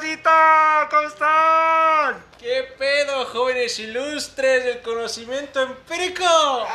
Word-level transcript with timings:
racita! 0.00 0.88
¿Cómo 0.90 1.08
están? 1.08 2.24
¿Qué 2.38 2.62
pedo, 2.78 3.24
jóvenes 3.26 3.78
ilustres 3.78 4.64
del 4.64 4.82
conocimiento 4.82 5.62
empírico? 5.62 6.24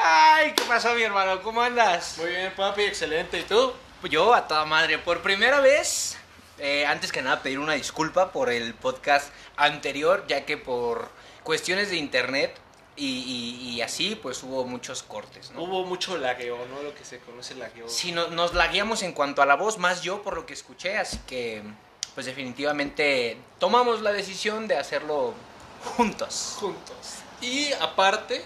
Ay, 0.03 0.53
¿qué 0.55 0.63
pasó, 0.63 0.93
mi 0.95 1.03
hermano? 1.03 1.41
¿Cómo 1.41 1.61
andas? 1.61 2.17
Muy 2.17 2.29
bien, 2.31 2.51
papi, 2.55 2.81
excelente. 2.83 3.39
¿Y 3.39 3.43
tú? 3.43 3.73
Yo 4.09 4.33
a 4.33 4.47
toda 4.47 4.65
madre, 4.65 4.97
por 4.97 5.21
primera 5.21 5.59
vez, 5.59 6.17
eh, 6.57 6.85
antes 6.85 7.11
que 7.11 7.21
nada 7.21 7.41
pedir 7.43 7.59
una 7.59 7.73
disculpa 7.73 8.31
por 8.31 8.49
el 8.49 8.73
podcast 8.73 9.31
anterior, 9.55 10.25
ya 10.27 10.45
que 10.45 10.57
por 10.57 11.09
cuestiones 11.43 11.89
de 11.91 11.97
internet 11.97 12.55
y, 12.95 13.05
y- 13.05 13.69
y 13.75 13.81
así, 13.81 14.15
pues 14.15 14.41
hubo 14.43 14.65
muchos 14.65 15.03
cortes, 15.03 15.51
¿no? 15.51 15.61
Hubo 15.63 15.85
mucho 15.85 16.17
lagueo, 16.17 16.57
¿no? 16.73 16.81
Lo 16.81 16.93
que 16.95 17.05
se 17.05 17.19
conoce 17.19 17.53
lagueo. 17.55 17.87
Sí, 17.87 18.11
no- 18.11 18.27
nos 18.29 18.53
lagueamos 18.55 19.03
en 19.03 19.13
cuanto 19.13 19.41
a 19.41 19.45
la 19.45 19.55
voz, 19.55 19.77
más 19.77 20.01
yo 20.01 20.23
por 20.23 20.35
lo 20.35 20.45
que 20.47 20.53
escuché, 20.53 20.97
así 20.97 21.19
que 21.27 21.61
pues 22.13 22.25
definitivamente 22.25 23.37
tomamos 23.59 24.01
la 24.01 24.11
decisión 24.11 24.67
de 24.67 24.77
hacerlo 24.77 25.33
juntos. 25.97 26.55
Juntos. 26.59 26.95
Y 27.41 27.71
aparte, 27.73 28.43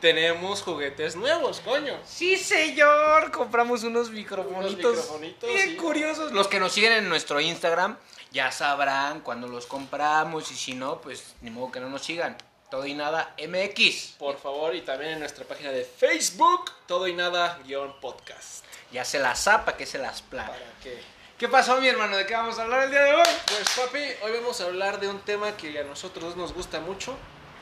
tenemos 0.00 0.62
juguetes 0.62 1.16
nuevos, 1.16 1.60
coño. 1.60 1.98
Sí, 2.06 2.36
señor, 2.36 3.30
compramos 3.30 3.82
unos 3.82 4.10
microfonitos, 4.10 4.74
Unos 4.74 4.76
microfonitos, 4.76 5.48
bien 5.52 5.70
sí. 5.70 5.76
curiosos. 5.76 6.32
Los 6.32 6.48
que 6.48 6.60
nos 6.60 6.72
siguen 6.72 6.92
en 6.92 7.08
nuestro 7.08 7.40
Instagram 7.40 7.96
ya 8.30 8.52
sabrán 8.52 9.20
cuando 9.20 9.48
los 9.48 9.66
compramos 9.66 10.50
y 10.52 10.54
si 10.54 10.74
no, 10.74 11.00
pues 11.00 11.34
ni 11.40 11.50
modo 11.50 11.72
que 11.72 11.80
no 11.80 11.88
nos 11.88 12.02
sigan. 12.02 12.36
Todo 12.70 12.84
y 12.86 12.92
nada 12.92 13.34
MX. 13.38 14.16
Por 14.18 14.38
favor, 14.38 14.74
y 14.74 14.82
también 14.82 15.12
en 15.12 15.20
nuestra 15.20 15.44
página 15.46 15.70
de 15.72 15.84
Facebook, 15.84 16.70
todo 16.86 17.08
y 17.08 17.14
nada 17.14 17.58
guion 17.66 17.98
podcast. 18.00 18.64
Ya 18.92 19.04
se 19.06 19.18
las 19.18 19.42
zapa, 19.42 19.76
que 19.76 19.86
se 19.86 19.98
las 19.98 20.20
plaga. 20.22 20.48
¿Para 20.50 20.72
qué? 20.82 20.98
¿Qué 21.38 21.48
pasó, 21.48 21.80
mi 21.80 21.86
hermano? 21.88 22.16
¿De 22.16 22.26
qué 22.26 22.34
vamos 22.34 22.58
a 22.58 22.62
hablar 22.62 22.84
el 22.84 22.90
día 22.90 23.02
de 23.04 23.14
hoy? 23.14 23.22
Pues 23.46 23.68
papi, 23.76 23.98
hoy 24.22 24.32
vamos 24.40 24.60
a 24.60 24.64
hablar 24.64 24.98
de 24.98 25.08
un 25.08 25.20
tema 25.20 25.56
que 25.56 25.78
a 25.78 25.84
nosotros 25.84 26.24
dos 26.24 26.36
nos 26.36 26.52
gusta 26.52 26.80
mucho. 26.80 27.16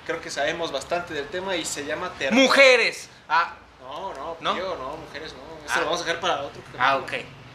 Creo 0.06 0.20
que 0.20 0.30
sabemos 0.30 0.72
bastante 0.72 1.12
del 1.12 1.26
tema 1.28 1.56
y 1.56 1.64
se 1.64 1.84
llama 1.84 2.10
terror. 2.18 2.34
Mujeres. 2.38 3.08
Ah, 3.28 3.54
No, 3.82 4.12
no, 4.14 4.36
¿No? 4.40 4.54
tío, 4.54 4.76
no, 4.76 4.96
mujeres 4.96 5.32
no. 5.34 5.38
Eso 5.64 5.74
Ah. 5.74 5.78
lo 5.80 5.84
vamos 5.86 6.00
a 6.00 6.04
dejar 6.04 6.20
para 6.20 6.42
otro. 6.42 6.60
ah 6.78 6.96
ok. 6.96 7.12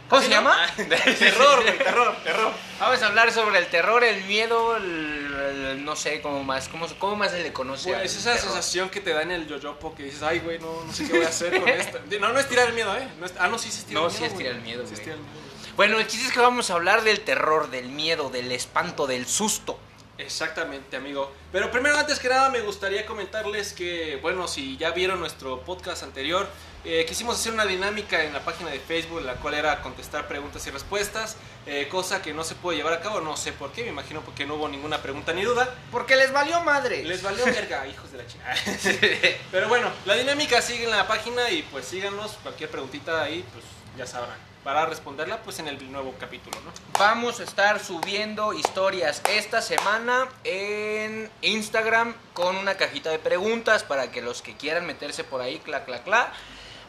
¿Cómo 0.10 0.22
¿Sí, 0.22 0.28
se 0.28 0.34
no? 0.36 0.42
llama? 0.42 0.58
Ah, 0.66 0.70
terror, 1.20 1.64
güey, 1.64 1.78
terror, 1.78 2.16
terror. 2.24 2.52
Vamos 2.80 3.02
a 3.02 3.08
hablar 3.08 3.32
sobre 3.32 3.58
el 3.60 3.68
terror, 3.68 4.04
el 4.04 4.24
miedo, 4.26 4.78
el, 4.78 4.84
el- 5.74 5.86
no 5.86 5.96
sé, 5.96 6.22
cómo 6.22 6.44
más, 6.44 6.68
cómo, 6.70 6.88
cómo 7.00 7.16
más 7.16 7.32
se 7.32 7.42
le 7.44 7.52
conoce. 7.52 7.96
Al 7.96 8.04
es 8.06 8.16
esa 8.16 8.34
terror? 8.34 8.46
sensación 8.52 8.90
que 8.90 9.02
te 9.02 9.12
da 9.14 9.24
en 9.24 9.32
el 9.32 9.48
yoyopo 9.48 9.94
que 9.96 10.04
dices, 10.04 10.22
ay, 10.24 10.40
güey, 10.40 10.60
no, 10.60 10.84
no 10.86 10.94
sé 10.94 11.06
qué 11.08 11.14
voy 11.18 11.26
a 11.26 11.30
hacer 11.30 11.60
con 11.60 11.68
esto. 11.68 12.00
No, 12.20 12.30
no 12.32 12.40
es 12.40 12.48
tirar 12.48 12.68
el 12.68 12.74
miedo, 12.74 12.96
¿eh? 12.96 13.08
No 13.20 13.26
es- 13.26 13.34
ah, 13.40 13.48
no, 13.48 13.58
sí, 13.58 13.72
sí 13.72 13.80
es 13.80 13.86
tirar 13.86 14.04
No, 14.04 14.08
el 14.10 14.14
sí 14.14 14.20
miedo. 14.22 14.32
es 14.34 14.38
tirar 14.38 14.56
el 14.56 14.62
miedo, 14.62 14.88
Sí 14.88 14.94
es 14.94 15.00
tirar 15.02 15.18
el 15.18 15.24
miedo. 15.24 15.51
Bueno, 15.78 16.00
el 16.00 16.08
chiste 16.08 16.28
es 16.28 16.34
que 16.34 16.40
vamos 16.40 16.70
a 16.70 16.74
hablar 16.74 17.04
del 17.04 17.22
terror, 17.22 17.70
del 17.70 17.88
miedo, 17.90 18.30
del 18.30 18.52
espanto, 18.52 19.08
del 19.08 19.26
susto. 19.26 19.80
Exactamente, 20.18 20.98
amigo. 20.98 21.32
Pero 21.52 21.72
primero, 21.72 21.98
antes 21.98 22.20
que 22.20 22.28
nada, 22.28 22.50
me 22.50 22.60
gustaría 22.62 23.06
comentarles 23.06 23.74
que, 23.74 24.20
bueno, 24.22 24.48
si 24.48 24.78
ya 24.78 24.92
vieron 24.92 25.20
nuestro 25.20 25.62
podcast 25.62 26.04
anterior, 26.04 26.48
eh, 26.84 27.06
quisimos 27.08 27.40
hacer 27.40 27.54
una 27.54 27.66
dinámica 27.66 28.24
en 28.24 28.34
la 28.34 28.42
página 28.42 28.70
de 28.70 28.80
Facebook, 28.80 29.22
la 29.22 29.36
cual 29.36 29.54
era 29.54 29.82
contestar 29.82 30.28
preguntas 30.28 30.68
y 30.68 30.72
respuestas, 30.72 31.38
eh, 31.66 31.88
cosa 31.90 32.22
que 32.22 32.34
no 32.34 32.44
se 32.44 32.54
puede 32.56 32.78
llevar 32.78 32.94
a 32.94 33.00
cabo, 33.00 33.22
no 33.22 33.38
sé 33.38 33.54
por 33.54 33.72
qué, 33.72 33.84
me 33.84 33.90
imagino 33.90 34.22
porque 34.22 34.46
no 34.46 34.56
hubo 34.56 34.68
ninguna 34.68 35.02
pregunta 35.02 35.34
ni 35.34 35.44
duda. 35.44 35.74
Porque 35.90 36.18
les 36.18 36.32
valió 36.34 36.62
madre. 36.62 37.04
Les 37.04 37.24
valió 37.24 37.46
verga, 37.46 37.88
hijos 37.92 38.12
de 38.12 38.18
la 38.18 38.28
chingada. 38.28 38.56
Pero 39.52 39.70
bueno, 39.70 39.90
la 40.06 40.16
dinámica 40.16 40.62
sigue 40.62 40.84
en 40.84 40.92
la 40.92 41.08
página 41.08 41.50
y 41.50 41.64
pues 41.64 41.86
síganos, 41.86 42.34
cualquier 42.44 42.70
preguntita 42.70 43.24
ahí, 43.24 43.44
pues 43.54 43.64
ya 43.98 44.06
sabrán. 44.06 44.51
Para 44.64 44.86
responderla, 44.86 45.42
pues 45.42 45.58
en 45.58 45.68
el 45.68 45.92
nuevo 45.92 46.14
capítulo, 46.20 46.56
¿no? 46.62 46.72
Vamos 47.00 47.40
a 47.40 47.44
estar 47.44 47.84
subiendo 47.84 48.54
historias 48.54 49.24
esta 49.28 49.60
semana 49.60 50.28
en 50.44 51.32
Instagram 51.42 52.14
con 52.34 52.56
una 52.56 52.76
cajita 52.76 53.10
de 53.10 53.18
preguntas 53.18 53.84
para 53.84 54.12
que 54.12 54.22
los 54.22 54.44
que 54.44 54.56
quieran 54.56 54.86
meterse 54.86 55.24
por 55.24 55.42
ahí, 55.42 55.58
cla, 55.58 55.84
cla, 55.84 56.04
cla, 56.04 56.32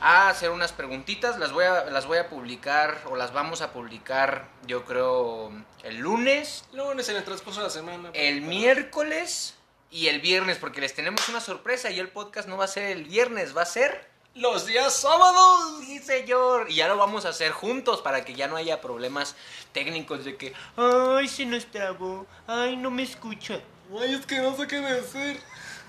a 0.03 0.29
hacer 0.29 0.51
unas 0.51 0.73
preguntitas. 0.73 1.39
Las 1.39 1.53
voy 1.53 1.65
a, 1.65 1.87
las 1.87 2.07
voy 2.07 2.19
a 2.19 2.29
publicar 2.29 3.01
o 3.07 3.17
las 3.17 3.33
vamos 3.33 3.63
a 3.63 3.73
publicar, 3.73 4.49
yo 4.67 4.85
creo, 4.85 5.51
el 5.83 5.97
lunes, 5.97 6.67
Lunes 6.75 7.09
en 7.09 7.17
el 7.17 7.25
transcurso 7.25 7.61
de 7.61 7.69
la 7.69 7.73
semana. 7.73 8.11
el 8.13 8.43
miércoles 8.43 9.55
y 9.91 10.09
el 10.09 10.21
viernes, 10.21 10.59
porque 10.59 10.83
les 10.83 10.95
tenemos 10.95 11.27
una 11.31 11.41
sorpresa 11.41 11.91
y 11.91 11.99
el 11.99 12.09
podcast 12.09 12.49
no 12.49 12.59
va 12.59 12.67
a 12.67 12.69
ser 12.69 12.85
el 12.85 13.05
viernes, 13.05 13.57
va 13.57 13.63
a 13.63 13.67
ser 13.67 14.12
Los 14.35 14.67
días 14.67 14.95
sábados. 14.95 15.85
Sí, 15.85 15.99
señor. 15.99 16.71
Y 16.71 16.77
ya 16.77 16.89
lo 16.89 16.97
vamos 16.97 17.27
a 17.27 17.31
hacer 17.31 17.53
juntos 17.53 18.01
para 18.01 18.25
que 18.25 18.35
ya 18.35 18.49
no 18.49 18.57
haya 18.57 18.81
problemas 18.81 19.37
técnicos 19.73 20.25
de 20.25 20.37
que, 20.37 20.55
ay, 20.77 21.29
se 21.29 21.45
nos 21.45 21.67
trabó, 21.67 22.27
ay, 22.47 22.77
no 22.77 22.91
me 22.91 23.03
escucha. 23.03 23.61
Ay, 24.01 24.15
es 24.15 24.25
que 24.25 24.39
no 24.39 24.57
sé 24.57 24.67
qué 24.67 24.81
decir. 24.81 25.41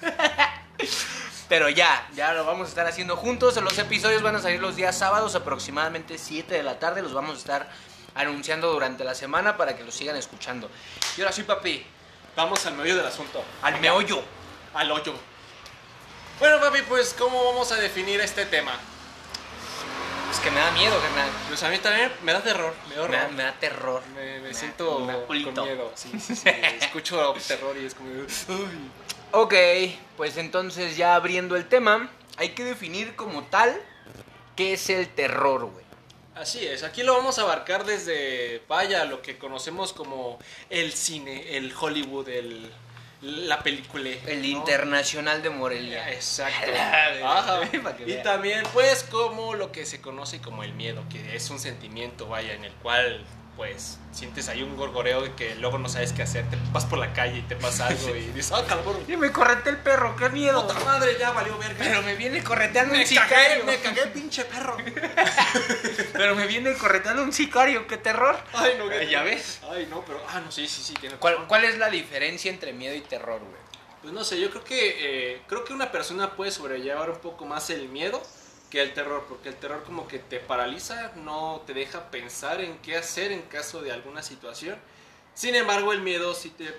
Pero 1.50 1.70
ya, 1.70 2.10
ya 2.16 2.34
lo 2.34 2.46
vamos 2.46 2.66
a 2.66 2.70
estar 2.70 2.88
haciendo 2.88 3.16
juntos. 3.16 3.56
Los 3.62 3.78
episodios 3.78 4.22
van 4.22 4.36
a 4.36 4.42
salir 4.42 4.60
los 4.60 4.76
días 4.76 4.98
sábados, 4.98 5.36
aproximadamente 5.36 6.18
7 6.18 6.54
de 6.54 6.64
la 6.64 6.80
tarde. 6.80 7.02
Los 7.02 7.14
vamos 7.14 7.36
a 7.36 7.38
estar 7.38 7.70
anunciando 8.16 8.72
durante 8.72 9.04
la 9.04 9.16
semana 9.16 9.56
para 9.56 9.78
que 9.78 9.84
los 9.84 9.96
sigan 9.96 10.16
escuchando. 10.16 10.70
Y 11.18 11.22
ahora 11.22 11.32
sí, 11.32 11.44
papi, 11.44 11.86
Vamos 12.36 12.66
al 12.66 12.74
medio 12.74 12.96
del 12.96 13.06
asunto. 13.06 13.44
al 13.62 13.80
meollo. 13.80 14.22
Al 14.74 14.92
hoyo. 14.92 15.14
Bueno, 16.40 16.60
papi, 16.60 16.82
pues, 16.88 17.14
¿cómo 17.18 17.44
vamos 17.46 17.72
a 17.72 17.76
definir 17.76 18.20
este 18.20 18.46
tema? 18.46 18.80
Es 20.32 20.40
que 20.40 20.50
me 20.50 20.60
da 20.60 20.72
miedo, 20.72 21.00
carnal. 21.00 21.30
Pues 21.48 21.62
a 21.62 21.70
mí 21.70 21.78
también 21.78 22.12
me 22.24 22.34
da 22.34 22.42
terror. 22.42 22.74
Me 22.90 22.96
da 22.96 23.08
Me 23.08 23.16
da, 23.16 23.24
horror. 23.24 23.34
me 23.34 23.44
da 23.44 23.54
terror. 23.60 24.04
Me, 24.16 24.54
siento 24.54 25.06
da 25.06 25.26
con 25.28 25.38
miedo. 25.38 25.92
Sí, 25.96 26.10
sí, 26.20 26.36
sí. 26.36 26.50
Escucho 26.82 27.36
terror 27.48 27.78
y 27.78 27.86
es 27.86 27.94
como. 27.94 28.10
Ay. 28.10 28.92
Ok, 29.32 29.54
pues 30.18 30.38
entonces 30.38 30.98
ya 30.98 31.16
abriendo 31.16 31.56
el 31.56 31.68
tema, 31.68 32.10
hay 32.38 32.50
que 32.50 32.64
definir 32.64 33.16
como 33.16 33.44
tal 33.44 33.80
qué 34.56 34.74
es 34.74 34.90
el 34.90 35.08
terror, 35.10 35.66
güey. 35.66 35.84
Así 36.36 36.66
es, 36.66 36.84
aquí 36.84 37.04
lo 37.04 37.14
vamos 37.14 37.38
a 37.38 37.44
abarcar 37.44 37.86
desde, 37.86 38.64
vaya, 38.68 39.06
lo 39.06 39.22
que 39.22 39.38
conocemos 39.38 39.94
como 39.94 40.40
el 40.72 40.92
cine, 40.94 41.58
el 41.58 41.72
Hollywood, 41.80 42.28
el, 42.28 42.72
la 43.24 43.64
película. 43.64 44.10
El 44.28 44.42
¿no? 44.42 44.48
Internacional 44.48 45.42
de 45.42 45.50
Morelia. 45.50 46.12
Exacto. 46.12 46.72
Ajá. 47.26 47.62
Y 48.06 48.22
también, 48.22 48.64
pues, 48.74 49.04
como 49.04 49.54
lo 49.54 49.72
que 49.72 49.86
se 49.86 50.02
conoce 50.02 50.42
como 50.42 50.64
el 50.64 50.74
miedo, 50.74 51.04
que 51.10 51.36
es 51.36 51.50
un 51.50 51.60
sentimiento, 51.60 52.28
vaya, 52.28 52.54
en 52.54 52.66
el 52.66 52.74
cual, 52.74 53.24
pues, 53.56 53.98
sientes 54.12 54.50
ahí 54.50 54.64
un 54.64 54.76
gorgoreo 54.76 55.22
de 55.22 55.34
que 55.34 55.56
luego 55.56 55.78
no 55.78 55.88
sabes 55.90 56.12
qué 56.12 56.24
hacer, 56.24 56.50
te 56.50 56.58
vas 56.72 56.86
por 56.86 56.98
la 57.00 57.14
calle 57.14 57.40
y 57.40 57.42
te 57.44 57.56
pasa 57.56 57.88
algo 57.90 58.16
y 58.16 58.22
dices, 58.32 58.52
ah, 58.52 58.64
cabrón, 58.68 58.98
Y 59.08 59.16
me 59.16 59.32
correté 59.32 59.70
el 59.70 59.78
perro, 59.78 60.16
qué 60.16 60.30
miedo. 60.30 60.66
puta 60.68 60.80
madre, 60.86 61.16
ya 61.20 61.32
valió 61.32 61.58
verga. 61.58 61.76
Pero 61.78 62.02
me 62.02 62.16
viene 62.16 62.44
correteando 62.44 62.94
me 62.94 63.00
un 63.02 63.06
cagué, 63.06 63.22
sicario. 63.22 63.66
me 63.66 63.80
cagué, 63.80 64.08
pinche 64.08 64.46
perro. 64.46 64.78
Pero 66.14 66.36
me 66.36 66.48
viene 66.48 66.74
correteando 66.74 67.24
un 67.24 67.34
sicario, 67.34 67.88
qué 67.88 67.98
terror. 67.98 68.38
Ay, 68.54 68.76
no, 68.78 68.90
Ay, 68.90 69.10
¿ya 69.10 69.24
ves? 69.24 69.60
Ay, 69.70 69.88
no, 69.90 70.04
pero, 70.06 70.22
ah, 70.30 70.40
no, 70.40 70.52
sí, 70.52 70.68
sí, 70.68 70.82
sí, 70.84 70.94
tiene 71.00 71.16
¿Cuál, 71.18 71.48
cuál 71.48 71.64
es 71.66 71.78
la 71.78 71.90
diferencia 71.90 72.52
entre 72.52 72.74
miedo 72.74 72.96
y 72.96 73.02
terror, 73.02 73.40
güey? 73.40 73.62
Pues 74.02 74.14
no 74.14 74.24
sé, 74.24 74.40
yo 74.40 74.50
creo 74.50 74.64
que 74.64 75.34
eh, 75.34 75.42
creo 75.48 75.64
que 75.64 75.74
una 75.74 75.92
persona 75.92 76.32
puede 76.36 76.52
sobrellevar 76.52 77.10
un 77.10 77.20
poco 77.20 77.46
más 77.46 77.70
el 77.70 77.88
miedo 77.90 78.22
que 78.74 78.82
el 78.82 78.92
terror, 78.96 79.24
porque 79.30 79.50
el 79.50 79.56
terror 79.56 79.84
como 79.84 80.08
que 80.08 80.18
te 80.18 80.40
paraliza, 80.40 81.12
no 81.18 81.62
te 81.68 81.76
deja 81.76 82.10
pensar 82.10 82.60
en 82.60 82.76
qué 82.80 82.98
hacer 82.98 83.32
en 83.32 83.44
caso 83.44 83.84
de 83.84 83.92
alguna 83.92 84.24
situación. 84.24 84.80
Sin 85.36 85.54
embargo, 85.54 85.94
el 85.94 86.02
miedo 86.02 86.34
sí 86.34 86.50
te, 86.50 86.74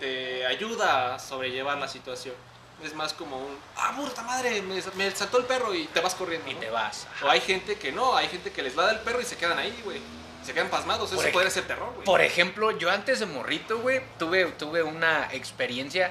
te 0.00 0.44
ayuda 0.46 1.14
a 1.14 1.18
sobrellevar 1.20 1.78
la 1.78 1.86
situación. 1.86 2.34
Es 2.82 2.92
más 2.92 3.12
como 3.12 3.38
un, 3.38 3.56
ah, 3.76 3.94
puta 3.96 4.22
madre, 4.22 4.62
me, 4.62 4.82
me 4.96 5.10
saltó 5.12 5.38
el 5.38 5.44
perro 5.44 5.72
y 5.72 5.84
te 5.84 6.00
vas 6.00 6.16
corriendo. 6.16 6.50
Y 6.50 6.54
¿no? 6.54 6.58
te 6.60 6.70
vas. 6.70 7.06
O 7.22 7.30
hay 7.30 7.40
gente 7.40 7.76
que 7.76 7.92
no, 7.92 8.16
hay 8.16 8.26
gente 8.26 8.50
que 8.50 8.60
les 8.60 8.76
va 8.76 8.88
del 8.88 8.98
perro 8.98 9.20
y 9.20 9.24
se 9.24 9.36
quedan 9.36 9.60
ahí, 9.60 9.80
güey. 9.84 10.00
Se 10.44 10.52
quedan 10.54 10.70
pasmados, 10.70 11.06
eso 11.06 11.14
Por 11.14 11.26
ej- 11.26 11.32
puede 11.32 11.50
ser 11.52 11.68
terror, 11.68 11.92
güey. 11.94 12.04
Por 12.04 12.20
ejemplo, 12.20 12.72
yo 12.72 12.90
antes 12.90 13.20
de 13.20 13.26
morrito, 13.26 13.78
güey, 13.78 14.02
tuve, 14.18 14.46
tuve 14.46 14.82
una 14.82 15.28
experiencia. 15.32 16.10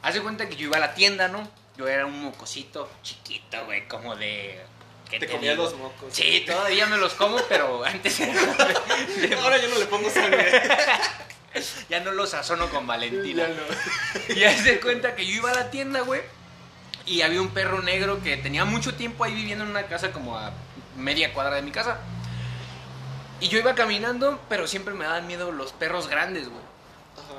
Haz 0.00 0.14
de 0.14 0.22
cuenta 0.22 0.48
que 0.48 0.56
yo 0.56 0.68
iba 0.68 0.78
a 0.78 0.80
la 0.80 0.94
tienda, 0.94 1.28
¿no? 1.28 1.59
Yo 1.76 1.88
era 1.88 2.06
un 2.06 2.22
mocosito 2.22 2.90
chiquito, 3.02 3.64
güey, 3.64 3.86
como 3.88 4.16
de. 4.16 4.60
¿qué 5.08 5.18
Te 5.18 5.28
comía 5.28 5.54
los 5.54 5.74
mocos. 5.76 6.12
Sí, 6.12 6.44
todavía 6.46 6.86
me 6.86 6.96
los 6.96 7.14
como, 7.14 7.38
pero 7.48 7.84
antes 7.84 8.20
Ahora 9.42 9.58
yo 9.58 9.68
no 9.68 9.78
le 9.78 9.86
pongo 9.86 10.10
sangre. 10.10 10.50
ya 11.88 12.00
no 12.00 12.12
los 12.12 12.30
sazono 12.30 12.68
con 12.70 12.86
Valentina. 12.86 13.48
Ya 13.48 13.54
no. 13.54 14.34
Y 14.34 14.44
haz 14.44 14.64
de 14.64 14.80
cuenta 14.80 15.14
que 15.14 15.26
yo 15.26 15.34
iba 15.34 15.50
a 15.50 15.54
la 15.54 15.70
tienda, 15.70 16.00
güey. 16.00 16.20
Y 17.06 17.22
había 17.22 17.40
un 17.40 17.50
perro 17.50 17.82
negro 17.82 18.22
que 18.22 18.36
tenía 18.36 18.64
mucho 18.64 18.94
tiempo 18.94 19.24
ahí 19.24 19.34
viviendo 19.34 19.64
en 19.64 19.70
una 19.70 19.86
casa 19.86 20.12
como 20.12 20.38
a 20.38 20.52
media 20.96 21.32
cuadra 21.32 21.56
de 21.56 21.62
mi 21.62 21.72
casa. 21.72 21.98
Y 23.40 23.48
yo 23.48 23.58
iba 23.58 23.74
caminando, 23.74 24.38
pero 24.48 24.68
siempre 24.68 24.94
me 24.94 25.04
daban 25.04 25.26
miedo 25.26 25.50
los 25.50 25.72
perros 25.72 26.08
grandes, 26.08 26.48
güey. 26.48 26.69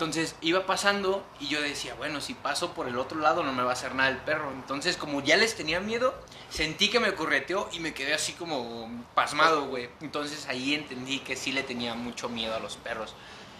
Entonces 0.01 0.33
iba 0.41 0.65
pasando 0.65 1.23
y 1.39 1.47
yo 1.47 1.61
decía, 1.61 1.93
bueno, 1.93 2.21
si 2.21 2.33
paso 2.33 2.73
por 2.73 2.87
el 2.87 2.97
otro 2.97 3.19
lado 3.19 3.43
no 3.43 3.53
me 3.53 3.61
va 3.61 3.69
a 3.69 3.73
hacer 3.73 3.93
nada 3.93 4.09
el 4.09 4.17
perro. 4.17 4.51
Entonces, 4.51 4.97
como 4.97 5.21
ya 5.21 5.37
les 5.37 5.53
tenía 5.53 5.79
miedo, 5.79 6.19
sentí 6.49 6.89
que 6.89 6.99
me 6.99 7.13
correteó 7.13 7.69
y 7.71 7.79
me 7.79 7.93
quedé 7.93 8.15
así 8.15 8.33
como 8.33 8.89
pasmado, 9.13 9.67
güey. 9.67 9.89
Entonces 10.01 10.47
ahí 10.47 10.73
entendí 10.73 11.19
que 11.19 11.35
sí 11.35 11.51
le 11.51 11.61
tenía 11.61 11.93
mucho 11.93 12.29
miedo 12.29 12.55
a 12.55 12.59
los 12.59 12.77
perros. 12.77 13.13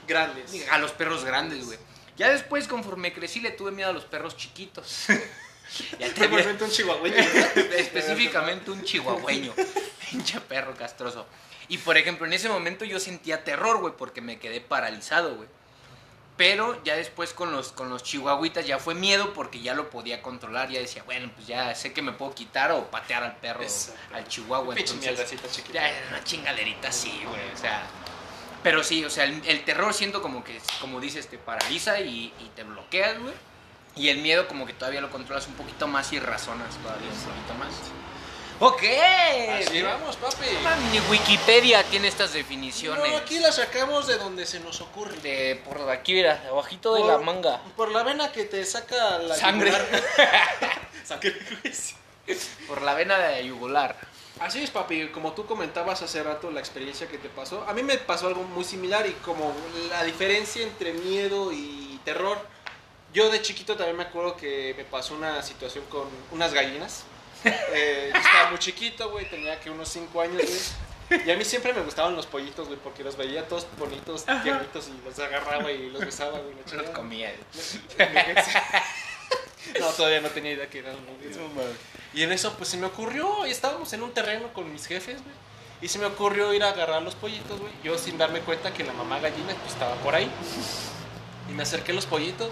Grandes. 0.08 0.68
A 0.72 0.80
los 0.80 0.94
perros 0.94 1.24
grandes, 1.26 1.64
güey. 1.64 1.78
Ya 2.18 2.32
después, 2.32 2.68
conforme 2.68 3.14
crecí, 3.14 3.40
le 3.40 3.52
tuve 3.52 3.70
miedo 3.70 3.92
a 3.92 3.94
los 3.94 4.06
perros 4.06 4.36
chiquitos. 4.36 5.10
ya 6.00 6.08
Normalmente 6.08 6.64
un 6.64 6.72
chihuahueño. 6.72 7.18
específicamente 7.78 8.72
un 8.72 8.84
chihuahueño. 8.84 9.54
Pinche 10.10 10.42
perro 10.42 10.74
castroso. 10.74 11.28
Y 11.68 11.78
por 11.78 11.98
ejemplo, 11.98 12.26
en 12.26 12.34
ese 12.34 12.50
momento 12.50 12.84
yo 12.84 13.00
sentía 13.00 13.44
terror, 13.44 13.78
güey, 13.78 13.94
porque 13.96 14.22
me 14.22 14.40
quedé 14.40 14.60
paralizado, 14.60 15.36
güey. 15.36 15.48
Pero 16.42 16.84
ya 16.84 16.96
después 16.96 17.34
con 17.34 17.52
los, 17.52 17.72
con 17.72 17.92
los 17.92 18.02
chihuahuitas 18.02 18.66
ya 18.66 18.80
fue 18.80 18.96
miedo 18.96 19.32
porque 19.32 19.62
ya 19.62 19.76
lo 19.76 19.92
podía 19.92 20.24
controlar. 20.24 20.70
Ya 20.72 20.80
decía, 20.80 21.04
bueno, 21.04 21.32
pues 21.36 21.46
ya 21.46 21.76
sé 21.76 21.94
que 21.94 22.02
me 22.02 22.14
puedo 22.14 22.34
quitar 22.34 22.72
o 22.72 22.90
patear 22.90 23.22
al 23.22 23.36
perro, 23.36 23.62
Exacto. 23.62 24.16
al 24.16 24.28
chihuahua. 24.28 24.74
Entonces, 24.76 25.36
ya 25.72 25.88
era 25.88 26.08
una 26.10 26.24
chingaderita 26.24 26.88
así, 26.88 27.22
güey. 27.28 27.52
O 27.54 27.58
sea, 27.58 27.84
pero 28.64 28.84
sí, 28.84 29.06
o 29.06 29.10
sea, 29.12 29.26
el, 29.26 29.40
el 29.46 29.64
terror 29.64 29.94
siento 29.94 30.24
como 30.24 30.44
que, 30.44 30.60
como 30.80 31.00
dices, 31.00 31.28
te 31.28 31.38
paraliza 31.38 32.00
y, 32.00 32.34
y 32.40 32.52
te 32.56 32.64
bloqueas, 32.64 33.20
güey. 33.20 33.36
Y 33.96 34.10
el 34.10 34.18
miedo 34.18 34.48
como 34.48 34.66
que 34.66 34.74
todavía 34.74 35.02
lo 35.02 35.12
controlas 35.12 35.46
un 35.46 35.54
poquito 35.54 35.88
más 35.88 36.12
y 36.12 36.20
razonas 36.20 36.76
todavía 36.78 37.08
un 37.08 37.20
poquito 37.20 37.54
más. 37.60 37.72
Ok. 38.64 38.84
Así 39.60 39.82
vamos, 39.82 40.16
papi. 40.18 40.46
Ni 40.92 41.00
Wikipedia 41.10 41.84
tiene 41.84 42.08
estas 42.08 42.32
definiciones. 42.34 43.12
No, 43.12 43.18
aquí 43.18 43.40
la 43.40 43.52
sacamos 43.52 44.06
de 44.06 44.18
donde 44.20 44.46
se 44.46 44.60
nos 44.60 44.82
ocurre. 44.82 45.16
De 45.18 45.56
por 45.66 45.90
aquí, 45.90 46.14
mira, 46.14 46.44
abajito 46.48 46.94
de 46.94 47.02
Por- 47.02 47.10
la 47.10 47.18
manga. 47.18 47.60
Por 47.76 47.90
la 47.92 48.04
vena 48.04 48.32
que 48.32 48.44
te 48.46 48.64
saca 48.64 49.18
la 49.18 49.36
Sangre. 49.36 49.72
yugular. 49.72 50.04
Sangre. 51.04 51.36
Por 52.68 52.84
la 52.84 52.94
vena 52.94 53.18
de 53.18 53.48
yugular. 53.48 53.96
Así 54.40 54.64
es, 54.64 54.70
papi. 54.70 55.08
Como 55.08 55.34
tú 55.34 55.48
comentabas 55.48 56.04
hace 56.04 56.22
rato 56.22 56.52
la 56.52 56.60
experiencia 56.60 57.08
que 57.08 57.18
te 57.18 57.30
pasó, 57.30 57.66
a 57.68 57.74
mí 57.74 57.82
me 57.82 57.98
pasó 57.98 58.28
algo 58.28 58.44
muy 58.44 58.64
similar 58.64 59.08
y 59.08 59.14
como 59.26 59.54
la 59.90 60.04
diferencia 60.04 60.62
entre 60.62 60.94
miedo 60.94 61.52
y 61.52 62.00
terror. 62.06 62.38
Yo 63.12 63.32
de 63.32 63.42
chiquito 63.42 63.76
también 63.76 63.98
me 63.98 64.04
acuerdo 64.04 64.38
que 64.38 64.76
me 64.78 64.84
pasó 64.86 65.16
una 65.16 65.42
situación 65.42 65.84
con 65.90 66.08
unas 66.32 66.54
gallinas. 66.54 67.06
Eh, 67.44 68.12
yo 68.14 68.20
estaba 68.20 68.50
muy 68.50 68.60
chiquito, 68.60 69.10
güey, 69.10 69.30
tenía 69.30 69.60
que 69.60 69.70
unos 69.70 69.90
5 69.90 70.22
años, 70.22 70.42
güey. 70.42 71.26
Y 71.26 71.32
a 71.32 71.36
mí 71.36 71.44
siempre 71.44 71.74
me 71.74 71.82
gustaban 71.82 72.16
los 72.16 72.26
pollitos, 72.26 72.68
güey, 72.68 72.80
porque 72.80 73.04
los 73.04 73.18
veía 73.18 73.48
todos 73.48 73.68
bonitos, 73.78 74.26
tiernitos 74.44 74.90
y 74.90 75.06
los 75.06 75.20
agarraba 75.20 75.72
y 75.72 75.90
los 75.90 76.06
besaba, 76.06 76.40
güey. 76.40 76.56
Los 76.56 76.66
chingada. 76.66 76.94
comía. 76.94 77.34
No, 79.80 79.88
todavía 79.88 80.22
no 80.22 80.30
tenía 80.30 80.54
idea 80.54 80.70
que 80.70 80.80
eran 80.80 80.96
güey. 81.06 81.68
Y 82.14 82.24
en 82.24 82.32
eso, 82.32 82.54
pues 82.58 82.70
se 82.70 82.78
me 82.78 82.88
ocurrió, 82.88 83.46
y 83.46 83.52
estábamos 83.52 83.94
en 83.94 84.04
un 84.04 84.12
terreno 84.12 84.52
con 84.54 84.72
mis 84.72 84.86
jefes, 84.86 85.22
güey. 85.24 85.36
Y 85.82 85.88
se 85.88 85.98
me 85.98 86.06
ocurrió 86.06 86.54
ir 86.54 86.64
a 86.64 86.70
agarrar 86.70 87.02
los 87.02 87.16
pollitos, 87.16 87.60
güey. 87.60 87.72
Yo 87.84 87.98
sin 87.98 88.18
darme 88.18 88.42
cuenta 88.42 88.74
que 88.74 88.84
la 88.84 88.94
mamá 88.94 89.20
gallina 89.20 89.54
pues, 89.56 89.74
estaba 89.74 89.96
por 89.96 90.14
ahí. 90.14 90.30
Y 91.50 91.54
me 91.54 91.64
acerqué 91.64 91.92
a 91.92 91.96
los 91.96 92.06
pollitos. 92.06 92.50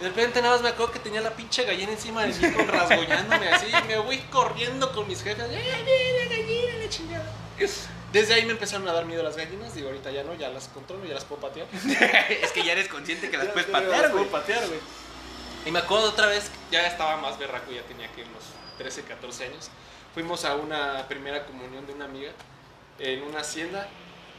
Y 0.00 0.02
de 0.02 0.08
repente 0.08 0.40
nada 0.42 0.54
más 0.54 0.62
me 0.62 0.70
acuerdo 0.70 0.92
que 0.92 0.98
tenía 0.98 1.20
la 1.20 1.30
pinche 1.30 1.64
gallina 1.64 1.92
encima 1.92 2.24
de 2.24 2.32
mí, 2.32 2.52
con 2.54 2.66
rasguñándome 2.68 3.48
así. 3.48 3.66
Y 3.66 3.86
me 3.86 3.98
voy 3.98 4.18
corriendo 4.30 4.92
con 4.92 5.06
mis 5.06 5.22
jefes. 5.22 5.44
¡Ay, 5.44 5.84
mira, 5.84 6.24
la 6.24 6.30
gallina, 6.36 6.74
la 6.84 6.88
chingada! 6.88 7.32
Desde 8.12 8.34
ahí 8.34 8.44
me 8.44 8.52
empezaron 8.52 8.86
a 8.88 8.92
dar 8.92 9.06
miedo 9.06 9.22
las 9.22 9.36
gallinas. 9.36 9.74
Digo, 9.74 9.88
ahorita 9.88 10.10
ya 10.10 10.22
no, 10.24 10.34
ya 10.34 10.48
las 10.48 10.68
controlo, 10.68 11.04
ya 11.04 11.14
las 11.14 11.24
puedo 11.24 11.40
patear. 11.40 11.66
es 11.72 12.52
que 12.52 12.62
ya 12.62 12.72
eres 12.72 12.88
consciente 12.88 13.28
que 13.30 13.36
las 13.36 13.46
Ya, 13.46 13.52
puedes 13.52 13.68
ya 13.68 13.72
las 13.72 13.82
patear, 13.82 14.10
puedo 14.10 14.24
güey. 14.24 14.30
patear, 14.30 14.66
güey. 14.66 14.80
Y 15.66 15.70
me 15.70 15.78
acuerdo 15.78 16.10
otra 16.10 16.26
vez, 16.26 16.50
ya 16.70 16.86
estaba 16.86 17.16
más 17.16 17.38
berraco, 17.38 17.72
ya 17.72 17.82
tenía 17.82 18.10
que 18.12 18.22
unos 18.22 18.44
13, 18.78 19.02
14 19.02 19.44
años. 19.46 19.70
Fuimos 20.12 20.44
a 20.44 20.54
una 20.56 21.08
primera 21.08 21.44
comunión 21.46 21.86
de 21.86 21.92
una 21.92 22.04
amiga 22.04 22.32
en 22.98 23.22
una 23.22 23.40
hacienda. 23.40 23.88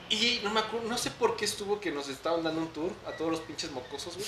Y 0.09 0.39
no 0.43 0.51
me 0.51 0.59
acuerdo, 0.59 0.87
no 0.87 0.97
sé 0.97 1.09
por 1.11 1.35
qué 1.35 1.45
estuvo 1.45 1.79
que 1.79 1.91
nos 1.91 2.07
estaban 2.09 2.43
dando 2.43 2.61
un 2.61 2.67
tour 2.71 2.91
a 3.07 3.11
todos 3.13 3.31
los 3.31 3.39
pinches 3.41 3.71
mocosos, 3.71 4.15
güey. 4.15 4.27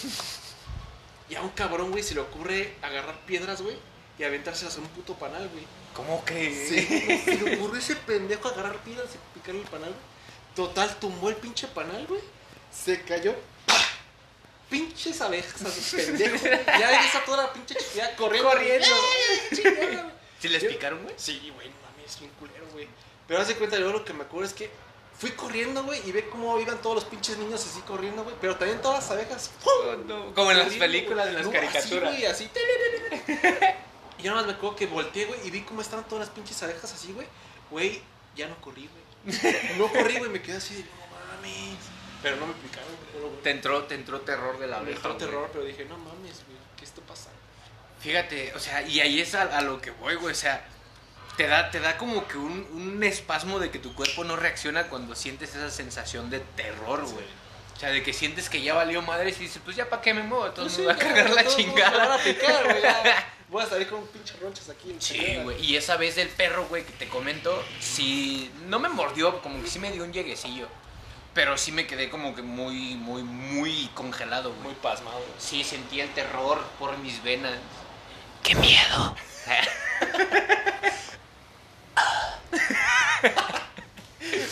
Y 1.29 1.35
a 1.35 1.41
un 1.41 1.49
cabrón, 1.49 1.91
güey, 1.91 2.03
se 2.03 2.15
le 2.15 2.21
ocurre 2.21 2.75
agarrar 2.81 3.19
piedras, 3.25 3.61
güey, 3.61 3.77
y 4.17 4.23
aventárselas 4.23 4.77
a 4.77 4.79
un 4.79 4.87
puto 4.87 5.13
panal, 5.15 5.49
güey. 5.49 5.65
¿Cómo 5.93 6.23
que? 6.23 6.53
Sí, 6.53 7.21
se 7.25 7.35
le 7.35 7.55
ocurrió 7.55 7.79
ese 7.79 7.95
pendejo 7.95 8.47
agarrar 8.47 8.77
piedras 8.83 9.09
y 9.13 9.37
picarle 9.39 9.61
el 9.61 9.67
panal, 9.67 9.89
güey. 9.89 10.17
Total, 10.55 10.95
tumbó 10.99 11.29
el 11.29 11.35
pinche 11.35 11.67
panal, 11.67 12.05
güey. 12.07 12.21
Se 12.71 13.01
cayó. 13.01 13.35
¡pah! 13.65 13.75
Pinches 14.69 15.21
abejas 15.21 15.61
a 15.61 15.71
sus 15.71 16.01
pendejos. 16.01 16.41
güey. 16.41 16.65
Ya 16.79 17.17
a 17.17 17.25
toda 17.25 17.43
la 17.43 17.53
pinche 17.53 17.75
chiquilla 17.75 18.15
corriendo. 18.15 18.49
Corriendo. 18.49 18.87
¿Sí 20.39 20.49
les 20.49 20.63
picaron, 20.63 21.03
güey? 21.03 21.15
Sí, 21.17 21.51
güey, 21.53 21.69
no 21.69 21.75
mames, 21.91 22.19
bien 22.19 22.31
culero, 22.39 22.67
güey. 22.71 22.87
Pero 23.27 23.41
haz 23.41 23.47
de 23.47 23.55
cuenta, 23.55 23.77
yo 23.77 23.91
lo 23.91 24.05
que 24.05 24.13
me 24.13 24.23
acuerdo 24.23 24.45
es 24.47 24.53
que 24.53 24.69
fui 25.17 25.31
corriendo, 25.31 25.83
güey, 25.83 26.01
y 26.07 26.11
ve 26.11 26.29
cómo 26.29 26.59
iban 26.59 26.81
todos 26.81 26.95
los 26.95 27.05
pinches 27.05 27.37
niños 27.37 27.65
así 27.65 27.81
corriendo, 27.81 28.23
güey. 28.23 28.35
Pero 28.39 28.55
también 28.55 28.81
todas 28.81 29.03
las 29.03 29.11
abejas. 29.11 29.51
¡pum! 29.63 30.33
Como 30.33 30.51
en 30.51 30.59
las 30.59 30.73
películas, 30.73 31.27
en 31.27 31.33
las 31.35 31.45
No, 31.45 31.51
caricaturas. 31.51 31.85
Así, 31.85 31.99
güey, 31.99 32.25
así. 32.25 32.49
Y 34.19 34.23
yo 34.23 34.31
nada 34.31 34.41
más 34.41 34.47
me 34.47 34.53
acuerdo 34.53 34.75
que 34.75 34.87
volteé, 34.87 35.25
güey, 35.25 35.39
y 35.45 35.51
vi 35.51 35.61
cómo 35.61 35.81
estaban 35.81 36.05
todas 36.07 36.27
las 36.27 36.35
pinches 36.35 36.61
abejas 36.63 36.91
así, 36.93 37.13
güey. 37.13 37.27
Güey, 37.69 38.01
ya 38.35 38.47
no 38.47 38.59
corrí, 38.61 38.89
güey. 38.89 39.37
No 39.77 39.87
corrí, 39.91 40.17
güey, 40.17 40.31
me 40.31 40.41
quedé 40.41 40.57
así 40.57 40.75
de, 40.75 40.81
no 40.83 40.89
mames. 41.35 41.77
Pero 42.23 42.35
no 42.37 42.47
me 42.47 42.53
picaron, 42.53 42.89
güey. 43.21 43.41
Te 43.43 43.51
entró, 43.51 43.83
te 43.83 43.95
entró 43.95 44.21
terror 44.21 44.57
de 44.57 44.67
la 44.67 44.77
Me 44.77 44.83
abeja. 44.83 44.95
entró 44.97 45.13
güey. 45.13 45.25
terror, 45.25 45.49
pero 45.53 45.65
dije, 45.65 45.85
no 45.85 45.97
mames, 45.97 46.43
güey, 46.45 46.57
¿qué 46.77 46.85
está 46.85 47.01
pasando? 47.01 47.37
Fíjate, 47.99 48.53
o 48.55 48.59
sea, 48.59 48.81
y 48.87 48.99
ahí 49.01 49.19
es 49.21 49.35
a, 49.35 49.43
a 49.43 49.61
lo 49.61 49.81
que 49.81 49.91
voy, 49.91 50.15
güey. 50.15 50.31
O 50.31 50.35
sea, 50.35 50.65
te 51.37 51.47
da, 51.47 51.69
te 51.69 51.79
da 51.79 51.97
como 51.97 52.27
que 52.27 52.37
un, 52.37 52.67
un 52.73 53.03
espasmo 53.03 53.59
de 53.59 53.69
que 53.69 53.79
tu 53.79 53.93
cuerpo 53.93 54.23
no 54.23 54.35
reacciona 54.35 54.87
cuando 54.87 55.15
sientes 55.15 55.55
esa 55.55 55.69
sensación 55.69 56.29
de 56.29 56.39
terror, 56.39 57.05
güey. 57.05 57.25
O 57.75 57.79
sea, 57.79 57.89
de 57.89 58.01
que 58.01 58.11
sientes 58.11 58.49
que 58.49 58.59
ya 58.63 58.73
valió 58.73 59.03
madres 59.03 59.37
y 59.37 59.43
dices, 59.43 59.61
pues 59.63 59.77
ya 59.77 59.87
para 59.87 60.01
qué 60.01 60.11
me 60.11 60.23
muevo, 60.23 60.47
entonces 60.47 60.79
me 60.79 60.85
va 60.87 60.93
a 60.93 60.97
cargar 60.97 61.29
la 61.29 61.45
chingada. 61.45 62.15
A 62.15 62.17
picar. 62.17 62.65
Voy 63.49 63.63
a 63.63 63.67
salir 63.67 63.87
con 63.87 64.05
pinches 64.07 64.39
ronchas 64.39 64.67
aquí. 64.69 64.89
en 64.91 65.01
Sí, 65.01 65.37
güey. 65.43 65.63
Y 65.63 65.77
esa 65.77 65.95
vez 65.95 66.15
del 66.15 66.27
perro, 66.27 66.65
güey, 66.67 66.83
que 66.83 66.91
te 66.93 67.07
comento, 67.07 67.63
sí, 67.79 68.51
no 68.65 68.79
me 68.79 68.89
mordió, 68.89 69.41
como 69.43 69.61
que 69.61 69.69
sí 69.69 69.77
me 69.77 69.91
dio 69.91 70.03
un 70.03 70.11
lleguecillo. 70.11 70.67
Pero 71.35 71.55
sí 71.55 71.71
me 71.71 71.85
quedé 71.85 72.09
como 72.09 72.35
que 72.35 72.41
muy, 72.41 72.95
muy, 72.95 73.21
muy 73.21 73.87
congelado, 73.93 74.49
güey. 74.49 74.63
Muy 74.63 74.73
pasmado. 74.73 75.23
Sí, 75.37 75.63
sentí 75.63 76.01
el 76.01 76.09
terror 76.15 76.59
por 76.79 76.97
mis 76.97 77.21
venas. 77.21 77.53
¡Qué 78.41 78.55
miedo! 78.55 79.15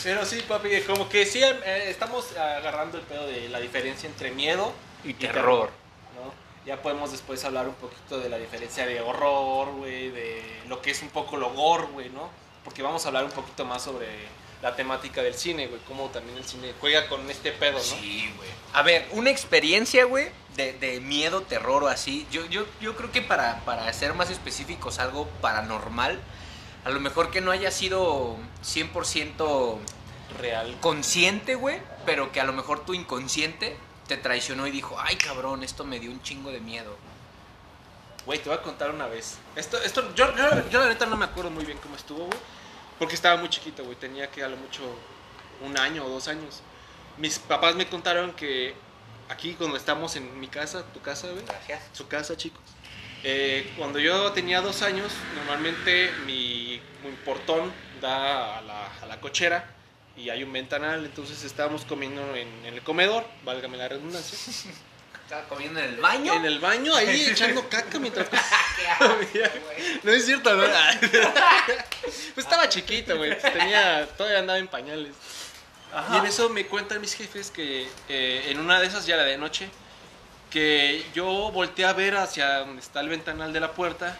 Pero 0.06 0.24
sí, 0.24 0.40
papi, 0.48 0.82
como 0.82 1.10
que 1.10 1.26
sí 1.26 1.42
eh, 1.44 1.86
estamos 1.90 2.38
agarrando 2.38 3.00
el 3.00 3.04
pedo 3.06 3.26
de 3.26 3.50
la 3.50 3.60
diferencia 3.60 4.08
entre 4.08 4.30
miedo 4.30 4.72
Y 5.04 5.16
terror. 5.16 5.72
¿no? 6.16 6.32
Ya 6.64 6.80
podemos 6.82 7.12
después 7.12 7.44
hablar 7.44 7.68
un 7.68 7.74
poquito 7.74 8.20
de 8.20 8.30
la 8.30 8.38
diferencia 8.38 8.86
de 8.86 9.02
horror, 9.02 9.72
güey, 9.72 10.12
de 10.12 10.62
lo 10.68 10.80
que 10.82 10.92
es 10.92 11.02
un 11.02 11.10
poco 11.10 11.38
lo 11.38 11.52
gore, 11.54 11.88
güey, 11.88 12.10
¿no? 12.10 12.30
Porque 12.64 12.84
vamos 12.84 13.04
a 13.06 13.08
hablar 13.08 13.26
un 13.26 13.32
poquito 13.32 13.66
más 13.66 13.82
sobre 13.82 14.08
la 14.62 14.76
temática 14.76 15.24
del 15.24 15.34
cine, 15.34 15.68
güey, 15.68 15.82
cómo 15.88 16.10
también 16.10 16.38
el 16.38 16.46
cine 16.46 16.74
juega 16.80 17.08
con 17.08 17.28
este 17.32 17.52
pedo, 17.52 17.78
¿no? 17.78 17.84
Sí, 17.84 18.32
güey. 18.38 18.50
A 18.74 18.84
ver, 18.84 19.08
una 19.12 19.32
experiencia, 19.32 20.06
güey, 20.06 20.28
de, 20.56 20.74
de 20.74 21.00
miedo, 21.00 21.42
terror 21.42 21.84
o 21.84 21.88
así. 21.88 22.28
Yo, 22.32 22.46
yo, 22.46 22.66
yo 22.80 22.96
creo 22.96 23.12
que 23.12 23.24
para, 23.24 23.60
para 23.66 23.92
ser 23.92 24.14
más 24.14 24.30
específicos, 24.30 25.00
algo 25.00 25.28
paranormal, 25.42 26.20
a 26.86 26.92
lo 26.92 27.00
mejor 27.00 27.32
que 27.32 27.42
no 27.42 27.52
haya 27.52 27.72
sido 27.72 28.38
100% 28.64 29.78
Real. 30.40 30.78
consciente, 30.82 31.56
güey, 31.56 31.82
pero 32.06 32.32
que 32.32 32.40
a 32.40 32.44
lo 32.44 32.54
mejor 32.54 32.86
tu 32.86 32.94
inconsciente 32.94 33.76
te 34.08 34.18
traicionó 34.18 34.68
y 34.68 34.72
dijo, 34.72 34.96
ay, 35.00 35.16
cabrón, 35.16 35.64
esto 35.64 35.84
me 35.84 36.00
dio 36.00 36.12
un 36.12 36.22
chingo 36.22 36.52
de 36.52 36.60
miedo. 36.60 36.96
Güey, 38.28 38.40
te 38.40 38.50
voy 38.50 38.58
a 38.58 38.62
contar 38.62 38.92
una 38.92 39.08
vez. 39.08 39.38
Esto, 39.56 39.82
esto, 39.82 40.14
yo, 40.14 40.36
yo, 40.36 40.70
yo 40.70 40.80
la 40.80 40.88
neta 40.88 41.08
no 41.08 41.18
me 41.18 41.26
acuerdo 41.26 41.50
muy 41.50 41.66
bien 41.66 41.78
cómo 41.82 41.96
estuvo, 41.96 42.26
güey. 42.26 42.40
Porque 43.00 43.16
estaba 43.16 43.38
muy 43.38 43.50
chiquito, 43.50 43.84
güey. 43.84 43.98
Tenía 43.98 44.30
que 44.30 44.44
a 44.44 44.48
lo 44.48 44.56
mucho 44.56 44.84
un 45.62 45.78
año 45.78 46.06
o 46.06 46.10
dos 46.10 46.28
años. 46.28 46.62
Mis 47.18 47.40
papás 47.40 47.76
me 47.76 47.88
contaron 47.88 48.34
que 48.34 48.76
aquí 49.30 49.54
cuando 49.56 49.78
estamos 49.78 50.16
en 50.16 50.40
mi 50.40 50.48
casa, 50.48 50.84
tu 50.94 51.02
casa, 51.02 51.30
güey. 51.32 51.46
Gracias. 51.46 51.84
Su 51.94 52.08
casa, 52.08 52.38
chicos. 52.38 52.62
Eh, 53.28 53.74
cuando 53.76 53.98
yo 53.98 54.32
tenía 54.34 54.62
dos 54.62 54.84
años, 54.84 55.12
normalmente 55.36 56.12
mi, 56.28 56.80
mi 57.04 57.12
portón 57.26 57.74
da 58.00 58.60
a 58.60 58.62
la, 58.62 58.86
a 59.02 59.06
la 59.08 59.20
cochera 59.20 59.66
y 60.16 60.30
hay 60.30 60.44
un 60.44 60.54
ventanal. 60.54 61.04
Entonces 61.04 61.44
estábamos 61.44 61.86
comiendo 61.86 62.22
en, 62.36 62.48
en 62.66 62.76
el 62.76 62.84
comedor, 62.84 63.26
válgame 63.44 63.78
la 63.78 63.88
redundancia. 63.88 64.38
Estaba 65.24 65.42
comiendo 65.48 65.80
en 65.80 65.86
el 65.88 65.98
baño. 65.98 66.36
En 66.36 66.46
el 66.46 66.60
baño, 66.60 66.94
ahí 66.94 67.26
echando 67.32 67.68
caca 67.68 67.98
mientras 67.98 68.30
güey. 69.00 69.44
no 70.04 70.12
es 70.12 70.24
cierto, 70.24 70.54
¿no? 70.54 70.64
pues 71.02 72.38
estaba 72.38 72.70
chiquito, 72.70 73.18
güey. 73.18 73.36
pues 73.40 73.54
Tenía, 73.54 74.08
todavía 74.16 74.38
andaba 74.38 74.60
en 74.60 74.68
pañales. 74.68 75.16
Y 76.14 76.18
en 76.18 76.26
eso 76.28 76.50
me 76.50 76.68
cuentan 76.68 77.02
mis 77.02 77.16
jefes 77.16 77.50
que 77.50 77.90
eh, 78.08 78.46
en 78.50 78.60
una 78.60 78.80
de 78.80 78.86
esas, 78.86 79.08
ya 79.08 79.18
la 79.18 79.24
de 79.24 79.40
noche, 79.40 79.68
que 80.56 81.06
yo 81.14 81.52
volteé 81.52 81.84
a 81.84 81.92
ver 81.92 82.16
hacia 82.16 82.60
donde 82.60 82.82
está 82.82 83.02
el 83.02 83.10
ventanal 83.10 83.52
de 83.52 83.60
la 83.60 83.74
puerta 83.74 84.18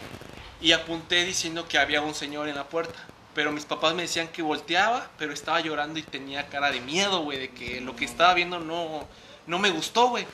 y 0.60 0.72
apunté 0.72 1.24
diciendo 1.24 1.66
que 1.66 1.78
había 1.78 2.02
un 2.02 2.14
señor 2.14 2.46
en 2.46 2.56
la 2.56 2.64
puerta. 2.64 2.98
Pero 3.34 3.52
mis 3.52 3.64
papás 3.64 3.94
me 3.94 4.02
decían 4.02 4.28
que 4.28 4.42
volteaba, 4.42 5.08
pero 5.16 5.32
estaba 5.32 5.60
llorando 5.60 5.98
y 5.98 6.02
tenía 6.02 6.46
cara 6.48 6.70
de 6.70 6.82
miedo, 6.82 7.22
güey, 7.22 7.38
de 7.38 7.50
que 7.52 7.80
lo 7.80 7.96
que 7.96 8.04
estaba 8.04 8.34
viendo 8.34 8.60
no, 8.60 9.08
no 9.46 9.58
me 9.58 9.70
gustó, 9.70 10.10
güey. 10.10 10.26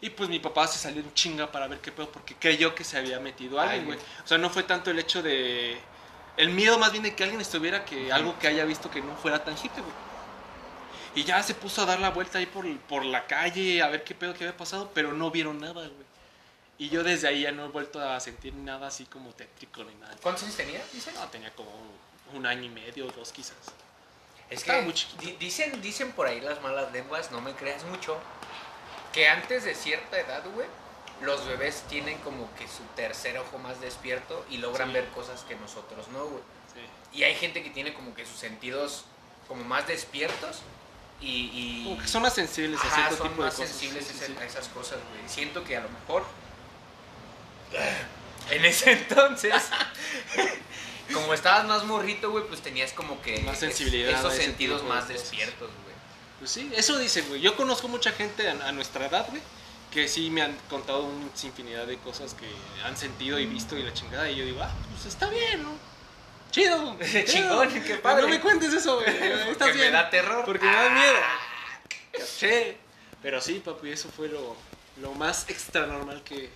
Y 0.00 0.08
pues 0.08 0.30
mi 0.30 0.38
papá 0.38 0.68
se 0.68 0.78
salió 0.78 1.02
en 1.02 1.12
chinga 1.12 1.52
para 1.52 1.66
ver 1.66 1.80
qué 1.80 1.92
pedo, 1.92 2.08
porque 2.10 2.34
creyó 2.36 2.74
que 2.74 2.82
se 2.82 2.96
había 2.96 3.20
metido 3.20 3.60
alguien, 3.60 3.84
güey. 3.84 3.98
güey. 3.98 4.08
O 4.24 4.26
sea, 4.26 4.38
no 4.38 4.48
fue 4.48 4.62
tanto 4.62 4.90
el 4.90 4.98
hecho 4.98 5.22
de... 5.22 5.76
El 6.38 6.48
miedo 6.48 6.78
más 6.78 6.92
bien 6.92 7.02
de 7.02 7.14
que 7.14 7.24
alguien 7.24 7.42
estuviera, 7.42 7.84
que 7.84 8.10
algo 8.10 8.38
que 8.38 8.48
haya 8.48 8.64
visto 8.64 8.90
que 8.90 9.02
no 9.02 9.14
fuera 9.16 9.44
tangible, 9.44 9.82
güey. 9.82 10.05
Y 11.16 11.24
ya 11.24 11.42
se 11.42 11.54
puso 11.54 11.82
a 11.82 11.86
dar 11.86 11.98
la 11.98 12.10
vuelta 12.10 12.38
ahí 12.38 12.46
por, 12.46 12.64
por 12.82 13.04
la 13.04 13.26
calle 13.26 13.82
a 13.82 13.88
ver 13.88 14.04
qué 14.04 14.14
pedo 14.14 14.34
que 14.34 14.44
había 14.44 14.56
pasado, 14.56 14.90
pero 14.94 15.12
no 15.12 15.30
vieron 15.30 15.58
nada, 15.58 15.72
güey. 15.72 16.06
Y 16.78 16.90
yo 16.90 17.02
desde 17.02 17.26
ahí 17.26 17.42
ya 17.42 17.52
no 17.52 17.64
he 17.64 17.68
vuelto 17.68 18.00
a 18.00 18.20
sentir 18.20 18.52
nada 18.54 18.88
así 18.88 19.06
como 19.06 19.30
tétrico 19.32 19.82
ni 19.82 19.94
nada. 19.94 20.14
¿Cuántos 20.22 20.44
años 20.44 20.56
tenía, 20.56 20.80
dices? 20.92 21.14
No, 21.14 21.26
tenía 21.28 21.50
como 21.54 21.70
un 22.34 22.44
año 22.46 22.64
y 22.64 22.68
medio, 22.68 23.06
dos 23.12 23.32
quizás. 23.32 23.56
Es 24.50 24.60
Estaba 24.60 24.80
que 24.80 24.84
muy 24.84 24.94
chiquito. 24.94 25.22
di- 25.22 25.36
dicen, 25.38 25.80
dicen 25.80 26.12
por 26.12 26.26
ahí 26.26 26.40
las 26.40 26.60
malas 26.60 26.92
lenguas, 26.92 27.32
no 27.32 27.40
me 27.40 27.52
creas 27.54 27.82
mucho, 27.84 28.18
que 29.12 29.26
antes 29.28 29.64
de 29.64 29.74
cierta 29.74 30.20
edad, 30.20 30.44
güey, 30.54 30.68
los 31.22 31.46
bebés 31.46 31.82
tienen 31.88 32.18
como 32.18 32.54
que 32.56 32.68
su 32.68 32.82
tercer 32.94 33.38
ojo 33.38 33.56
más 33.58 33.80
despierto 33.80 34.44
y 34.50 34.58
logran 34.58 34.88
Sí. 34.88 34.94
ver 34.94 35.08
cosas 35.08 35.44
que 35.44 35.56
nosotros 35.56 36.08
no, 36.08 36.26
güey. 36.26 36.42
Sí. 36.74 37.18
Y 37.18 37.22
hay 37.24 37.34
gente 37.36 37.62
que 37.62 37.70
tiene 37.70 37.94
como 37.94 38.14
que 38.14 38.26
sus 38.26 38.36
sentidos 38.38 39.04
como 39.48 39.64
más 39.64 39.86
despiertos 39.86 40.60
y... 41.20 41.50
y- 41.52 41.84
Como 41.84 41.98
que 42.02 42.08
son 42.08 42.22
más 42.22 42.34
sensibles 42.34 42.80
a 42.80 42.86
Ajá, 42.86 42.94
cierto 42.96 43.16
son 43.16 43.28
tipo 43.28 43.42
de 43.42 43.48
más 43.48 43.54
cosas. 43.56 43.70
sensibles 43.70 44.06
a 44.40 44.44
esas 44.44 44.68
cosas, 44.68 44.98
güey. 45.10 45.28
Siento 45.28 45.64
que 45.64 45.76
a 45.76 45.80
lo 45.80 45.88
mejor 45.88 46.24
en 48.50 48.64
ese 48.64 48.92
entonces, 48.92 49.54
como 51.12 51.34
estabas 51.34 51.64
más 51.66 51.84
morrito, 51.84 52.30
güey, 52.30 52.46
pues 52.46 52.60
tenías 52.62 52.92
como 52.92 53.20
que 53.22 53.40
Más 53.40 53.54
es- 53.54 53.60
sensibilidad 53.60 54.14
a 54.14 54.18
esos 54.18 54.34
sentidos 54.34 54.82
de 54.82 54.88
más 54.88 55.08
despiertos, 55.08 55.68
güey. 55.68 55.96
Pues 56.38 56.50
sí, 56.50 56.70
eso 56.76 56.98
dicen, 56.98 57.26
güey. 57.28 57.40
Yo 57.40 57.56
conozco 57.56 57.88
mucha 57.88 58.12
gente 58.12 58.48
a, 58.48 58.68
a 58.68 58.72
nuestra 58.72 59.06
edad, 59.06 59.26
güey, 59.30 59.40
que 59.90 60.06
sí 60.08 60.28
me 60.30 60.42
han 60.42 60.54
contado 60.68 61.04
una 61.04 61.26
infinidad 61.42 61.86
de 61.86 61.96
cosas 61.98 62.34
que 62.34 62.46
han 62.84 62.96
sentido 62.96 63.38
y 63.38 63.46
visto 63.46 63.76
y 63.76 63.82
la 63.82 63.92
chingada. 63.94 64.30
Y 64.30 64.36
yo 64.36 64.44
digo, 64.44 64.62
ah, 64.62 64.70
pues 64.92 65.06
está 65.06 65.28
bien, 65.30 65.62
¿no? 65.62 65.70
Chido. 66.50 66.96
Chingón, 67.26 67.68
qué 67.82 67.96
padre. 67.96 68.22
No 68.22 68.28
me 68.28 68.40
cuentes 68.40 68.72
eso, 68.72 68.96
güey. 68.96 69.08
Estás 69.50 69.68
me 69.68 69.74
bien. 69.74 69.92
da 69.92 70.10
terror. 70.10 70.44
Porque 70.44 70.64
me 70.64 70.72
da 70.72 70.90
miedo. 70.90 71.14
Sí. 72.24 72.76
Pero 73.22 73.40
sí, 73.40 73.62
papi, 73.64 73.90
eso 73.90 74.08
fue 74.08 74.28
lo, 74.28 74.56
lo 75.00 75.12
más 75.12 75.48
extra 75.48 75.86
normal 75.86 76.22
que 76.22 76.50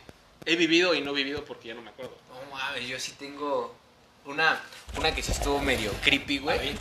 he 0.46 0.56
vivido 0.56 0.94
y 0.94 1.00
no 1.00 1.12
vivido 1.12 1.44
porque 1.44 1.68
ya 1.68 1.74
no 1.74 1.82
me 1.82 1.90
acuerdo. 1.90 2.16
No 2.28 2.56
mames, 2.56 2.86
yo 2.86 2.98
sí 2.98 3.12
tengo 3.18 3.74
una, 4.24 4.60
una 4.96 5.14
que 5.14 5.22
sí 5.22 5.32
estuvo 5.32 5.58
medio 5.60 5.92
creepy, 6.02 6.38
güey. 6.38 6.76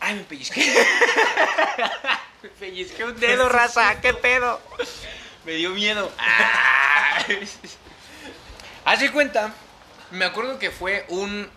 Ay, 0.00 0.14
me 0.14 0.22
pellizqué. 0.24 0.64
me 2.42 2.48
pellizqué 2.48 3.04
un 3.04 3.20
dedo, 3.20 3.48
raza. 3.48 4.00
¿Qué 4.00 4.14
pedo? 4.14 4.60
Me 5.44 5.52
dio 5.52 5.70
miedo. 5.70 6.10
Ah. 6.18 7.24
Haz 8.84 9.00
de 9.00 9.12
cuenta, 9.12 9.52
me 10.10 10.24
acuerdo 10.24 10.58
que 10.58 10.70
fue 10.70 11.04
un... 11.08 11.48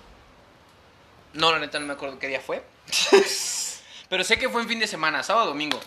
No, 1.33 1.51
la 1.51 1.59
neta 1.59 1.79
no 1.79 1.87
me 1.87 1.93
acuerdo 1.93 2.19
qué 2.19 2.27
día 2.27 2.41
fue. 2.41 2.63
Pero 4.09 4.23
sé 4.23 4.37
que 4.37 4.49
fue 4.49 4.61
en 4.61 4.67
fin 4.67 4.79
de 4.79 4.87
semana, 4.87 5.23
sábado 5.23 5.47
domingo. 5.47 5.79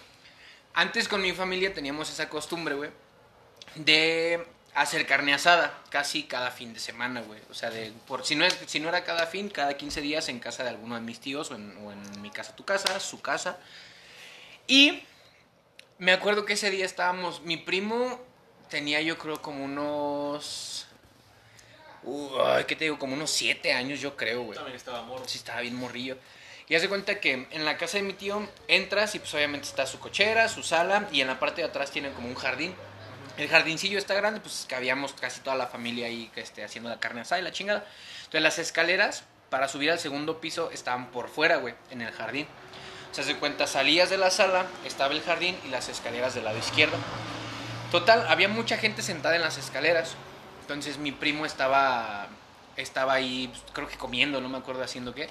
Antes 0.75 1.08
con 1.08 1.23
mi 1.23 1.32
familia 1.32 1.73
teníamos 1.73 2.11
esa 2.11 2.28
costumbre, 2.28 2.75
güey, 2.75 2.90
de 3.76 4.46
hacer 4.75 5.06
carne 5.06 5.32
asada 5.32 5.78
casi 5.90 6.25
cada 6.25 6.50
fin 6.50 6.75
de 6.75 6.80
semana, 6.80 7.23
güey. 7.23 7.40
O 7.50 7.54
sea, 7.54 7.70
de, 7.70 7.92
por, 8.06 8.26
si, 8.26 8.35
no 8.35 8.44
es, 8.44 8.58
si 8.66 8.80
no 8.80 8.88
era 8.88 9.04
cada 9.04 9.26
fin, 9.26 9.49
cada 9.49 9.76
15 9.76 10.00
días 10.00 10.28
en 10.28 10.40
casa 10.40 10.64
de 10.64 10.70
alguno 10.70 10.96
de 10.96 11.00
mis 11.00 11.20
tíos 11.20 11.50
o 11.50 11.54
en, 11.54 11.76
o 11.78 11.92
en 11.92 12.20
mi 12.20 12.30
casa, 12.30 12.54
tu 12.56 12.64
casa, 12.64 12.99
su 13.00 13.23
casa. 13.23 13.58
Y 14.66 15.02
me 15.99 16.12
acuerdo 16.12 16.44
que 16.44 16.54
ese 16.54 16.70
día 16.70 16.85
estábamos, 16.85 17.42
mi 17.42 17.56
primo 17.56 18.20
tenía 18.68 19.00
yo 19.00 19.18
creo 19.18 19.40
como 19.40 19.64
unos... 19.64 20.86
Uh, 22.07 22.41
ay, 22.41 22.65
¿Qué 22.65 22.77
te 22.77 22.85
digo? 22.85 22.99
Como 22.99 23.15
unos 23.15 23.31
7 23.33 23.73
años 23.73 24.01
yo 24.01 24.17
creo, 24.17 24.43
güey. 24.43 24.57
También 24.57 24.77
estaba 24.77 25.03
morro. 25.03 25.27
Sí, 25.27 25.39
estaba 25.39 25.61
bien 25.61 25.75
morrillo. 25.75 26.17
Y 26.69 26.75
hace 26.75 26.89
cuenta 26.89 27.21
que 27.21 27.47
en 27.51 27.65
la 27.65 27.77
casa 27.77 27.99
de 27.99 28.05
mi 28.05 28.13
tío 28.13 28.49
entras 28.67 29.15
y 29.15 29.19
pues 29.19 29.33
obviamente 29.35 29.69
está 29.69 29.87
su 29.87 30.01
cochera, 30.01 30.49
su 30.49 30.63
sala 30.63 31.09
y 31.13 31.21
en 31.21 31.29
la 31.29 31.39
parte 31.39 31.63
de 31.63 31.69
atrás 31.69 31.91
tienen 31.91 32.13
como 32.13 32.29
un 32.29 32.35
jardín. 32.35 32.75
El 33.37 33.49
jardincillo 33.49 33.99
está 33.99 34.15
grande, 34.15 34.41
pues 34.41 34.67
cabíamos 34.69 35.13
casi 35.13 35.41
toda 35.41 35.57
la 35.57 35.67
familia 35.67 36.07
ahí 36.07 36.31
que 36.35 36.41
esté 36.41 36.65
haciendo 36.65 36.89
la 36.89 36.99
carne 36.99 37.21
asada 37.21 37.41
y 37.41 37.45
la 37.45 37.53
chingada. 37.53 37.87
Entonces 38.19 38.43
las 38.43 38.59
escaleras 38.59 39.25
para 39.51 39.69
subir 39.69 39.91
al 39.91 39.99
segundo 39.99 40.41
piso 40.41 40.71
estaban 40.73 41.11
por 41.13 41.29
fuera, 41.29 41.57
güey, 41.57 41.75
en 41.91 42.03
el 42.03 42.13
jardín. 42.13 42.47
O 43.11 43.15
sea, 43.15 43.25
se 43.25 43.37
cuenta, 43.37 43.67
salías 43.67 44.11
de 44.11 44.19
la 44.19 44.31
sala, 44.31 44.67
estaba 44.85 45.15
el 45.15 45.23
jardín 45.23 45.57
y 45.65 45.69
las 45.69 45.89
escaleras 45.89 46.35
del 46.35 46.45
lado 46.45 46.59
izquierdo. 46.59 46.97
Total, 47.93 48.27
había 48.29 48.49
mucha 48.49 48.77
gente 48.77 49.03
sentada 49.03 49.37
en 49.37 49.43
las 49.43 49.59
escaleras. 49.59 50.17
Entonces 50.66 50.99
mi 50.99 51.12
primo 51.12 51.46
estaba, 51.46 52.26
estaba 52.76 53.12
ahí, 53.12 53.46
pues, 53.46 53.62
creo 53.73 53.87
que 53.87 53.96
comiendo, 53.96 54.40
no 54.40 54.49
me 54.49 54.58
acuerdo 54.58 54.82
haciendo 54.82 55.14
qué. 55.14 55.28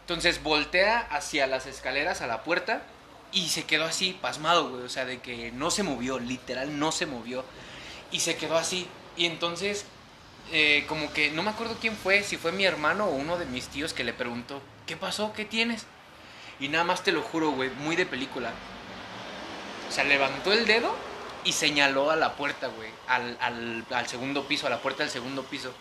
Entonces 0.00 0.42
voltea 0.42 0.98
hacia 1.12 1.46
las 1.46 1.66
escaleras, 1.66 2.22
a 2.22 2.26
la 2.26 2.42
puerta, 2.42 2.82
y 3.30 3.50
se 3.50 3.66
quedó 3.66 3.84
así, 3.84 4.18
pasmado, 4.20 4.70
güey. 4.70 4.82
O 4.82 4.88
sea, 4.88 5.04
de 5.04 5.20
que 5.20 5.52
no 5.52 5.70
se 5.70 5.84
movió, 5.84 6.18
literal, 6.18 6.76
no 6.76 6.90
se 6.90 7.06
movió. 7.06 7.44
Y 8.10 8.18
se 8.18 8.36
quedó 8.36 8.56
así. 8.56 8.88
Y 9.16 9.26
entonces, 9.26 9.84
eh, 10.50 10.84
como 10.88 11.12
que 11.12 11.30
no 11.30 11.44
me 11.44 11.50
acuerdo 11.50 11.76
quién 11.80 11.94
fue, 11.96 12.24
si 12.24 12.36
fue 12.36 12.50
mi 12.50 12.64
hermano 12.64 13.04
o 13.04 13.14
uno 13.14 13.38
de 13.38 13.46
mis 13.46 13.68
tíos 13.68 13.92
que 13.92 14.02
le 14.02 14.12
preguntó, 14.12 14.60
¿qué 14.88 14.96
pasó? 14.96 15.32
¿Qué 15.34 15.44
tienes? 15.44 15.86
Y 16.58 16.66
nada 16.66 16.82
más 16.82 17.04
te 17.04 17.12
lo 17.12 17.22
juro, 17.22 17.52
güey, 17.52 17.70
muy 17.70 17.94
de 17.94 18.06
película. 18.06 18.50
O 19.88 19.92
sea, 19.92 20.02
levantó 20.02 20.52
el 20.52 20.66
dedo 20.66 20.96
y 21.44 21.52
señaló 21.52 22.10
a 22.10 22.16
la 22.16 22.36
puerta, 22.36 22.68
güey, 22.68 22.90
al, 23.06 23.36
al, 23.90 24.06
segundo 24.06 24.46
piso, 24.46 24.66
a 24.66 24.70
la 24.70 24.80
puerta 24.80 25.02
del 25.02 25.12
segundo 25.12 25.44
piso. 25.44 25.72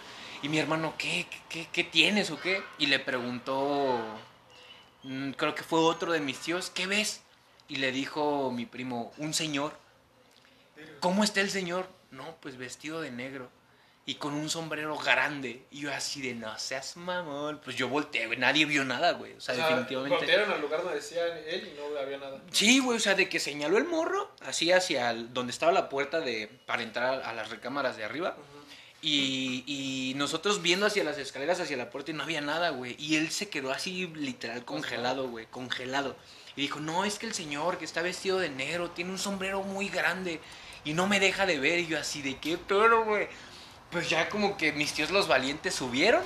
Y 0.41 0.49
mi 0.49 0.59
hermano, 0.59 0.93
¿qué, 0.97 1.27
qué, 1.49 1.67
qué 1.71 1.83
tienes 1.83 2.29
o 2.31 2.39
qué? 2.39 2.61
Y 2.77 2.87
le 2.87 2.99
preguntó, 2.99 3.99
mm, 5.03 5.31
creo 5.31 5.55
que 5.55 5.63
fue 5.63 5.79
otro 5.79 6.11
de 6.11 6.19
mis 6.19 6.39
tíos, 6.39 6.69
¿qué 6.69 6.85
ves? 6.85 7.21
Y 7.67 7.77
le 7.77 7.91
dijo 7.91 8.51
mi 8.51 8.65
primo, 8.65 9.13
un 9.17 9.33
señor. 9.33 9.77
¿Cómo 10.99 11.23
está 11.23 11.41
el 11.41 11.49
señor? 11.49 11.87
No, 12.11 12.35
pues 12.41 12.57
vestido 12.57 13.01
de 13.01 13.11
negro. 13.11 13.49
Y 14.05 14.15
con 14.15 14.33
un 14.33 14.49
sombrero 14.49 14.97
grande. 14.97 15.63
Y 15.71 15.81
yo 15.81 15.93
así 15.93 16.21
de, 16.21 16.33
no 16.35 16.57
seas 16.59 16.97
mamón. 16.97 17.61
Pues 17.63 17.77
yo 17.77 17.87
volteé, 17.87 18.25
güey. 18.27 18.37
Nadie 18.37 18.65
vio 18.65 18.83
nada, 18.83 19.13
güey. 19.13 19.31
O 19.33 19.39
sea, 19.39 19.55
definitivamente. 19.55 20.17
Voltearon 20.17 20.51
al 20.51 20.59
lugar 20.61 20.81
donde 20.83 20.95
decía 20.95 21.25
él 21.39 21.71
y 21.73 21.79
no 21.79 21.97
había 21.97 22.17
nada. 22.17 22.41
Sí, 22.51 22.79
güey, 22.79 22.97
o 22.97 22.99
sea, 22.99 23.15
de 23.15 23.29
que 23.29 23.39
señaló 23.39 23.77
el 23.77 23.85
morro, 23.85 24.29
así 24.41 24.73
hacia 24.73 25.11
el- 25.11 25.33
donde 25.33 25.51
estaba 25.51 25.71
la 25.71 25.87
puerta 25.87 26.19
de 26.19 26.49
para 26.65 26.83
entrar 26.83 27.21
a 27.23 27.33
las 27.33 27.49
recámaras 27.49 27.95
de 27.95 28.03
arriba. 28.03 28.35
Y, 29.01 29.63
y 29.67 30.13
nosotros 30.15 30.61
viendo 30.61 30.85
hacia 30.85 31.03
las 31.03 31.17
escaleras, 31.17 31.59
hacia 31.59 31.75
la 31.75 31.89
puerta, 31.89 32.11
y 32.11 32.13
no 32.13 32.23
había 32.23 32.39
nada, 32.41 32.69
güey. 32.69 32.95
Y 32.97 33.17
él 33.17 33.31
se 33.31 33.49
quedó 33.49 33.71
así, 33.71 34.07
literal, 34.15 34.63
congelado, 34.63 35.27
güey, 35.29 35.45
congelado. 35.45 36.15
Y 36.55 36.61
dijo, 36.61 36.79
no, 36.79 37.03
es 37.03 37.19
que 37.19 37.25
el 37.25 37.33
señor 37.33 37.77
que 37.77 37.85
está 37.85 38.01
vestido 38.01 38.37
de 38.39 38.49
negro 38.49 38.91
tiene 38.91 39.11
un 39.11 39.17
sombrero 39.17 39.61
muy 39.63 39.89
grande 39.89 40.39
y 40.85 40.93
no 40.93 41.07
me 41.07 41.19
deja 41.19 41.45
de 41.45 41.59
ver. 41.59 41.79
Y 41.79 41.87
yo 41.87 41.99
así, 41.99 42.21
¿de 42.21 42.37
qué 42.37 42.55
toro, 42.57 43.03
güey? 43.03 43.27
Pues 43.93 44.09
ya 44.09 44.27
como 44.29 44.57
que 44.57 44.73
mis 44.73 44.91
tíos 44.93 45.11
los 45.11 45.27
valientes 45.29 45.73
subieron 45.73 46.21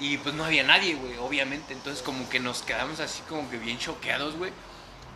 y 0.00 0.18
pues 0.18 0.34
no 0.34 0.44
había 0.44 0.62
nadie, 0.64 0.94
güey, 0.94 1.16
obviamente. 1.16 1.72
Entonces 1.72 2.02
como 2.02 2.28
que 2.28 2.38
nos 2.40 2.62
quedamos 2.62 3.00
así 3.00 3.22
como 3.28 3.48
que 3.50 3.56
bien 3.58 3.78
choqueados, 3.78 4.36
güey. 4.36 4.52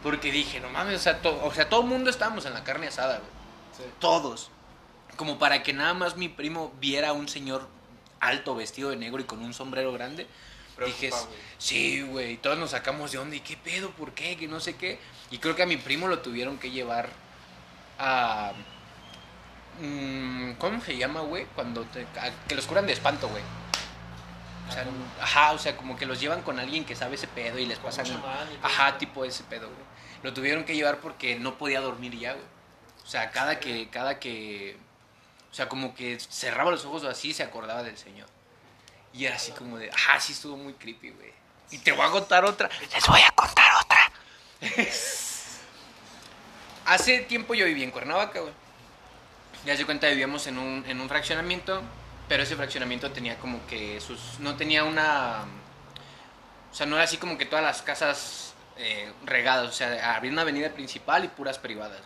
Porque 0.02 0.32
dije, 0.32 0.60
no 0.60 0.70
mames, 0.70 0.96
o 0.96 1.02
sea, 1.02 1.20
to- 1.20 1.44
o 1.44 1.52
sea, 1.52 1.68
todo 1.68 1.82
el 1.82 1.86
mundo 1.88 2.08
estábamos 2.08 2.46
en 2.46 2.54
la 2.54 2.64
carne 2.64 2.86
asada, 2.86 3.18
güey. 3.18 3.30
Sí. 3.76 3.92
Todos. 3.98 4.50
Como 5.16 5.38
para 5.38 5.62
que 5.62 5.74
nada 5.74 5.92
más 5.92 6.16
mi 6.16 6.28
primo 6.30 6.72
viera 6.80 7.10
a 7.10 7.12
un 7.12 7.28
señor 7.28 7.68
alto 8.20 8.54
vestido 8.54 8.88
de 8.90 8.96
negro 8.96 9.20
y 9.20 9.24
con 9.24 9.42
un 9.42 9.52
sombrero 9.52 9.92
grande. 9.92 10.26
Dije, 10.86 11.10
sí, 11.58 12.00
güey, 12.02 12.38
todos 12.38 12.56
nos 12.56 12.70
sacamos 12.70 13.12
de 13.12 13.18
onda. 13.18 13.36
¿Y 13.36 13.40
qué 13.40 13.58
pedo? 13.58 13.90
¿Por 13.90 14.12
qué? 14.12 14.36
Que 14.38 14.48
no 14.48 14.60
sé 14.60 14.76
qué. 14.76 14.98
Y 15.30 15.36
creo 15.36 15.54
que 15.54 15.62
a 15.62 15.66
mi 15.66 15.76
primo 15.76 16.08
lo 16.08 16.20
tuvieron 16.20 16.56
que 16.58 16.70
llevar 16.70 17.10
a... 17.98 18.52
mm, 19.80 20.52
¿Cómo 20.58 20.80
se 20.82 20.96
llama, 20.96 21.20
güey? 21.20 21.46
Cuando 21.54 21.82
te, 21.84 22.02
a- 22.18 22.30
que 22.48 22.54
los 22.54 22.66
curan 22.66 22.86
de 22.86 22.92
espanto, 22.92 23.28
güey. 23.28 23.42
O 24.68 24.72
sea, 24.72 24.84
ajá, 25.20 25.52
o 25.52 25.58
sea, 25.58 25.76
como 25.76 25.96
que 25.96 26.06
los 26.06 26.20
llevan 26.20 26.42
con 26.42 26.60
alguien 26.60 26.84
que 26.84 26.94
sabe 26.94 27.16
ese 27.16 27.26
pedo 27.26 27.58
y 27.58 27.66
les 27.66 27.78
pasan... 27.78 28.06
Ajá, 28.62 28.98
tipo 28.98 29.24
ese 29.24 29.42
pedo, 29.44 29.66
güey. 29.66 29.80
Lo 30.22 30.32
tuvieron 30.32 30.64
que 30.64 30.76
llevar 30.76 30.98
porque 30.98 31.36
no 31.38 31.58
podía 31.58 31.80
dormir 31.80 32.16
ya, 32.16 32.34
güey. 32.34 32.44
O 33.02 33.06
sea, 33.06 33.30
cada 33.32 33.58
que, 33.58 33.88
cada 33.90 34.20
que, 34.20 34.76
o 35.50 35.54
sea, 35.54 35.68
como 35.68 35.94
que 35.94 36.20
cerraba 36.20 36.70
los 36.70 36.84
ojos 36.84 37.02
o 37.02 37.08
así, 37.08 37.32
se 37.32 37.42
acordaba 37.42 37.82
del 37.82 37.98
señor. 37.98 38.28
Y 39.12 39.24
era 39.24 39.34
así 39.34 39.50
como 39.50 39.76
de, 39.76 39.90
ah, 40.08 40.20
sí 40.20 40.34
estuvo 40.34 40.56
muy 40.56 40.74
creepy, 40.74 41.10
güey. 41.10 41.32
Y 41.72 41.78
te 41.78 41.90
voy 41.90 42.06
a 42.06 42.10
contar 42.10 42.44
otra. 42.44 42.68
Les 42.92 43.06
voy 43.08 43.20
a 43.22 43.30
contar 43.32 43.72
otra. 43.82 44.12
Hace 46.86 47.20
tiempo 47.20 47.54
yo 47.54 47.66
viví 47.66 47.82
en 47.82 47.90
Cuernavaca, 47.90 48.40
güey. 48.40 48.52
Ya 49.64 49.76
se 49.76 49.84
cuenta, 49.84 50.08
vivíamos 50.08 50.46
en 50.46 50.58
un, 50.58 50.84
en 50.86 51.00
un 51.00 51.08
fraccionamiento, 51.08 51.82
pero 52.28 52.42
ese 52.42 52.56
fraccionamiento 52.56 53.10
tenía 53.10 53.38
como 53.38 53.66
que 53.66 54.00
sus... 54.00 54.38
No 54.40 54.56
tenía 54.56 54.84
una... 54.84 55.44
O 56.70 56.74
sea, 56.74 56.86
no 56.86 56.96
era 56.96 57.04
así 57.04 57.16
como 57.18 57.36
que 57.36 57.44
todas 57.44 57.64
las 57.64 57.82
casas 57.82 58.54
eh, 58.76 59.12
regadas, 59.24 59.68
o 59.68 59.72
sea, 59.72 60.14
había 60.14 60.30
una 60.30 60.42
avenida 60.42 60.70
principal 60.70 61.24
y 61.24 61.28
puras 61.28 61.58
privadas. 61.58 62.00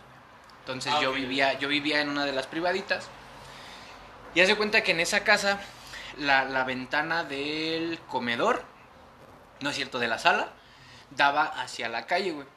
Entonces 0.61 0.91
Ah, 0.95 1.01
yo 1.01 1.13
vivía, 1.13 1.53
yo 1.59 1.67
vivía 1.67 2.01
en 2.01 2.09
una 2.09 2.25
de 2.25 2.33
las 2.33 2.47
privaditas. 2.47 3.07
Y 4.33 4.41
hace 4.41 4.55
cuenta 4.55 4.81
que 4.81 4.91
en 4.91 4.99
esa 4.99 5.23
casa, 5.23 5.59
la, 6.17 6.43
la 6.45 6.63
ventana 6.65 7.23
del 7.23 7.99
comedor, 8.07 8.65
no 9.61 9.69
es 9.69 9.75
cierto, 9.75 9.99
de 9.99 10.07
la 10.07 10.17
sala, 10.19 10.49
daba 11.11 11.43
hacia 11.43 11.87
la 11.87 12.05
calle, 12.05 12.31
güey. 12.31 12.47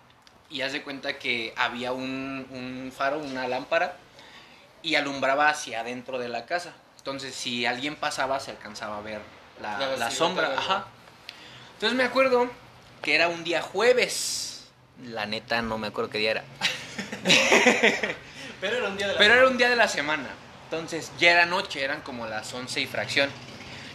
Y 0.51 0.63
haz 0.63 0.73
de 0.73 0.83
cuenta 0.83 1.19
que 1.19 1.53
había 1.57 1.93
un, 1.93 2.47
un 2.51 2.91
faro, 2.97 3.19
una 3.19 3.47
lámpara, 3.47 3.97
y 4.83 4.95
alumbraba 4.95 5.49
hacia 5.49 5.81
adentro 5.81 6.19
de 6.19 6.29
la 6.29 6.47
casa. 6.47 6.73
Entonces, 6.99 7.35
si 7.35 7.67
alguien 7.67 7.97
pasaba, 7.97 8.41
se 8.41 8.51
alcanzaba 8.51 8.99
a 8.99 9.01
ver 9.01 9.21
la, 9.61 9.79
La 9.79 9.79
la 9.79 10.11
silueta 10.11 10.11
sombra. 10.11 10.59
Ajá. 10.59 10.87
Entonces 11.75 11.97
me 11.97 12.05
acuerdo 12.05 12.51
que 13.03 13.15
era 13.15 13.29
un 13.29 13.45
día 13.45 13.63
jueves. 13.63 14.69
La 15.05 15.27
neta, 15.27 15.63
no 15.63 15.79
me 15.79 15.87
acuerdo 15.87 16.11
qué 16.11 16.19
día 16.19 16.33
era. 16.33 16.45
Pero 18.61 18.77
era 18.77 18.89
un 18.89 18.97
día 18.97 19.07
de 19.07 19.13
la 19.13 19.19
Pero 19.19 19.35
era 19.35 19.47
un 19.47 19.57
día 19.57 19.69
de 19.69 19.77
la 19.77 19.89
semana. 19.89 20.29
Entonces 20.65 21.13
ya 21.19 21.31
era 21.31 21.47
noche, 21.47 21.83
eran 21.83 22.01
como 22.03 22.27
las 22.27 22.53
11 22.53 22.81
y 22.81 22.87
fracción. 22.87 23.31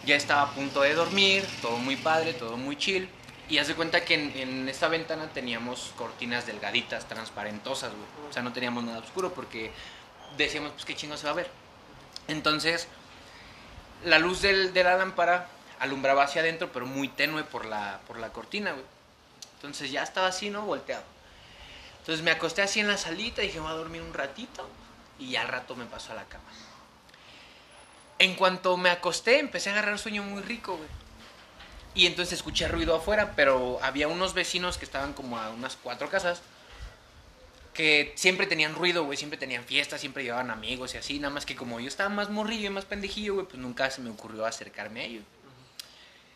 Ya 0.05 0.15
estaba 0.15 0.43
a 0.43 0.51
punto 0.51 0.81
de 0.81 0.93
dormir, 0.93 1.45
todo 1.61 1.77
muy 1.77 1.97
padre, 1.97 2.33
todo 2.33 2.57
muy 2.57 2.77
chill. 2.77 3.09
Y 3.49 3.57
haz 3.57 3.67
de 3.67 3.75
cuenta 3.75 4.05
que 4.05 4.13
en, 4.13 4.31
en 4.37 4.69
esta 4.69 4.87
ventana 4.87 5.29
teníamos 5.33 5.93
cortinas 5.97 6.45
delgaditas, 6.45 7.07
transparentosas, 7.07 7.91
güey. 7.91 8.29
O 8.29 8.33
sea, 8.33 8.41
no 8.41 8.53
teníamos 8.53 8.85
nada 8.85 8.99
oscuro 8.99 9.33
porque 9.33 9.71
decíamos, 10.37 10.71
pues 10.71 10.85
qué 10.85 10.95
chingo 10.95 11.17
se 11.17 11.25
va 11.25 11.31
a 11.31 11.35
ver. 11.35 11.49
Entonces, 12.27 12.87
la 14.05 14.19
luz 14.19 14.41
de 14.41 14.83
la 14.83 14.97
lámpara 14.97 15.47
alumbraba 15.79 16.23
hacia 16.23 16.41
adentro, 16.41 16.71
pero 16.71 16.85
muy 16.85 17.07
tenue 17.07 17.43
por 17.43 17.65
la, 17.65 17.99
por 18.07 18.17
la 18.17 18.31
cortina, 18.31 18.71
güey. 18.71 18.85
Entonces 19.55 19.91
ya 19.91 20.03
estaba 20.03 20.27
así, 20.27 20.49
¿no? 20.49 20.63
Volteado. 20.63 21.03
Entonces 21.99 22.23
me 22.23 22.31
acosté 22.31 22.61
así 22.61 22.79
en 22.79 22.87
la 22.87 22.97
salita, 22.97 23.41
dije, 23.41 23.59
voy 23.59 23.71
a 23.71 23.75
dormir 23.75 24.01
un 24.01 24.13
ratito. 24.13 24.67
Y 25.19 25.31
ya 25.31 25.41
al 25.41 25.47
rato 25.47 25.75
me 25.75 25.85
pasó 25.85 26.11
a 26.11 26.15
la 26.15 26.25
cama. 26.25 26.43
En 28.19 28.35
cuanto 28.35 28.77
me 28.77 28.89
acosté, 28.89 29.39
empecé 29.39 29.69
a 29.69 29.73
agarrar 29.73 29.99
sueño 29.99 30.23
muy 30.23 30.41
rico, 30.41 30.75
güey. 30.75 30.89
Y 31.95 32.07
entonces 32.07 32.33
escuché 32.33 32.67
ruido 32.67 32.95
afuera, 32.95 33.33
pero 33.35 33.79
había 33.81 34.07
unos 34.07 34.33
vecinos 34.33 34.77
que 34.77 34.85
estaban 34.85 35.13
como 35.13 35.37
a 35.37 35.49
unas 35.49 35.75
cuatro 35.75 36.09
casas 36.09 36.41
que 37.73 38.13
siempre 38.15 38.45
tenían 38.47 38.75
ruido, 38.75 39.03
güey, 39.03 39.17
siempre 39.17 39.37
tenían 39.37 39.63
fiestas, 39.63 39.99
siempre 40.01 40.23
llevaban 40.23 40.51
amigos 40.51 40.93
y 40.93 40.97
así, 40.97 41.19
nada 41.19 41.33
más 41.33 41.45
que 41.45 41.55
como 41.55 41.79
yo 41.79 41.87
estaba 41.87 42.09
más 42.09 42.29
morrillo 42.29 42.67
y 42.67 42.69
más 42.69 42.85
pendejillo, 42.85 43.33
güey, 43.35 43.45
pues 43.47 43.57
nunca 43.57 43.89
se 43.89 44.01
me 44.01 44.09
ocurrió 44.09 44.45
acercarme 44.45 45.01
a 45.01 45.03
ellos. 45.05 45.23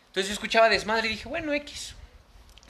Entonces 0.08 0.30
yo 0.30 0.34
escuchaba 0.34 0.68
desmadre 0.70 1.08
y 1.08 1.12
dije, 1.12 1.28
bueno, 1.30 1.54
X. 1.54 1.94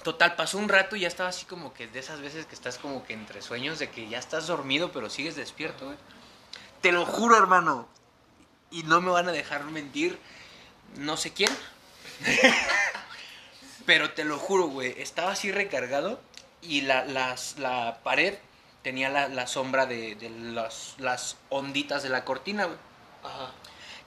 Total, 0.04 0.36
pasó 0.36 0.58
un 0.58 0.70
rato 0.70 0.96
y 0.96 1.02
ya 1.02 1.08
estaba 1.08 1.30
así 1.30 1.46
como 1.46 1.74
que 1.74 1.88
de 1.88 2.00
esas 2.00 2.20
veces 2.22 2.46
que 2.46 2.56
estás 2.56 2.78
como 2.78 3.06
que 3.06 3.14
entre 3.14 3.42
sueños 3.42 3.80
de 3.80 3.90
que 3.90 4.08
ya 4.08 4.20
estás 4.20 4.48
dormido 4.48 4.92
pero 4.92 5.10
sigues 5.10 5.36
despierto, 5.36 5.86
güey. 5.86 5.98
Te 6.82 6.92
lo 6.92 7.06
juro, 7.06 7.38
hermano. 7.38 7.88
Y 8.70 8.84
no 8.84 9.02
me 9.02 9.10
van 9.12 9.28
a 9.28 9.32
dejar 9.32 9.64
mentir, 9.66 10.20
no 10.98 11.18
sé 11.18 11.32
quién. 11.34 11.50
pero 13.86 14.12
te 14.12 14.24
lo 14.24 14.38
juro, 14.38 14.68
güey. 14.68 14.94
Estaba 15.02 15.32
así 15.32 15.52
recargado 15.52 16.22
y 16.62 16.82
la, 16.82 17.06
las- 17.06 17.58
la 17.58 18.00
pared 18.04 18.36
tenía 18.84 19.10
la, 19.10 19.28
la 19.28 19.48
sombra 19.48 19.86
de, 19.86 20.16
de 20.16 20.30
las, 20.30 20.96
las 20.98 21.38
onditas 21.50 22.04
de 22.04 22.10
la 22.10 22.24
cortina, 22.26 22.66
güey. 22.66 22.78
Ajá. 23.24 23.52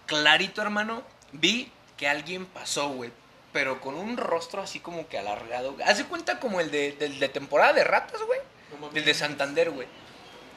Clarito, 0.07 0.63
hermano, 0.63 1.03
vi 1.33 1.71
que 1.97 2.09
alguien 2.09 2.47
pasó, 2.47 2.89
güey. 2.89 3.13
Pero 3.53 3.81
con 3.81 3.95
un 3.95 4.17
rostro 4.17 4.63
así 4.63 4.81
como 4.81 5.09
que 5.09 5.19
alargado. 5.19 5.73
de 5.73 6.05
cuenta 6.05 6.39
como 6.39 6.61
el 6.61 6.71
de, 6.71 6.93
del 6.93 7.19
de 7.19 7.29
temporada 7.29 7.73
de 7.73 7.85
ratas, 7.85 8.21
güey. 8.23 8.41
No. 8.81 8.91
El 8.95 9.05
de 9.05 9.15
Santander, 9.15 9.71
güey. 9.71 9.89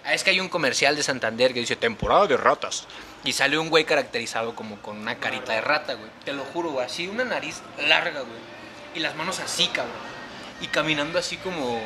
Ah, 0.05 0.13
es 0.13 0.23
que 0.23 0.31
hay 0.31 0.39
un 0.39 0.49
comercial 0.49 0.95
de 0.95 1.03
Santander 1.03 1.53
que 1.53 1.61
dice 1.61 1.75
temporada 1.75 2.27
de 2.27 2.37
ratas. 2.37 2.85
Y 3.23 3.33
sale 3.33 3.57
un 3.57 3.69
güey 3.69 3.85
caracterizado 3.85 4.53
como 4.53 4.81
con 4.81 4.97
una 4.97 5.17
carita 5.17 5.53
de 5.53 5.61
rata, 5.61 5.93
güey. 5.93 6.09
Te 6.25 6.33
lo 6.33 6.43
juro, 6.43 6.71
güey. 6.71 6.85
Así 6.85 7.07
una 7.07 7.23
nariz 7.23 7.61
larga, 7.87 8.21
güey. 8.21 8.39
Y 8.95 8.99
las 8.99 9.15
manos 9.15 9.39
así, 9.39 9.67
cabrón. 9.67 9.95
Y 10.61 10.67
caminando 10.67 11.17
así 11.17 11.37
como, 11.37 11.81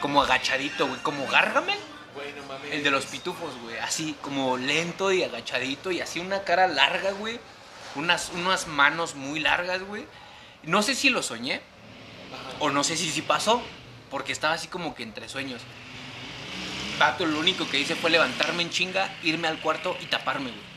como 0.00 0.22
agachadito, 0.22 0.86
güey. 0.86 1.00
Como 1.00 1.26
Gargamel. 1.26 1.78
Mames. 2.48 2.72
El 2.72 2.82
de 2.82 2.90
los 2.90 3.06
pitufos, 3.06 3.54
güey. 3.62 3.76
Así 3.78 4.16
como 4.22 4.56
lento 4.56 5.12
y 5.12 5.22
agachadito 5.22 5.90
y 5.90 6.00
así 6.00 6.18
una 6.18 6.42
cara 6.42 6.66
larga, 6.66 7.12
güey. 7.12 7.38
Unas, 7.94 8.30
unas 8.34 8.66
manos 8.66 9.14
muy 9.14 9.40
largas, 9.40 9.82
güey. 9.82 10.06
No 10.62 10.82
sé 10.82 10.94
si 10.94 11.10
lo 11.10 11.22
soñé 11.22 11.56
Ajá. 11.56 12.56
o 12.60 12.70
no 12.70 12.84
sé 12.84 12.96
si 12.96 13.10
sí 13.10 13.22
pasó. 13.22 13.62
Porque 14.10 14.32
estaba 14.32 14.54
así 14.54 14.68
como 14.68 14.94
que 14.94 15.02
entre 15.02 15.28
sueños. 15.28 15.60
Pato, 16.98 17.26
lo 17.26 17.38
único 17.38 17.68
que 17.68 17.78
hice 17.78 17.94
fue 17.94 18.10
levantarme 18.10 18.62
en 18.62 18.70
chinga, 18.70 19.14
irme 19.22 19.48
al 19.48 19.60
cuarto 19.60 19.96
y 20.00 20.06
taparme, 20.06 20.50
güey. 20.50 20.75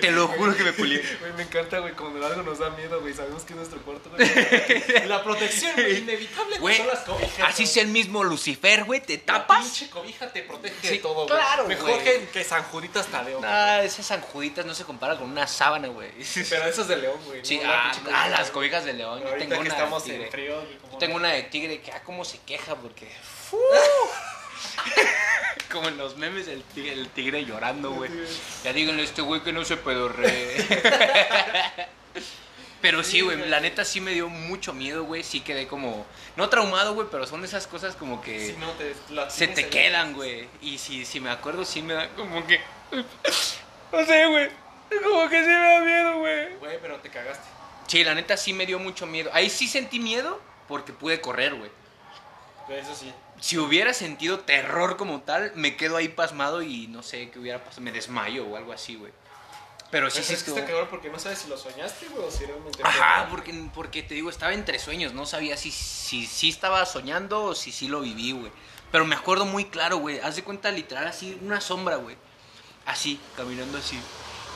Te 0.00 0.10
lo 0.10 0.26
juro 0.28 0.56
que 0.56 0.64
me 0.64 0.72
pulié. 0.72 1.02
Güey, 1.20 1.32
me 1.34 1.42
encanta, 1.44 1.78
güey, 1.78 1.92
cuando 1.94 2.24
algo 2.26 2.42
nos 2.42 2.58
da 2.58 2.70
miedo, 2.70 3.00
güey. 3.00 3.14
Sabemos 3.14 3.42
que 3.44 3.52
es 3.52 3.56
nuestro 3.56 3.80
cuarto, 3.82 4.10
güey. 4.10 5.06
La 5.06 5.22
protección, 5.22 5.72
güey, 5.74 5.98
inevitable, 5.98 6.58
Güey, 6.58 6.76
son 6.78 6.86
las 6.88 6.98
cobijas. 7.00 7.48
así 7.48 7.62
güey. 7.62 7.66
sea 7.66 7.82
el 7.84 7.88
mismo 7.88 8.24
Lucifer, 8.24 8.84
güey, 8.84 9.00
te 9.00 9.16
La 9.18 9.24
tapas. 9.24 9.64
pinche 9.64 9.90
cobija 9.90 10.32
te 10.32 10.42
protege 10.42 10.74
Sí, 10.82 10.88
de 10.88 10.98
todo, 10.98 11.14
güey. 11.14 11.26
claro, 11.28 11.66
Mejor 11.68 11.90
güey. 11.90 12.04
que, 12.04 12.28
que 12.32 12.44
San 12.44 12.62
Juditas 12.64 13.06
Tadeo. 13.06 13.40
Ah, 13.44 13.82
esas 13.84 14.06
sanjuditas 14.06 14.66
no 14.66 14.74
se 14.74 14.84
compara 14.84 15.16
con 15.16 15.30
una 15.30 15.46
sábana, 15.46 15.88
güey. 15.88 16.10
Pero 16.48 16.64
eso 16.66 16.82
es 16.82 16.88
de 16.88 16.96
león, 16.96 17.18
güey. 17.26 17.44
Sí, 17.44 17.58
no 17.58 17.64
la 17.64 17.90
ah, 17.90 17.92
ah, 18.12 18.28
las 18.28 18.50
cobijas 18.50 18.84
de 18.84 18.92
león. 18.94 19.22
Yo 19.22 19.30
tengo 19.36 19.54
que 19.54 19.60
una 19.60 19.68
estamos 19.68 20.04
de 20.04 20.10
tigre. 20.10 20.24
en 20.26 20.32
frío, 20.32 20.62
Yo 20.92 20.98
tengo 20.98 21.16
una 21.16 21.28
de 21.32 21.42
tigre 21.44 21.80
que, 21.80 21.92
ah, 21.92 22.02
cómo 22.04 22.24
se 22.24 22.38
queja 22.40 22.74
porque. 22.76 23.08
Como 25.70 25.88
en 25.88 25.98
los 25.98 26.16
memes 26.16 26.48
el 26.48 26.62
tigre, 26.62 26.92
el 26.92 27.08
tigre 27.08 27.44
llorando, 27.44 27.92
güey. 27.92 28.10
Ya 28.64 28.72
díganle 28.72 29.02
a 29.02 29.04
este 29.04 29.22
güey 29.22 29.42
que 29.42 29.52
no 29.52 29.64
se 29.64 29.76
pedorre. 29.76 30.56
Pero 32.80 33.02
sí, 33.02 33.20
güey, 33.22 33.48
la 33.48 33.58
neta 33.60 33.84
sí 33.84 34.00
me 34.00 34.12
dio 34.12 34.28
mucho 34.28 34.72
miedo, 34.72 35.04
güey. 35.04 35.24
Sí 35.24 35.40
quedé 35.40 35.66
como. 35.66 36.06
No 36.36 36.48
traumado, 36.48 36.94
güey, 36.94 37.08
pero 37.10 37.26
son 37.26 37.44
esas 37.44 37.66
cosas 37.66 37.96
como 37.96 38.22
que. 38.22 38.50
Sí, 38.50 38.56
no, 38.60 38.70
te, 38.72 38.94
se 39.30 39.48
te 39.48 39.68
quedan, 39.68 40.14
güey. 40.14 40.48
Y 40.62 40.78
si, 40.78 41.04
si 41.04 41.18
me 41.18 41.30
acuerdo, 41.30 41.64
sí 41.64 41.82
me 41.82 41.94
da 41.94 42.08
como 42.10 42.46
que. 42.46 42.60
No 43.90 44.04
sé, 44.04 44.26
güey. 44.26 44.50
Como 45.02 45.28
que 45.30 45.40
sí 45.40 45.46
me 45.46 45.72
da 45.72 45.80
miedo, 45.80 46.18
güey. 46.18 46.56
Güey, 46.56 46.78
pero 46.82 46.96
te 46.96 47.08
cagaste. 47.08 47.48
Sí, 47.86 48.04
la 48.04 48.14
neta 48.14 48.36
sí 48.36 48.52
me 48.52 48.66
dio 48.66 48.78
mucho 48.78 49.06
miedo. 49.06 49.30
Ahí 49.32 49.48
sí 49.48 49.66
sentí 49.66 49.98
miedo 49.98 50.42
porque 50.68 50.92
pude 50.92 51.22
correr, 51.22 51.54
güey. 51.54 51.70
Güey, 52.66 52.80
eso 52.80 52.94
sí. 52.94 53.10
Si 53.40 53.58
hubiera 53.58 53.94
sentido 53.94 54.40
terror 54.40 54.96
como 54.96 55.20
tal, 55.22 55.52
me 55.54 55.76
quedo 55.76 55.96
ahí 55.96 56.08
pasmado 56.08 56.62
y 56.62 56.86
no 56.88 57.02
sé 57.02 57.30
qué 57.30 57.38
hubiera 57.38 57.62
pasado. 57.62 57.82
Me 57.82 57.92
desmayo 57.92 58.46
o 58.46 58.56
algo 58.56 58.72
así, 58.72 58.96
güey. 58.96 59.12
Pero 59.90 60.10
sí, 60.10 60.22
sí 60.22 60.34
es 60.34 60.42
que 60.42 60.50
está 60.50 60.66
cabrón 60.66 60.88
porque 60.90 61.08
no 61.08 61.18
sabes 61.18 61.38
si 61.38 61.48
lo 61.48 61.56
soñaste, 61.56 62.08
güey, 62.08 62.22
o 62.24 62.30
si 62.30 62.44
realmente. 62.44 62.80
Ajá, 62.82 63.26
porque, 63.30 63.54
porque 63.74 64.02
te 64.02 64.14
digo, 64.14 64.28
estaba 64.28 64.52
entre 64.52 64.78
sueños. 64.78 65.14
No 65.14 65.24
sabía 65.24 65.56
si, 65.56 65.70
si, 65.70 66.26
si 66.26 66.50
estaba 66.50 66.84
soñando 66.84 67.44
o 67.44 67.54
si 67.54 67.72
sí 67.72 67.88
lo 67.88 68.00
viví, 68.00 68.32
güey. 68.32 68.52
Pero 68.92 69.06
me 69.06 69.14
acuerdo 69.14 69.44
muy 69.46 69.64
claro, 69.66 69.98
güey. 69.98 70.20
Haz 70.20 70.36
de 70.36 70.44
cuenta, 70.44 70.70
literal, 70.70 71.06
así, 71.06 71.38
una 71.42 71.60
sombra, 71.60 71.96
güey. 71.96 72.16
Así, 72.84 73.18
caminando 73.36 73.78
así. 73.78 73.98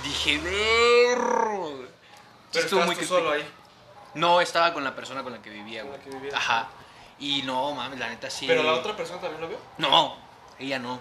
Dije, 0.02 0.38
ver. 0.38 1.18
Pero 2.52 2.64
estuvo 2.64 2.84
muy 2.84 2.96
tú 2.96 3.04
solo 3.04 3.30
ahí. 3.30 3.44
No, 4.14 4.40
estaba 4.42 4.74
con 4.74 4.84
la 4.84 4.94
persona 4.94 5.22
con 5.22 5.32
la 5.32 5.40
que 5.40 5.48
vivía, 5.50 5.82
Con 5.82 5.90
güey. 5.90 5.98
la 5.98 6.04
que 6.04 6.10
vivías. 6.10 6.34
Ajá. 6.34 6.68
Y 7.22 7.40
no, 7.42 7.72
mames, 7.72 8.00
la 8.00 8.08
neta 8.08 8.28
sí. 8.28 8.48
Pero 8.48 8.64
la 8.64 8.74
otra 8.74 8.96
persona 8.96 9.20
también 9.20 9.40
lo 9.40 9.48
vio. 9.48 9.58
No, 9.78 10.16
ella 10.58 10.80
no. 10.80 11.00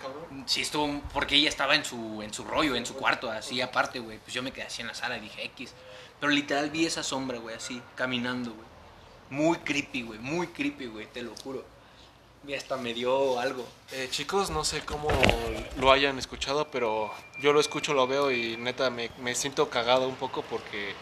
Cabrón. 0.00 0.42
Sí 0.46 0.62
estuvo, 0.62 1.00
porque 1.12 1.36
ella 1.36 1.48
estaba 1.48 1.76
en 1.76 1.84
su, 1.84 2.20
en 2.22 2.34
su 2.34 2.42
rollo, 2.42 2.74
en 2.74 2.84
su 2.84 2.94
cuarto, 2.94 3.30
así 3.30 3.60
aparte, 3.60 4.00
güey. 4.00 4.18
Pues 4.18 4.34
yo 4.34 4.42
me 4.42 4.50
quedé 4.50 4.64
así 4.64 4.82
en 4.82 4.88
la 4.88 4.94
sala 4.94 5.16
y 5.16 5.20
dije 5.20 5.44
X. 5.44 5.72
Pero 6.18 6.32
literal 6.32 6.70
vi 6.70 6.86
esa 6.86 7.04
sombra, 7.04 7.38
güey, 7.38 7.54
así, 7.54 7.80
caminando, 7.94 8.50
güey. 8.50 8.66
Muy 9.30 9.58
creepy, 9.58 10.02
güey, 10.02 10.18
muy 10.18 10.48
creepy, 10.48 10.86
güey, 10.86 11.06
te 11.06 11.22
lo 11.22 11.36
juro. 11.36 11.64
Y 12.44 12.54
hasta 12.54 12.76
me 12.76 12.92
dio 12.92 13.38
algo. 13.38 13.64
Eh, 13.92 14.08
chicos, 14.10 14.50
no 14.50 14.64
sé 14.64 14.84
cómo 14.84 15.08
lo 15.78 15.92
hayan 15.92 16.18
escuchado, 16.18 16.66
pero 16.72 17.14
yo 17.40 17.52
lo 17.52 17.60
escucho, 17.60 17.94
lo 17.94 18.08
veo 18.08 18.32
y 18.32 18.56
neta 18.56 18.90
me, 18.90 19.08
me 19.18 19.36
siento 19.36 19.70
cagado 19.70 20.08
un 20.08 20.16
poco 20.16 20.42
porque... 20.42 20.94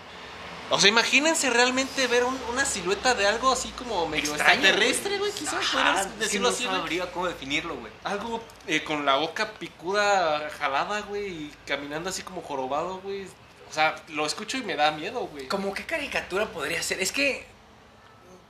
O 0.71 0.81
sea, 0.81 0.89
imagínense 0.89 1.51
realmente 1.51 2.07
ver 2.07 2.25
un- 2.25 2.39
una 2.51 2.65
silueta 2.65 3.15
de 3.15 3.27
algo 3.27 3.53
así 3.53 3.69
como 3.73 4.07
medio 4.09 4.31
Extraño, 4.35 4.61
extraterrestre, 4.67 5.19
güey, 5.19 5.33
quizás 5.33 5.61
que 5.71 6.19
decirlo 6.19 6.49
no 6.49 6.55
así, 6.55 6.65
güey. 6.65 6.77
sabría 6.77 7.13
cómo 7.13 7.27
definirlo, 7.29 7.77
güey. 7.77 7.93
Algo 8.05 8.43
eh, 8.67 8.83
con 8.83 9.05
la 9.05 9.17
boca 9.17 9.51
picuda, 9.59 10.49
jalada, 10.59 11.01
güey, 11.03 11.27
y 11.29 11.55
caminando 11.67 12.09
así 12.09 12.23
como 12.23 12.41
jorobado, 12.41 13.01
güey. 13.01 13.27
O 13.71 13.75
sea, 13.75 13.97
lo 14.09 14.25
escucho 14.27 14.57
y 14.57 14.63
me 14.63 14.75
da 14.77 14.91
miedo, 14.93 15.21
güey. 15.27 15.47
¿Cómo 15.49 15.75
qué 15.75 15.85
caricatura 15.85 16.47
podría 16.47 16.83
ser? 16.83 17.01
Es 17.01 17.13
que... 17.13 17.47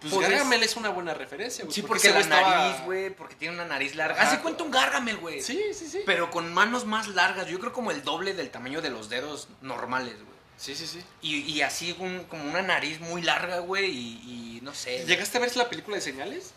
Pues 0.00 0.12
podrías- 0.14 0.30
Gargamel 0.32 0.62
es 0.64 0.76
una 0.76 0.88
buena 0.88 1.14
referencia, 1.14 1.64
güey. 1.64 1.72
Sí, 1.74 1.82
porque, 1.82 2.08
ese 2.08 2.12
la 2.14 2.20
estaba- 2.20 2.56
nariz, 2.56 2.84
güey, 2.84 3.10
porque 3.10 3.36
tiene 3.36 3.54
una 3.54 3.64
nariz 3.64 3.94
larga. 3.94 4.20
Hace 4.20 4.40
cuenta 4.40 4.64
un 4.64 4.72
Gargamel, 4.72 5.16
güey. 5.18 5.40
Sí, 5.42 5.60
sí, 5.74 5.86
sí. 5.88 6.00
Pero 6.06 6.28
con 6.30 6.52
manos 6.52 6.86
más 6.86 7.06
largas, 7.08 7.46
yo 7.46 7.60
creo 7.60 7.72
como 7.72 7.92
el 7.92 8.02
doble 8.02 8.34
del 8.34 8.50
tamaño 8.50 8.80
de 8.82 8.90
los 8.90 9.08
dedos 9.08 9.46
normales, 9.60 10.14
güey. 10.16 10.31
Sí, 10.62 10.76
sí, 10.76 10.86
sí. 10.86 11.02
Y, 11.22 11.38
y 11.40 11.62
así 11.62 11.92
un- 11.98 12.22
como 12.24 12.44
una 12.44 12.62
nariz 12.62 13.00
muy 13.00 13.20
larga, 13.20 13.58
güey, 13.58 13.86
y, 13.90 14.58
y 14.58 14.60
no 14.62 14.72
sé. 14.72 15.04
¿Llegaste 15.06 15.38
a 15.38 15.40
ver 15.40 15.56
la 15.56 15.68
película 15.68 15.96
de 15.96 16.02
señales? 16.02 16.52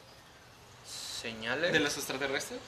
Señales. 0.88 1.74
¿De 1.74 1.80
los 1.80 1.98
extraterrestres? 1.98 2.60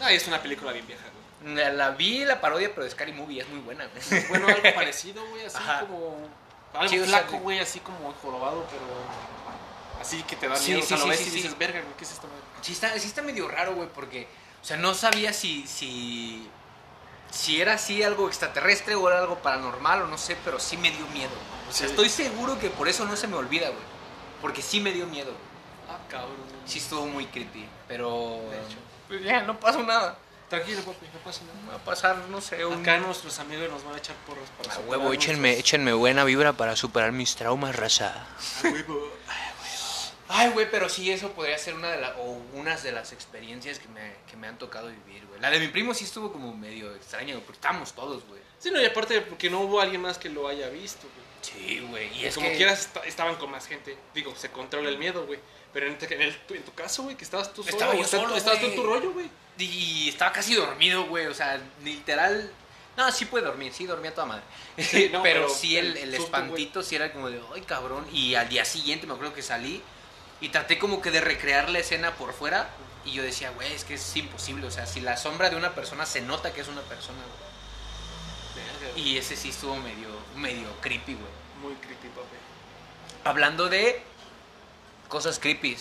Ah, 0.00 0.10
es 0.10 0.26
una 0.26 0.42
película 0.42 0.72
bien 0.72 0.86
vieja, 0.88 1.04
güey. 1.40 1.54
La, 1.54 1.70
la 1.72 1.90
vi 1.90 2.24
la 2.24 2.40
parodia, 2.40 2.70
pero 2.74 2.84
de 2.84 2.90
Scary 2.90 3.12
Movie 3.12 3.42
es 3.42 3.48
muy 3.48 3.60
buena, 3.60 3.86
güey. 3.86 4.24
Bueno, 4.28 4.48
algo 4.48 4.62
parecido, 4.74 5.24
güey, 5.28 5.44
así 5.44 5.56
Ajá. 5.58 5.80
como. 5.80 6.28
Algo 6.72 6.88
Sí, 6.90 6.96
sea, 6.98 7.06
flaco, 7.06 7.32
de- 7.34 7.38
güey, 7.38 7.58
así 7.60 7.78
como 7.80 8.12
jorobado, 8.14 8.66
pero. 8.70 10.00
Así 10.00 10.20
que 10.24 10.34
te 10.34 10.48
da 10.48 10.56
Sí, 10.56 10.72
miedo. 10.72 10.84
o 10.84 10.86
sea, 10.86 10.96
sí, 10.96 11.00
lo 11.00 11.04
sí, 11.04 11.10
ves 11.10 11.18
sí, 11.20 11.26
y 11.26 11.30
sí. 11.30 11.36
dices, 11.36 11.56
verga, 11.58 11.80
güey, 11.80 11.94
¿qué 11.96 12.04
es 12.04 12.10
esto, 12.10 12.26
madre? 12.26 12.42
Sí 12.62 12.72
está, 12.72 12.98
sí 12.98 13.06
está 13.06 13.22
medio 13.22 13.46
raro, 13.46 13.74
güey, 13.76 13.88
porque, 13.94 14.26
o 14.60 14.64
sea, 14.64 14.76
no 14.78 14.94
sabía 14.94 15.32
si, 15.32 15.64
si, 15.68 16.48
si 17.34 17.60
era 17.60 17.74
así 17.74 18.02
algo 18.02 18.28
extraterrestre 18.28 18.94
o 18.94 19.08
era 19.08 19.18
algo 19.18 19.38
paranormal 19.38 20.02
o 20.02 20.06
no 20.06 20.16
sé, 20.18 20.36
pero 20.44 20.60
sí 20.60 20.76
me 20.76 20.90
dio 20.90 21.06
miedo. 21.08 21.32
O 21.68 21.72
sea, 21.72 21.86
Sí. 21.86 21.92
estoy 21.92 22.08
seguro 22.08 22.58
que 22.58 22.70
por 22.70 22.88
eso 22.88 23.04
no 23.04 23.16
se 23.16 23.26
me 23.26 23.36
olvida, 23.36 23.68
güey. 23.68 23.82
Porque 24.40 24.62
sí 24.62 24.80
me 24.80 24.92
dio 24.92 25.06
miedo. 25.06 25.32
Ah, 25.88 25.98
cabrón. 26.08 26.36
Sí 26.66 26.78
estuvo 26.78 27.06
muy 27.06 27.26
creepy, 27.26 27.66
pero... 27.88 28.40
De 28.50 28.56
hecho. 28.56 28.78
Pues 29.08 29.22
ya, 29.22 29.42
no 29.42 29.58
pasó 29.58 29.82
nada. 29.82 30.16
Tranquilo, 30.48 30.82
papi, 30.82 31.06
no 31.12 31.18
pasa 31.20 31.40
nada. 31.44 31.70
Va 31.70 31.74
a 31.76 31.84
pasar, 31.84 32.16
no 32.28 32.40
sé, 32.40 32.64
un... 32.64 32.80
Acá 32.82 32.98
nuestros 32.98 33.38
amigos 33.38 33.68
nos 33.70 33.82
van 33.84 33.94
a 33.94 33.98
echar 33.98 34.14
porros 34.26 34.48
para 34.62 34.74
A 34.74 34.78
huevo, 34.80 35.12
échenme, 35.12 35.48
nuestros- 35.48 35.58
échenme 35.60 35.92
buena 35.94 36.22
vibra 36.24 36.52
para 36.52 36.76
superar 36.76 37.12
mis 37.12 37.34
traumas, 37.34 37.74
raza. 37.74 38.14
A 38.62 38.68
huevo. 38.68 39.08
Ay, 40.28 40.50
güey, 40.50 40.70
pero 40.70 40.88
sí, 40.88 41.10
eso 41.12 41.32
podría 41.32 41.58
ser 41.58 41.74
una 41.74 41.90
de 41.90 42.00
las, 42.00 42.12
o 42.18 42.40
unas 42.54 42.82
de 42.82 42.92
las 42.92 43.12
experiencias 43.12 43.78
que 43.78 43.88
me, 43.88 44.14
que 44.30 44.36
me 44.36 44.46
han 44.48 44.58
tocado 44.58 44.88
vivir, 44.88 45.26
güey. 45.26 45.40
La 45.40 45.50
de 45.50 45.60
mi 45.60 45.68
primo 45.68 45.92
sí 45.94 46.04
estuvo 46.04 46.32
como 46.32 46.54
medio 46.56 46.94
extraña, 46.94 47.34
porque 47.36 47.52
estábamos 47.52 47.92
todos, 47.92 48.24
güey. 48.26 48.40
Sí, 48.58 48.70
no, 48.70 48.80
y 48.80 48.86
aparte 48.86 49.20
porque 49.20 49.50
no 49.50 49.60
hubo 49.60 49.80
alguien 49.80 50.00
más 50.00 50.16
que 50.18 50.30
lo 50.30 50.48
haya 50.48 50.68
visto, 50.70 51.06
güey. 51.14 51.24
Sí, 51.42 51.80
güey, 51.90 52.18
y 52.18 52.24
es 52.24 52.34
como 52.34 52.48
que... 52.48 52.56
quieras 52.56 52.80
esta- 52.80 53.04
estaban 53.04 53.34
con 53.36 53.50
más 53.50 53.66
gente. 53.66 53.96
Digo, 54.14 54.34
se 54.34 54.50
controla 54.50 54.88
el 54.88 54.96
miedo, 54.96 55.26
güey. 55.26 55.38
Pero 55.74 55.86
en, 55.88 55.98
en 56.00 56.22
el- 56.22 56.40
en 56.48 56.62
tu 56.62 56.72
caso, 56.72 57.02
güey, 57.02 57.16
que 57.16 57.24
estabas 57.24 57.52
tú 57.52 57.62
solo. 57.62 57.72
Estaba 57.76 57.94
yo 57.94 58.04
solo, 58.04 58.34
estabas 58.36 58.60
tú 58.60 58.66
en 58.66 58.74
tu 58.76 58.82
rollo, 58.82 59.12
güey. 59.12 59.28
Y 59.58 60.08
estaba 60.08 60.32
casi 60.32 60.54
dormido, 60.54 61.04
güey, 61.06 61.26
o 61.26 61.34
sea, 61.34 61.60
literal... 61.82 62.50
No, 62.96 63.10
sí 63.10 63.24
puede 63.24 63.44
dormir, 63.44 63.72
sí 63.74 63.86
dormía 63.86 64.14
toda 64.14 64.26
madre. 64.28 64.44
Sí, 64.78 65.10
no, 65.12 65.22
pero, 65.22 65.42
pero 65.42 65.48
sí 65.48 65.76
el, 65.76 65.96
el 65.96 66.14
el 66.14 66.16
susto, 66.16 66.24
espantito 66.24 66.82
sí 66.82 66.94
era 66.96 67.12
como 67.12 67.28
de, 67.28 67.40
ay, 67.54 67.60
cabrón. 67.62 68.06
Y 68.12 68.36
al 68.36 68.48
día 68.48 68.64
siguiente 68.64 69.06
me 69.06 69.14
acuerdo 69.14 69.34
que 69.34 69.42
salí 69.42 69.82
y 70.44 70.50
traté 70.50 70.78
como 70.78 71.00
que 71.00 71.10
de 71.10 71.22
recrear 71.22 71.70
la 71.70 71.78
escena 71.78 72.16
por 72.16 72.34
fuera. 72.34 72.68
Y 73.06 73.12
yo 73.12 73.22
decía, 73.22 73.50
güey, 73.52 73.72
es 73.72 73.84
que 73.84 73.94
es 73.94 74.16
imposible. 74.16 74.66
O 74.66 74.70
sea, 74.70 74.84
si 74.84 75.00
la 75.00 75.16
sombra 75.16 75.48
de 75.48 75.56
una 75.56 75.74
persona 75.74 76.04
se 76.04 76.20
nota 76.20 76.52
que 76.52 76.60
es 76.60 76.68
una 76.68 76.82
persona, 76.82 77.18
güey. 78.92 79.06
Y 79.06 79.16
ese 79.16 79.36
sí 79.36 79.48
estuvo 79.48 79.74
medio, 79.76 80.08
medio 80.36 80.68
creepy, 80.82 81.14
güey. 81.14 81.32
Muy 81.62 81.74
creepy, 81.76 82.08
papi. 82.08 82.36
Hablando 83.24 83.70
de 83.70 84.02
cosas 85.08 85.38
creepy. 85.38 85.78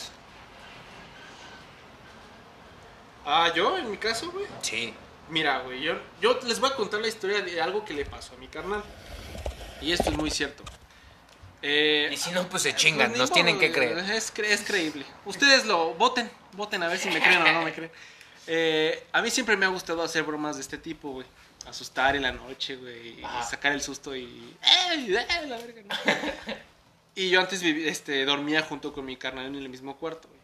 Ah, 3.26 3.52
yo, 3.54 3.78
en 3.78 3.92
mi 3.92 3.98
caso, 3.98 4.32
güey. 4.32 4.46
Sí. 4.62 4.94
Mira, 5.28 5.60
güey, 5.60 5.82
yo, 5.82 5.96
yo 6.22 6.40
les 6.46 6.62
voy 6.62 6.70
a 6.70 6.76
contar 6.76 7.02
la 7.02 7.10
historia 7.10 7.42
de 7.42 7.62
algo 7.62 7.84
que 7.84 7.94
le 7.94 8.06
pasó 8.06 8.34
a 8.34 8.38
mi 8.38 8.48
carnal. 8.48 8.82
Y 9.82 9.92
esto 9.92 10.10
es 10.10 10.16
muy 10.16 10.32
cierto. 10.32 10.64
Eh, 11.66 12.10
Y 12.12 12.18
si 12.18 12.30
no, 12.32 12.48
pues 12.50 12.64
se 12.64 12.76
chingan, 12.76 13.08
pues, 13.08 13.20
nos 13.20 13.30
modo, 13.30 13.36
tienen 13.36 13.58
que 13.58 13.72
creer. 13.72 13.98
Es, 14.00 14.34
cre- 14.34 14.48
es 14.50 14.62
creíble. 14.62 15.06
Ustedes 15.26 15.66
lo 15.66 15.94
voten, 15.94 16.30
voten 16.52 16.84
a 16.84 16.88
ver 16.90 16.98
si 17.00 17.10
me 17.10 17.22
creen 17.22 17.42
o 17.42 17.52
no 17.54 17.62
me 17.64 17.74
creen. 17.74 17.90
Eh, 18.48 19.02
a 19.14 19.22
mí 19.22 19.30
siempre 19.32 19.56
me 19.56 19.66
ha 19.66 19.70
gustado 19.70 20.04
hacer 20.04 20.24
bromas 20.24 20.58
de 20.58 20.62
este 20.62 20.78
tipo, 20.78 21.12
güey. 21.12 21.26
Asustar 21.66 22.18
en 22.18 22.24
la 22.24 22.34
noche, 22.34 22.76
güey. 22.76 23.22
Y 23.22 23.24
sacar 23.50 23.72
el 23.72 23.82
susto 23.82 24.14
y. 24.14 24.54
¡Ey! 24.92 25.16
¡Ey! 25.16 25.48
La 25.48 25.58
verga, 25.58 25.82
¿no? 25.88 25.96
y 27.16 27.30
yo 27.30 27.40
antes 27.40 27.64
viví- 27.64 27.88
este, 27.88 28.26
dormía 28.26 28.62
junto 28.64 28.92
con 28.92 29.06
mi 29.06 29.16
carnal 29.16 29.46
en 29.46 29.56
el 29.56 29.70
mismo 29.70 29.96
cuarto, 29.96 30.28
güey. 30.28 30.42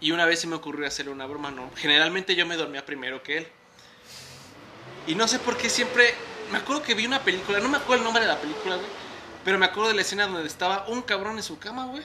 Y 0.00 0.12
una 0.12 0.26
vez 0.26 0.38
se 0.40 0.46
me 0.46 0.54
ocurrió 0.54 0.86
hacerle 0.86 1.10
una 1.10 1.26
broma, 1.26 1.50
¿no? 1.50 1.68
Generalmente 1.74 2.36
yo 2.36 2.46
me 2.46 2.54
dormía 2.56 2.86
primero 2.86 3.20
que 3.24 3.38
él. 3.38 3.48
Y 5.08 5.14
no 5.16 5.26
sé 5.28 5.38
por 5.40 5.56
qué 5.56 5.68
siempre. 5.68 6.14
Me 6.52 6.58
acuerdo 6.58 6.82
que 6.82 6.94
vi 6.94 7.06
una 7.06 7.22
película, 7.24 7.58
no 7.58 7.68
me 7.68 7.78
acuerdo 7.78 8.02
el 8.02 8.04
nombre 8.04 8.22
de 8.22 8.28
la 8.28 8.38
película, 8.40 8.76
güey. 8.76 8.86
Pero 9.44 9.58
me 9.58 9.66
acuerdo 9.66 9.88
de 9.90 9.94
la 9.94 10.02
escena 10.02 10.26
donde 10.26 10.46
estaba 10.46 10.86
un 10.88 11.02
cabrón 11.02 11.36
en 11.36 11.42
su 11.42 11.58
cama, 11.58 11.86
güey. 11.86 12.02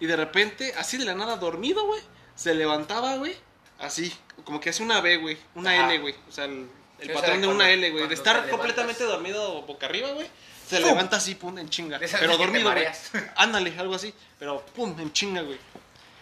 Y 0.00 0.06
de 0.06 0.16
repente, 0.16 0.74
así 0.76 0.96
de 0.96 1.04
la 1.04 1.14
nada, 1.14 1.36
dormido, 1.36 1.84
güey. 1.86 2.00
Se 2.34 2.54
levantaba, 2.54 3.16
güey. 3.16 3.36
Así, 3.78 4.12
como 4.44 4.60
que 4.60 4.70
hace 4.70 4.82
una 4.82 5.00
B, 5.00 5.16
güey. 5.18 5.38
Una 5.54 5.70
Ajá. 5.72 5.92
L, 5.92 5.98
güey. 6.00 6.14
O 6.28 6.32
sea, 6.32 6.44
el, 6.46 6.68
sea, 7.00 7.14
patrón 7.14 7.40
de 7.40 7.46
cuando- 7.46 7.50
una 7.64 7.70
L, 7.70 7.90
güey. 7.90 8.08
De 8.08 8.14
estar 8.14 8.44
te 8.44 8.50
completamente 8.50 9.04
dormido 9.04 9.62
boca 9.62 9.86
arriba, 9.86 10.10
güey. 10.12 10.26
Se 10.68 10.78
¡Pum! 10.78 10.88
levanta 10.88 11.16
así, 11.16 11.34
pum, 11.34 11.58
en 11.58 11.68
chinga. 11.68 11.98
Pero 11.98 12.36
dormido, 12.38 12.70
güey. 12.72 12.86
Ándale, 13.36 13.74
algo 13.78 13.94
así. 13.94 14.14
Pero 14.38 14.64
pum, 14.74 14.98
en 14.98 15.12
chinga, 15.12 15.42
güey. 15.42 15.58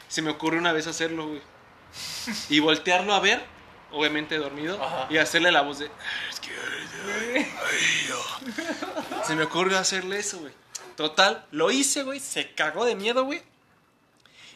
Se 0.09 0.23
me 0.23 0.31
ocurrió 0.31 0.59
una 0.59 0.73
vez 0.73 0.87
hacerlo, 0.87 1.29
güey. 1.29 1.41
Y 2.49 2.59
voltearlo 2.61 3.15
a 3.15 3.21
ver, 3.21 3.45
obviamente 3.93 4.37
dormido, 4.39 4.83
Ajá. 4.83 5.07
y 5.11 5.19
hacerle 5.19 5.51
la 5.53 5.63
voz 5.63 5.79
de. 5.81 5.91
"Es 6.31 6.41
que- 6.41 7.47
Se 9.27 9.35
me 9.37 9.45
ocurrió 9.45 9.79
hacerle 9.79 10.19
eso, 10.19 10.39
güey. 10.41 10.53
Total, 10.97 11.47
lo 11.51 11.71
hice, 11.71 12.03
güey. 12.03 12.21
Se 12.21 12.53
cagó 12.55 12.85
de 12.85 12.95
miedo, 12.95 13.25
güey. 13.25 13.43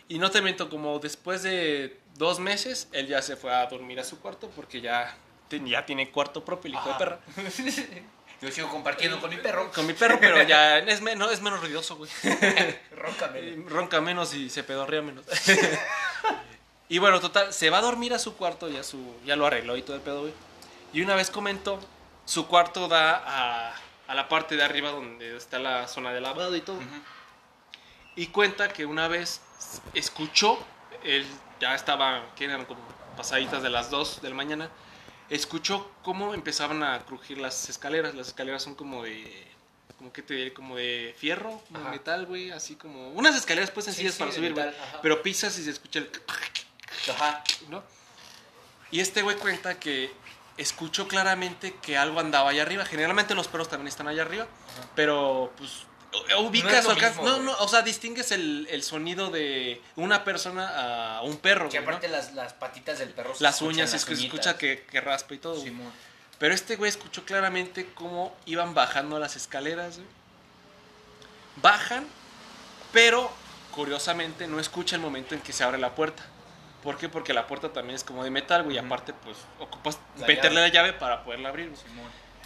Y 0.08 0.18
no 0.18 0.30
te 0.30 0.42
miento, 0.42 0.68
como 0.68 0.98
después 0.98 1.42
de 1.42 1.98
dos 2.16 2.38
meses, 2.38 2.88
él 2.92 3.06
ya 3.06 3.22
se 3.22 3.36
fue 3.36 3.54
a 3.54 3.64
dormir 3.66 3.98
a 4.00 4.04
su 4.04 4.20
cuarto 4.20 4.50
porque 4.54 4.80
ya, 4.80 5.16
ya 5.50 5.86
tiene 5.86 6.10
cuarto 6.10 6.44
propio, 6.44 6.68
el 6.68 6.74
hijo 6.74 6.88
de 6.90 6.94
perra. 6.96 7.20
Yo 8.42 8.50
sigo 8.50 8.68
compartiendo 8.68 9.18
con 9.20 9.30
mi 9.30 9.36
perro. 9.38 9.70
Con 9.72 9.86
mi 9.86 9.94
perro, 9.94 10.18
pero 10.20 10.42
ya 10.42 10.78
es, 10.78 11.00
menos 11.00 11.32
es 11.32 11.40
menos 11.40 11.60
ruidoso, 11.60 11.96
güey. 11.96 12.10
Róncame. 12.92 13.38
Eh, 13.38 13.64
Ronca 13.66 14.00
menos 14.02 14.34
y 14.34 14.50
se 14.50 14.62
pedorrea 14.62 15.00
menos. 15.00 15.24
Y 16.94 16.98
bueno, 17.00 17.18
total, 17.18 17.52
se 17.52 17.70
va 17.70 17.78
a 17.78 17.80
dormir 17.80 18.14
a 18.14 18.20
su 18.20 18.36
cuarto, 18.36 18.68
ya, 18.68 18.84
su, 18.84 19.16
ya 19.26 19.34
lo 19.34 19.46
arregló 19.46 19.76
y 19.76 19.82
todo 19.82 19.96
el 19.96 20.02
pedo, 20.02 20.20
güey. 20.20 20.32
Y 20.92 21.02
una 21.02 21.16
vez 21.16 21.28
comentó, 21.28 21.80
su 22.24 22.46
cuarto 22.46 22.86
da 22.86 23.16
a, 23.16 23.74
a 24.06 24.14
la 24.14 24.28
parte 24.28 24.54
de 24.54 24.62
arriba 24.62 24.90
donde 24.90 25.36
está 25.36 25.58
la 25.58 25.88
zona 25.88 26.12
de 26.12 26.20
lavado 26.20 26.54
y 26.54 26.60
todo. 26.60 26.78
Y 28.14 28.28
cuenta 28.28 28.68
que 28.68 28.86
una 28.86 29.08
vez 29.08 29.40
escuchó, 29.92 30.56
él 31.02 31.26
ya 31.58 31.74
estaba, 31.74 32.32
que 32.36 32.44
eran 32.44 32.64
como 32.64 32.80
pasaditas 33.16 33.60
de 33.64 33.70
las 33.70 33.90
2 33.90 34.22
de 34.22 34.28
la 34.28 34.36
mañana, 34.36 34.70
escuchó 35.30 35.90
cómo 36.04 36.32
empezaban 36.32 36.84
a 36.84 37.00
crujir 37.00 37.38
las 37.38 37.68
escaleras. 37.68 38.14
Las 38.14 38.28
escaleras 38.28 38.62
son 38.62 38.76
como 38.76 39.02
de, 39.02 39.48
como 39.98 40.12
que 40.12 40.22
te 40.22 40.34
diré, 40.34 40.54
como 40.54 40.76
de 40.76 41.12
fierro, 41.18 41.60
como 41.66 41.86
de 41.86 41.90
metal, 41.90 42.26
güey, 42.26 42.52
así 42.52 42.76
como 42.76 43.08
unas 43.08 43.34
escaleras 43.34 43.72
pues 43.72 43.86
sencillas 43.86 44.14
sí, 44.14 44.20
para 44.20 44.30
subir, 44.30 44.54
güey. 44.54 44.70
Pero 45.02 45.22
pisas 45.24 45.58
y 45.58 45.64
se 45.64 45.70
escucha 45.70 45.98
el, 45.98 46.08
Ajá. 47.12 47.42
¿no? 47.68 47.82
Y 48.90 49.00
este 49.00 49.22
güey 49.22 49.36
cuenta 49.36 49.78
que 49.78 50.12
escuchó 50.56 51.08
claramente 51.08 51.74
que 51.82 51.96
algo 51.98 52.20
andaba 52.20 52.50
allá 52.50 52.62
arriba. 52.62 52.84
Generalmente 52.84 53.34
los 53.34 53.48
perros 53.48 53.68
también 53.68 53.88
están 53.88 54.06
allá 54.08 54.22
arriba, 54.22 54.46
pero 54.94 55.52
pues 55.56 55.70
ubicas, 56.38 56.72
No 56.72 56.78
es 56.78 56.84
lo 56.84 56.90
o 56.90 56.92
alcan- 56.94 57.16
mismo, 57.16 57.36
no, 57.38 57.52
o 57.58 57.66
sea, 57.68 57.82
distingues 57.82 58.30
el, 58.30 58.68
el 58.70 58.84
sonido 58.84 59.30
de 59.30 59.82
una 59.96 60.22
persona 60.22 61.16
a 61.18 61.22
un 61.22 61.38
perro, 61.38 61.68
Que 61.68 61.78
aparte 61.78 62.06
las, 62.06 62.34
las 62.34 62.52
patitas 62.52 63.00
del 63.00 63.08
perro 63.10 63.34
se 63.34 63.42
Las 63.42 63.60
uñas, 63.62 63.90
las 63.92 64.02
es 64.02 64.04
que 64.06 64.14
se 64.14 64.24
escucha 64.26 64.56
que, 64.56 64.86
que 64.88 65.00
raspa 65.00 65.34
y 65.34 65.38
todo. 65.38 65.60
Pero 66.38 66.54
este 66.54 66.76
güey 66.76 66.88
escuchó 66.88 67.24
claramente 67.24 67.88
cómo 67.94 68.36
iban 68.46 68.74
bajando 68.74 69.18
las 69.18 69.34
escaleras, 69.34 69.96
güey. 69.96 70.06
Bajan, 71.62 72.06
pero 72.92 73.30
curiosamente 73.72 74.46
no 74.46 74.58
escucha 74.60 74.96
el 74.96 75.02
momento 75.02 75.34
en 75.34 75.40
que 75.40 75.52
se 75.52 75.64
abre 75.64 75.78
la 75.78 75.94
puerta. 75.94 76.24
¿Por 76.84 76.98
qué? 76.98 77.08
Porque 77.08 77.32
la 77.32 77.46
puerta 77.46 77.72
también 77.72 77.96
es 77.96 78.04
como 78.04 78.22
de 78.22 78.30
metal, 78.30 78.62
güey. 78.62 78.76
Y 78.76 78.78
aparte, 78.78 79.14
pues, 79.14 79.38
ocupas 79.58 79.98
La 80.18 80.26
meterle 80.26 80.56
llave. 80.60 80.68
la 80.68 80.74
llave 80.74 80.92
para 80.92 81.24
poderla 81.24 81.48
abrir, 81.48 81.70
güey. 81.70 81.80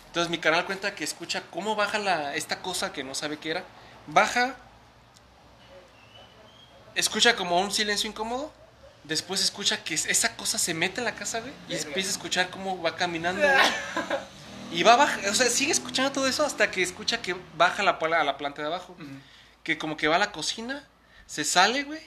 Entonces 0.06 0.30
mi 0.30 0.38
canal 0.38 0.64
cuenta 0.64 0.94
que 0.94 1.04
escucha 1.04 1.42
cómo 1.50 1.74
baja 1.76 1.98
la, 1.98 2.34
esta 2.36 2.62
cosa 2.62 2.92
que 2.92 3.04
no 3.04 3.14
sabe 3.14 3.38
qué 3.38 3.50
era. 3.50 3.64
Baja. 4.06 4.56
Escucha 6.94 7.36
como 7.36 7.60
un 7.60 7.70
silencio 7.72 8.08
incómodo. 8.08 8.52
Después 9.04 9.42
escucha 9.42 9.82
que 9.82 9.94
esa 9.94 10.36
cosa 10.36 10.58
se 10.58 10.72
mete 10.72 11.00
en 11.00 11.04
la 11.04 11.14
casa, 11.14 11.40
güey. 11.40 11.52
Y 11.68 11.74
empieza 11.74 12.10
a 12.10 12.12
escuchar 12.12 12.50
cómo 12.50 12.80
va 12.80 12.94
caminando, 12.96 13.42
güey. 13.42 14.18
Y 14.70 14.82
va 14.82 14.96
baja, 14.96 15.18
o 15.30 15.34
sea, 15.34 15.48
sigue 15.48 15.72
escuchando 15.72 16.12
todo 16.12 16.26
eso 16.26 16.44
hasta 16.44 16.70
que 16.70 16.82
escucha 16.82 17.22
que 17.22 17.34
baja 17.56 17.82
la, 17.82 17.92
a 17.92 18.24
la 18.24 18.36
planta 18.36 18.62
de 18.62 18.68
abajo. 18.68 18.96
Que 19.62 19.78
como 19.78 19.96
que 19.96 20.08
va 20.08 20.16
a 20.16 20.18
la 20.18 20.30
cocina, 20.30 20.86
se 21.26 21.44
sale, 21.44 21.84
güey. 21.84 22.02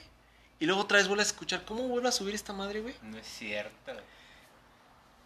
Y 0.62 0.66
luego 0.66 0.82
otra 0.82 0.98
vez 0.98 1.08
vuelve 1.08 1.24
a 1.24 1.26
escuchar 1.26 1.64
cómo 1.64 1.88
vuelve 1.88 2.08
a 2.08 2.12
subir 2.12 2.36
esta 2.36 2.52
madre, 2.52 2.80
güey. 2.82 2.94
No 3.02 3.18
es 3.18 3.26
cierto. 3.26 3.92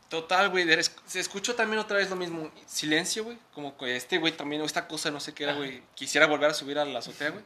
Total, 0.09 0.49
güey. 0.49 0.66
Se 1.05 1.20
escuchó 1.20 1.55
también 1.55 1.79
otra 1.79 1.99
vez 1.99 2.09
lo 2.09 2.16
mismo. 2.16 2.51
Silencio, 2.64 3.25
güey. 3.25 3.38
Como 3.53 3.77
que 3.77 3.96
este 3.96 4.16
güey 4.16 4.33
también, 4.35 4.62
o 4.62 4.64
esta 4.64 4.88
cosa, 4.88 5.11
no 5.11 5.20
sé 5.20 5.35
qué 5.35 5.44
era, 5.44 5.53
güey. 5.53 5.83
Quisiera 5.94 6.27
volver 6.27 6.51
a 6.51 6.55
subir 6.55 6.79
a 6.79 6.87
la 6.87 7.01
azotea, 7.01 7.29
güey. 7.31 7.44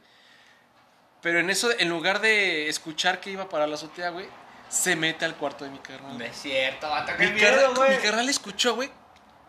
Pero 1.21 1.39
en 1.39 1.49
eso, 1.49 1.69
en 1.77 1.89
lugar 1.89 2.21
de 2.21 2.69
escuchar 2.69 3.19
que 3.19 3.31
iba 3.31 3.49
para 3.49 3.67
la 3.67 3.75
azotea, 3.75 4.09
güey, 4.11 4.27
se 4.69 4.95
mete 4.95 5.25
al 5.25 5.35
cuarto 5.35 5.65
de 5.65 5.71
mi 5.71 5.79
carnal. 5.79 6.17
No 6.17 6.23
es 6.23 6.37
cierto, 6.37 6.87
vato, 6.89 7.11
Mi, 7.19 7.25
carnal- 7.25 7.33
miedo, 7.33 7.73
güey. 7.75 7.97
mi 7.97 8.01
carnal 8.03 8.29
escuchó, 8.29 8.75
güey, 8.75 8.89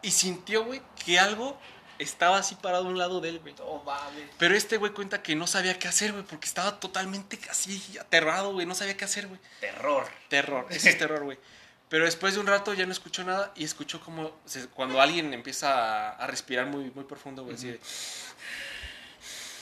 y 0.02 0.10
sintió, 0.10 0.64
güey, 0.64 0.82
que 1.04 1.20
algo 1.20 1.56
estaba 2.02 2.38
así 2.38 2.54
parado 2.56 2.84
a 2.86 2.88
un 2.88 2.98
lado 2.98 3.20
de 3.20 3.30
él, 3.30 3.38
güey. 3.40 3.54
No 3.58 3.82
mames. 3.84 4.24
Pero 4.38 4.54
este 4.54 4.76
güey 4.76 4.92
cuenta 4.92 5.22
que 5.22 5.34
no 5.34 5.46
sabía 5.46 5.78
qué 5.78 5.88
hacer, 5.88 6.12
güey, 6.12 6.24
porque 6.24 6.46
estaba 6.46 6.78
totalmente 6.80 7.38
así 7.50 7.82
aterrado, 8.00 8.52
güey, 8.52 8.66
no 8.66 8.74
sabía 8.74 8.96
qué 8.96 9.04
hacer, 9.04 9.26
güey. 9.28 9.40
Terror. 9.60 10.06
Terror, 10.28 10.66
ese 10.70 10.90
es 10.90 10.98
terror, 10.98 11.24
güey. 11.24 11.38
Pero 11.88 12.04
después 12.06 12.34
de 12.34 12.40
un 12.40 12.46
rato 12.46 12.72
ya 12.72 12.86
no 12.86 12.92
escuchó 12.92 13.22
nada 13.22 13.52
y 13.54 13.64
escuchó 13.64 14.00
como 14.00 14.34
se- 14.46 14.66
cuando 14.68 15.00
alguien 15.00 15.34
empieza 15.34 15.72
a, 15.74 16.10
a 16.12 16.26
respirar 16.26 16.66
muy, 16.66 16.90
muy 16.90 17.04
profundo, 17.04 17.44
güey. 17.44 17.54
así 17.56 17.68
de- 17.68 17.80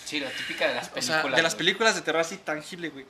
Sí, 0.05 0.21
la 0.21 0.31
típica 0.31 0.67
de 0.69 0.75
las 0.75 0.89
o 0.89 0.91
películas. 0.95 1.23
sea, 1.23 1.31
de 1.37 1.43
las 1.43 1.53
güey. 1.55 1.59
películas 1.59 1.95
de 1.95 2.03
terror 2.03 2.21
así 2.21 2.37
tangible, 2.37 2.89
güey. 2.91 3.07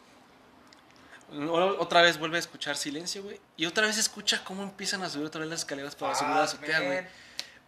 Otra 1.78 2.02
vez 2.02 2.18
vuelve 2.18 2.36
a 2.38 2.40
escuchar 2.40 2.76
silencio, 2.76 3.22
güey. 3.22 3.40
Y 3.56 3.66
otra 3.66 3.86
vez 3.86 3.96
escucha 3.98 4.42
cómo 4.44 4.62
empiezan 4.64 5.02
a 5.02 5.08
subir 5.08 5.26
otra 5.26 5.40
vez 5.40 5.48
las 5.50 5.60
escaleras 5.60 5.94
para 5.94 6.14
subir 6.14 6.32
a 6.32 6.36
la 6.36 6.42
azotea, 6.44 6.80
güey. 6.80 7.06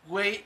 Güey, 0.07 0.45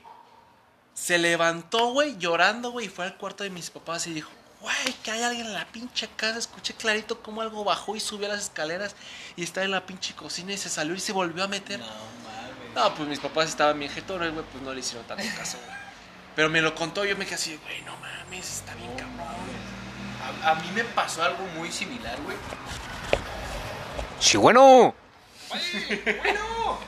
se 0.97 1.19
levantó, 1.19 1.91
güey, 1.91 2.17
llorando, 2.17 2.71
güey, 2.71 2.87
y 2.87 2.89
fue 2.89 3.05
al 3.05 3.15
cuarto 3.17 3.43
de 3.43 3.51
mis 3.51 3.69
papás 3.69 4.07
y 4.07 4.13
dijo, 4.13 4.31
güey, 4.61 4.93
que 5.03 5.11
hay 5.11 5.21
alguien 5.21 5.45
en 5.45 5.53
la 5.53 5.65
pinche 5.67 6.09
casa. 6.15 6.39
Escuché 6.39 6.73
clarito 6.73 7.21
cómo 7.21 7.41
algo 7.41 7.63
bajó 7.63 7.95
y 7.95 7.99
subió 7.99 8.27
las 8.27 8.41
escaleras 8.41 8.95
y 9.35 9.43
estaba 9.43 9.65
en 9.65 9.71
la 9.71 9.85
pinche 9.85 10.15
cocina 10.15 10.53
y 10.53 10.57
se 10.57 10.69
salió 10.69 10.95
y 10.95 10.99
se 10.99 11.13
volvió 11.13 11.43
a 11.43 11.47
meter. 11.47 11.79
No 11.79 11.85
mames. 11.85 12.73
No, 12.73 12.95
pues 12.95 13.07
mis 13.07 13.19
papás 13.19 13.49
estaban 13.49 13.77
bien 13.77 13.91
jetones, 13.91 14.33
güey, 14.33 14.43
pues 14.51 14.63
no 14.63 14.73
le 14.73 14.79
hicieron 14.79 15.05
tanto 15.05 15.23
caso, 15.37 15.59
güey. 15.63 15.77
Pero 16.35 16.49
me 16.49 16.61
lo 16.61 16.73
contó, 16.73 17.05
yo 17.05 17.15
me 17.15 17.25
quedé 17.25 17.35
así, 17.35 17.59
güey, 17.63 17.81
no 17.83 17.95
mames, 17.97 18.57
está 18.57 18.73
bien 18.73 18.91
No 18.91 18.97
cabrón. 18.97 19.35
A, 20.43 20.51
a 20.51 20.55
mí 20.55 20.67
me 20.73 20.83
pasó 20.83 21.21
algo 21.21 21.45
muy 21.55 21.71
similar, 21.71 22.19
güey. 22.23 22.37
Sí, 24.19 24.37
bueno. 24.37 24.95
bueno. 26.17 26.79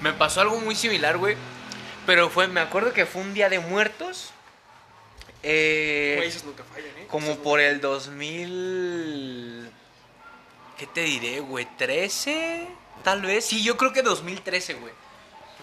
Me 0.00 0.12
pasó 0.12 0.42
algo 0.42 0.60
muy 0.60 0.76
similar, 0.76 1.18
güey. 1.18 1.36
Pero 2.06 2.30
fue, 2.30 2.48
me 2.48 2.60
acuerdo 2.60 2.92
que 2.92 3.06
fue 3.06 3.22
un 3.22 3.34
día 3.34 3.48
de 3.48 3.60
muertos. 3.60 4.30
Eh, 5.42 6.14
Güey, 6.16 6.28
esos 6.28 6.44
nunca 6.44 6.64
fallan, 6.64 6.90
¿eh? 6.98 7.06
como 7.08 7.32
Esos 7.32 7.38
por 7.38 7.60
el 7.60 7.80
2000... 7.80 9.70
¿Qué 10.78 10.86
te 10.86 11.02
diré, 11.02 11.40
güey? 11.40 11.68
¿13? 11.78 12.66
Tal 13.04 13.22
vez. 13.22 13.44
Sí, 13.44 13.62
yo 13.62 13.76
creo 13.76 13.92
que 13.92 14.02
2013, 14.02 14.74
güey. 14.74 14.92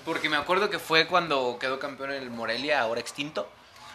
Porque 0.06 0.30
me 0.30 0.38
acuerdo 0.38 0.69
que 0.69 0.80
fue 0.80 1.08
cuando 1.08 1.58
quedó 1.60 1.78
campeón 1.80 2.12
el 2.12 2.30
Morelia, 2.30 2.82
ahora 2.82 3.02
extinto. 3.02 3.49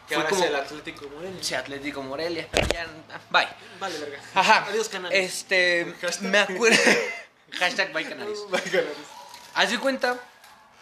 Que 0.09 0.17
fue 0.17 0.25
ahora 0.25 0.31
como... 0.31 0.45
es 0.45 0.51
el 0.51 0.57
Atlético 0.57 1.09
Morelia. 1.09 1.43
Sí, 1.43 1.55
Atlético 1.55 2.03
Morelia, 2.03 2.49
pero 2.51 2.67
ya... 2.69 2.87
Bye. 3.31 3.49
Vale, 3.81 3.99
verga. 3.99 4.21
Ajá. 4.35 4.67
Adiós, 4.69 4.89
canales. 4.89 5.19
Este... 5.19 5.95
Hashtag. 6.03 6.31
Me 6.31 6.39
acuerdo... 6.39 6.77
Hashtag 7.59 7.93
bye 7.93 8.05
canales. 8.05 8.39
Bye, 8.51 8.61
canales. 8.63 8.97
Haz 9.55 9.71
de 9.71 9.79
cuenta, 9.79 10.19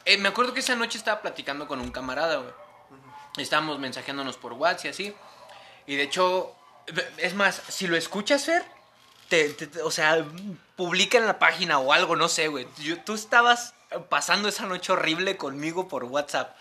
eh, 0.05 0.19
me 0.19 0.29
acuerdo 0.29 0.53
que 0.55 0.61
esa 0.61 0.75
noche 0.77 0.99
estaba 0.99 1.21
platicando 1.23 1.67
con 1.67 1.81
un 1.81 1.91
camarada, 1.91 2.37
güey. 2.39 2.53
Estábamos 3.39 3.79
mensajeándonos 3.79 4.37
por 4.37 4.53
WhatsApp 4.55 4.85
y 4.87 4.89
así. 4.89 5.17
Y 5.87 5.97
de 5.97 6.03
hecho, 6.03 6.55
es 7.17 7.35
más, 7.35 7.63
si 7.69 7.87
lo 7.87 7.97
escuchas, 7.97 8.45
Fer, 8.45 8.65
te, 9.29 9.49
te- 9.51 9.67
te- 9.67 9.83
o 9.83 9.91
sea, 9.91 10.25
publica 10.77 11.17
en 11.19 11.27
la 11.27 11.39
página 11.39 11.79
o 11.79 11.93
algo, 11.93 12.15
no 12.17 12.29
sé, 12.29 12.49
güey. 12.49 12.67
Tú 13.05 13.15
estabas 13.15 13.75
pasando 14.09 14.49
esa 14.49 14.67
noche 14.67 14.93
horrible 14.93 15.37
conmigo 15.37 15.89
por 15.89 16.05
WhatsApp. 16.05 16.55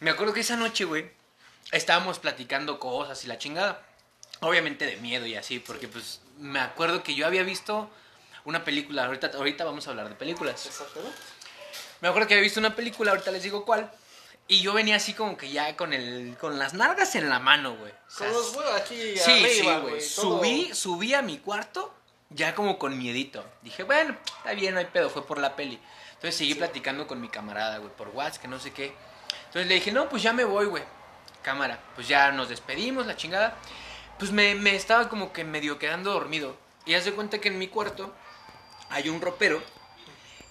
Me 0.00 0.10
acuerdo 0.10 0.32
que 0.34 0.40
esa 0.40 0.56
noche, 0.56 0.84
güey, 0.84 1.10
estábamos 1.72 2.18
platicando 2.18 2.78
cosas 2.80 3.24
y 3.24 3.28
la 3.28 3.38
chingada. 3.38 3.80
Obviamente 4.40 4.86
de 4.86 4.96
miedo 4.96 5.26
y 5.26 5.36
así, 5.36 5.58
porque 5.58 5.86
pues 5.86 6.20
me 6.38 6.60
acuerdo 6.60 7.02
que 7.02 7.14
yo 7.14 7.26
había 7.26 7.42
visto 7.42 7.90
una 8.44 8.64
película. 8.64 9.04
Ahorita, 9.04 9.30
ahorita 9.34 9.64
vamos 9.64 9.86
a 9.86 9.90
hablar 9.90 10.08
de 10.08 10.14
películas. 10.14 10.64
Exactamente. 10.66 11.16
Me 12.00 12.08
acuerdo 12.08 12.28
que 12.28 12.34
había 12.34 12.44
visto 12.44 12.60
una 12.60 12.74
película, 12.74 13.10
ahorita 13.12 13.30
les 13.30 13.42
digo 13.42 13.64
cuál. 13.64 13.90
Y 14.48 14.62
yo 14.62 14.72
venía 14.72 14.96
así 14.96 15.14
como 15.14 15.36
que 15.36 15.50
ya 15.50 15.76
con 15.76 15.92
el 15.92 16.36
con 16.40 16.58
las 16.58 16.74
nalgas 16.74 17.14
en 17.14 17.28
la 17.28 17.38
mano, 17.38 17.76
güey. 17.76 17.92
O 17.92 18.10
sea, 18.10 18.26
Con 18.26 18.36
los 18.36 18.56
huevos 18.56 18.74
aquí 18.80 19.16
sí, 19.16 19.30
arriba, 19.30 19.48
sí, 19.76 19.80
güey. 19.82 19.92
todo- 20.16 20.38
Subí, 20.38 20.74
subí 20.74 21.14
a 21.14 21.22
mi 21.22 21.38
cuarto 21.38 21.94
ya 22.30 22.54
como 22.54 22.78
con 22.78 22.98
miedito. 22.98 23.44
Dije, 23.62 23.82
bueno, 23.84 24.16
está 24.38 24.52
bien, 24.52 24.74
no 24.74 24.80
hay 24.80 24.86
pedo, 24.86 25.08
fue 25.10 25.24
por 25.26 25.38
la 25.38 25.54
peli. 25.54 25.80
Entonces 26.14 26.36
seguí 26.36 26.54
platicando 26.54 27.06
con 27.06 27.20
mi 27.20 27.28
camarada, 27.28 27.78
güey, 27.78 27.90
por 27.96 28.08
WhatsApp, 28.08 28.42
que 28.42 28.48
no 28.48 28.58
sé 28.58 28.72
qué. 28.72 28.94
Entonces 29.46 29.66
le 29.68 29.74
dije, 29.74 29.92
no, 29.92 30.08
pues 30.08 30.22
ya 30.22 30.32
me 30.32 30.44
voy, 30.44 30.66
güey. 30.66 30.82
Cámara. 31.42 31.78
Pues 31.94 32.08
ya 32.08 32.32
nos 32.32 32.48
despedimos, 32.48 33.06
la 33.06 33.16
chingada. 33.16 33.56
Pues 34.18 34.32
me, 34.32 34.54
me 34.54 34.74
estaba 34.74 35.08
como 35.08 35.32
que 35.32 35.44
medio 35.44 35.78
quedando 35.78 36.12
dormido. 36.12 36.56
Y 36.86 36.94
haz 36.94 37.04
de 37.04 37.12
cuenta 37.12 37.40
que 37.40 37.48
en 37.48 37.58
mi 37.58 37.68
cuarto 37.68 38.12
hay 38.90 39.08
un 39.08 39.20
ropero 39.20 39.62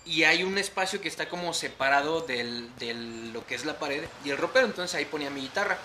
y 0.06 0.24
hay 0.24 0.44
un 0.44 0.58
espacio 0.58 1.02
que 1.02 1.08
está 1.08 1.30
como 1.30 1.54
separado 1.54 2.22
del, 2.22 2.74
del- 2.78 3.32
lo 3.34 3.46
que 3.46 3.56
es 3.56 3.66
la 3.66 3.78
pared 3.78 4.04
y 4.26 4.30
el 4.32 4.38
ropero. 4.38 4.66
Entonces 4.66 4.96
ahí 4.96 5.06
ponía 5.06 5.30
mi 5.30 5.42
guitarra. 5.42 5.78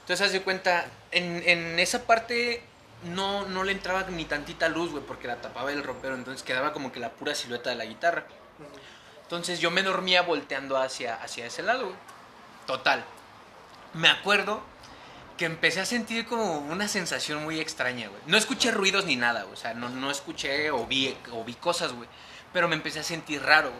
Entonces 0.00 0.26
haz 0.26 0.32
de 0.32 0.42
cuenta, 0.42 0.86
en, 1.10 1.42
en 1.46 1.78
esa 1.78 2.04
parte 2.06 2.62
no, 3.04 3.44
no 3.46 3.64
le 3.64 3.72
entraba 3.72 4.04
ni 4.04 4.24
tantita 4.24 4.68
luz, 4.68 4.90
güey, 4.92 5.02
porque 5.04 5.26
la 5.26 5.36
tapaba 5.40 5.72
el 5.72 5.82
ropero. 5.82 6.14
Entonces 6.14 6.42
quedaba 6.42 6.72
como 6.72 6.92
que 6.92 7.00
la 7.00 7.10
pura 7.10 7.34
silueta 7.34 7.70
de 7.70 7.76
la 7.76 7.84
guitarra. 7.84 8.24
Entonces 9.22 9.58
yo 9.58 9.70
me 9.70 9.82
dormía 9.82 10.22
volteando 10.22 10.76
hacia, 10.76 11.16
hacia 11.16 11.46
ese 11.46 11.62
lado, 11.62 11.86
güey. 11.86 11.96
Total. 12.66 13.04
Me 13.94 14.08
acuerdo 14.08 14.60
que 15.36 15.44
empecé 15.44 15.80
a 15.80 15.84
sentir 15.86 16.26
como 16.26 16.58
una 16.60 16.88
sensación 16.88 17.42
muy 17.44 17.60
extraña, 17.60 18.08
güey. 18.08 18.20
No 18.26 18.36
escuché 18.36 18.70
ruidos 18.70 19.04
ni 19.04 19.16
nada. 19.16 19.44
O 19.52 19.56
sea, 19.56 19.74
no, 19.74 19.88
no 19.88 20.10
escuché 20.10 20.70
o 20.70 20.86
vi, 20.86 21.16
o 21.32 21.44
vi 21.44 21.54
cosas, 21.54 21.92
güey. 21.92 22.08
Pero 22.56 22.68
me 22.68 22.74
empecé 22.74 23.00
a 23.00 23.02
sentir 23.02 23.42
raro. 23.42 23.70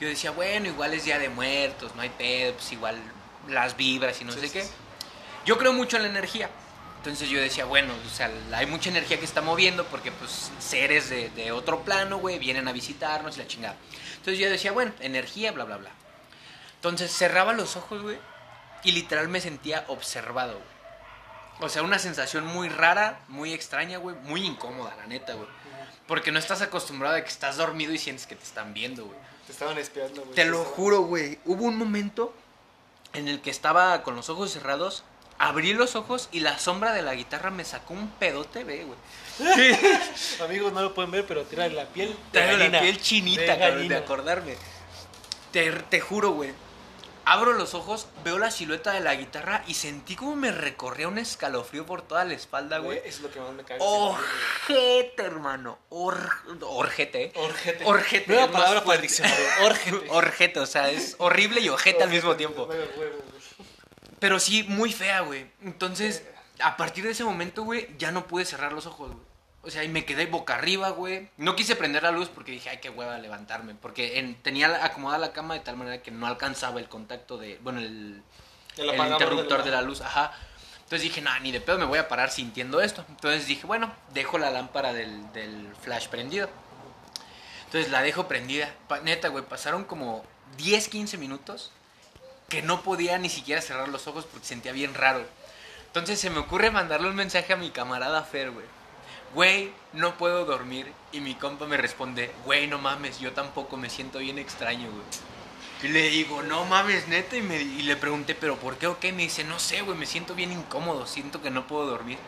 Yo 0.00 0.08
decía, 0.08 0.32
bueno, 0.32 0.66
igual 0.66 0.92
es 0.92 1.04
Día 1.04 1.20
de 1.20 1.28
Muertos, 1.28 1.94
no 1.94 2.02
hay 2.02 2.08
pedo, 2.08 2.54
pues 2.54 2.72
igual 2.72 3.00
las 3.46 3.76
vibras 3.76 4.20
y 4.20 4.24
no 4.24 4.32
Sí, 4.32 4.40
sé 4.40 4.46
sí, 4.48 4.52
qué. 4.54 4.64
sí. 4.64 4.70
Yo 5.46 5.56
creo 5.56 5.72
mucho 5.72 5.98
en 5.98 6.02
la 6.02 6.08
energía. 6.08 6.50
Entonces 6.96 7.28
yo 7.28 7.40
decía, 7.40 7.64
bueno, 7.64 7.94
o 8.04 8.08
sea, 8.08 8.28
hay 8.54 8.66
mucha 8.66 8.90
energía 8.90 9.20
que 9.20 9.24
está 9.24 9.40
moviendo 9.40 9.84
porque 9.86 10.10
pues 10.10 10.50
seres 10.58 11.10
de, 11.10 11.30
de 11.30 11.52
otro 11.52 11.84
plano, 11.84 12.18
güey, 12.18 12.40
vienen 12.40 12.66
a 12.66 12.72
visitarnos 12.72 13.36
y 13.36 13.38
la 13.38 13.46
chingada. 13.46 13.76
Entonces 14.16 14.40
yo 14.40 14.50
decía, 14.50 14.72
bueno, 14.72 14.92
energía, 14.98 15.52
bla, 15.52 15.62
bla, 15.62 15.76
bla. 15.76 15.90
Entonces 16.74 17.12
cerraba 17.16 17.52
los 17.52 17.76
ojos, 17.76 18.02
güey, 18.02 18.18
y 18.82 18.90
literal 18.90 19.28
me 19.28 19.40
sentía 19.40 19.84
observado, 19.86 20.54
güey. 20.54 20.72
O 21.60 21.68
sea, 21.68 21.84
una 21.84 22.00
sensación 22.00 22.46
muy 22.46 22.68
rara, 22.68 23.20
muy 23.28 23.52
extraña, 23.52 23.98
güey, 23.98 24.16
muy 24.24 24.44
incómoda, 24.44 24.92
la 24.96 25.06
neta, 25.06 25.34
güey. 25.34 25.46
Porque 26.06 26.32
no 26.32 26.38
estás 26.38 26.60
acostumbrado 26.62 27.16
a 27.16 27.20
que 27.22 27.28
estás 27.28 27.56
dormido 27.56 27.92
y 27.92 27.98
sientes 27.98 28.26
que 28.26 28.34
te 28.36 28.42
están 28.44 28.74
viendo, 28.74 29.04
güey. 29.06 29.18
Te 29.46 29.52
estaban 29.52 29.78
espiando, 29.78 30.22
güey. 30.22 30.34
Te 30.34 30.44
lo 30.44 30.58
estaban- 30.58 30.74
juro, 30.76 31.00
güey. 31.02 31.38
Hubo 31.44 31.64
un 31.64 31.76
momento 31.76 32.34
en 33.12 33.28
el 33.28 33.40
que 33.40 33.50
estaba 33.50 34.02
con 34.02 34.16
los 34.16 34.28
ojos 34.28 34.50
cerrados, 34.52 35.04
abrí 35.38 35.74
los 35.74 35.96
ojos 35.96 36.28
y 36.32 36.40
la 36.40 36.58
sombra 36.58 36.92
de 36.92 37.02
la 37.02 37.14
guitarra 37.14 37.50
me 37.50 37.64
sacó 37.64 37.94
un 37.94 38.08
pedote, 38.08 38.64
ve, 38.64 38.84
güey. 38.84 38.98
Amigos, 40.44 40.72
no 40.72 40.82
lo 40.82 40.94
pueden 40.94 41.10
ver, 41.10 41.26
pero 41.26 41.42
tira 41.44 41.68
la 41.68 41.86
piel. 41.86 42.08
de 42.10 42.14
Traigo 42.40 42.64
la 42.72 42.80
piel 42.80 43.00
chinita, 43.00 43.40
De 43.42 43.58
cabrón, 43.58 43.88
de 43.88 43.96
acordarme. 43.96 44.56
Te, 45.52 45.70
te 45.72 46.00
juro, 46.00 46.30
güey. 46.32 46.52
Abro 47.24 47.52
los 47.52 47.74
ojos, 47.74 48.08
veo 48.24 48.38
la 48.38 48.50
silueta 48.50 48.92
de 48.92 49.00
la 49.00 49.14
guitarra 49.14 49.62
y 49.66 49.74
sentí 49.74 50.16
como 50.16 50.34
me 50.34 50.50
recorría 50.50 51.06
un 51.06 51.18
escalofrío 51.18 51.86
por 51.86 52.02
toda 52.02 52.24
la 52.24 52.34
espalda, 52.34 52.78
Güey, 52.78 53.00
es 53.04 53.20
lo 53.20 53.30
que 53.30 53.38
más 53.38 53.52
me 53.52 53.62
caga. 53.62 53.82
Orjete, 53.84 55.22
hermano. 55.22 55.78
Or, 55.88 56.30
orjete, 56.62 57.24
¿eh? 57.24 57.32
Orjete. 57.36 57.84
Orjete. 57.84 58.32
Nueva 58.32 58.50
palabra 58.50 58.82
para 58.82 58.96
el 58.96 59.02
diccionario. 59.02 59.44
Orjete. 59.62 60.06
Orjete, 60.10 60.60
o 60.60 60.66
sea, 60.66 60.90
es 60.90 61.14
horrible 61.18 61.60
y 61.60 61.68
ojete 61.68 62.02
al 62.02 62.10
mismo 62.10 62.34
tiempo. 62.34 62.68
Pero 64.18 64.40
sí, 64.40 64.64
muy 64.64 64.92
fea, 64.92 65.20
güey. 65.20 65.50
Entonces, 65.62 66.24
a 66.60 66.76
partir 66.76 67.04
de 67.04 67.10
ese 67.10 67.24
momento, 67.24 67.62
güey, 67.62 67.88
ya 67.98 68.10
no 68.10 68.26
pude 68.26 68.44
cerrar 68.44 68.72
los 68.72 68.86
ojos, 68.86 69.12
güey. 69.12 69.31
O 69.64 69.70
sea, 69.70 69.84
y 69.84 69.88
me 69.88 70.04
quedé 70.04 70.26
boca 70.26 70.54
arriba, 70.54 70.90
güey. 70.90 71.28
No 71.36 71.54
quise 71.54 71.76
prender 71.76 72.02
la 72.02 72.10
luz 72.10 72.28
porque 72.28 72.50
dije, 72.52 72.68
ay, 72.70 72.78
qué 72.78 72.90
hueva 72.90 73.18
levantarme. 73.18 73.74
Porque 73.76 74.18
en- 74.18 74.34
tenía 74.42 74.84
acomodada 74.84 75.18
la 75.20 75.32
cama 75.32 75.54
de 75.54 75.60
tal 75.60 75.76
manera 75.76 76.02
que 76.02 76.10
no 76.10 76.26
alcanzaba 76.26 76.80
el 76.80 76.88
contacto 76.88 77.38
de, 77.38 77.58
bueno, 77.62 77.78
el, 77.78 78.22
El 78.76 78.84
el 78.84 78.90
apagador 78.90 79.22
interruptor 79.22 79.62
de 79.62 79.70
la- 79.70 79.82
luz, 79.82 80.00
ajá. 80.00 80.32
Entonces 80.78 81.02
dije, 81.02 81.20
nah, 81.20 81.38
ni 81.38 81.52
de 81.52 81.60
pedo 81.60 81.78
me 81.78 81.84
voy 81.84 81.98
a 81.98 82.08
parar 82.08 82.30
sintiendo 82.30 82.80
esto. 82.80 83.04
Entonces 83.08 83.46
dije, 83.46 83.66
bueno, 83.66 83.92
dejo 84.12 84.36
la 84.36 84.50
lámpara 84.50 84.92
del, 84.92 85.32
del 85.32 85.68
flash 85.80 86.08
prendido. 86.08 86.50
Entonces 87.66 87.90
la 87.90 88.02
dejo 88.02 88.28
prendida. 88.28 88.68
Pa- 88.88 89.00
neta, 89.00 89.28
güey, 89.28 89.44
pasaron 89.44 89.84
como 89.84 90.24
10, 90.58 90.88
15 90.88 91.16
minutos 91.18 91.70
que 92.48 92.60
no 92.62 92.82
podía 92.82 93.16
ni 93.18 93.30
siquiera 93.30 93.62
cerrar 93.62 93.88
los 93.88 94.06
ojos 94.06 94.26
porque 94.26 94.46
sentía 94.46 94.72
bien 94.72 94.92
raro. 94.94 95.24
Entonces 95.86 96.18
se 96.20 96.30
me 96.30 96.38
ocurre 96.40 96.70
mandarle 96.70 97.08
un 97.08 97.14
mensaje 97.14 97.52
a 97.52 97.56
mi 97.56 97.70
camarada 97.70 98.22
Fer, 98.24 98.50
güey. 98.50 98.66
Güey, 99.34 99.72
no 99.92 100.16
puedo 100.18 100.44
dormir. 100.44 100.92
Y 101.12 101.20
mi 101.20 101.34
compa 101.34 101.66
me 101.66 101.76
responde, 101.76 102.32
güey, 102.44 102.66
no 102.66 102.78
mames, 102.78 103.18
yo 103.18 103.32
tampoco 103.32 103.76
me 103.76 103.90
siento 103.90 104.18
bien 104.18 104.38
extraño, 104.38 104.90
güey. 104.90 105.04
Y 105.82 105.88
le 105.88 106.10
digo, 106.10 106.42
no 106.42 106.64
mames, 106.64 107.08
neta. 107.08 107.36
Y, 107.36 107.42
me, 107.42 107.64
le 107.64 107.96
pregunté, 107.96 108.34
¿pero 108.34 108.56
por 108.56 108.76
qué 108.76 108.86
o 108.86 108.98
qué? 108.98 109.12
Me 109.12 109.22
dice, 109.22 109.44
no 109.44 109.58
sé, 109.58 109.82
güey, 109.82 109.96
me 109.96 110.06
siento 110.06 110.34
bien 110.34 110.52
incómodo, 110.52 111.06
siento 111.06 111.42
que 111.42 111.50
no 111.50 111.66
puedo 111.66 111.86
dormir. 111.86 112.18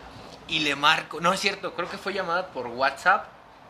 Y 0.49 0.61
le 0.61 0.77
marco, 0.77 1.21
no 1.21 1.33
es 1.33 1.41
cierto, 1.41 1.75
creo 1.75 1.89
que 1.89 1.97
fue 1.97 2.13
llamada 2.13 2.49
por 2.49 2.67
WhatsApp, 2.67 3.27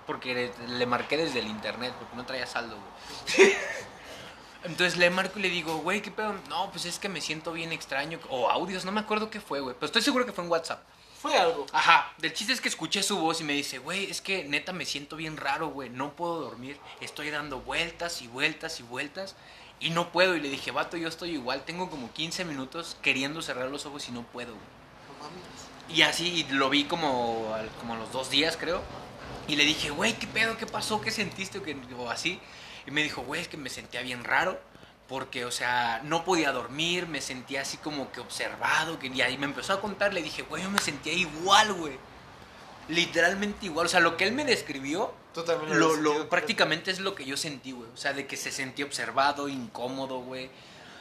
porque 0.06 0.34
le, 0.34 0.68
le 0.78 0.86
marqué 0.86 1.16
desde 1.16 1.40
el 1.40 1.46
internet, 1.46 1.94
porque 1.98 2.16
no 2.16 2.24
traía 2.24 2.46
saldo, 2.46 2.76
güey. 2.76 3.52
Entonces 4.64 4.96
le 4.96 5.10
marco 5.10 5.38
y 5.38 5.42
le 5.42 5.50
digo, 5.50 5.76
güey, 5.78 6.00
¿qué 6.00 6.10
pedo? 6.10 6.34
No, 6.48 6.70
pues 6.70 6.86
es 6.86 6.98
que 6.98 7.10
me 7.10 7.20
siento 7.20 7.52
bien 7.52 7.70
extraño. 7.70 8.18
O 8.30 8.48
audios, 8.48 8.84
no 8.86 8.92
me 8.92 9.00
acuerdo 9.00 9.28
qué 9.28 9.38
fue, 9.40 9.60
güey. 9.60 9.74
Pero 9.74 9.86
estoy 9.86 10.00
seguro 10.00 10.24
que 10.24 10.32
fue 10.32 10.42
en 10.42 10.50
WhatsApp. 10.50 10.82
Fue 11.24 11.38
algo. 11.38 11.64
Ajá, 11.72 12.12
del 12.18 12.34
chiste 12.34 12.52
es 12.52 12.60
que 12.60 12.68
escuché 12.68 13.02
su 13.02 13.16
voz 13.16 13.40
y 13.40 13.44
me 13.44 13.54
dice, 13.54 13.78
güey, 13.78 14.10
es 14.10 14.20
que 14.20 14.44
neta 14.44 14.74
me 14.74 14.84
siento 14.84 15.16
bien 15.16 15.38
raro, 15.38 15.68
güey, 15.68 15.88
no 15.88 16.14
puedo 16.14 16.38
dormir, 16.38 16.78
estoy 17.00 17.30
dando 17.30 17.60
vueltas 17.60 18.20
y 18.20 18.26
vueltas 18.26 18.78
y 18.78 18.82
vueltas 18.82 19.34
y 19.80 19.88
no 19.88 20.12
puedo. 20.12 20.36
Y 20.36 20.42
le 20.42 20.50
dije, 20.50 20.70
vato, 20.70 20.98
yo 20.98 21.08
estoy 21.08 21.30
igual, 21.30 21.64
tengo 21.64 21.88
como 21.88 22.12
15 22.12 22.44
minutos 22.44 22.98
queriendo 23.00 23.40
cerrar 23.40 23.70
los 23.70 23.86
ojos 23.86 24.06
y 24.10 24.12
no 24.12 24.22
puedo, 24.22 24.52
güey. 24.52 24.66
No 25.08 25.24
mames. 25.24 25.96
Y 25.96 26.02
así 26.02 26.44
y 26.46 26.52
lo 26.52 26.68
vi 26.68 26.84
como, 26.84 27.56
como 27.80 27.94
a 27.94 27.96
los 27.96 28.12
dos 28.12 28.28
días, 28.28 28.58
creo. 28.58 28.82
Y 29.48 29.56
le 29.56 29.64
dije, 29.64 29.88
güey, 29.88 30.12
¿qué 30.18 30.26
pedo? 30.26 30.58
¿Qué 30.58 30.66
pasó? 30.66 31.00
¿Qué 31.00 31.10
sentiste? 31.10 31.58
O 31.96 32.10
así. 32.10 32.38
Y 32.86 32.90
me 32.90 33.02
dijo, 33.02 33.22
güey, 33.22 33.40
es 33.40 33.48
que 33.48 33.56
me 33.56 33.70
sentía 33.70 34.02
bien 34.02 34.24
raro. 34.24 34.60
Porque, 35.08 35.44
o 35.44 35.50
sea, 35.50 36.00
no 36.04 36.24
podía 36.24 36.50
dormir, 36.52 37.06
me 37.06 37.20
sentía 37.20 37.60
así 37.60 37.76
como 37.76 38.10
que 38.10 38.20
observado. 38.20 38.98
Que, 38.98 39.08
y 39.08 39.20
ahí 39.20 39.36
me 39.36 39.44
empezó 39.46 39.74
a 39.74 39.80
contar, 39.80 40.14
le 40.14 40.22
dije, 40.22 40.42
güey, 40.42 40.62
yo 40.62 40.70
me 40.70 40.78
sentía 40.78 41.12
igual, 41.12 41.72
güey. 41.74 41.98
Literalmente 42.88 43.66
igual. 43.66 43.86
O 43.86 43.88
sea, 43.88 44.00
lo 44.00 44.16
que 44.16 44.24
él 44.24 44.32
me 44.32 44.44
describió, 44.44 45.12
también 45.46 45.78
lo, 45.78 45.96
lo- 45.96 46.28
prácticamente 46.28 46.90
es 46.90 47.00
lo 47.00 47.14
que 47.14 47.24
yo 47.24 47.36
sentí, 47.36 47.72
güey. 47.72 47.88
O 47.92 47.96
sea, 47.96 48.12
de 48.12 48.26
que 48.26 48.36
se 48.36 48.50
sentía 48.52 48.84
observado, 48.84 49.48
incómodo, 49.48 50.18
güey. 50.20 50.50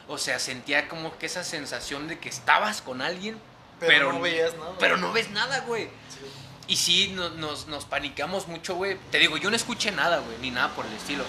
O 0.08 0.18
sea, 0.18 0.38
sentía 0.38 0.88
como 0.88 1.16
que 1.18 1.26
esa 1.26 1.44
sensación 1.44 2.08
de 2.08 2.18
que 2.18 2.28
estabas 2.28 2.82
con 2.82 3.00
alguien, 3.02 3.38
Pero, 3.80 3.90
pero- 3.92 4.12
no 4.12 4.20
veías 4.20 4.54
nada. 4.56 4.72
pero 4.78 4.96
no 4.96 5.12
ves 5.12 5.30
nada, 5.30 5.60
güey. 5.60 5.84
Sí. 5.84 6.26
Y 6.66 6.76
sí, 6.76 7.12
no- 7.14 7.30
nos, 7.30 7.66
nos 7.68 7.84
panicamos 7.84 8.48
mucho, 8.48 8.74
güey. 8.74 8.96
Te 9.10 9.18
digo, 9.18 9.36
yo 9.36 9.50
no 9.50 9.56
escuché 9.56 9.90
nada, 9.92 10.18
güey, 10.18 10.38
ni 10.38 10.50
nada 10.50 10.74
por 10.74 10.86
el 10.86 10.92
estilo. 10.94 11.24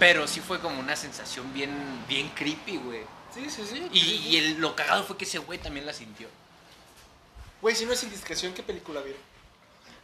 Pero 0.00 0.26
sí 0.26 0.40
fue 0.40 0.58
como 0.58 0.80
una 0.80 0.96
sensación 0.96 1.52
bien, 1.54 1.70
bien 2.08 2.28
creepy, 2.30 2.78
güey. 2.78 3.02
Sí, 3.32 3.48
sí, 3.48 3.64
sí. 3.64 3.88
Y, 3.92 4.00
y 4.00 4.36
el- 4.38 4.54
lo 4.60 4.74
cagado 4.74 5.04
fue 5.04 5.16
que 5.16 5.24
ese 5.24 5.38
güey 5.38 5.60
también 5.60 5.86
la 5.86 5.92
sintió. 5.92 6.26
Güey, 7.62 7.76
si 7.76 7.86
no 7.86 7.92
es 7.92 8.02
indiscreción, 8.02 8.52
¿qué 8.54 8.62
película 8.64 9.00
vieron? 9.02 9.20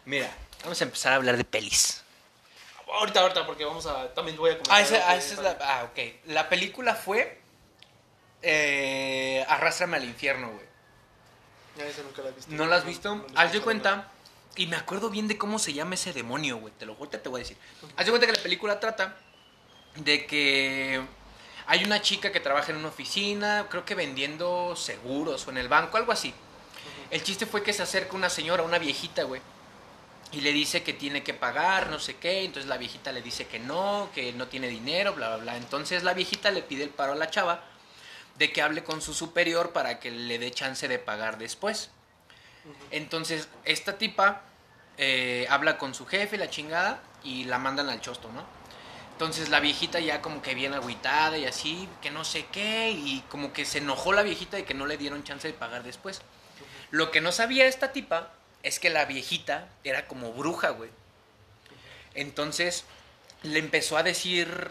Mira, 0.05 0.31
vamos 0.63 0.81
a 0.81 0.85
empezar 0.85 1.13
a 1.13 1.17
hablar 1.17 1.37
de 1.37 1.43
pelis. 1.45 2.03
Ahorita, 2.93 3.21
ahorita, 3.21 3.45
porque 3.47 3.65
vamos 3.65 3.85
a. 3.87 4.15
También 4.15 4.37
voy 4.37 4.51
a 4.51 4.59
comentar. 4.59 4.77
Ah, 4.77 4.81
esa, 4.81 5.11
ah, 5.11 5.17
esa 5.17 5.35
es 5.35 5.41
la. 5.41 5.59
Ah, 5.61 5.85
ok. 5.91 5.99
La 6.27 6.49
película 6.49 6.95
fue. 6.95 7.41
eh, 8.43 9.45
Arrástrame 9.49 9.97
al 9.97 10.05
infierno, 10.05 10.51
güey. 10.51 10.67
Ya, 11.79 11.87
esa 11.87 12.03
nunca 12.03 12.23
la 12.23 12.29
he 12.29 12.33
visto. 12.33 12.53
¿No 12.55 12.67
la 12.67 12.77
has 12.77 12.85
visto? 12.85 13.17
no 13.17 13.25
Haz 13.35 13.53
de 13.53 13.61
cuenta. 13.61 14.13
Y 14.55 14.67
me 14.69 14.77
acuerdo 14.77 15.11
bien 15.11 15.27
de 15.29 15.37
cómo 15.37 15.59
se 15.59 15.73
llama 15.73 15.95
ese 15.97 16.13
demonio, 16.13 16.59
güey. 16.59 16.73
Te 16.79 16.87
lo 16.87 16.95
juro, 16.95 17.11
te 17.11 17.29
voy 17.29 17.41
a 17.41 17.43
decir. 17.43 17.57
Haz 17.97 18.07
de 18.07 18.13
cuenta 18.13 18.27
que 18.27 18.33
la 18.35 18.43
película 18.43 18.79
trata 18.81 19.17
de 19.97 20.27
que 20.27 21.01
hay 21.67 21.85
una 21.85 22.01
chica 22.01 22.33
que 22.33 22.41
trabaja 22.41 22.73
en 22.73 22.79
una 22.79 22.89
oficina, 22.89 23.67
creo 23.69 23.85
que 23.85 23.95
vendiendo 23.95 24.77
seguros 24.77 25.47
o 25.47 25.51
en 25.51 25.59
el 25.59 25.69
banco, 25.69 25.97
algo 25.97 26.13
así. 26.13 26.33
El 27.11 27.23
chiste 27.23 27.47
fue 27.47 27.63
que 27.63 27.73
se 27.73 27.83
acerca 27.83 28.17
una 28.17 28.31
señora, 28.31 28.63
una 28.63 28.79
viejita, 28.79 29.25
güey. 29.25 29.41
Y 30.33 30.41
le 30.41 30.53
dice 30.53 30.83
que 30.83 30.93
tiene 30.93 31.23
que 31.23 31.35
pagar, 31.35 31.89
no 31.89 31.99
sé 31.99 32.17
qué. 32.17 32.45
Entonces 32.45 32.69
la 32.69 32.77
viejita 32.77 33.13
le 33.13 33.23
dice 33.23 33.47
que 33.47 33.59
no, 33.59 34.11
que 34.15 34.33
no 34.33 34.49
tiene 34.49 34.69
dinero, 34.69 35.15
bla, 35.15 35.29
bla, 35.29 35.37
bla. 35.39 35.57
Entonces 35.57 36.03
la 36.03 36.15
viejita 36.15 36.51
le 36.51 36.63
pide 36.63 36.83
el 36.83 36.91
paro 36.91 37.13
a 37.13 37.17
la 37.17 37.31
chava 37.31 37.63
de 38.39 38.53
que 38.53 38.63
hable 38.63 38.85
con 38.85 39.01
su 39.01 39.15
superior 39.15 39.73
para 39.73 39.99
que 39.99 40.11
le 40.11 40.39
dé 40.39 40.51
chance 40.51 40.89
de 40.89 40.99
pagar 40.99 41.39
después. 41.39 41.91
Entonces, 42.91 43.49
esta 43.65 43.97
tipa 43.99 44.43
eh, 44.99 45.47
habla 45.51 45.79
con 45.79 45.95
su 45.95 46.07
jefe, 46.07 46.37
la 46.37 46.51
chingada, 46.51 47.01
y 47.23 47.45
la 47.45 47.59
mandan 47.59 47.89
al 47.89 48.01
chosto, 48.01 48.31
¿no? 48.33 48.45
Entonces 49.17 49.49
la 49.49 49.61
viejita 49.61 49.99
ya 49.99 50.21
como 50.21 50.43
que 50.43 50.55
bien 50.55 50.75
agüitada 50.75 51.39
y 51.39 51.47
así, 51.47 51.89
que 52.03 52.11
no 52.11 52.23
sé 52.23 52.45
qué, 52.53 52.91
y 52.91 53.25
como 53.31 53.55
que 53.55 53.65
se 53.65 53.79
enojó 53.79 54.13
la 54.13 54.23
viejita 54.23 54.59
de 54.59 54.67
que 54.67 54.75
no 54.75 54.85
le 54.85 54.99
dieron 54.99 55.25
chance 55.25 55.49
de 55.49 55.55
pagar 55.55 55.85
después. 55.85 56.21
Lo 56.91 57.11
que 57.11 57.23
no 57.23 57.33
sabía 57.33 57.65
esta 57.65 57.93
tipa 57.93 58.31
es 58.63 58.79
que 58.79 58.91
la 58.91 59.07
viejita 59.07 59.71
era 59.85 60.07
como 60.07 60.35
bruja, 60.35 60.69
güey. 60.69 60.91
Entonces 62.15 62.85
le 63.43 63.59
empezó 63.59 63.97
a 63.97 64.03
decir 64.03 64.71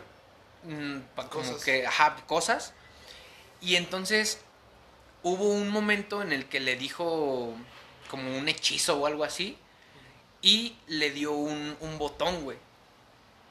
mm, 0.62 1.00
como 1.16 1.30
Cosas. 1.30 1.64
que, 1.64 1.88
ajá, 1.88 2.16
cosas. 2.28 2.74
Y 3.62 3.78
entonces 3.78 4.42
hubo 5.24 5.50
un 5.50 5.70
momento 5.70 6.22
en 6.22 6.32
el 6.32 6.46
que 6.46 6.60
le 6.60 6.76
dijo 6.76 7.52
como 8.12 8.38
un 8.38 8.48
hechizo 8.48 9.00
o 9.00 9.08
algo 9.08 9.24
así 9.24 9.58
y 10.44 10.76
le 10.86 11.10
dio 11.10 11.32
un, 11.32 11.76
un 11.80 11.98
botón, 11.98 12.44
güey. 12.44 12.60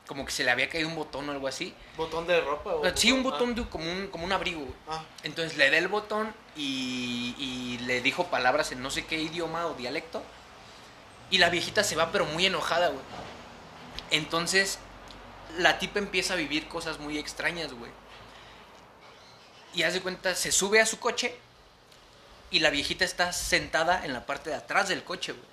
Como 0.06 0.24
que 0.26 0.32
se 0.32 0.44
le 0.44 0.50
había 0.50 0.68
caído 0.68 0.88
un 0.88 0.96
botón 0.96 1.28
o 1.28 1.32
algo 1.32 1.48
así. 1.48 1.74
¿Botón 1.96 2.26
de 2.26 2.40
ropa? 2.40 2.74
O 2.74 2.96
Sí, 2.96 3.10
un 3.10 3.20
Ah, 3.20 3.22
botón 3.22 3.54
de, 3.54 3.66
como, 3.68 3.90
un, 3.90 4.08
como 4.08 4.24
un 4.24 4.32
abrigo, 4.32 4.60
güey. 4.60 4.74
Ah, 4.88 5.02
Entonces 5.22 5.56
le 5.56 5.70
da 5.70 5.78
el 5.78 5.88
botón 5.88 6.34
y, 6.56 7.34
y 7.38 7.78
le 7.84 8.02
dijo 8.02 8.26
palabras 8.26 8.70
en 8.72 8.82
no 8.82 8.90
sé 8.90 9.06
qué 9.06 9.16
idioma 9.20 9.66
o 9.66 9.74
dialecto. 9.74 10.22
Y 11.30 11.38
la 11.38 11.48
viejita 11.48 11.82
se 11.84 11.96
va 11.96 12.12
pero 12.12 12.26
muy 12.26 12.44
enojada, 12.44 12.88
güey. 12.88 13.00
Entonces 14.10 14.78
la 15.58 15.78
tipa 15.78 15.98
empieza 16.00 16.34
a 16.34 16.36
vivir 16.36 16.68
cosas 16.68 16.98
muy 16.98 17.18
extrañas, 17.18 17.72
güey. 17.72 17.90
Y 19.72 19.82
hace 19.84 20.00
cuenta, 20.02 20.34
se 20.34 20.52
sube 20.52 20.80
a 20.80 20.86
su 20.86 20.98
coche 21.00 21.34
y 22.50 22.60
la 22.60 22.70
viejita 22.70 23.04
está 23.04 23.32
sentada 23.32 24.04
en 24.04 24.12
la 24.12 24.26
parte 24.26 24.50
de 24.50 24.56
atrás 24.56 24.88
del 24.88 25.02
coche, 25.02 25.32
güey. 25.32 25.44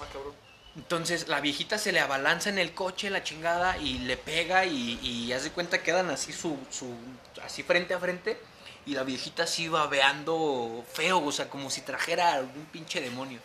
ah, 0.00 0.12
cabrón. 0.12 0.34
Entonces 0.76 1.28
la 1.28 1.40
viejita 1.40 1.78
se 1.78 1.92
le 1.92 2.00
abalanza 2.00 2.50
en 2.50 2.58
el 2.58 2.74
coche, 2.74 3.08
la 3.08 3.24
chingada, 3.24 3.78
y 3.78 3.98
le 3.98 4.16
pega 4.16 4.66
y, 4.66 4.98
y 5.02 5.32
haz 5.32 5.44
de 5.44 5.50
cuenta 5.50 5.82
quedan 5.82 6.10
así 6.10 6.32
su, 6.32 6.58
su, 6.70 6.94
así 7.42 7.62
frente 7.62 7.94
a 7.94 7.98
frente. 7.98 8.38
Y 8.84 8.94
la 8.94 9.02
viejita 9.02 9.44
así 9.44 9.68
babeando 9.68 10.84
feo, 10.92 11.24
o 11.24 11.32
sea, 11.32 11.48
como 11.48 11.70
si 11.70 11.80
trajera 11.80 12.34
algún 12.34 12.66
pinche 12.66 13.00
demonio. 13.00 13.40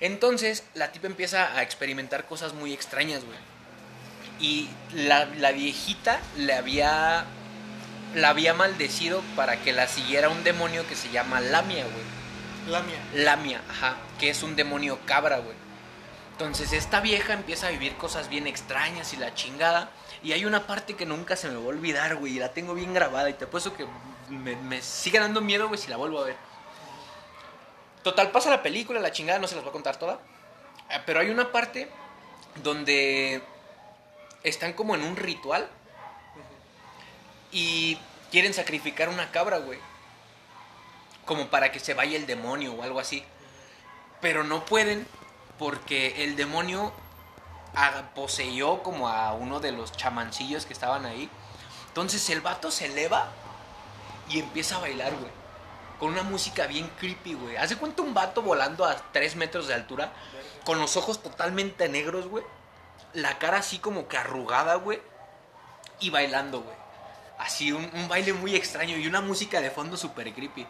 Entonces 0.00 0.64
la 0.74 0.92
tipa 0.92 1.06
empieza 1.06 1.56
a 1.56 1.62
experimentar 1.62 2.26
cosas 2.26 2.52
muy 2.52 2.72
extrañas, 2.72 3.24
güey. 3.24 3.38
Y 4.38 4.68
la, 4.92 5.24
la 5.24 5.52
viejita 5.52 6.20
le 6.36 6.52
había, 6.52 7.24
la 8.14 8.28
había 8.28 8.52
maldecido 8.52 9.22
para 9.36 9.62
que 9.62 9.72
la 9.72 9.88
siguiera 9.88 10.28
un 10.28 10.44
demonio 10.44 10.86
que 10.86 10.96
se 10.96 11.10
llama 11.10 11.40
Lamia, 11.40 11.84
güey. 11.84 12.04
La 12.68 12.82
mía. 12.82 12.98
Lamia, 13.14 13.62
ajá, 13.70 13.96
que 14.18 14.28
es 14.28 14.42
un 14.42 14.56
demonio 14.56 14.98
cabra, 15.06 15.38
güey. 15.38 15.65
Entonces 16.36 16.74
esta 16.74 17.00
vieja 17.00 17.32
empieza 17.32 17.68
a 17.68 17.70
vivir 17.70 17.96
cosas 17.96 18.28
bien 18.28 18.46
extrañas 18.46 19.14
y 19.14 19.16
la 19.16 19.34
chingada. 19.34 19.88
Y 20.22 20.32
hay 20.32 20.44
una 20.44 20.66
parte 20.66 20.94
que 20.94 21.06
nunca 21.06 21.34
se 21.34 21.48
me 21.48 21.54
va 21.54 21.62
a 21.62 21.68
olvidar, 21.68 22.16
güey, 22.16 22.36
y 22.36 22.38
la 22.38 22.52
tengo 22.52 22.74
bien 22.74 22.92
grabada. 22.92 23.30
Y 23.30 23.32
te 23.32 23.46
apuesto 23.46 23.74
que 23.74 23.86
me, 24.28 24.54
me 24.56 24.82
sigue 24.82 25.18
dando 25.18 25.40
miedo, 25.40 25.68
güey, 25.68 25.80
si 25.80 25.88
la 25.88 25.96
vuelvo 25.96 26.20
a 26.20 26.26
ver. 26.26 26.36
Total, 28.02 28.30
pasa 28.32 28.50
la 28.50 28.62
película, 28.62 29.00
la 29.00 29.12
chingada, 29.12 29.38
no 29.38 29.48
se 29.48 29.54
las 29.54 29.64
voy 29.64 29.70
a 29.70 29.72
contar 29.72 29.96
toda. 29.96 30.20
Eh, 30.90 31.00
Pero 31.06 31.20
hay 31.20 31.30
una 31.30 31.50
parte 31.50 31.88
donde 32.62 33.42
están 34.42 34.74
como 34.74 34.94
en 34.94 35.04
un 35.04 35.16
ritual 35.16 35.70
y 37.50 37.98
quieren 38.30 38.52
sacrificar 38.52 39.08
una 39.08 39.30
cabra, 39.30 39.56
güey. 39.56 39.78
Como 41.24 41.48
para 41.48 41.72
que 41.72 41.80
se 41.80 41.94
vaya 41.94 42.18
el 42.18 42.26
demonio 42.26 42.74
o 42.74 42.82
algo 42.82 43.00
así. 43.00 43.24
Pero 44.20 44.44
no 44.44 44.66
pueden 44.66 45.08
porque 45.58 46.24
el 46.24 46.36
demonio 46.36 46.92
a- 47.74 48.10
poseyó 48.14 48.82
como 48.82 49.08
a 49.08 49.32
uno 49.32 49.60
de 49.60 49.72
los 49.72 49.92
chamancillos 49.92 50.66
que 50.66 50.72
estaban 50.72 51.06
ahí. 51.06 51.28
Entonces 51.88 52.28
el 52.30 52.40
vato 52.40 52.70
se 52.70 52.86
eleva 52.86 53.28
y 54.28 54.38
empieza 54.40 54.76
a 54.76 54.80
bailar, 54.80 55.12
güey. 55.14 55.30
Con 55.98 56.10
una 56.10 56.22
música 56.22 56.66
bien 56.66 56.90
creepy, 56.98 57.34
güey. 57.34 57.56
Hace 57.56 57.76
cuenta 57.76 58.02
un 58.02 58.12
vato 58.12 58.42
volando 58.42 58.84
a 58.84 58.96
3 59.12 59.36
metros 59.36 59.66
de 59.66 59.74
altura. 59.74 60.12
Con 60.64 60.78
los 60.78 60.96
ojos 60.96 61.22
totalmente 61.22 61.88
negros, 61.88 62.28
güey. 62.28 62.44
La 63.14 63.38
cara 63.38 63.58
así 63.58 63.78
como 63.78 64.08
que 64.08 64.18
arrugada, 64.18 64.74
güey. 64.74 65.00
Y 66.00 66.10
bailando, 66.10 66.60
güey. 66.60 66.76
Así, 67.38 67.72
un, 67.72 67.88
un 67.94 68.08
baile 68.08 68.32
muy 68.34 68.54
extraño 68.54 68.96
y 68.98 69.06
una 69.06 69.20
música 69.22 69.60
de 69.60 69.70
fondo 69.70 69.96
súper 69.96 70.32
creepy. 70.34 70.66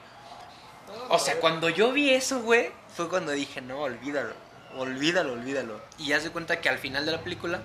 O 1.08 1.18
sea, 1.18 1.40
cuando 1.40 1.68
yo 1.68 1.92
vi 1.92 2.10
eso, 2.10 2.40
güey, 2.42 2.70
fue 2.94 3.08
cuando 3.08 3.32
dije, 3.32 3.60
no, 3.60 3.80
olvídalo, 3.80 4.34
olvídalo, 4.76 5.32
olvídalo. 5.32 5.80
Y 5.98 6.08
ya 6.08 6.20
se 6.20 6.30
cuenta 6.30 6.60
que 6.60 6.68
al 6.68 6.78
final 6.78 7.06
de 7.06 7.12
la 7.12 7.20
película 7.20 7.60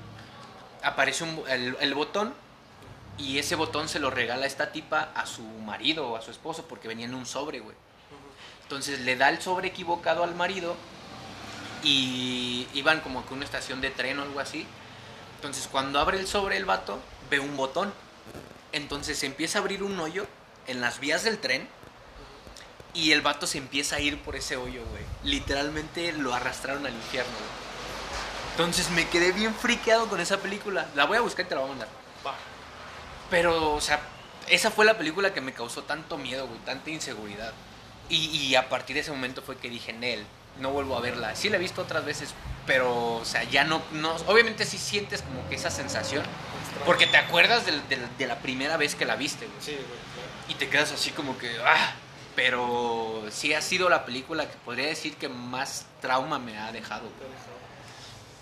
aparece 0.84 1.26
el, 1.50 1.94
botón 1.94 2.34
y 3.18 3.38
ese 3.38 3.56
botón 3.56 3.88
se 3.88 4.00
lo 4.00 4.10
regala 4.10 4.46
esta 4.46 4.72
tipa 4.72 5.12
a 5.16 5.26
su 5.26 5.44
marido 5.44 6.10
o 6.10 6.16
a 6.16 6.22
su 6.22 6.32
esposo 6.32 6.66
porque 6.68 6.88
venía 6.88 7.06
en 7.06 7.14
un 7.14 7.26
sobre, 7.26 7.60
güey. 7.60 7.76
Entonces 8.64 9.02
le 9.02 9.16
da 9.16 9.30
el 9.30 9.42
sobre 9.42 9.68
equivocado 9.68 10.24
al 10.24 10.36
marido 10.36 10.76
y 11.84 12.68
iban 12.74 13.02
como 13.02 13.26
que 13.26 13.34
una 13.34 13.46
estación 13.46 13.82
de 13.82 13.92
tren 13.92 14.20
o 14.20 14.24
algo 14.24 14.40
así. 14.40 14.66
Entonces 15.36 15.68
cuando 15.68 16.00
abre 16.00 16.20
el 16.20 16.28
sobre 16.28 16.58
el 16.58 16.66
vato, 16.66 17.00
ve 17.30 17.40
un 17.40 17.58
botón. 17.58 17.94
Entonces 18.72 19.18
se 19.20 19.26
empieza 19.26 19.60
a 19.60 19.62
abrir 19.62 19.84
un 19.84 20.00
hoyo 20.00 20.26
en 20.68 20.80
las 20.82 21.00
vías 21.00 21.24
del 21.24 21.40
tren 21.40 21.68
y 22.94 23.12
el 23.12 23.22
vato 23.22 23.48
se 23.48 23.58
empieza 23.58 23.96
a 23.96 24.00
ir 24.00 24.22
por 24.22 24.36
ese 24.36 24.58
hoyo, 24.58 24.84
güey. 24.86 25.04
Literalmente 25.24 26.12
lo 26.14 26.34
arrastraron 26.34 26.86
al 26.86 26.94
infierno, 26.94 27.32
güey. 27.32 27.62
Entonces 28.52 28.90
me 28.92 29.08
quedé 29.08 29.32
bien 29.32 29.56
friqueado 29.56 30.08
con 30.08 30.20
esa 30.20 30.38
película. 30.38 30.88
La 30.96 31.06
voy 31.06 31.18
a 31.18 31.22
buscar 31.22 31.46
y 31.46 31.50
te 31.50 31.56
la 31.56 31.62
voy 31.62 31.70
a 31.70 31.74
mandar. 31.74 31.88
Va. 32.26 32.36
Pero, 33.30 33.74
o 33.74 33.82
sea, 33.82 34.00
esa 34.50 34.72
fue 34.72 34.86
la 34.86 34.98
película 34.98 35.34
que 35.34 35.42
me 35.42 35.54
causó 35.54 35.84
tanto 35.84 36.18
miedo, 36.18 36.48
güey, 36.48 36.60
tanta 36.60 36.90
inseguridad. 36.90 37.54
Y, 38.10 38.18
y 38.28 38.56
a 38.56 38.68
partir 38.68 38.96
de 38.96 39.00
ese 39.02 39.12
momento 39.12 39.42
fue 39.42 39.58
que 39.58 39.70
dije, 39.70 39.94
Nel, 39.94 40.26
no 40.60 40.72
vuelvo 40.72 40.98
a 40.98 41.02
verla. 41.02 41.34
Sí 41.36 41.50
la 41.50 41.56
he 41.56 41.60
visto 41.60 41.82
otras 41.82 42.04
veces, 42.04 42.34
pero, 42.68 43.16
o 43.16 43.26
sea, 43.26 43.44
ya 43.46 43.64
no, 43.64 43.82
no 43.94 44.14
obviamente 44.28 44.66
sí 44.66 44.78
sientes 44.78 45.22
como 45.22 45.48
que 45.48 45.56
esa 45.56 45.72
sensación. 45.72 46.24
Porque 46.86 47.08
te 47.08 47.16
acuerdas 47.18 47.66
del- 47.66 47.88
del- 47.88 48.18
de, 48.18 48.28
la 48.28 48.40
primera 48.40 48.76
vez 48.76 48.96
que 48.96 49.06
la 49.06 49.16
viste, 49.16 49.46
güey. 49.46 49.58
Sí, 49.62 49.72
güey, 49.72 49.84
claro. 49.86 50.28
Y 50.50 50.56
te 50.56 50.68
quedas 50.70 50.92
así 50.92 51.12
como 51.12 51.38
que, 51.38 51.56
ah, 51.66 51.94
pero 52.36 53.24
sí 53.30 53.54
ha 53.54 53.62
sido 53.62 53.90
la 53.90 54.06
película 54.06 54.50
que 54.50 54.58
podría 54.66 54.88
decir 54.88 55.16
que 55.16 55.30
más 55.30 55.86
trauma 56.02 56.40
me 56.40 56.58
ha 56.58 56.72
dejado. 56.72 57.08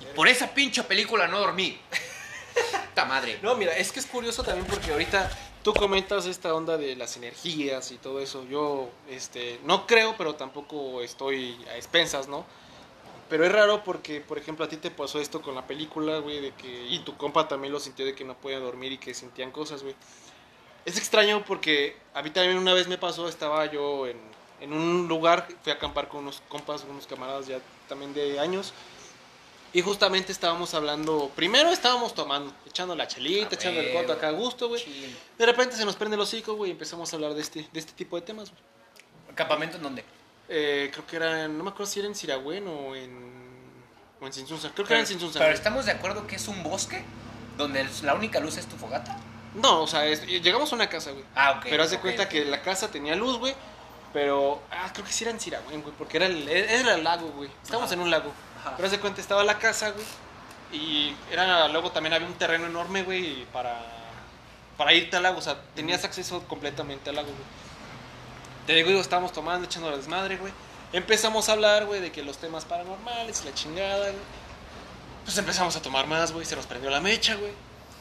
Y 0.02 0.06
por 0.16 0.28
esa 0.28 0.54
pinche 0.54 0.84
película 0.84 1.28
no 1.28 1.40
dormí. 1.40 1.78
Puta 2.90 3.06
madre. 3.06 3.40
No, 3.42 3.56
mira, 3.56 3.76
es 3.78 3.92
que 3.92 4.00
es 4.00 4.06
curioso 4.06 4.44
también 4.44 4.68
porque 4.68 4.92
ahorita 4.92 5.30
tú 5.64 5.74
comentas 5.74 6.26
esta 6.26 6.54
onda 6.54 6.78
de 6.78 6.96
las 6.96 7.18
energías 7.18 7.92
y 7.92 7.98
todo 7.98 8.20
eso. 8.20 8.46
Yo, 8.48 8.90
este, 9.10 9.60
no 9.64 9.88
creo, 9.88 10.16
pero 10.18 10.36
tampoco 10.36 11.02
estoy 11.02 11.58
a 11.72 11.76
expensas, 11.76 12.28
¿no? 12.28 12.46
Pero 13.30 13.46
es 13.46 13.52
raro 13.52 13.84
porque, 13.84 14.22
por 14.22 14.40
ejemplo, 14.40 14.66
a 14.66 14.68
ti 14.68 14.78
te 14.78 14.90
pasó 14.90 15.20
esto 15.20 15.42
con 15.42 15.54
la 15.54 15.68
película, 15.68 16.18
güey, 16.18 16.42
de 16.42 16.52
que 16.54 16.88
y 16.88 17.00
tu 17.00 17.16
compa 17.16 17.48
también 17.48 17.72
lo 17.72 17.80
sintió 17.80 18.04
de 18.04 18.16
que 18.16 18.26
no 18.26 18.36
podía 18.36 18.60
dormir 18.60 18.94
y 18.94 18.98
que 18.98 19.14
sentían 19.14 19.52
cosas, 19.52 19.84
güey. 19.84 19.96
Es 20.86 20.98
extraño 20.98 21.44
porque 21.46 21.96
a 22.14 22.22
mí 22.22 22.30
también 22.32 22.58
una 22.58 22.74
vez 22.74 22.88
me 22.88 22.98
pasó, 22.98 23.28
estaba 23.28 23.66
yo 23.68 24.08
en, 24.08 24.18
en 24.62 24.74
un 24.74 25.08
lugar, 25.08 25.48
fui 25.64 25.72
a 25.72 25.76
acampar 25.76 26.08
con 26.08 26.22
unos 26.22 26.42
compas, 26.50 26.84
unos 26.90 27.06
camaradas 27.08 27.48
ya 27.48 27.60
también 27.88 28.14
de 28.14 28.40
años. 28.40 28.74
Y 29.72 29.82
justamente 29.82 30.32
estábamos 30.32 30.74
hablando, 30.74 31.32
primero 31.36 31.70
estábamos 31.70 32.16
tomando, 32.16 32.52
echando 32.66 32.96
la 32.96 33.08
chelita, 33.08 33.54
echando 33.54 33.80
el 33.80 33.94
coto 33.94 34.14
acá 34.14 34.30
a 34.30 34.32
gusto, 34.32 34.68
güey. 34.68 34.84
De 35.38 35.46
repente 35.46 35.76
se 35.76 35.86
nos 35.86 35.96
prende 35.96 36.16
el 36.16 36.22
hocico, 36.22 36.56
güey, 36.56 36.70
y 36.70 36.74
empezamos 36.74 37.14
a 37.14 37.16
hablar 37.18 37.36
de 37.36 37.42
este, 37.42 37.68
de 37.72 37.80
este 37.80 37.92
tipo 37.94 38.16
de 38.16 38.24
temas, 38.24 38.50
güey. 38.50 38.62
¿Campamento 39.36 39.78
en 39.78 39.84
dónde? 39.84 40.04
Eh, 40.48 40.90
creo 40.92 41.06
que 41.06 41.16
era, 41.18 41.46
en- 41.46 41.56
no 41.56 41.64
me 41.64 41.70
acuerdo 41.70 41.92
si 41.92 42.00
era 42.00 42.08
en 42.08 42.16
Siragüen 42.16 42.68
o 42.68 42.96
en, 42.96 43.12
o 44.20 44.26
en 44.26 44.34
Sinsunza. 44.34 44.72
Creo 44.74 44.88
que 44.88 44.94
era 44.94 45.02
en 45.02 45.08
Sinsunza. 45.08 45.38
Pero 45.38 45.50
güey. 45.52 45.58
estamos 45.58 45.86
de 45.86 45.92
acuerdo 45.92 46.26
que 46.26 46.38
es 46.38 46.48
un 46.48 46.64
bosque 46.64 47.04
donde 47.56 47.82
el- 47.82 47.90
la 48.02 48.16
única 48.16 48.40
luz 48.40 48.58
es 48.58 48.66
tu 48.66 48.76
fogata. 48.76 49.18
No, 49.56 49.82
o 49.84 49.88
sea, 49.88 50.06
es- 50.06 50.26
llegamos 50.26 50.72
a 50.72 50.76
una 50.76 50.88
casa, 50.90 51.12
güey. 51.12 51.24
Ah, 51.36 51.52
ok. 51.58 51.66
pero 51.70 51.84
haz 51.84 51.90
de 51.92 51.96
ok, 51.98 52.02
cuenta 52.04 52.30
que 52.30 52.46
la 52.46 52.62
casa 52.62 52.90
tenía 52.90 53.16
luz, 53.16 53.38
güey. 53.38 53.54
Pero, 54.14 54.62
ah, 54.72 54.90
creo 54.94 55.06
que 55.06 55.12
sí 55.12 55.24
era 55.24 55.32
en 55.32 55.40
Siragüen, 55.40 55.82
güey, 55.84 55.94
porque 55.98 56.18
era 56.18 56.26
el, 56.26 56.48
era 56.50 56.96
el 56.96 57.04
lago, 57.04 57.28
güey. 57.32 57.50
Estábamos 57.62 57.88
Ajá. 57.90 57.94
en 57.96 58.02
un 58.02 58.10
lago. 58.12 58.32
Ajá. 58.60 58.74
Pero 58.76 58.86
haz 58.88 58.92
de 58.92 59.00
cuenta, 59.00 59.22
estaba 59.22 59.44
la 59.44 59.58
casa, 59.60 59.92
güey. 59.92 60.06
Y 60.72 61.16
era, 61.32 61.68
luego 61.68 61.92
también 61.92 62.14
había 62.14 62.28
un 62.28 62.34
terreno 62.36 62.66
enorme, 62.68 63.04
güey, 63.04 63.46
para, 63.54 63.80
para 64.78 64.94
irte 64.94 65.16
al 65.18 65.24
lago. 65.24 65.38
O 65.40 65.42
sea, 65.42 65.60
tenías 65.76 66.04
acceso 66.06 66.44
completamente 66.48 67.10
al 67.10 67.18
lago, 67.18 67.28
güey. 67.30 67.44
Te 68.68 68.74
digo, 68.74 68.90
digo, 68.90 69.02
estábamos 69.02 69.32
tomando, 69.32 69.66
echando 69.66 69.90
la 69.90 69.98
desmadre, 69.98 70.38
güey. 70.38 70.54
Empezamos 70.94 71.50
a 71.50 71.54
hablar, 71.54 71.86
güey, 71.86 72.02
de 72.02 72.12
que 72.12 72.24
los 72.24 72.38
temas 72.38 72.66
paranormales, 72.66 73.46
la 73.46 73.54
chingada, 73.54 74.10
güey. 74.10 74.22
Pues 75.24 75.38
empezamos 75.38 75.76
a 75.76 75.82
tomar 75.84 76.08
más, 76.08 76.32
güey. 76.32 76.46
Se 76.46 76.56
nos 76.56 76.66
prendió 76.66 76.90
la 76.90 77.00
mecha, 77.00 77.36
güey. 77.36 77.52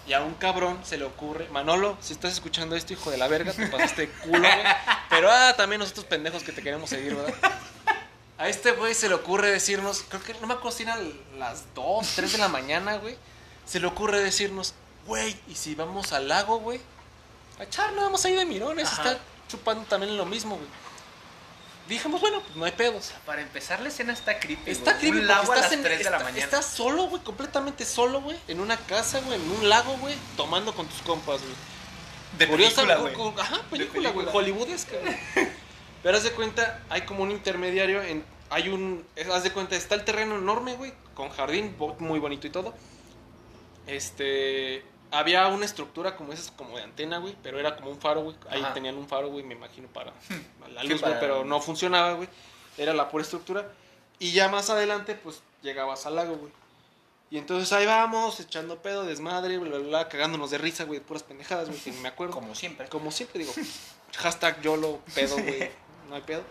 Y 0.08 0.14
a 0.14 0.22
un 0.22 0.34
cabrón 0.34 0.80
se 0.84 0.96
le 0.96 1.04
ocurre, 1.04 1.48
Manolo, 1.50 1.98
si 2.00 2.14
estás 2.14 2.32
escuchando 2.32 2.74
esto, 2.74 2.94
hijo 2.94 3.10
de 3.10 3.18
la 3.18 3.28
verga, 3.28 3.52
te 3.52 3.66
pasaste 3.66 4.08
culo, 4.08 4.38
güey. 4.38 4.64
Pero 5.10 5.30
ah, 5.30 5.52
también 5.54 5.80
nosotros 5.80 6.06
pendejos 6.06 6.42
que 6.42 6.52
te 6.52 6.62
queremos 6.62 6.88
seguir, 6.88 7.14
¿verdad? 7.14 7.34
A 8.38 8.48
este 8.48 8.70
güey 8.70 8.94
se 8.94 9.08
le 9.08 9.14
ocurre 9.16 9.50
decirnos, 9.50 10.04
creo 10.08 10.22
que 10.22 10.32
no 10.34 10.46
me 10.46 10.54
acuerdo 10.54 10.78
si 10.78 10.84
eran 10.84 11.12
las 11.38 11.74
2, 11.74 12.06
3 12.16 12.32
de 12.32 12.38
la 12.38 12.48
mañana, 12.48 12.96
güey. 12.96 13.18
Se 13.66 13.80
le 13.80 13.86
ocurre 13.86 14.20
decirnos, 14.20 14.72
güey, 15.06 15.36
¿y 15.46 15.54
si 15.54 15.74
vamos 15.74 16.14
al 16.14 16.28
lago, 16.28 16.58
güey? 16.60 16.80
A 17.58 17.64
echar, 17.64 17.92
no 17.92 18.00
vamos 18.00 18.24
ahí 18.24 18.34
de 18.34 18.46
mirones, 18.46 18.90
Ajá. 18.90 19.10
está 19.10 19.22
chupando 19.46 19.84
también 19.84 20.16
lo 20.16 20.24
mismo, 20.24 20.56
güey. 20.56 20.68
Dijimos, 21.88 22.20
bueno, 22.20 22.40
pues 22.42 22.54
no 22.56 22.64
hay 22.66 22.72
pedos. 22.72 23.12
Para 23.24 23.40
empezar, 23.40 23.80
la 23.80 23.88
escena 23.88 24.12
está 24.12 24.38
creepy. 24.38 24.70
Está 24.70 24.92
güey. 24.92 25.00
creepy 25.00 25.18
Un 25.20 25.26
porque 25.26 25.32
lago 25.40 25.52
a 25.52 25.54
estás 25.56 25.70
las 25.70 25.72
en- 25.78 25.82
3 25.84 25.98
de 25.98 26.04
la 26.04 26.10
está- 26.10 26.24
mañana. 26.24 26.44
Estás 26.44 26.66
solo, 26.66 27.04
güey, 27.08 27.22
completamente 27.22 27.84
solo, 27.86 28.20
güey, 28.20 28.36
en 28.48 28.60
una 28.60 28.76
casa, 28.76 29.20
güey, 29.20 29.40
en 29.40 29.50
un 29.50 29.68
lago, 29.68 29.96
güey, 29.98 30.14
tomando 30.36 30.74
con 30.74 30.86
tus 30.86 31.00
compas, 31.02 31.40
güey. 31.40 31.54
de 32.38 32.46
Curiosa, 32.46 32.82
película, 32.82 33.10
güey, 33.10 33.34
Ajá, 33.40 33.62
película, 33.70 34.10
güey, 34.10 34.26
hollywoodesca, 34.30 34.96
güey. 35.00 35.16
Pero 36.02 36.16
haz 36.18 36.22
de 36.24 36.30
cuenta, 36.32 36.82
hay 36.90 37.00
como 37.02 37.22
un 37.22 37.30
intermediario, 37.32 38.02
en, 38.02 38.22
hay 38.50 38.68
un, 38.68 39.04
haz 39.32 39.42
de 39.42 39.50
cuenta, 39.50 39.74
está 39.76 39.94
el 39.94 40.04
terreno 40.04 40.36
enorme, 40.36 40.74
güey, 40.74 40.92
con 41.14 41.30
jardín 41.30 41.74
muy 41.98 42.18
bonito 42.20 42.46
y 42.46 42.50
todo. 42.50 42.74
Este, 43.86 44.84
había 45.10 45.46
una 45.48 45.64
estructura 45.64 46.16
como 46.16 46.32
esas, 46.32 46.50
como 46.50 46.76
de 46.76 46.82
antena, 46.82 47.18
güey, 47.18 47.36
pero 47.42 47.58
era 47.58 47.76
como 47.76 47.90
un 47.90 48.00
faro, 48.00 48.22
güey. 48.22 48.36
Ahí 48.50 48.62
Ajá. 48.62 48.74
tenían 48.74 48.96
un 48.96 49.08
faro, 49.08 49.28
güey, 49.28 49.44
me 49.44 49.54
imagino, 49.54 49.88
para 49.88 50.12
la 50.72 50.82
Sí, 50.82 50.88
luz, 50.88 51.00
güey, 51.00 51.18
pero 51.20 51.44
no 51.44 51.60
funcionaba, 51.60 52.12
güey. 52.12 52.28
Era 52.76 52.94
la 52.94 53.08
pura 53.08 53.22
estructura. 53.22 53.70
Y 54.18 54.32
ya 54.32 54.48
más 54.48 54.70
adelante, 54.70 55.14
pues, 55.14 55.42
llegabas 55.62 56.06
al 56.06 56.16
lago, 56.16 56.36
güey. 56.36 56.52
Y 57.30 57.36
entonces 57.36 57.72
ahí 57.72 57.84
vamos, 57.84 58.40
echando 58.40 58.80
pedo, 58.80 59.04
desmadre, 59.04 59.58
bla, 59.58 59.78
bla, 59.78 59.86
bla, 59.86 60.08
cagándonos 60.08 60.50
de 60.50 60.58
risa, 60.58 60.84
güey, 60.84 60.98
de 61.00 61.04
puras 61.04 61.22
pendejadas, 61.22 61.68
güey, 61.68 61.78
que 61.78 61.92
me 61.92 62.08
acuerdo. 62.08 62.32
Como 62.34 62.54
siempre. 62.54 62.88
Como 62.88 63.10
siempre 63.10 63.40
digo, 63.40 63.52
hashtag 64.16 64.62
YOLO, 64.62 65.00
pedo, 65.14 65.34
güey, 65.36 65.70
no 66.08 66.14
hay 66.14 66.22
pedo. 66.22 66.42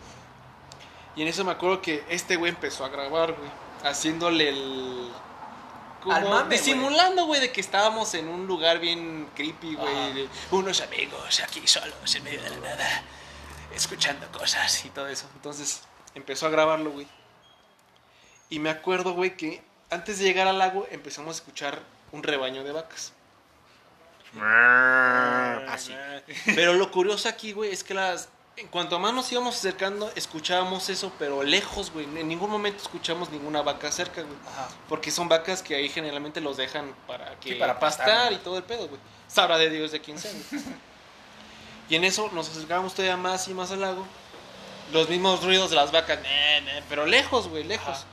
Y 1.16 1.22
en 1.22 1.28
eso 1.28 1.44
me 1.44 1.50
acuerdo 1.50 1.82
que 1.82 2.04
este 2.08 2.36
güey 2.36 2.50
empezó 2.52 2.84
a 2.84 2.90
grabar, 2.90 3.32
güey, 3.32 3.50
haciéndole 3.82 4.50
el... 4.50 5.10
Como 6.02 6.14
Al 6.14 6.24
mame, 6.24 6.46
güey. 6.46 6.58
disimulando, 6.58 7.26
güey, 7.26 7.40
de 7.40 7.50
que 7.50 7.60
estábamos 7.60 8.14
en 8.14 8.28
un 8.28 8.46
lugar 8.46 8.78
bien 8.78 9.28
creepy, 9.34 9.74
güey. 9.74 10.28
Unos 10.50 10.80
amigos 10.80 11.40
aquí 11.40 11.66
solos 11.66 12.14
en 12.14 12.24
medio 12.24 12.40
de 12.42 12.50
la 12.50 12.56
nada, 12.56 13.02
escuchando 13.74 14.30
cosas 14.30 14.84
y 14.84 14.90
todo 14.90 15.08
eso. 15.08 15.26
Entonces 15.34 15.82
empezó 16.14 16.46
a 16.46 16.50
grabarlo, 16.50 16.90
güey. 16.90 17.08
Y 18.50 18.60
me 18.60 18.70
acuerdo, 18.70 19.12
güey, 19.12 19.36
que 19.36 19.62
antes 19.90 20.18
de 20.18 20.24
llegar 20.24 20.46
al 20.46 20.58
lago 20.58 20.86
empezamos 20.90 21.36
a 21.36 21.38
escuchar 21.38 21.80
un 22.12 22.22
rebaño 22.22 22.64
de 22.64 22.72
vacas. 22.72 23.12
Así. 25.68 25.94
Pero 26.54 26.74
lo 26.74 26.90
curioso 26.90 27.28
aquí, 27.28 27.52
güey, 27.52 27.72
es 27.72 27.82
que 27.84 27.94
las. 27.94 28.28
En 28.58 28.66
cuanto 28.66 28.98
más 28.98 29.14
nos 29.14 29.30
íbamos 29.30 29.54
acercando, 29.56 30.10
escuchábamos 30.16 30.88
eso, 30.88 31.12
pero 31.16 31.44
lejos, 31.44 31.92
güey. 31.92 32.06
En 32.06 32.26
ningún 32.26 32.50
momento 32.50 32.82
escuchamos 32.82 33.30
ninguna 33.30 33.62
vaca 33.62 33.92
cerca, 33.92 34.22
güey. 34.22 34.34
Ajá. 34.48 34.68
Porque 34.88 35.12
son 35.12 35.28
vacas 35.28 35.62
que 35.62 35.76
ahí 35.76 35.88
generalmente 35.88 36.40
los 36.40 36.56
dejan 36.56 36.92
para 37.06 37.38
que 37.38 37.50
Sí, 37.50 37.54
para 37.54 37.78
pastar, 37.78 38.06
pastar 38.06 38.32
¿no? 38.32 38.36
y 38.36 38.40
todo 38.40 38.56
el 38.58 38.64
pedo, 38.64 38.88
güey. 38.88 39.00
Sabrá 39.28 39.58
de 39.58 39.70
Dios 39.70 39.92
de 39.92 40.00
quién 40.00 40.18
sea. 40.18 40.32
Y 41.88 41.94
en 41.94 42.02
eso 42.02 42.30
nos 42.32 42.48
acercábamos 42.50 42.94
todavía 42.94 43.16
más 43.16 43.46
y 43.46 43.54
más 43.54 43.70
al 43.70 43.80
lago. 43.80 44.04
Los 44.92 45.08
mismos 45.08 45.44
ruidos 45.44 45.70
de 45.70 45.76
las 45.76 45.92
vacas, 45.92 46.20
"Ne, 46.22 46.60
ne", 46.62 46.82
pero 46.88 47.06
lejos, 47.06 47.46
güey, 47.48 47.62
lejos. 47.62 47.88
Ajá. 47.88 48.04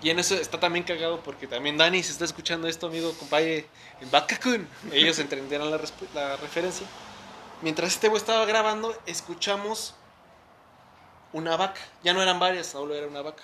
Y 0.00 0.10
en 0.10 0.20
eso 0.20 0.36
está 0.36 0.58
también 0.58 0.84
cagado 0.84 1.20
porque 1.22 1.46
también 1.46 1.76
Dani, 1.76 2.02
si 2.02 2.12
está 2.12 2.24
escuchando 2.24 2.66
esto, 2.66 2.86
amigo, 2.86 3.12
compadre, 3.18 3.68
en 4.00 4.10
Bakakun, 4.10 4.66
ellos 4.92 5.18
entenderán 5.18 5.70
la, 5.70 5.80
la 6.14 6.36
referencia. 6.36 6.86
Mientras 7.62 7.94
este 7.94 8.08
güey 8.08 8.20
estaba 8.20 8.44
grabando, 8.44 8.96
escuchamos 9.06 9.94
una 11.32 11.56
vaca. 11.56 11.80
Ya 12.02 12.14
no 12.14 12.22
eran 12.22 12.38
varias, 12.38 12.68
solo 12.68 12.94
era 12.94 13.06
una 13.06 13.22
vaca. 13.22 13.42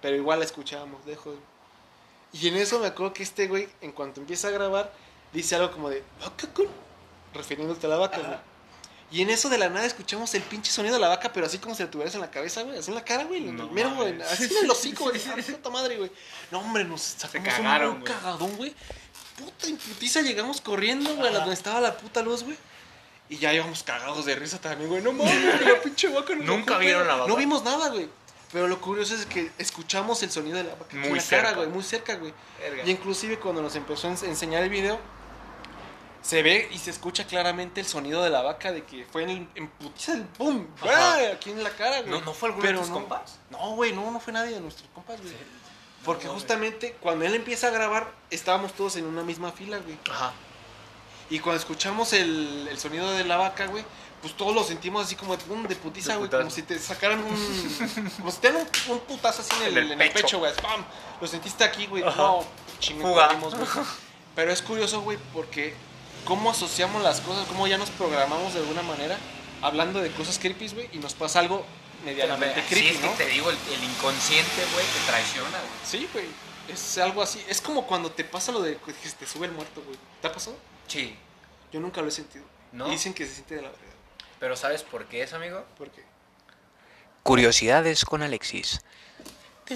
Pero 0.00 0.16
igual 0.16 0.38
la 0.38 0.44
escuchábamos 0.44 1.04
güey. 1.04 1.38
Y 2.32 2.48
en 2.48 2.56
eso 2.56 2.78
me 2.78 2.86
acuerdo 2.86 3.12
que 3.12 3.22
este 3.22 3.46
güey, 3.46 3.68
en 3.80 3.92
cuanto 3.92 4.20
empieza 4.20 4.48
a 4.48 4.50
grabar, 4.50 4.92
dice 5.32 5.54
algo 5.56 5.70
como 5.70 5.90
de 5.90 6.02
Bakakun, 6.20 6.66
refiriéndote 7.34 7.86
a 7.86 7.90
la 7.90 7.96
vaca, 7.96 8.18
güey. 8.18 8.38
Y 9.10 9.20
en 9.20 9.28
eso 9.28 9.50
de 9.50 9.58
la 9.58 9.68
nada 9.68 9.84
escuchamos 9.84 10.34
el 10.34 10.42
pinche 10.42 10.72
sonido 10.72 10.94
de 10.94 11.00
la 11.00 11.08
vaca, 11.08 11.30
pero 11.34 11.44
así 11.44 11.58
como 11.58 11.74
si 11.74 11.82
la 11.82 11.90
tuvieras 11.90 12.14
en 12.14 12.22
la 12.22 12.30
cabeza, 12.30 12.62
güey, 12.62 12.78
así 12.78 12.90
en 12.90 12.94
la 12.94 13.04
cara, 13.04 13.24
güey, 13.24 13.42
No 13.42 13.68
mero, 13.68 13.94
güey, 13.94 14.22
así 14.22 14.44
en 14.44 14.64
el 14.64 14.70
hocico, 14.70 15.04
güey, 15.04 15.20
puta 15.20 15.68
madre, 15.68 15.98
güey. 15.98 16.10
No, 16.50 16.60
hombre, 16.60 16.84
nos 16.84 17.02
sacamos 17.02 17.46
cagaron, 17.46 17.96
un 17.96 18.02
cagadón, 18.02 18.56
güey. 18.56 18.74
Puta 19.36 19.68
imputiza, 19.68 20.22
llegamos 20.22 20.62
corriendo, 20.62 21.14
güey, 21.16 21.28
a 21.28 21.40
donde 21.40 21.52
estaba 21.52 21.80
la 21.82 21.94
puta 21.98 22.22
luz, 22.22 22.44
güey. 22.44 22.56
Y 23.32 23.38
ya 23.38 23.52
íbamos 23.54 23.82
cagados 23.82 24.26
de 24.26 24.34
risa 24.34 24.60
también, 24.60 24.90
güey. 24.90 25.00
No 25.02 25.12
mames, 25.12 25.58
güey, 25.60 25.72
la 25.72 25.80
pinche 25.80 26.08
vaca 26.08 26.34
nos 26.34 26.44
Nunca 26.44 26.76
vieron 26.78 27.02
güey. 27.04 27.08
la 27.08 27.16
vaca. 27.22 27.28
No 27.28 27.36
vimos 27.36 27.62
nada, 27.64 27.88
güey. 27.88 28.08
Pero 28.52 28.68
lo 28.68 28.78
curioso 28.80 29.14
es 29.14 29.24
que 29.24 29.50
escuchamos 29.56 30.22
el 30.22 30.30
sonido 30.30 30.58
de 30.58 30.64
la 30.64 30.74
vaca 30.74 30.94
Muy 30.96 31.08
en 31.08 31.16
la 31.16 31.22
cerca. 31.22 31.44
cara, 31.44 31.56
güey, 31.56 31.68
muy 31.68 31.82
cerca, 31.82 32.16
güey. 32.16 32.34
Verga. 32.60 32.82
Y 32.84 32.90
inclusive 32.90 33.38
cuando 33.38 33.62
nos 33.62 33.74
empezó 33.74 34.08
a 34.08 34.10
ens- 34.10 34.24
enseñar 34.26 34.62
el 34.62 34.68
video, 34.68 34.98
se 36.20 36.42
ve 36.42 36.68
y 36.70 36.78
se 36.78 36.90
escucha 36.90 37.26
claramente 37.26 37.80
el 37.80 37.86
sonido 37.86 38.22
de 38.22 38.28
la 38.28 38.42
vaca 38.42 38.70
de 38.70 38.84
que 38.84 39.06
fue 39.10 39.22
en, 39.24 39.30
el, 39.30 39.48
en 39.54 39.68
putiza 39.68 40.12
el 40.12 40.26
Ajá. 40.82 41.14
¡ah! 41.16 41.18
aquí 41.34 41.50
en 41.50 41.64
la 41.64 41.70
cara, 41.70 42.00
güey. 42.02 42.10
¿No, 42.10 42.20
¿No 42.20 42.34
fue 42.34 42.50
alguno 42.50 42.62
Pero 42.66 42.78
de 42.80 42.84
tus 42.84 42.90
no. 42.90 43.00
compas? 43.00 43.38
No, 43.50 43.70
güey, 43.76 43.94
no, 43.94 44.10
no 44.10 44.20
fue 44.20 44.34
nadie 44.34 44.52
de 44.54 44.60
nuestros 44.60 44.88
compas, 44.94 45.18
güey. 45.22 45.32
Porque 46.04 46.26
No, 46.26 46.34
justamente 46.34 46.96
cuando 47.00 47.24
él 47.24 47.34
empieza 47.34 47.68
a 47.68 47.70
grabar, 47.70 48.12
estábamos 48.30 48.74
todos 48.74 48.96
en 48.96 49.06
una 49.06 49.22
misma 49.22 49.50
fila, 49.52 49.78
güey. 49.78 49.96
Ajá. 50.10 50.32
Y 51.32 51.38
cuando 51.38 51.58
escuchamos 51.58 52.12
el, 52.12 52.68
el 52.70 52.78
sonido 52.78 53.10
de 53.12 53.24
la 53.24 53.38
vaca, 53.38 53.64
güey, 53.64 53.82
pues 54.20 54.36
todos 54.36 54.54
lo 54.54 54.62
sentimos 54.62 55.06
así 55.06 55.16
como 55.16 55.34
de, 55.34 55.76
putiza, 55.76 56.16
güey. 56.16 56.28
Como 56.28 56.50
si 56.50 56.60
te 56.62 56.78
sacaran 56.78 57.20
un. 57.20 57.34
como 58.18 58.30
si 58.30 58.38
te 58.38 58.50
dieran 58.50 58.68
un, 58.88 58.92
un 58.92 59.00
putazo 59.00 59.40
así 59.40 59.50
en 59.62 59.68
el, 59.68 59.78
En 59.78 59.84
el 59.84 59.92
en 59.92 60.02
el 60.02 60.10
pecho. 60.12 60.40
güey. 60.40 60.52
¡Pam! 60.56 60.84
Lo 61.22 61.26
sentiste 61.26 61.64
aquí, 61.64 61.86
güey. 61.86 62.04
No, 62.04 62.44
corrimos, 63.00 63.54
güey. 63.54 63.66
Pero 64.36 64.52
es 64.52 64.60
curioso, 64.60 65.00
güey, 65.00 65.16
porque 65.32 65.74
cómo 66.26 66.50
asociamos 66.50 67.02
las 67.02 67.22
cosas, 67.22 67.46
cómo 67.48 67.66
ya 67.66 67.78
nos 67.78 67.88
programamos 67.88 68.52
de 68.52 68.60
alguna 68.60 68.82
manera, 68.82 69.16
hablando 69.62 70.02
de 70.02 70.10
cosas 70.10 70.38
creepy, 70.38 70.68
güey, 70.68 70.90
y 70.92 70.98
nos 70.98 71.14
pasa 71.14 71.40
algo 71.40 71.64
medianamente 72.04 72.60
Sí, 72.60 72.74
creepy, 72.74 72.88
es 72.88 72.96
que 72.98 73.06
¿no? 73.06 73.12
te 73.12 73.26
digo, 73.26 73.48
el, 73.48 73.56
el 73.74 73.84
inconsciente, 73.84 74.66
güey, 74.74 74.84
te 74.84 75.10
traiciona, 75.10 75.48
güey. 75.48 75.70
Sí, 75.82 76.08
güey. 76.12 76.26
Es 76.68 76.98
algo 76.98 77.22
así. 77.22 77.42
Es 77.48 77.62
como 77.62 77.86
cuando 77.86 78.10
te 78.10 78.22
pasa 78.22 78.52
lo 78.52 78.60
de 78.60 78.76
que 78.76 78.92
te 78.92 79.26
sube 79.26 79.46
el 79.46 79.52
muerto, 79.52 79.82
güey. 79.86 79.96
¿Te 80.20 80.28
ha 80.28 80.32
pasado? 80.32 80.56
Sí. 80.88 81.16
Yo 81.72 81.80
nunca 81.80 82.00
lo 82.02 82.08
he 82.08 82.12
sentido. 82.12 82.44
¿No? 82.72 82.88
Y 82.88 82.92
dicen 82.92 83.14
que 83.14 83.26
se 83.26 83.34
siente 83.34 83.56
de 83.56 83.62
la 83.62 83.68
verga. 83.70 83.84
Pero 84.38 84.56
¿sabes 84.56 84.82
por 84.82 85.06
qué 85.06 85.22
es, 85.22 85.32
amigo? 85.32 85.64
¿Por 85.78 85.90
qué? 85.90 86.04
Curiosidades 87.22 88.04
con 88.04 88.22
Alexis. 88.22 88.80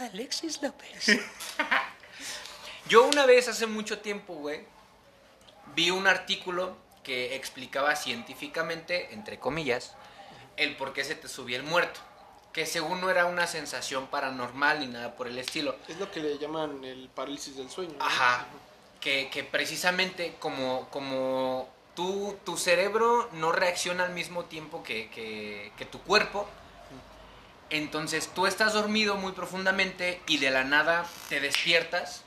Alexis 0.00 0.62
López. 0.62 1.06
Yo 2.88 3.06
una 3.06 3.26
vez 3.26 3.48
hace 3.48 3.66
mucho 3.66 3.98
tiempo, 3.98 4.34
güey, 4.34 4.64
vi 5.74 5.90
un 5.90 6.06
artículo 6.06 6.76
que 7.02 7.34
explicaba 7.36 7.96
científicamente, 7.96 9.12
entre 9.12 9.38
comillas, 9.38 9.94
el 10.56 10.76
por 10.76 10.92
qué 10.92 11.04
se 11.04 11.14
te 11.14 11.28
subía 11.28 11.56
el 11.56 11.62
muerto. 11.62 12.00
Que 12.56 12.64
según 12.64 13.02
no 13.02 13.10
era 13.10 13.26
una 13.26 13.46
sensación 13.46 14.06
paranormal 14.06 14.80
ni 14.80 14.86
nada 14.86 15.14
por 15.14 15.28
el 15.28 15.36
estilo. 15.38 15.76
Es 15.88 15.98
lo 15.98 16.10
que 16.10 16.20
le 16.20 16.38
llaman 16.38 16.82
el 16.84 17.10
parálisis 17.14 17.54
del 17.56 17.68
sueño. 17.68 17.92
¿no? 17.98 18.02
Ajá. 18.04 18.46
Que, 18.98 19.28
que 19.30 19.44
precisamente 19.44 20.34
como, 20.40 20.88
como 20.88 21.68
tú, 21.94 22.34
tu 22.44 22.56
cerebro 22.56 23.28
no 23.32 23.52
reacciona 23.52 24.04
al 24.04 24.12
mismo 24.14 24.46
tiempo 24.46 24.82
que, 24.82 25.10
que- 25.10 25.70
que 25.76 25.84
tu 25.84 26.00
cuerpo, 26.00 26.48
entonces 27.68 28.30
tú 28.34 28.46
estás 28.46 28.72
dormido 28.72 29.16
muy 29.16 29.32
profundamente 29.32 30.22
y 30.26 30.38
de 30.38 30.50
la 30.50 30.64
nada 30.64 31.04
te 31.28 31.40
despiertas 31.40 32.22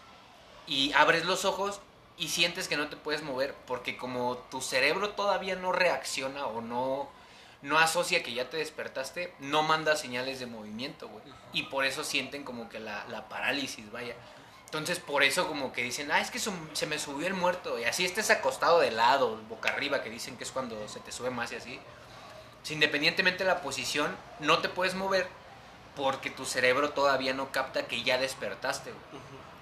y 0.67 0.91
abres 0.93 1.25
los 1.25 1.45
ojos 1.45 1.79
y 2.17 2.27
sientes 2.27 2.67
que 2.67 2.77
no 2.77 2.87
te 2.89 2.97
puedes 2.97 3.23
mover 3.23 3.55
porque 3.65 3.97
como 3.97 4.37
tu 4.51 4.61
cerebro 4.61 5.09
todavía 5.11 5.55
no 5.55 5.71
reacciona 5.71 6.45
o 6.45 6.61
no, 6.61 7.09
no 7.61 7.77
asocia 7.77 8.23
que 8.23 8.33
ya 8.33 8.49
te 8.49 8.57
despertaste, 8.57 9.33
no 9.39 9.63
manda 9.63 9.95
señales 9.95 10.39
de 10.39 10.45
movimiento, 10.45 11.07
güey. 11.09 11.23
Y 11.53 11.63
por 11.63 11.85
eso 11.85 12.03
sienten 12.03 12.43
como 12.43 12.69
que 12.69 12.79
la, 12.79 13.05
la 13.09 13.27
parálisis, 13.29 13.91
vaya. 13.91 14.15
Entonces 14.65 14.99
por 14.99 15.23
eso 15.23 15.47
como 15.47 15.71
que 15.73 15.81
dicen, 15.83 16.11
ah, 16.11 16.21
es 16.21 16.29
que 16.31 16.39
su- 16.39 16.53
se 16.73 16.85
me 16.85 16.99
subió 16.99 17.27
el 17.27 17.33
muerto. 17.33 17.77
Y 17.79 17.85
así 17.85 18.05
estés 18.05 18.29
acostado 18.29 18.79
de 18.79 18.91
lado, 18.91 19.37
boca 19.49 19.69
arriba, 19.69 20.01
que 20.03 20.09
dicen 20.09 20.37
que 20.37 20.43
es 20.43 20.51
cuando 20.51 20.87
se 20.87 20.99
te 20.99 21.11
sube 21.11 21.31
más 21.31 21.51
y 21.51 21.55
así. 21.55 21.79
Si 22.63 22.73
independientemente 22.75 23.43
de 23.43 23.49
la 23.49 23.61
posición, 23.61 24.15
no 24.39 24.59
te 24.59 24.69
puedes 24.69 24.93
mover 24.95 25.27
porque 25.95 26.29
tu 26.29 26.45
cerebro 26.45 26.91
todavía 26.91 27.33
no 27.33 27.51
capta 27.51 27.87
que 27.87 28.03
ya 28.03 28.17
despertaste, 28.17 28.91
güey. 28.91 29.21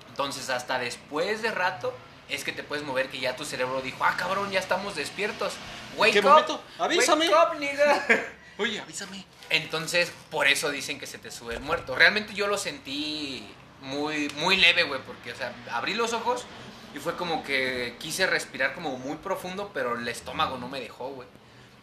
Entonces, 0.10 0.50
hasta 0.50 0.78
después 0.80 1.41
de 1.41 1.52
rato 1.52 1.93
es 2.30 2.43
que 2.43 2.51
te 2.51 2.63
puedes 2.63 2.86
mover, 2.86 3.09
que 3.09 3.19
ya 3.19 3.36
tu 3.36 3.45
cerebro 3.45 3.82
dijo, 3.82 4.03
ah, 4.03 4.15
cabrón, 4.17 4.51
ya 4.51 4.59
estamos 4.59 4.95
despiertos. 4.95 5.53
Wake 5.95 6.13
¿Qué 6.13 6.19
up, 6.19 6.25
momento? 6.25 6.63
Avísame. 6.78 7.30
Wake 7.30 7.53
up, 7.53 7.59
nigga. 7.59 8.05
Oye, 8.57 8.80
avísame. 8.80 9.25
Entonces, 9.49 10.11
por 10.30 10.47
eso 10.47 10.69
dicen 10.71 10.99
que 10.99 11.07
se 11.07 11.17
te 11.17 11.32
sube 11.32 11.55
el 11.55 11.59
muerto. 11.61 11.95
Realmente 11.95 12.34
yo 12.34 12.47
lo 12.47 12.57
sentí 12.57 13.47
muy, 13.82 14.30
muy 14.38 14.57
leve, 14.57 14.84
güey, 14.84 15.01
porque, 15.01 15.32
o 15.32 15.36
sea, 15.36 15.53
abrí 15.71 15.93
los 15.93 16.13
ojos 16.13 16.45
y 16.93 16.99
fue 16.99 17.15
como 17.15 17.43
que 17.43 17.95
quise 17.99 18.28
respirar 18.28 18.73
como 18.73 18.97
muy 18.97 19.17
profundo, 19.17 19.71
pero 19.73 19.97
el 19.97 20.07
estómago 20.07 20.57
no 20.57 20.67
me 20.67 20.80
dejó, 20.80 21.09
güey. 21.09 21.28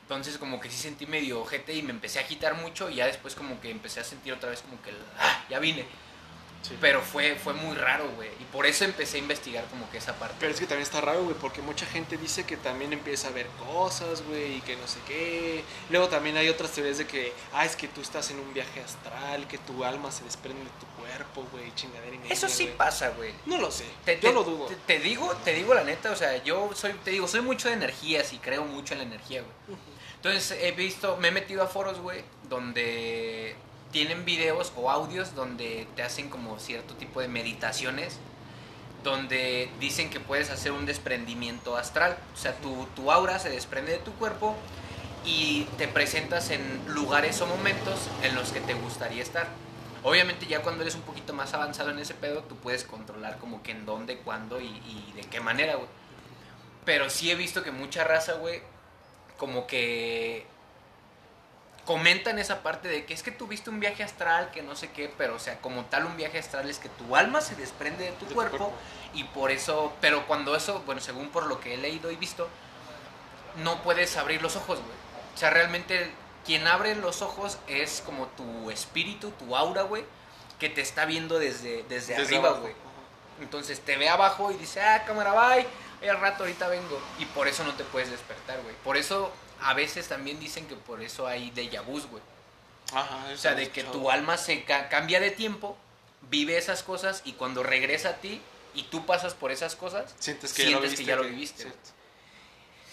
Entonces, 0.03 0.36
como 0.36 0.61
que 0.61 0.70
sí 0.70 0.76
sentí 0.76 1.07
medio 1.07 1.40
ojete 1.40 1.72
y 1.74 1.82
me 1.82 1.90
empecé 1.90 2.18
a 2.18 2.22
agitar 2.22 2.55
mucho 2.57 2.90
y 2.90 2.97
ya 2.97 3.07
después 3.07 3.34
como 3.34 3.59
que 3.61 3.70
empecé 3.70 4.01
a 4.01 4.05
sentir 4.05 4.34
otra 4.34 4.51
vez 4.51 4.61
como 4.61 4.80
que, 4.82 4.90
ah, 5.18 5.45
ya 5.49 5.59
vine. 5.61 5.86
Sí. 6.67 6.79
Pero 6.81 7.03
fue, 7.03 7.35
fue 7.37 7.53
muy 7.53 7.77
raro, 7.77 8.09
güey. 8.17 8.31
Y 8.41 8.45
por 8.45 8.65
eso 8.65 8.85
empecé 8.87 9.19
a 9.19 9.21
investigar 9.21 9.65
como 9.67 9.91
que 9.91 9.99
esa 9.99 10.15
parte. 10.19 10.37
Pero 10.41 10.51
es 10.53 10.59
que 10.59 10.67
también 10.67 10.83
está 10.83 11.03
raro, 11.03 11.23
güey, 11.23 11.37
porque 11.39 11.61
mucha 11.61 11.85
gente 11.85 12.17
dice 12.17 12.45
que 12.45 12.57
también 12.57 12.95
empieza 12.95 13.29
a 13.29 13.33
ver 13.33 13.47
cosas, 13.69 14.23
güey, 14.23 14.57
y 14.57 14.61
que 14.62 14.75
no 14.77 14.87
sé 14.89 14.99
qué. 15.07 15.62
Luego 15.91 16.09
también 16.09 16.39
hay 16.39 16.49
otras 16.49 16.71
teorías 16.73 16.97
de 16.97 17.07
que, 17.07 17.35
ah, 17.53 17.67
es 17.67 17.77
que 17.77 17.87
tú 17.87 18.01
estás 18.01 18.31
en 18.31 18.39
un 18.41 18.55
viaje 18.55 18.81
astral, 18.81 19.47
que 19.47 19.59
tu 19.59 19.85
alma 19.85 20.11
se 20.11 20.25
desprende 20.25 20.65
de 20.65 20.71
tu 20.81 20.87
cuerpo, 21.03 21.47
güey, 21.53 21.71
chingadera 21.75 22.17
y 22.27 22.33
Eso 22.33 22.49
sí 22.49 22.73
pasa, 22.77 23.11
güey. 23.11 23.35
No 23.45 23.59
lo 23.59 23.71
sé, 23.71 23.85
Te, 24.07 24.15
yo 24.19 24.31
te- 24.31 24.33
lo 24.35 24.43
dudo. 24.45 24.67
Te, 24.67 24.77
te 24.77 24.99
digo, 25.01 25.35
te 25.45 25.53
digo 25.53 25.75
la 25.75 25.85
neta, 25.85 26.12
o 26.12 26.17
sea, 26.17 26.43
yo 26.43 26.71
soy, 26.75 26.95
te 27.05 27.11
digo, 27.11 27.29
soy 27.29 27.43
mucho 27.43 27.69
de 27.69 27.75
energías 27.75 28.33
y 28.33 28.39
creo 28.39 28.65
mucho 28.65 28.95
en 28.95 29.01
la 29.01 29.05
energía, 29.05 29.43
güey. 29.43 29.79
Entonces 30.17 30.59
he 30.62 30.73
visto, 30.73 31.19
me 31.19 31.29
he 31.29 31.31
metido 31.31 31.62
a 31.62 31.67
foros, 31.67 31.99
güey, 32.01 32.25
donde 32.49 33.55
tienen 33.95 34.24
videos 34.24 34.72
o 34.74 34.90
audios 34.90 35.36
donde 35.36 35.86
te 35.95 36.03
hacen 36.03 36.28
como 36.28 36.59
cierto 36.59 36.95
tipo 36.95 37.20
de 37.20 37.28
meditaciones, 37.28 38.18
donde 39.05 39.70
dicen 39.78 40.11
que 40.11 40.18
puedes 40.18 40.51
hacer 40.51 40.72
un 40.72 40.84
desprendimiento 40.84 41.76
astral, 41.76 42.18
o 42.34 42.36
sea, 42.36 42.57
tu, 42.57 42.88
tu 42.97 43.12
aura 43.12 43.38
se 43.38 43.51
desprende 43.51 43.92
de 43.92 43.99
tu 43.99 44.12
cuerpo 44.14 44.57
y 45.24 45.68
te 45.78 45.86
presentas 45.86 46.51
en 46.51 46.61
lugares 46.88 47.40
o 47.40 47.47
momentos 47.47 48.11
en 48.24 48.34
los 48.34 48.51
que 48.51 48.61
te 48.61 48.74
gustaría 48.74 49.22
estar. 49.22 49.47
Obviamente 50.03 50.47
ya 50.47 50.61
cuando 50.61 50.82
eres 50.82 50.97
un 50.97 51.03
poquito 51.03 51.32
más 51.32 51.55
avanzado 51.55 51.90
en 51.90 52.01
ese 52.01 52.14
pedo, 52.14 52.42
tú 52.42 52.57
puedes 52.57 52.82
controlar 52.82 53.38
como 53.38 53.62
que 53.62 53.70
en 53.70 53.86
dónde, 53.86 54.18
cuándo 54.18 54.61
y, 54.61 54.66
y 54.66 55.12
de 55.14 55.22
qué 55.22 55.38
manera, 55.38 55.76
güey. 55.76 55.88
Pero 56.84 57.11
sí 57.11 57.30
he 57.30 57.36
visto 57.36 57.62
que 57.62 57.70
mucha 57.70 58.03
raza, 58.03 58.32
güey, 58.32 58.61
como 59.36 59.68
que 59.68 60.49
comentan 61.85 62.39
esa 62.39 62.62
parte 62.62 62.89
de 62.89 63.05
que 63.05 63.12
es 63.14 63.22
que 63.22 63.30
tuviste 63.30 63.68
un 63.70 63.78
viaje 63.80 64.03
astral, 64.03 64.51
que 64.51 64.62
no 64.62 64.74
sé 64.74 64.91
qué, 64.91 65.12
pero 65.18 65.35
o 65.35 65.39
sea, 65.39 65.61
como 65.61 65.85
tal 65.85 66.07
un 66.07 66.16
viaje 66.16 66.39
astral 66.39 66.68
es 66.70 66.78
que 66.78 66.89
tu 66.89 67.14
alma 67.14 67.41
se 67.41 67.57
desprende 67.57 68.05
de 68.05 68.12
tu 68.12 68.24
De 68.24 68.28
tu 68.30 68.35
cuerpo 68.35 68.72
y 69.12 69.24
por 69.24 69.51
eso, 69.51 69.93
pero 70.01 70.26
cuando 70.26 70.57
eso, 70.57 70.82
bueno, 70.87 71.01
según 71.01 71.28
por 71.28 71.47
lo 71.47 71.61
que 71.61 71.74
he 71.74 71.76
leído 71.76 72.11
y 72.11 72.16
visto, 72.16 72.49
no 73.62 73.82
puedes 73.82 74.16
abrir 74.16 74.43
los 74.43 74.57
ojos, 74.57 74.78
güey. 74.78 74.97
O 75.35 75.39
sea, 75.39 75.51
realmente 75.51 76.11
quien 76.45 76.66
abre 76.66 76.95
los 76.97 77.22
ojos 77.22 77.59
es 77.66 78.03
como 78.05 78.26
tu 78.28 78.70
espíritu, 78.70 79.30
tu 79.32 79.55
aura, 79.57 79.82
güey, 79.82 80.05
que 80.59 80.68
te 80.68 80.80
está 80.80 81.05
viendo 81.05 81.39
desde, 81.39 81.82
desde, 81.85 82.14
Desde 82.14 82.37
arriba, 82.37 82.49
abajo. 82.49 82.62
güey. 82.62 82.74
Entonces 83.41 83.80
te 83.80 83.97
ve 83.97 84.09
abajo 84.09 84.51
y 84.53 84.55
dice, 84.55 84.80
ah, 84.80 85.05
cámara, 85.07 85.32
bye, 85.32 85.66
al 86.09 86.20
rato 86.20 86.45
ahorita 86.45 86.68
vengo. 86.68 87.01
Y 87.18 87.26
por 87.26 87.49
eso 87.49 87.64
no 87.64 87.74
te 87.74 87.85
puedes 87.85 88.11
despertar, 88.11 88.61
güey. 88.62 88.74
Por 88.85 88.97
eso 88.97 89.32
a 89.65 89.75
veces 89.75 90.09
también 90.09 90.39
dicen 90.41 90.67
que 90.67 90.77
por 90.77 91.03
eso 91.03 91.27
hay 91.27 91.51
déjà 91.53 91.83
vus, 91.83 92.07
güey. 92.07 92.23
Ajá, 92.93 93.27
O 93.33 93.37
sea, 93.37 93.55
de 93.55 93.71
que 93.71 93.83
tu 93.85 94.11
alma 94.11 94.37
se 94.37 94.65
ca- 94.65 94.89
cambia 94.89 95.19
de 95.21 95.31
tiempo, 95.31 95.77
vive 96.31 96.57
esas 96.57 96.83
cosas 96.83 97.23
y 97.25 97.33
cuando 97.33 97.62
regresa 97.62 98.11
a 98.11 98.15
ti 98.17 98.41
y 98.75 98.85
tú 98.85 99.05
pasas 99.07 99.35
por 99.35 99.51
esas 99.51 99.75
cosas, 99.75 100.15
sientes 100.19 100.53
que, 100.53 100.65
sientes 100.67 100.71
ya 100.71 100.77
lo 100.77 100.83
que 100.83 100.89
viviste. 100.89 101.05
ya 101.05 101.17
lo 101.17 101.23
que- 101.23 101.29
viviste, 101.31 101.62
cierto. 101.62 101.79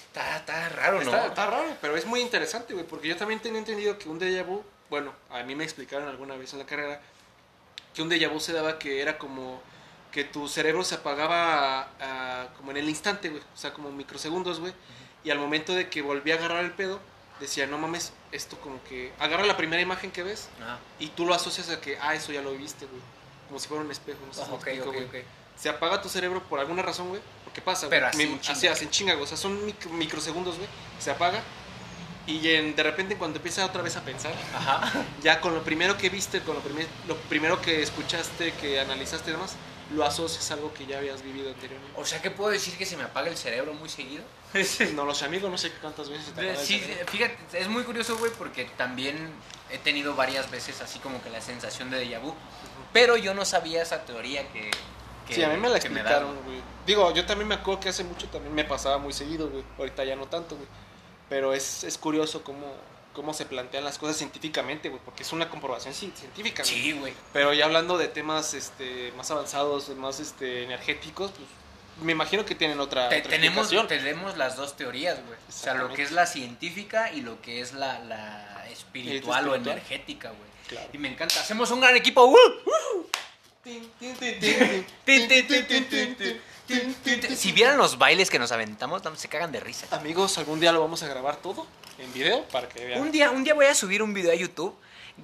está, 0.08 0.38
está 0.38 0.70
raro, 0.70 0.98
¿no? 0.98 1.02
Está, 1.04 1.28
está 1.28 1.46
raro, 1.48 1.78
pero 1.82 1.96
es 1.98 2.06
muy 2.06 2.22
interesante, 2.22 2.74
güey, 2.74 2.86
porque 2.86 3.08
yo 3.08 3.16
también 3.18 3.40
tenía 3.42 3.60
entendido 3.60 3.98
que 3.98 4.10
un 4.10 4.20
déjà 4.20 4.44
vu, 4.46 4.64
bueno, 4.90 5.14
a 5.30 5.44
mí 5.44 5.56
me 5.56 5.64
explicaron 5.64 6.08
alguna 6.08 6.36
vez 6.36 6.54
en 6.54 6.60
la 6.60 6.66
carrera, 6.66 7.02
que 7.94 8.02
un 8.02 8.10
déjà 8.10 8.30
vu 8.30 8.40
se 8.40 8.54
daba 8.54 8.80
que 8.80 9.02
era 9.02 9.18
como 9.18 9.62
que 10.12 10.24
tu 10.26 10.48
cerebro 10.50 10.84
se 10.84 10.96
apagaba 10.96 11.90
ah, 12.02 12.48
como 12.58 12.72
en 12.72 12.78
el 12.78 12.90
instante, 12.90 13.30
güey, 13.30 13.42
o 13.42 13.58
sea, 13.58 13.74
como 13.74 13.92
microsegundos, 13.92 14.60
güey, 14.60 14.74
y 15.24 15.30
al 15.32 15.40
momento 15.40 15.74
de 15.74 15.90
que 15.90 16.02
volví 16.02 16.32
a 16.32 16.36
agarrar 16.36 16.64
el 16.64 16.72
pedo, 16.72 17.00
decía, 17.40 17.66
no 17.68 17.78
mames, 17.78 18.14
esto 18.32 18.58
como 18.60 18.84
que, 18.84 19.12
agarra 19.20 19.46
la 19.46 19.58
primera 19.58 19.82
imagen 19.82 20.12
que 20.12 20.24
ves 20.24 20.48
Ah, 20.62 20.78
y 21.00 21.08
tú 21.08 21.26
lo 21.26 21.34
asocias 21.34 21.70
a 21.70 21.82
que, 21.82 21.98
ah, 22.00 22.14
eso 22.16 22.32
ya 22.32 22.42
lo 22.42 22.52
viste, 22.54 22.86
güey, 22.86 23.02
como 23.48 23.60
si 23.60 23.68
fuera 23.68 23.84
un 23.84 23.92
espejo, 23.92 24.20
no 24.28 24.34
sé 24.34 24.44
si 24.44 24.50
me 24.50 24.56
ok, 24.56 24.68
explico, 24.68 24.90
ok, 24.90 24.96
güey. 24.96 25.22
ok. 25.22 25.28
Se 25.58 25.70
apaga 25.70 26.02
tu 26.02 26.10
cerebro 26.10 26.42
por 26.44 26.60
alguna 26.60 26.82
razón, 26.82 27.10
güey. 27.10 27.22
¿Qué 27.54 27.62
pasa? 27.62 27.86
güey? 27.88 28.00
Pero 28.00 28.08
así 28.08 28.24
en 28.24 28.40
chinga. 28.40 28.58
así 28.58 28.68
hacen 28.68 28.90
chinga, 28.90 29.14
güey. 29.14 29.26
O 29.26 29.28
sea, 29.28 29.38
son 29.38 29.64
micro- 29.68 29.92
microsegundos, 29.92 30.56
güey. 30.58 30.68
Se 31.00 31.12
apaga. 31.12 31.42
Y 32.26 32.48
en- 32.50 32.76
de 32.76 32.82
repente 32.84 33.18
cuando 33.18 33.38
empieza 33.38 33.66
otra 33.66 33.82
vez 33.82 33.96
a 33.98 34.02
pensar, 34.02 34.34
Ajá. 34.56 34.92
ya 35.22 35.42
con 35.42 35.54
lo 35.54 35.62
primero 35.64 35.98
que 35.98 36.10
viste, 36.10 36.40
con 36.42 36.56
lo, 36.56 36.62
primer- 36.62 36.88
lo 37.08 37.16
primero 37.18 37.62
que 37.62 37.82
escuchaste, 37.84 38.54
que 38.54 38.80
analizaste 38.80 39.30
y 39.30 39.34
demás, 39.34 39.56
lo 39.94 40.06
asocias 40.06 40.50
a 40.50 40.54
algo 40.54 40.74
que 40.74 40.86
ya 40.86 40.98
habías 41.00 41.22
vivido 41.22 41.50
anteriormente. 41.50 42.00
O 42.00 42.06
sea, 42.06 42.22
que 42.22 42.32
puedo 42.32 42.50
decir 42.50 42.78
que 42.78 42.86
se 42.86 42.96
me 42.96 43.04
apaga 43.04 43.28
el 43.30 43.38
cerebro 43.38 43.74
muy 43.74 43.90
seguido. 43.90 44.24
No 44.96 45.06
lo 45.06 45.14
sé, 45.16 45.26
amigo, 45.26 45.50
no 45.50 45.58
sé 45.58 45.72
cuántas 45.82 46.10
veces 46.10 46.34
te 46.34 46.56
Sí, 46.58 46.80
fíjate, 47.08 47.38
es 47.54 47.68
muy 47.68 47.84
curioso, 47.84 48.18
güey, 48.18 48.32
porque 48.38 48.66
también 48.78 49.32
he 49.70 49.78
tenido 49.78 50.16
varias 50.16 50.50
veces 50.52 50.82
así 50.82 51.00
como 51.00 51.22
que 51.24 51.30
la 51.30 51.42
sensación 51.42 51.90
de 51.90 52.06
déjà 52.06 52.20
vu. 52.22 52.34
Pero 52.94 53.16
yo 53.18 53.34
no 53.34 53.46
sabía 53.46 53.82
esa 53.82 54.04
teoría 54.06 54.48
que. 54.52 54.70
que- 55.28 55.34
Sí, 55.36 55.44
a 55.44 55.50
mí 55.50 55.58
me 55.58 55.70
la 55.70 55.78
explicaron, 55.78 56.36
güey. 56.44 56.62
Digo, 56.86 57.14
yo 57.14 57.26
también 57.26 57.48
me 57.48 57.56
acuerdo 57.56 57.80
que 57.80 57.90
hace 57.90 58.04
mucho 58.04 58.28
también 58.28 58.54
me 58.54 58.66
pasaba 58.66 58.98
muy 58.98 59.14
seguido, 59.14 59.50
güey. 59.50 59.64
Ahorita 59.78 60.04
ya 60.04 60.16
no 60.16 60.26
tanto, 60.28 60.56
güey. 60.56 60.68
Pero 61.30 61.54
es, 61.54 61.86
es 61.86 61.98
curioso 61.98 62.44
cómo, 62.44 62.74
cómo 63.14 63.34
se 63.34 63.46
plantean 63.46 63.86
las 63.86 63.98
cosas 63.98 64.18
científicamente, 64.18 64.90
güey. 64.90 65.02
Porque 65.06 65.24
es 65.24 65.32
una 65.32 65.50
comprobación 65.50 65.94
ci- 65.94 66.14
científica, 66.14 66.64
güey. 66.64 66.76
Sí, 66.76 66.92
güey. 66.92 67.14
Pero 67.32 67.54
ya 67.54 67.64
hablando 67.66 67.98
de 67.98 68.10
temas 68.10 68.54
este, 68.54 69.14
más 69.16 69.32
avanzados, 69.32 69.88
más 69.96 70.20
este, 70.20 70.64
energéticos, 70.64 71.32
pues 71.32 71.48
me 72.02 72.12
imagino 72.12 72.46
que 72.46 72.56
tienen 72.56 72.80
otra, 72.80 73.10
Te, 73.10 73.22
tenemos, 73.22 73.70
tenemos 73.88 74.38
las 74.38 74.56
dos 74.56 74.76
teorías, 74.76 75.20
güey. 75.26 75.38
O 75.48 75.52
sea, 75.52 75.74
lo 75.76 75.94
que 75.94 76.04
es 76.04 76.12
la 76.12 76.26
científica 76.26 77.12
y 77.12 77.22
lo 77.22 77.42
que 77.42 77.62
es 77.62 77.74
la, 77.74 78.00
la 78.00 78.66
espiritual, 78.72 79.48
o 79.50 79.56
energética, 79.56 80.30
güey. 80.30 80.82
Y 80.94 80.98
me 80.98 81.10
encanta. 81.10 81.40
Hacemos 81.40 81.70
un 81.72 81.82
gran 81.82 81.96
equipo. 81.96 82.26
¡Uh! 82.26 83.06
Si 87.36 87.52
vieran 87.52 87.78
los 87.78 87.98
bailes 87.98 88.30
que 88.30 88.40
nos 88.40 88.52
aventamos, 88.52 89.02
se 89.16 89.28
cagan 89.28 89.52
de 89.52 89.60
risa. 89.60 89.88
Amigos, 89.92 90.38
algún 90.38 90.60
día 90.60 90.72
lo 90.72 90.82
vamos 90.82 91.04
a 91.04 91.08
grabar 91.08 91.36
todo 91.38 91.68
en 92.00 92.12
video 92.14 92.44
para 92.48 92.68
que 92.70 92.86
vean. 92.86 93.02
Un 93.02 93.12
día, 93.12 93.30
un 93.32 93.44
día 93.44 93.54
voy 93.54 93.66
a 93.66 93.76
subir 93.76 94.02
un 94.02 94.14
video 94.14 94.32
a 94.32 94.36
YouTube 94.36 94.76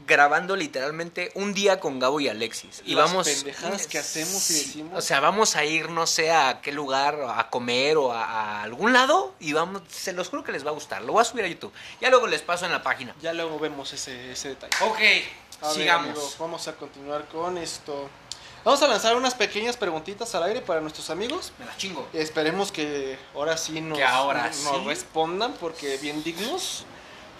grabando 0.05 0.55
literalmente 0.55 1.31
un 1.35 1.53
día 1.53 1.79
con 1.79 1.99
Gabo 1.99 2.19
y 2.19 2.27
Alexis. 2.29 2.81
Y 2.85 2.95
Las 2.95 3.09
vamos. 3.09 3.27
pendejadas 3.27 3.87
que 3.87 3.97
hacemos 3.99 4.49
y 4.51 4.53
decimos. 4.53 4.93
O 4.97 5.01
sea, 5.01 5.19
vamos 5.19 5.55
a 5.55 5.65
ir, 5.65 5.89
no 5.89 6.07
sé 6.07 6.31
a 6.31 6.61
qué 6.61 6.71
lugar, 6.71 7.17
a 7.27 7.49
comer 7.49 7.97
o 7.97 8.11
a, 8.13 8.23
a 8.23 8.63
algún 8.63 8.93
lado. 8.93 9.33
Y 9.39 9.53
vamos, 9.53 9.81
se 9.89 10.13
los 10.13 10.29
juro 10.29 10.43
que 10.43 10.51
les 10.51 10.65
va 10.65 10.69
a 10.69 10.73
gustar. 10.73 11.01
Lo 11.03 11.13
voy 11.13 11.21
a 11.21 11.25
subir 11.25 11.45
a 11.45 11.47
YouTube. 11.47 11.73
Ya 12.01 12.09
luego 12.09 12.27
les 12.27 12.41
paso 12.41 12.65
en 12.65 12.71
la 12.71 12.83
página. 12.83 13.15
Ya 13.21 13.33
luego 13.33 13.57
vemos 13.59 13.91
ese, 13.93 14.31
ese 14.31 14.49
detalle. 14.49 14.71
Ok, 14.81 14.97
A 15.61 15.67
ver, 15.67 15.75
sigamos. 15.75 16.05
amigos, 16.09 16.35
vamos 16.39 16.67
a 16.67 16.75
continuar 16.75 17.25
con 17.27 17.57
esto. 17.57 18.09
Vamos 18.63 18.81
a 18.81 18.87
lanzar 18.87 19.15
unas 19.15 19.33
pequeñas 19.33 19.77
preguntitas 19.77 20.35
al 20.35 20.43
aire 20.43 20.59
para 20.59 20.81
nuestros 20.81 21.09
amigos. 21.09 21.53
Me 21.57 21.65
la 21.65 21.77
chingo. 21.77 22.05
Esperemos 22.11 22.71
que 22.71 23.17
ahora 23.33 23.55
sí 23.55 23.79
nos, 23.79 23.97
ahora 24.01 24.47
nos 24.47 24.55
sí. 24.57 24.83
respondan 24.85 25.53
porque 25.53 25.95
bien 25.97 26.21
dignos. 26.23 26.83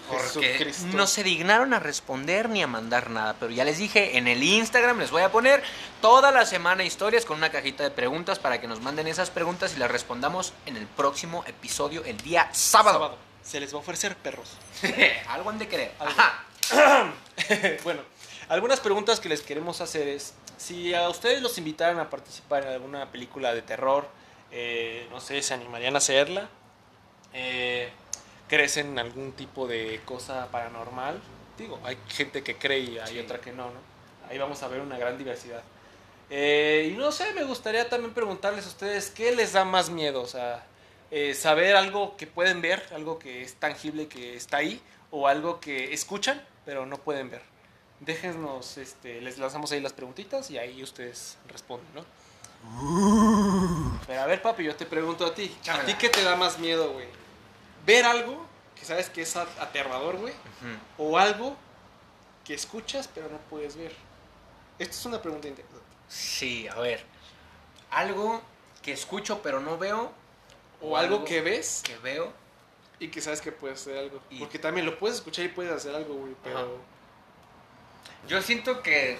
Porque 0.08 0.54
Jesucristo. 0.54 0.96
no 0.96 1.06
se 1.06 1.22
dignaron 1.22 1.74
a 1.74 1.78
responder 1.78 2.48
ni 2.48 2.62
a 2.62 2.66
mandar 2.66 3.10
nada. 3.10 3.36
Pero 3.38 3.52
ya 3.52 3.64
les 3.64 3.78
dije, 3.78 4.16
en 4.18 4.28
el 4.28 4.42
Instagram 4.42 4.98
les 4.98 5.10
voy 5.10 5.22
a 5.22 5.30
poner 5.30 5.62
toda 6.00 6.30
la 6.32 6.46
semana 6.46 6.84
historias 6.84 7.24
con 7.24 7.38
una 7.38 7.50
cajita 7.50 7.82
de 7.84 7.90
preguntas 7.90 8.38
para 8.38 8.60
que 8.60 8.66
nos 8.66 8.80
manden 8.80 9.06
esas 9.06 9.30
preguntas 9.30 9.74
y 9.76 9.78
las 9.78 9.90
respondamos 9.90 10.52
en 10.66 10.76
el 10.76 10.86
próximo 10.86 11.44
episodio, 11.46 12.04
el 12.04 12.16
día 12.18 12.48
sábado. 12.52 12.98
Sábado. 12.98 13.18
Se 13.42 13.60
les 13.60 13.72
va 13.72 13.78
a 13.78 13.80
ofrecer 13.80 14.16
perros. 14.16 14.50
Algo 15.28 15.50
han 15.50 15.58
de 15.58 15.68
querer. 15.68 15.92
Ajá. 15.98 16.44
bueno, 17.84 18.02
algunas 18.48 18.80
preguntas 18.80 19.20
que 19.20 19.28
les 19.28 19.42
queremos 19.42 19.80
hacer 19.80 20.08
es, 20.08 20.34
si 20.56 20.94
a 20.94 21.08
ustedes 21.08 21.42
los 21.42 21.56
invitaran 21.58 21.98
a 21.98 22.10
participar 22.10 22.64
en 22.64 22.70
alguna 22.70 23.10
película 23.10 23.54
de 23.54 23.62
terror, 23.62 24.08
eh, 24.50 25.06
no 25.10 25.20
sé, 25.20 25.42
¿se 25.42 25.54
animarían 25.54 25.94
a 25.94 25.98
hacerla? 25.98 26.48
Eh, 27.32 27.90
¿Crecen 28.48 28.88
en 28.88 28.98
algún 28.98 29.32
tipo 29.32 29.66
de 29.66 30.00
cosa 30.04 30.48
paranormal? 30.50 31.20
Digo, 31.58 31.78
hay 31.84 31.96
gente 32.08 32.42
que 32.42 32.56
cree 32.56 32.78
y 32.80 32.98
hay 32.98 33.14
Sí. 33.14 33.18
otra 33.20 33.40
que 33.40 33.52
no, 33.52 33.66
¿no? 33.66 33.80
Ahí 34.30 34.38
vamos 34.38 34.62
a 34.62 34.68
ver 34.68 34.80
una 34.80 34.96
gran 34.98 35.16
diversidad. 35.18 35.62
Eh, 36.30 36.90
y 36.92 36.96
no 36.96 37.10
sé, 37.12 37.32
me 37.32 37.44
gustaría 37.44 37.88
también 37.88 38.12
preguntarles 38.14 38.64
a 38.66 38.68
ustedes, 38.68 39.10
¿qué 39.10 39.34
les 39.34 39.52
da 39.54 39.64
más 39.64 39.90
miedo? 39.90 40.20
O 40.22 40.26
sea, 40.26 40.64
eh, 41.10 41.34
saber 41.34 41.74
algo 41.76 42.16
que 42.16 42.26
pueden 42.26 42.60
ver, 42.60 42.86
algo 42.94 43.18
que 43.18 43.42
es 43.42 43.54
tangible, 43.54 44.08
que 44.08 44.36
está 44.36 44.58
ahí, 44.58 44.80
o 45.10 45.26
algo 45.26 45.58
que 45.60 45.92
escuchan, 45.94 46.42
pero 46.66 46.84
no 46.84 46.98
pueden 46.98 47.30
ver. 47.30 47.42
Déjenos, 48.00 48.76
este, 48.76 49.20
les 49.22 49.38
lanzamos 49.38 49.72
ahí 49.72 49.80
las 49.80 49.92
preguntitas 49.94 50.50
y 50.50 50.58
ahí 50.58 50.82
ustedes 50.82 51.36
responden, 51.48 51.88
¿no? 51.94 52.04
Pero 54.06 54.20
a 54.20 54.26
ver, 54.26 54.42
papi, 54.42 54.64
yo 54.64 54.74
te 54.76 54.84
pregunto 54.84 55.24
a 55.24 55.34
ti. 55.34 55.56
¿A 55.70 55.80
ti 55.84 55.94
qué 55.94 56.08
te 56.08 56.22
da 56.22 56.36
más 56.36 56.58
miedo, 56.58 56.92
güey? 56.92 57.06
¿Ver 57.88 58.04
algo 58.04 58.44
que 58.76 58.84
sabes 58.84 59.08
que 59.08 59.22
es 59.22 59.34
aterrador, 59.34 60.18
güey? 60.18 60.34
¿O 60.98 61.16
algo 61.18 61.56
que 62.44 62.52
escuchas 62.52 63.08
pero 63.14 63.30
no 63.30 63.38
puedes 63.48 63.76
ver? 63.76 63.94
Esta 64.78 64.94
es 64.94 65.06
una 65.06 65.22
pregunta 65.22 65.48
interesante. 65.48 65.86
Sí, 66.06 66.68
a 66.68 66.74
ver. 66.80 67.02
Algo 67.90 68.42
que 68.82 68.92
escucho 68.92 69.40
pero 69.42 69.60
no 69.60 69.78
veo. 69.78 70.12
O 70.82 70.96
algo 70.98 71.24
que 71.24 71.40
ves 71.40 71.82
que 71.82 71.96
veo. 71.98 72.30
y 73.00 73.08
que 73.08 73.20
sabes 73.22 73.40
que 73.40 73.52
puedes 73.52 73.80
hacer 73.80 73.96
algo. 73.96 74.20
Y- 74.28 74.38
Porque 74.40 74.58
también 74.58 74.84
lo 74.84 74.98
puedes 74.98 75.16
escuchar 75.16 75.44
y 75.46 75.48
puedes 75.48 75.72
hacer 75.72 75.94
algo, 75.94 76.14
güey, 76.14 76.34
pero... 76.44 76.58
Ajá. 76.58 76.66
Yo 78.26 78.42
siento 78.42 78.82
que. 78.82 79.18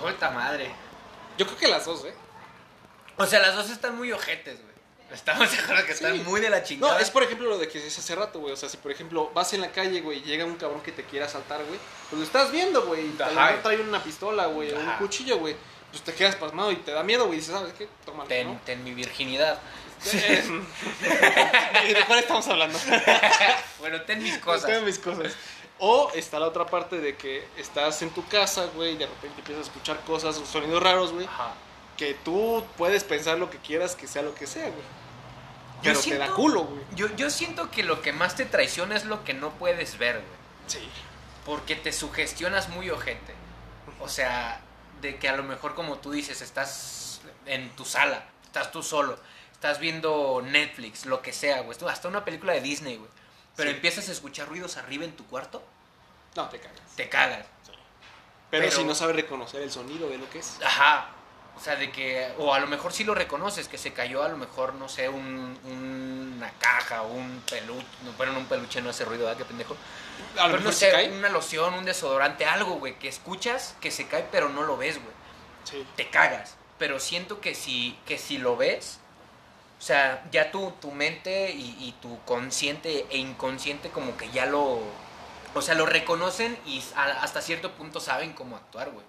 Puta 0.00 0.30
madre. 0.30 0.70
Yo 1.38 1.46
creo 1.46 1.56
que 1.58 1.68
las 1.68 1.86
dos, 1.86 2.04
¿eh? 2.04 2.14
O 3.16 3.24
sea, 3.26 3.40
las 3.40 3.54
dos 3.56 3.70
están 3.70 3.96
muy 3.96 4.10
ojetes, 4.12 4.60
güey. 4.60 4.71
Estamos 5.12 5.52
acuerdo 5.58 5.84
que 5.86 5.92
están 5.92 6.14
Sí. 6.14 6.22
muy 6.24 6.40
de 6.40 6.50
la 6.50 6.62
chingada. 6.62 6.94
No, 6.94 6.98
es 7.00 7.10
por 7.10 7.22
ejemplo 7.22 7.48
lo 7.48 7.58
de 7.58 7.68
que 7.68 7.78
dices 7.78 7.98
hace 7.98 8.14
rato, 8.14 8.38
güey. 8.40 8.52
O 8.52 8.56
sea, 8.56 8.68
si 8.68 8.76
por 8.78 8.90
ejemplo 8.92 9.30
vas 9.34 9.52
en 9.52 9.60
la 9.60 9.70
calle, 9.70 10.00
güey, 10.00 10.18
y 10.18 10.22
llega 10.22 10.44
un 10.44 10.56
cabrón 10.56 10.80
que 10.82 10.92
te 10.92 11.04
quiera 11.04 11.26
asaltar, 11.26 11.62
güey, 11.64 11.78
pues 12.10 12.18
lo 12.20 12.24
estás 12.24 12.50
viendo, 12.50 12.82
güey. 12.86 13.06
y 13.06 13.16
A 13.22 13.62
trae 13.62 13.80
una 13.80 14.02
pistola, 14.02 14.46
güey, 14.46 14.72
o 14.72 14.78
un 14.78 14.90
cuchillo, 14.98 15.38
güey. 15.38 15.54
Pues 15.90 16.02
te 16.02 16.14
quedas 16.14 16.36
pasmado 16.36 16.72
y 16.72 16.76
te 16.76 16.90
da 16.92 17.02
miedo, 17.02 17.26
güey. 17.26 17.36
Y 17.36 17.40
dices, 17.40 17.54
¿sabes 17.54 17.74
qué? 17.74 17.86
Tómalo, 18.06 18.26
Ten, 18.28 18.46
¿no? 18.54 18.60
ten 18.64 18.82
mi 18.82 18.94
virginidad. 18.94 19.58
¿Y 21.88 21.92
de 21.92 22.04
cuál 22.06 22.18
estamos 22.18 22.46
hablando? 22.48 22.78
bueno, 23.80 24.00
ten 24.02 24.22
mis 24.22 24.32
Tengo 24.32 24.44
cosas. 24.46 24.82
mis 24.82 24.98
cosas. 24.98 25.32
O 25.78 26.10
está 26.14 26.38
la 26.38 26.46
otra 26.46 26.64
parte 26.66 26.98
de 26.98 27.16
que 27.16 27.46
estás 27.56 28.00
en 28.02 28.10
tu 28.10 28.26
casa, 28.28 28.66
güey, 28.74 28.92
y 28.92 28.96
de 28.96 29.06
repente 29.06 29.38
empiezas 29.40 29.66
a 29.66 29.68
escuchar 29.68 30.00
cosas, 30.04 30.40
sonidos 30.50 30.82
raros, 30.82 31.12
güey, 31.12 31.26
Ajá. 31.26 31.54
que 31.96 32.14
tú 32.24 32.64
puedes 32.78 33.02
pensar 33.04 33.38
lo 33.38 33.50
que 33.50 33.58
quieras, 33.58 33.96
que 33.96 34.06
sea 34.06 34.22
lo 34.22 34.34
que 34.34 34.46
sea, 34.46 34.62
güey. 34.68 35.01
Te 35.82 35.94
siento- 35.94 36.24
da 36.26 36.30
culo, 36.32 36.64
güey. 36.64 36.82
Yo, 36.94 37.14
yo 37.16 37.30
siento 37.30 37.70
que 37.70 37.82
lo 37.82 38.02
que 38.02 38.12
más 38.12 38.36
te 38.36 38.44
traiciona 38.44 38.96
es 38.96 39.04
lo 39.04 39.24
que 39.24 39.34
no 39.34 39.50
puedes 39.50 39.98
ver, 39.98 40.16
güey. 40.16 40.26
Sí. 40.66 40.88
Porque 41.44 41.74
te 41.76 41.92
sugestionas 41.92 42.68
muy 42.68 42.90
ojete. 42.90 43.34
O 44.00 44.08
sea, 44.08 44.60
de 45.00 45.16
que 45.18 45.28
a 45.28 45.36
lo 45.36 45.42
mejor 45.42 45.74
como 45.74 45.98
tú 45.98 46.12
dices, 46.12 46.40
estás 46.42 47.20
en 47.46 47.70
tu 47.76 47.84
sala, 47.84 48.24
estás 48.44 48.70
tú 48.70 48.82
solo, 48.82 49.18
estás 49.52 49.78
viendo 49.80 50.42
Netflix, 50.44 51.06
lo 51.06 51.22
que 51.22 51.32
sea, 51.32 51.60
güey. 51.62 51.76
Hasta 51.88 52.08
una 52.08 52.24
película 52.24 52.52
de 52.52 52.60
Disney, 52.60 52.96
güey. 52.96 53.10
Pero 53.56 53.70
Sí. 53.70 53.76
empiezas 53.76 54.08
a 54.08 54.12
escuchar 54.12 54.48
ruidos 54.48 54.76
arriba 54.76 55.04
en 55.04 55.12
tu 55.16 55.26
cuarto, 55.26 55.62
No, 56.36 56.48
te 56.48 56.58
cagas. 56.60 56.80
te 56.96 57.08
cagas. 57.08 57.46
Pero, 58.50 58.64
Pero- 58.66 58.70
si 58.76 58.84
no 58.84 58.94
sabes 58.94 59.16
reconocer 59.16 59.62
el 59.62 59.70
sonido 59.72 60.08
de 60.08 60.18
lo 60.18 60.28
que 60.30 60.38
es. 60.40 60.58
Ajá. 60.64 61.08
O 61.56 61.60
sea, 61.60 61.76
de 61.76 61.92
que, 61.92 62.32
o 62.38 62.52
a 62.54 62.58
lo 62.60 62.66
mejor 62.66 62.92
sí 62.92 63.04
lo 63.04 63.14
reconoces, 63.14 63.68
que 63.68 63.78
se 63.78 63.92
cayó 63.92 64.22
a 64.22 64.28
lo 64.28 64.36
mejor, 64.36 64.74
no 64.74 64.88
sé, 64.88 65.08
un, 65.08 65.58
un- 65.64 66.34
una 66.38 66.50
caja 66.58 67.02
o 67.02 67.12
un 67.12 67.42
peluche. 67.48 67.86
No, 68.02 68.12
bueno, 68.14 68.36
un 68.36 68.46
peluche 68.46 68.80
no 68.82 68.90
hace 68.90 69.04
ruido, 69.04 69.24
¿verdad? 69.26 69.38
Qué 69.38 69.44
pendejo. 69.44 69.76
A 70.38 70.48
lo 70.48 70.52
Pero 70.52 70.62
mejor 70.62 70.62
no 70.64 70.72
se 70.72 70.86
sé, 70.86 70.90
cae. 70.90 71.10
una 71.12 71.28
loción, 71.28 71.74
un 71.74 71.84
desodorante, 71.84 72.46
algo, 72.46 72.74
güey, 72.76 72.98
que 72.98 73.08
escuchas, 73.08 73.76
que 73.80 73.90
se 73.90 74.08
cae, 74.08 74.26
pero 74.32 74.48
no 74.48 74.62
lo 74.62 74.76
ves, 74.76 74.96
güey. 75.00 75.14
Sí. 75.64 75.86
te 75.96 76.10
cagas. 76.10 76.56
Pero 76.78 76.98
siento 76.98 77.40
que 77.40 77.54
si, 77.54 77.96
que 78.06 78.18
si 78.18 78.38
lo 78.38 78.56
ves, 78.56 78.98
o 79.78 79.82
sea, 79.82 80.24
ya 80.32 80.50
tu, 80.50 80.72
tu 80.80 80.90
mente 80.90 81.52
y, 81.52 81.76
y 81.80 81.92
tu 82.00 82.18
consciente 82.24 83.06
e 83.10 83.18
inconsciente 83.18 83.90
como 83.90 84.16
que 84.16 84.30
ya 84.30 84.46
lo... 84.46 84.80
O 85.54 85.60
sea, 85.62 85.74
lo 85.74 85.86
reconocen 85.86 86.58
y 86.66 86.82
a- 86.96 87.22
hasta 87.22 87.42
cierto 87.42 87.72
punto 87.72 88.00
saben 88.00 88.32
cómo 88.32 88.56
actuar, 88.56 88.90
güey. 88.90 89.04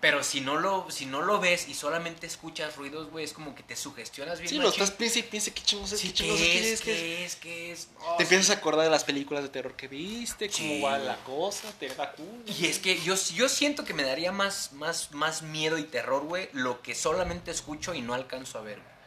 Pero 0.00 0.22
si 0.24 0.40
no 0.40 0.56
lo, 0.56 0.90
si 0.90 1.04
no 1.04 1.20
lo 1.20 1.40
ves 1.40 1.68
y 1.68 1.74
solamente 1.74 2.26
escuchas 2.26 2.76
ruidos, 2.76 3.10
güey, 3.10 3.22
es 3.24 3.34
como 3.34 3.54
que 3.54 3.62
te 3.62 3.76
sugestionas 3.76 4.38
bien. 4.38 4.48
Sí, 4.48 4.56
lo 4.58 4.70
estás 4.70 4.90
piensa 4.92 5.18
y 5.18 5.22
piensa 5.24 5.50
qué 5.52 5.60
chingos 5.62 5.92
es, 5.92 6.00
Sí, 6.00 6.08
qué 6.08 6.14
chingos 6.14 6.40
es, 6.40 6.46
¿qué 6.46 6.52
qué 6.52 6.72
es? 6.72 6.80
qué 6.80 6.92
es. 6.94 6.96
¿Qué 7.02 7.24
es? 7.24 7.36
¿Qué 7.36 7.72
es? 7.72 7.88
Oh, 8.00 8.16
Te 8.16 8.24
sí. 8.24 8.34
empiezas 8.34 8.56
a 8.56 8.58
acordar 8.60 8.84
de 8.86 8.90
las 8.90 9.04
películas 9.04 9.42
de 9.42 9.50
terror 9.50 9.76
que 9.76 9.88
viste, 9.88 10.48
cómo 10.48 10.56
Sí, 10.58 10.80
va 10.80 10.94
güey. 10.96 11.06
la 11.06 11.16
cosa, 11.24 11.70
te 11.78 11.88
da 11.94 12.12
culo. 12.12 12.30
Y 12.46 12.64
es 12.66 12.78
que 12.78 12.98
yo, 13.02 13.14
yo 13.34 13.48
siento 13.50 13.84
que 13.84 13.92
me 13.92 14.02
daría 14.04 14.32
más, 14.32 14.72
más, 14.72 15.12
más 15.12 15.42
miedo 15.42 15.76
y 15.76 15.84
terror, 15.84 16.24
güey, 16.24 16.48
lo 16.54 16.80
que 16.80 16.94
solamente 16.94 17.50
escucho 17.50 17.92
y 17.92 18.00
no 18.00 18.14
alcanzo 18.14 18.58
a 18.58 18.62
ver, 18.62 18.76
güey. 18.80 18.99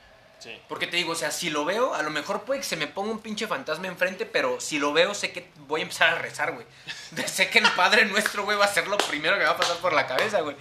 Sí. 0.44 0.60
Porque 0.68 0.88
te 0.88 0.98
digo, 0.98 1.14
o 1.14 1.16
sea, 1.16 1.32
si 1.32 1.50
lo 1.50 1.64
veo, 1.64 1.94
a 1.94 2.02
lo 2.02 2.10
mejor 2.10 2.42
puede 2.42 2.60
que 2.60 2.66
se 2.66 2.76
me 2.76 2.88
ponga 2.88 3.12
un 3.12 3.20
pinche 3.20 3.48
fantasma 3.48 3.88
enfrente, 3.88 4.26
pero 4.26 4.60
si 4.60 4.78
lo 4.78 4.92
veo, 4.92 5.14
sé 5.14 5.32
que 5.32 5.50
voy 5.68 5.80
a 5.80 5.84
empezar 5.84 6.10
a 6.10 6.16
rezar, 6.20 6.52
güey. 6.52 6.66
sé 7.28 7.50
que 7.50 7.60
el 7.60 7.72
Padre 7.72 8.06
Nuestro, 8.06 8.44
güey, 8.44 8.58
va 8.58 8.66
a 8.66 8.74
ser 8.74 8.88
lo 8.88 8.98
primero 8.98 9.38
que 9.38 9.46
va 9.46 9.52
a 9.52 9.58
pasar 9.58 9.78
por 9.78 9.94
la 9.94 10.06
cabeza, 10.06 10.42
güey. 10.42 10.58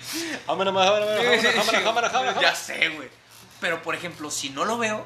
Ya 2.40 2.54
sé, 2.54 2.90
güey. 2.90 3.08
Pero, 3.60 3.82
por 3.82 3.94
ejemplo, 3.96 4.30
si 4.30 4.50
no 4.50 4.64
lo 4.64 4.78
veo, 4.78 5.04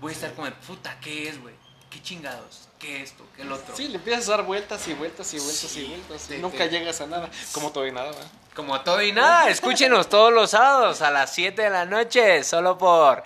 voy 0.00 0.12
a 0.12 0.14
estar 0.14 0.34
como, 0.34 0.46
de, 0.46 0.52
puta, 0.52 0.98
¿qué 1.00 1.28
es, 1.28 1.40
güey? 1.40 1.54
¿Qué 1.88 2.02
chingados? 2.02 2.68
¿Qué 2.78 3.02
esto? 3.02 3.24
¿Qué 3.34 3.42
el 3.42 3.50
otro? 3.52 3.74
Sí, 3.74 3.88
le 3.88 3.96
empiezas 3.96 4.28
a 4.28 4.32
dar 4.32 4.42
vueltas 4.44 4.86
y 4.88 4.92
vueltas 4.94 5.32
y 5.32 5.38
vueltas 5.38 5.70
Sí, 5.70 5.80
y 5.80 5.88
vueltas. 5.88 6.30
Y 6.30 6.38
nunca 6.38 6.58
te- 6.58 6.68
llegas 6.68 7.00
a 7.00 7.06
nada. 7.06 7.30
Como 7.52 7.72
todo 7.72 7.86
y 7.86 7.92
nada, 7.92 8.10
¿verdad? 8.10 8.26
Como 8.54 8.78
todo 8.82 9.00
y 9.02 9.12
nada, 9.12 9.48
escúchenos 9.48 10.08
todos 10.08 10.32
los 10.32 10.50
sábados 10.50 11.00
a 11.00 11.10
las 11.10 11.32
7 11.32 11.62
de 11.62 11.70
la 11.70 11.86
noche, 11.86 12.44
solo 12.44 12.76
por 12.76 13.22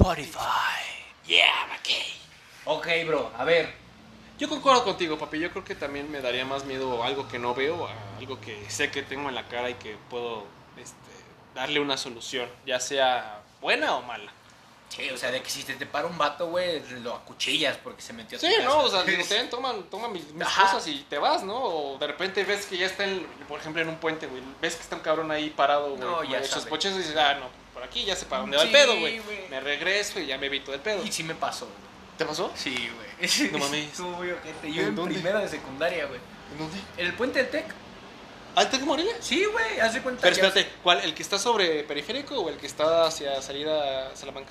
Spotify. 0.00 0.80
Yeah, 1.26 1.66
McKay. 1.68 2.12
Ok, 2.64 2.86
bro, 3.06 3.30
a 3.36 3.44
ver. 3.44 3.70
Yo 4.38 4.48
concuerdo 4.48 4.82
contigo, 4.82 5.18
papi. 5.18 5.38
Yo 5.38 5.50
creo 5.50 5.62
que 5.62 5.74
también 5.74 6.10
me 6.10 6.22
daría 6.22 6.46
más 6.46 6.64
miedo 6.64 7.04
algo 7.04 7.28
que 7.28 7.38
no 7.38 7.54
veo, 7.54 7.86
a 7.86 7.92
algo 8.18 8.40
que 8.40 8.70
sé 8.70 8.90
que 8.90 9.02
tengo 9.02 9.28
en 9.28 9.34
la 9.34 9.46
cara 9.48 9.68
y 9.68 9.74
que 9.74 9.98
puedo 10.08 10.46
este, 10.78 10.96
darle 11.54 11.80
una 11.80 11.98
solución, 11.98 12.48
ya 12.64 12.80
sea 12.80 13.42
buena 13.60 13.94
o 13.96 14.02
mala. 14.02 14.32
Sí, 14.88 15.08
o 15.10 15.18
sea, 15.18 15.30
de 15.30 15.42
que 15.42 15.50
si 15.50 15.62
te, 15.64 15.74
te 15.74 15.84
para 15.84 16.06
un 16.06 16.16
vato, 16.16 16.48
güey, 16.48 16.82
lo 17.02 17.14
acuchillas 17.14 17.76
porque 17.76 18.00
se 18.00 18.14
metió 18.14 18.38
a 18.38 18.40
tu 18.40 18.46
Sí, 18.46 18.54
casa. 18.54 18.68
no, 18.68 18.78
o 18.78 18.88
sea, 18.88 19.02
digo, 19.02 19.22
ten, 19.28 19.50
toma, 19.50 19.74
toma 19.90 20.08
mis, 20.08 20.24
cosas 20.24 20.86
y 20.88 21.04
te 21.10 21.18
vas, 21.18 21.44
¿no? 21.44 21.62
O 21.62 21.98
de 21.98 22.06
repente 22.06 22.42
ves 22.44 22.64
que 22.64 22.78
ya 22.78 22.86
está, 22.86 23.04
en, 23.04 23.24
por 23.46 23.60
ejemplo, 23.60 23.82
en 23.82 23.88
un 23.90 23.96
puente, 23.96 24.26
güey. 24.26 24.42
Ves 24.62 24.76
que 24.76 24.82
está 24.82 24.96
un 24.96 25.02
cabrón 25.02 25.30
ahí 25.30 25.50
parado, 25.50 25.90
güey. 25.90 26.00
No, 26.00 26.24
ya 26.24 26.38
esos 26.38 26.60
sabe. 26.60 26.70
poches 26.70 26.94
y 26.94 26.98
dices, 26.98 27.16
ah, 27.16 27.34
no, 27.34 27.59
por 27.80 27.88
aquí 27.88 28.04
ya 28.04 28.14
sé 28.14 28.26
para 28.26 28.42
dónde 28.42 28.58
va 28.58 28.62
el 28.64 28.70
pedo, 28.70 28.98
güey. 28.98 29.20
Me 29.48 29.58
regreso 29.60 30.20
y 30.20 30.26
ya 30.26 30.36
me 30.36 30.46
evito 30.46 30.70
del 30.70 30.80
pedo. 30.80 31.02
Y 31.04 31.10
sí 31.10 31.22
me 31.24 31.34
pasó, 31.34 31.64
güey. 31.64 31.78
¿Te 32.18 32.26
pasó? 32.26 32.52
Sí, 32.54 32.74
güey. 32.94 33.50
No 33.52 33.58
mames. 33.58 33.86
Estuvo 33.90 34.10
muy 34.10 34.30
ojete. 34.30 34.70
Yo 34.72 34.82
¿En 34.82 34.94
primera 34.94 35.38
de 35.40 35.48
secundaria, 35.48 36.04
güey. 36.04 36.20
¿En 36.52 36.58
dónde? 36.58 36.78
En 36.98 37.06
el 37.06 37.14
puente 37.14 37.38
del 37.42 37.50
Tec. 37.50 37.64
¿Al 38.54 38.68
Tec 38.68 38.82
Morelia? 38.82 39.14
Sí, 39.20 39.44
güey, 39.46 39.80
haz 39.80 39.94
de 39.94 40.02
cuenta. 40.02 40.20
Pero 40.20 40.36
ya- 40.36 40.46
espérate, 40.48 40.70
¿cuál? 40.82 41.00
¿El 41.00 41.14
que 41.14 41.22
está 41.22 41.38
sobre 41.38 41.82
periférico 41.84 42.38
o 42.38 42.48
el 42.50 42.58
que 42.58 42.66
está 42.66 43.06
hacia 43.06 43.40
salida 43.40 44.10
a 44.10 44.16
Salamanca? 44.16 44.50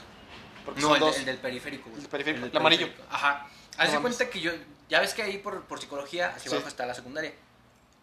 Porque 0.65 0.81
No, 0.81 0.87
son 0.87 0.95
el, 0.95 0.99
dos. 1.01 1.17
el 1.17 1.25
del 1.25 1.37
periférico, 1.37 1.89
güey. 1.91 2.01
El 2.01 2.09
periférico, 2.09 2.41
del 2.45 2.51
el 2.51 2.57
amarillo. 2.57 2.87
periférico. 2.87 3.13
Ajá. 3.15 3.47
Haz 3.77 3.87
No 3.89 3.93
de 3.93 3.99
mames. 3.99 4.15
cuenta 4.17 4.31
que 4.33 4.39
yo. 4.41 4.51
Ya 4.89 5.01
ves 5.01 5.13
que 5.13 5.21
ahí 5.21 5.37
por, 5.37 5.65
por 5.65 5.79
psicología, 5.79 6.29
hacia 6.29 6.49
Sí. 6.49 6.55
abajo 6.55 6.67
está 6.69 6.85
la 6.87 6.95
secundaria. 6.95 7.33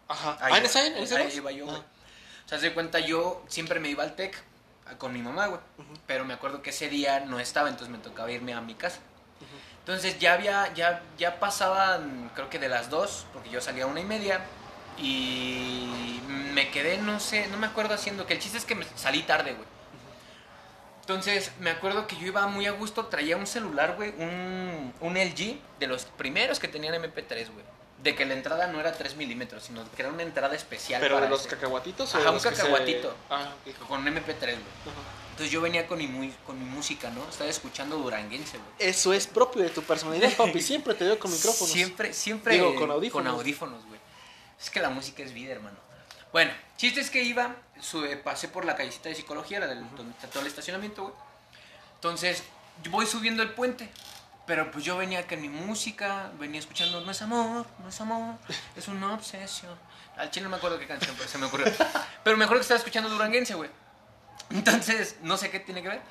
Ajá. 0.06 0.36
Ahí 0.40 0.52
¿Ah, 0.54 0.58
en 0.58 0.64
esa? 0.66 0.86
¿En 0.86 0.96
esa 0.98 1.16
ahí 1.16 1.24
dos? 1.24 1.34
iba 1.34 1.50
yo, 1.50 1.64
güey. 1.64 1.76
Ah. 1.76 1.84
O 2.44 2.48
sea, 2.48 2.56
haz 2.58 2.62
de 2.62 2.72
cuenta, 2.74 3.00
yo 3.00 3.42
siempre 3.48 3.80
me 3.80 3.88
iba 3.88 4.04
al 4.04 4.14
TEC 4.14 4.36
con 4.98 5.12
mi 5.12 5.22
mamá, 5.22 5.46
güey. 5.46 5.60
Pero 6.06 6.24
me 6.24 6.34
acuerdo 6.34 6.62
que 6.62 6.70
ese 6.70 6.88
día 6.88 7.20
no 7.20 7.40
estaba, 7.40 7.68
entonces 7.68 7.90
me 7.90 8.02
tocaba 8.02 8.30
irme 8.30 8.54
a 8.54 8.60
mi 8.60 8.74
casa. 8.74 9.00
Entonces 9.80 10.18
ya 10.18 10.32
había, 10.32 10.72
ya, 10.74 11.02
ya 11.16 11.38
pasaban, 11.38 12.30
creo 12.34 12.50
que 12.50 12.58
de 12.58 12.68
las 12.68 12.90
dos, 12.90 13.26
porque 13.32 13.50
yo 13.50 13.60
salía 13.60 13.84
a 13.84 13.86
una 13.86 14.00
y 14.00 14.04
media. 14.04 14.40
Y 14.98 16.20
me 16.52 16.70
quedé, 16.70 16.98
no 16.98 17.20
sé, 17.20 17.46
no 17.48 17.58
me 17.58 17.66
acuerdo 17.66 17.94
haciendo, 17.94 18.26
que 18.26 18.34
el 18.34 18.40
chiste 18.40 18.58
es 18.58 18.64
que 18.64 18.74
me 18.74 18.84
salí 18.96 19.22
tarde, 19.22 19.52
güey. 19.52 19.68
Entonces, 21.02 21.52
me 21.60 21.70
acuerdo 21.70 22.08
que 22.08 22.16
yo 22.16 22.26
iba 22.26 22.46
muy 22.48 22.66
a 22.66 22.72
gusto, 22.72 23.06
traía 23.06 23.36
un 23.36 23.46
celular, 23.46 23.94
güey, 23.94 24.10
un, 24.18 24.92
un 25.00 25.14
LG, 25.14 25.60
de 25.78 25.86
los 25.86 26.04
primeros 26.04 26.58
que 26.58 26.66
tenían 26.66 26.94
MP3, 26.94 27.52
güey. 27.52 27.64
De 28.02 28.14
que 28.14 28.24
la 28.26 28.34
entrada 28.34 28.66
no 28.68 28.78
era 28.78 28.92
3 28.92 29.16
milímetros, 29.16 29.64
sino 29.64 29.82
que 29.92 30.02
era 30.02 30.10
una 30.12 30.22
entrada 30.22 30.54
especial. 30.54 31.00
¿Pero 31.00 31.14
para 31.16 31.26
de 31.26 31.30
los 31.30 31.40
ese. 31.40 31.48
cacahuatitos 31.50 32.14
o 32.14 32.18
Ajá, 32.18 32.30
de 32.30 32.36
un 32.36 32.42
que 32.42 32.48
se- 32.50 32.56
cacahuatito. 32.56 33.16
Ah, 33.30 33.52
ok. 33.66 33.86
Con 33.88 34.00
un 34.00 34.06
MP3, 34.08 34.40
güey. 34.40 34.96
Entonces 35.30 35.50
yo 35.52 35.60
venía 35.60 35.86
con 35.86 35.98
mi, 35.98 36.30
con 36.46 36.58
mi 36.58 36.64
música, 36.64 37.10
¿no? 37.10 37.26
Estaba 37.28 37.50
escuchando 37.50 37.96
duranguense, 37.98 38.58
güey. 38.58 38.70
Eso 38.78 39.12
es 39.12 39.26
propio 39.26 39.62
de 39.62 39.70
tu 39.70 39.82
personalidad, 39.82 40.30
papi. 40.36 40.60
Siempre 40.62 40.94
te 40.94 41.04
veo 41.04 41.18
con 41.18 41.30
micrófonos. 41.30 41.70
Siempre, 41.72 42.12
siempre. 42.12 42.54
Digo, 42.54 42.74
con 42.74 42.90
audífonos. 42.90 43.30
Con 43.32 43.40
audífonos, 43.40 43.84
güey. 43.86 44.00
Es 44.60 44.70
que 44.70 44.80
la 44.80 44.88
música 44.90 45.22
es 45.22 45.32
vida, 45.34 45.52
hermano. 45.52 45.76
Bueno, 46.32 46.52
chiste 46.76 47.00
es 47.00 47.10
que 47.10 47.22
iba, 47.22 47.56
sube- 47.80 48.16
pasé 48.16 48.48
por 48.48 48.64
la 48.64 48.76
callecita 48.76 49.08
de 49.08 49.14
psicología, 49.14 49.60
la 49.60 49.66
del, 49.66 49.80
donde 49.96 50.12
está 50.12 50.28
todo 50.28 50.40
el 50.42 50.46
estacionamiento, 50.46 51.02
güey. 51.02 51.14
Entonces, 51.94 52.42
yo 52.82 52.90
voy 52.90 53.06
subiendo 53.06 53.42
el 53.42 53.50
puente. 53.50 53.88
Pero 54.46 54.70
pues 54.70 54.84
yo 54.84 54.96
venía 54.96 55.26
con 55.26 55.40
mi 55.40 55.48
música, 55.48 56.30
venía 56.38 56.60
escuchando 56.60 57.00
No 57.00 57.10
es 57.10 57.20
amor, 57.20 57.66
no 57.82 57.88
es 57.88 58.00
amor, 58.00 58.36
es 58.76 58.86
una 58.88 59.14
obsesión. 59.14 59.76
Al 60.16 60.30
chile 60.30 60.44
no 60.44 60.50
me 60.50 60.56
acuerdo 60.56 60.78
qué 60.78 60.86
canción, 60.86 61.14
pero 61.16 61.28
se 61.28 61.38
me 61.38 61.46
ocurrió. 61.46 61.66
Pero 62.22 62.36
me 62.36 62.44
acuerdo 62.44 62.60
que 62.60 62.62
estaba 62.62 62.78
escuchando 62.78 63.10
Duranguense, 63.10 63.54
güey. 63.54 63.70
Entonces, 64.50 65.16
no 65.22 65.36
sé 65.36 65.50
qué 65.50 65.60
tiene 65.60 65.82
que 65.82 65.88
ver. 65.88 66.02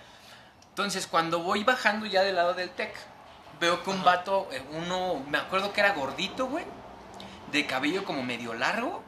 Entonces, 0.70 1.08
cuando 1.08 1.40
voy 1.40 1.64
bajando 1.64 2.06
ya 2.06 2.22
del 2.24 2.36
lado 2.36 2.54
del 2.54 2.70
tech, 2.70 2.94
veo 3.60 3.82
que 3.84 3.90
un 3.90 4.04
vato, 4.04 4.50
eh, 4.52 4.62
uno, 4.72 5.24
me 5.30 5.38
acuerdo 5.38 5.72
que 5.72 5.80
era 5.80 5.94
gordito, 5.94 6.48
güey, 6.48 6.66
de 7.52 7.66
cabello 7.66 8.04
como 8.04 8.24
medio 8.24 8.54
largo, 8.54 9.02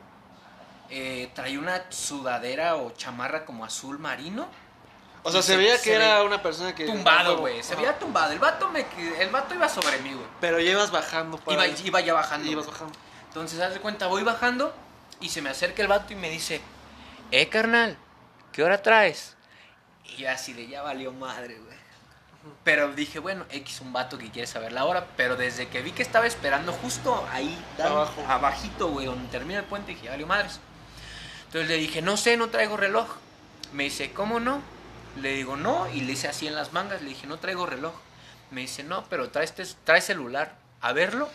eh, 0.90 1.30
traía 1.34 1.60
una 1.60 1.92
sudadera 1.92 2.78
o 2.78 2.92
chamarra 2.92 3.44
como 3.46 3.66
azul 3.66 4.00
marino, 4.00 4.48
O 5.28 5.32
sea, 5.32 5.42
se, 5.42 5.52
se- 5.54 5.58
veía 5.58 5.82
que 5.82 5.94
era 5.94 6.24
una 6.24 6.42
persona 6.42 6.74
que. 6.74 6.86
tumbado, 6.86 7.38
güey, 7.38 7.62
se 7.64 7.76
veía 7.76 7.98
tumbado. 8.00 8.32
El 8.34 8.40
vato, 8.40 8.70
me, 8.70 8.86
el 9.20 9.30
vato 9.30 9.54
iba 9.54 9.68
sobre 9.70 9.98
mí, 10.00 10.14
güey. 10.14 10.26
Pero 10.42 10.60
llevas 10.60 10.92
bajando 10.92 11.38
para. 11.38 11.68
Iba, 11.68 11.80
iba 11.84 12.02
ya 12.02 12.14
bajando. 12.14 12.50
Ibas 12.50 12.68
bajando. 12.68 12.94
Entonces, 13.28 13.60
haz 13.60 13.74
de 13.74 13.80
cuenta, 13.80 14.08
voy 14.08 14.24
bajando 14.24 14.74
y 15.20 15.30
se 15.30 15.42
me 15.42 15.50
acerca 15.50 15.82
el 15.82 15.88
vato 15.88 16.14
y 16.14 16.16
me 16.16 16.30
dice, 16.30 16.62
eh, 17.32 17.50
carnal, 17.50 17.98
¿qué 18.52 18.64
hora 18.64 18.82
traes? 18.82 19.36
Y 20.18 20.26
así 20.26 20.54
de 20.54 20.68
ya 20.68 20.82
valió 20.82 21.12
madre, 21.12 21.56
güey. 21.60 21.78
Pero 22.64 22.94
dije, 22.94 23.20
bueno, 23.20 23.46
X 23.52 23.82
un 23.82 23.92
vato 23.92 24.18
que 24.18 24.32
quiere 24.32 24.48
saber 24.48 24.72
la 24.72 24.86
hora, 24.86 25.06
pero 25.18 25.36
desde 25.36 25.68
que 25.68 25.82
vi 25.82 25.92
que 25.92 26.02
estaba 26.02 26.26
esperando 26.26 26.72
justo 26.72 27.28
ahí, 27.34 27.58
dan- 27.78 27.92
Abajo. 27.92 28.24
abajito, 28.28 28.88
güey, 28.88 29.06
donde 29.06 29.28
termina 29.30 29.60
el 29.60 29.66
puente, 29.66 29.92
dije, 29.92 30.06
ya 30.06 30.12
valió 30.12 30.26
madres. 30.28 30.60
Entonces 31.48 31.68
le 31.70 31.76
dije, 31.76 32.02
no 32.02 32.16
sé, 32.16 32.38
no 32.38 32.48
traigo 32.50 32.78
reloj. 32.78 33.08
Me 33.74 33.84
dice, 33.84 34.14
¿cómo 34.14 34.40
no? 34.40 34.62
Le 35.22 35.34
digo, 35.34 35.56
no, 35.56 35.88
y 35.92 36.02
le 36.02 36.14
hice 36.14 36.28
así 36.28 36.48
en 36.48 36.56
las 36.56 36.74
mangas, 36.74 37.02
le 37.02 37.10
dije, 37.10 37.28
no 37.28 37.40
traigo 37.40 37.66
reloj. 37.66 37.94
Me 38.52 38.62
dice, 38.62 38.84
no, 38.84 39.04
pero 39.10 39.30
traes, 39.30 39.54
trae 39.84 40.02
celular, 40.02 40.56
a 40.82 40.94
verlo. 40.94 41.30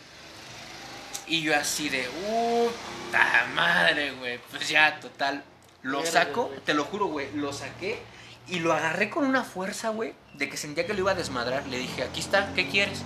Y 1.26 1.42
yo 1.42 1.56
así 1.56 1.88
de, 1.88 2.04
puta 2.04 3.46
madre, 3.54 4.12
güey. 4.12 4.38
Pues 4.50 4.68
ya, 4.68 4.98
total. 5.00 5.44
Lo 5.82 6.04
saco, 6.06 6.50
te 6.64 6.74
lo 6.74 6.84
juro, 6.84 7.06
güey. 7.06 7.32
Lo 7.34 7.52
saqué 7.52 8.00
y 8.48 8.60
lo 8.60 8.72
agarré 8.72 9.10
con 9.10 9.24
una 9.24 9.44
fuerza, 9.44 9.90
güey. 9.90 10.14
De 10.34 10.48
que 10.48 10.56
sentía 10.56 10.86
que 10.86 10.94
lo 10.94 11.00
iba 11.00 11.12
a 11.12 11.16
desmadrar. 11.16 11.66
Le 11.66 11.78
dije, 11.78 12.02
aquí 12.02 12.20
está, 12.20 12.52
¿qué 12.54 12.68
quieres? 12.68 13.02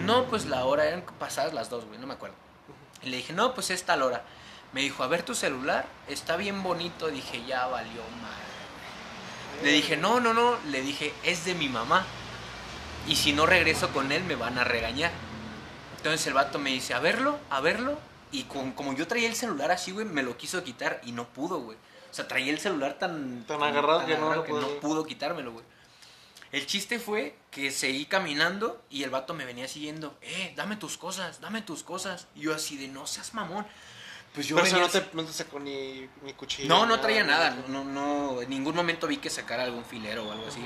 No, 0.00 0.26
pues 0.26 0.46
la 0.46 0.64
hora, 0.64 0.86
eran 0.86 1.02
pasadas 1.18 1.54
las 1.54 1.70
dos, 1.70 1.84
güey, 1.84 1.98
no 1.98 2.06
me 2.06 2.14
acuerdo. 2.14 2.36
Y 3.02 3.10
le 3.10 3.18
dije, 3.18 3.32
no, 3.32 3.54
pues 3.54 3.70
es 3.70 3.84
tal 3.84 4.02
hora. 4.02 4.22
Me 4.72 4.80
dijo, 4.82 5.02
a 5.02 5.06
ver 5.06 5.22
tu 5.22 5.34
celular, 5.34 5.86
está 6.08 6.36
bien 6.36 6.62
bonito. 6.62 7.08
Dije, 7.08 7.44
ya 7.46 7.66
valió 7.66 8.02
madre. 8.22 8.47
Le 9.62 9.72
dije, 9.72 9.96
no, 9.96 10.20
no, 10.20 10.32
no. 10.34 10.56
Le 10.66 10.80
dije, 10.82 11.12
es 11.24 11.44
de 11.44 11.54
mi 11.54 11.68
mamá. 11.68 12.04
Y 13.06 13.16
si 13.16 13.32
no 13.32 13.46
regreso 13.46 13.88
con 13.90 14.12
él, 14.12 14.22
me 14.24 14.34
van 14.36 14.58
a 14.58 14.64
regañar. 14.64 15.10
Entonces 15.96 16.26
el 16.26 16.34
vato 16.34 16.58
me 16.58 16.70
dice, 16.70 16.94
a 16.94 17.00
verlo, 17.00 17.38
a 17.50 17.60
verlo. 17.60 17.98
Y 18.30 18.44
con- 18.44 18.72
como 18.72 18.92
yo 18.94 19.06
traía 19.08 19.28
el 19.28 19.34
celular 19.34 19.70
así, 19.70 19.90
güey, 19.90 20.04
me 20.06 20.22
lo 20.22 20.36
quiso 20.36 20.62
quitar 20.62 21.00
y 21.04 21.12
no 21.12 21.26
pudo, 21.28 21.60
güey. 21.60 21.76
O 22.10 22.14
sea, 22.14 22.28
traía 22.28 22.52
el 22.52 22.58
celular 22.58 22.98
tan... 22.98 23.44
Tan 23.46 23.62
agarrado 23.62 24.06
que 24.06 24.16
no 24.16 24.34
lo 24.34 24.44
que 24.44 24.50
pudo, 24.50 24.60
no 24.60 24.68
pudo 24.80 25.04
quitármelo, 25.06 25.52
güey. 25.52 25.64
El 26.52 26.66
chiste 26.66 26.98
fue 26.98 27.36
que 27.50 27.70
seguí 27.70 28.06
caminando 28.06 28.82
y 28.90 29.02
el 29.02 29.10
vato 29.10 29.34
me 29.34 29.44
venía 29.44 29.68
siguiendo. 29.68 30.16
Eh, 30.22 30.52
dame 30.56 30.76
tus 30.76 30.96
cosas, 30.96 31.40
dame 31.42 31.60
tus 31.62 31.82
cosas. 31.82 32.26
Y 32.34 32.40
yo 32.42 32.54
así 32.54 32.76
de, 32.78 32.88
no 32.88 33.06
seas 33.06 33.34
mamón. 33.34 33.66
Pues 34.38 34.46
yo 34.46 34.54
Pero 34.54 34.78
no 34.78 34.88
te, 34.88 35.04
no 35.14 35.24
te 35.24 35.32
sacó 35.32 35.58
ni, 35.58 36.08
ni 36.22 36.32
cuchillo. 36.34 36.68
no, 36.68 36.86
no 36.86 37.00
traía 37.00 37.24
nada. 37.24 37.56
No, 37.66 37.82
no, 37.82 38.40
en 38.40 38.48
ningún 38.48 38.76
momento 38.76 39.08
vi 39.08 39.16
que 39.16 39.30
sacara 39.30 39.64
algún 39.64 39.84
filero 39.84 40.28
o 40.28 40.30
algo 40.30 40.46
así. 40.46 40.64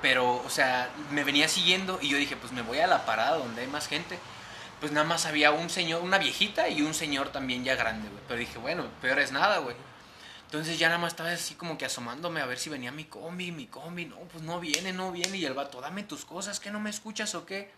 Pero, 0.00 0.36
o 0.36 0.48
sea, 0.48 0.88
me 1.10 1.24
venía 1.24 1.48
siguiendo 1.48 1.98
y 2.00 2.10
yo 2.10 2.16
dije, 2.16 2.36
pues 2.36 2.52
me 2.52 2.62
voy 2.62 2.78
a 2.78 2.86
la 2.86 3.04
parada 3.04 3.38
donde 3.38 3.62
hay 3.62 3.66
más 3.66 3.88
gente. 3.88 4.20
Pues 4.78 4.92
nada 4.92 5.04
más 5.04 5.26
había 5.26 5.50
un 5.50 5.68
señor, 5.68 6.00
una 6.00 6.18
viejita 6.18 6.68
y 6.68 6.80
un 6.80 6.94
señor 6.94 7.30
también 7.30 7.64
ya 7.64 7.74
grande, 7.74 8.08
güey. 8.08 8.22
Pero 8.28 8.38
dije, 8.38 8.58
bueno, 8.58 8.84
peor 9.02 9.18
es 9.18 9.32
nada, 9.32 9.58
güey. 9.58 9.74
Entonces 10.44 10.78
ya 10.78 10.86
nada 10.86 11.00
más 11.00 11.14
estaba 11.14 11.32
así 11.32 11.56
como 11.56 11.76
que 11.78 11.86
asomándome 11.86 12.40
a 12.40 12.46
ver 12.46 12.60
si 12.60 12.70
venía 12.70 12.92
mi 12.92 13.06
combi, 13.06 13.50
mi 13.50 13.66
combi. 13.66 14.04
No, 14.04 14.18
pues 14.30 14.44
no 14.44 14.60
viene, 14.60 14.92
no 14.92 15.10
viene. 15.10 15.38
Y 15.38 15.44
el 15.44 15.54
vato, 15.54 15.80
dame 15.80 16.04
tus 16.04 16.24
cosas, 16.24 16.60
que 16.60 16.70
no 16.70 16.78
me 16.78 16.90
escuchas 16.90 17.34
o 17.34 17.44
qué. 17.46 17.68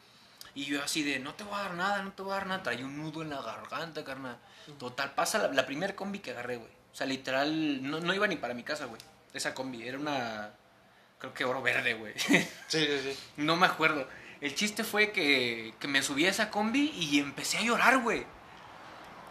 Y 0.59 0.65
yo 0.65 0.83
así 0.83 1.05
de, 1.05 1.21
no 1.21 1.35
te 1.35 1.45
voy 1.45 1.55
a 1.55 1.59
dar 1.59 1.75
nada, 1.75 2.03
no 2.03 2.11
te 2.11 2.21
voy 2.21 2.33
a 2.33 2.35
dar 2.35 2.49
nada. 2.49 2.63
Traía 2.65 2.85
un 2.85 3.01
nudo 3.01 3.23
en 3.23 3.31
la 3.31 3.41
garganta, 3.41 4.03
carnal. 4.03 4.37
Total, 4.77 5.15
pasa 5.15 5.39
la, 5.39 5.53
la 5.53 5.65
primer 5.65 5.95
combi 5.95 6.19
que 6.19 6.33
agarré, 6.33 6.57
güey. 6.57 6.73
O 6.93 6.97
sea, 6.97 7.07
literal, 7.07 7.89
no, 7.89 8.01
no 8.01 8.13
iba 8.13 8.27
ni 8.27 8.35
para 8.35 8.55
mi 8.55 8.65
casa, 8.65 8.87
güey. 8.87 9.01
Esa 9.33 9.55
combi, 9.55 9.87
era 9.87 9.97
una, 9.97 10.51
creo 11.21 11.33
que 11.33 11.45
oro 11.45 11.63
verde, 11.63 11.95
güey. 11.95 12.13
Sí, 12.19 12.45
sí, 12.67 12.87
sí. 13.05 13.19
no 13.37 13.55
me 13.55 13.67
acuerdo. 13.67 14.09
El 14.41 14.57
chiste 14.57 14.83
fue 14.83 15.13
que, 15.13 15.75
que 15.79 15.87
me 15.87 16.03
subí 16.03 16.27
a 16.27 16.31
esa 16.31 16.51
combi 16.51 16.91
y 16.91 17.21
empecé 17.21 17.59
a 17.59 17.63
llorar, 17.63 17.99
güey. 17.99 18.27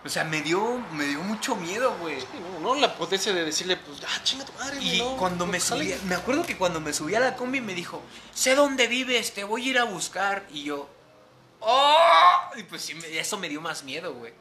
O 0.06 0.10
sea, 0.10 0.24
me 0.24 0.42
dio, 0.42 0.78
me 0.94 1.08
dio 1.08 1.22
mucho 1.24 1.58
miedo, 1.58 1.94
güey. 2.00 2.22
Sí, 2.22 2.28
no, 2.40 2.60
no, 2.62 2.76
la 2.76 2.96
potencia 2.96 3.34
de 3.34 3.44
decirle, 3.44 3.76
pues, 3.76 4.00
ah, 4.08 4.24
chinga 4.24 4.46
tu 4.46 4.54
madre, 4.54 4.78
güey, 4.78 4.96
Y 4.96 5.00
no, 5.00 5.18
cuando 5.18 5.46
no 5.46 5.52
me 5.52 5.60
subí, 5.60 5.94
me 6.06 6.16
acuerdo 6.16 6.46
que 6.46 6.56
cuando 6.56 6.80
me 6.80 6.94
subí 6.94 7.16
a 7.16 7.20
la 7.20 7.36
combi 7.36 7.60
me 7.60 7.74
dijo, 7.74 8.02
sé 8.34 8.56
dónde 8.56 8.88
vives, 8.88 9.34
te 9.34 9.44
voy 9.44 9.68
a 9.68 9.70
ir 9.72 9.80
a 9.80 9.84
buscar. 9.84 10.46
Y 10.54 10.64
yo, 10.64 10.90
¡oh! 11.60 12.50
Y 12.56 12.64
pues 12.64 12.82
sí, 12.82 12.98
eso 13.12 13.38
me 13.38 13.50
dio 13.50 13.62
más 13.62 13.84
miedo, 13.84 14.14
güey. 14.14 14.34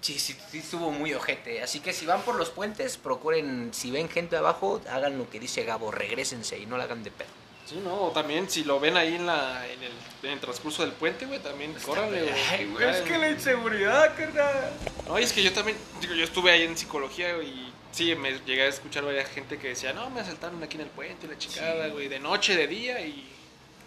Sí, 0.00 0.18
sí, 0.18 0.36
sí, 0.50 0.58
estuvo 0.58 0.90
muy 0.92 1.12
ojete. 1.12 1.60
Así 1.62 1.80
que 1.80 1.92
si 1.92 2.06
van 2.06 2.22
por 2.22 2.36
los 2.36 2.50
puentes, 2.50 2.96
procuren, 2.96 3.70
si 3.74 3.90
ven 3.90 4.08
gente 4.08 4.36
abajo, 4.36 4.80
hagan 4.90 5.18
lo 5.18 5.28
que 5.28 5.40
dice 5.40 5.64
Gabo, 5.64 5.90
regrésense 5.90 6.56
y 6.58 6.66
no 6.66 6.78
la 6.78 6.84
hagan 6.84 7.02
de 7.02 7.10
pedo. 7.10 7.28
Sí, 7.66 7.80
no, 7.84 8.04
o 8.04 8.10
también 8.12 8.48
si 8.48 8.64
lo 8.64 8.80
ven 8.80 8.96
ahí 8.96 9.16
en, 9.16 9.26
la, 9.26 9.66
en, 9.66 9.82
el, 9.82 9.92
en 10.22 10.30
el 10.30 10.40
transcurso 10.40 10.82
del 10.82 10.92
puente, 10.92 11.26
güey, 11.26 11.38
también 11.40 11.74
güey. 11.84 12.30
Ay, 12.50 12.64
güey, 12.66 12.88
es 12.88 13.00
que 13.02 13.18
la 13.18 13.28
inseguridad, 13.30 14.16
carnal. 14.16 14.72
No, 15.06 15.18
y 15.18 15.24
es 15.24 15.32
que 15.32 15.42
yo 15.42 15.52
también, 15.52 15.76
digo, 16.00 16.14
yo 16.14 16.24
estuve 16.24 16.50
ahí 16.52 16.62
en 16.62 16.78
psicología 16.78 17.36
y 17.42 17.70
sí, 17.92 18.14
me 18.14 18.38
llegué 18.46 18.62
a 18.62 18.68
escuchar 18.68 19.04
varias 19.04 19.28
gente 19.28 19.58
que 19.58 19.68
decía, 19.68 19.92
no, 19.92 20.08
me 20.08 20.20
asaltaron 20.20 20.62
aquí 20.62 20.76
en 20.76 20.82
el 20.82 20.88
puente, 20.88 21.26
la 21.26 21.36
chingada, 21.36 21.86
Sí. 21.86 21.90
güey, 21.90 22.08
de 22.08 22.20
noche, 22.20 22.56
de 22.56 22.68
día 22.68 23.00
y... 23.00 23.28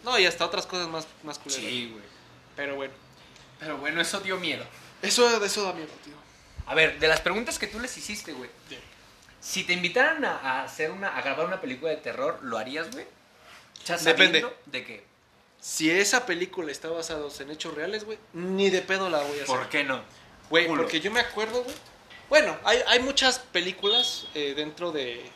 No, 0.04 0.20
y 0.20 0.26
hasta 0.28 0.46
otras 0.46 0.68
cosas 0.68 0.88
más, 0.90 1.08
más 1.24 1.40
culeras. 1.40 1.64
Sí, 1.66 1.90
güey. 1.92 2.11
Pero 2.56 2.76
bueno, 2.76 2.94
Pero 3.60 3.78
bueno, 3.78 4.02
eso 4.02 4.20
dio 4.20 4.38
miedo. 4.38 4.66
eso, 5.02 5.40
de 5.40 5.46
eso 5.46 5.64
da 5.64 5.74
miedo, 5.74 5.90
tío. 6.04 6.14
A 6.66 6.76
ver, 6.76 7.00
de 7.00 7.08
las 7.08 7.22
preguntas 7.22 7.58
que 7.60 7.68
tú 7.68 7.80
les 7.80 7.96
hiciste, 7.98 8.34
güey. 8.34 8.50
Sí. 8.70 8.78
Si 9.40 9.64
te 9.64 9.74
invitaran 9.74 10.24
a, 10.24 10.38
a 10.38 10.64
hacer 10.64 10.92
una, 10.92 11.10
a 11.18 11.22
grabar 11.22 11.48
una 11.48 11.60
película 11.60 11.90
de 11.92 11.98
terror, 11.98 12.40
¿lo 12.44 12.58
harías, 12.58 12.92
güey? 12.92 13.06
Ya 13.86 13.98
Depende. 13.98 14.46
¿De 14.68 14.86
qué? 14.86 15.04
Si 15.60 15.90
esa 15.90 16.26
película 16.26 16.72
está 16.72 16.90
basada 16.90 17.26
en 17.40 17.52
hechos 17.52 17.74
reales, 17.74 18.04
güey, 18.04 18.18
ni 18.34 18.70
de 18.70 18.82
pedo 18.82 19.10
la 19.10 19.20
voy 19.20 19.40
a 19.40 19.44
hacer. 19.44 19.46
¿Por 19.48 19.70
qué 19.70 19.84
no? 19.84 20.02
Güey, 20.50 20.68
Culo. 20.68 20.84
porque 20.84 21.00
yo 21.00 21.12
me 21.12 21.20
acuerdo, 21.20 21.64
güey. 21.64 21.76
Bueno, 22.30 22.58
hay, 22.64 22.80
hay 22.88 23.00
muchas 23.00 23.40
películas 23.40 24.28
eh, 24.34 24.54
dentro 24.56 24.92
de 24.92 25.30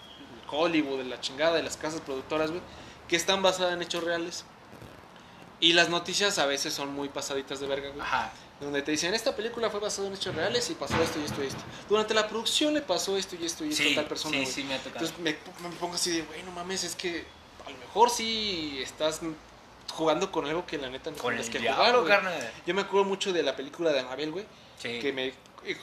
Hollywood, 0.49 0.99
de 0.99 1.05
la 1.05 1.19
chingada, 1.19 1.55
de 1.55 1.63
las 1.63 1.75
casas 1.77 2.01
productoras, 2.01 2.49
güey, 2.51 2.61
que 3.07 3.15
están 3.15 3.41
basadas 3.41 3.73
en 3.73 3.81
hechos 3.81 4.03
reales. 4.03 4.45
Y 5.59 5.73
las 5.73 5.89
noticias 5.89 6.37
a 6.37 6.45
veces 6.45 6.73
son 6.73 6.93
muy 6.93 7.09
pasaditas 7.09 7.59
de 7.59 7.67
verga, 7.67 7.89
güey. 7.89 8.01
Ajá. 8.01 8.31
donde 8.59 8.81
te 8.81 8.91
dicen, 8.91 9.13
esta 9.13 9.35
película 9.35 9.69
fue 9.69 9.79
basada 9.79 10.07
en 10.07 10.13
hechos 10.13 10.33
reales 10.35 10.69
y 10.69 10.75
pasó 10.75 11.01
esto 11.01 11.19
y 11.19 11.25
esto 11.25 11.43
y 11.43 11.47
esto. 11.47 11.61
Durante 11.89 12.13
la 12.13 12.27
producción 12.27 12.73
le 12.73 12.81
pasó 12.81 13.17
esto 13.17 13.35
y 13.39 13.45
esto 13.45 13.65
y 13.65 13.71
esto 13.71 13.83
a 13.91 13.95
tal 13.95 14.05
persona. 14.05 14.31
sí, 14.37 14.41
güey. 14.43 14.51
sí, 14.53 14.63
me 14.63 14.73
ha 14.75 14.77
tocado. 14.79 15.05
Entonces 15.05 15.19
me, 15.19 15.31
me 15.69 15.75
pongo 15.75 15.95
así 15.95 16.11
de, 16.11 16.21
güey, 16.23 16.43
no 16.43 16.51
mames, 16.51 16.83
es 16.83 16.95
que 16.95 17.25
a 17.65 17.69
lo 17.69 17.77
mejor 17.77 18.09
sí 18.09 18.79
estás 18.81 19.21
jugando 19.93 20.31
con 20.31 20.45
algo 20.45 20.65
que 20.65 20.77
la 20.77 20.89
neta 20.89 21.11
no 21.11 21.29
el 21.29 21.49
que 21.49 21.59
diablo, 21.59 21.75
jugar, 21.83 21.95
güey. 21.99 22.07
carnal. 22.07 22.51
Yo 22.65 22.73
me 22.73 22.81
acuerdo 22.81 23.05
mucho 23.05 23.31
de 23.33 23.43
la 23.43 23.55
película 23.55 23.91
de 23.91 23.99
Anabel, 23.99 24.31
güey. 24.31 24.45
Sí. 24.81 24.99
Que 24.99 25.13
me. 25.13 25.33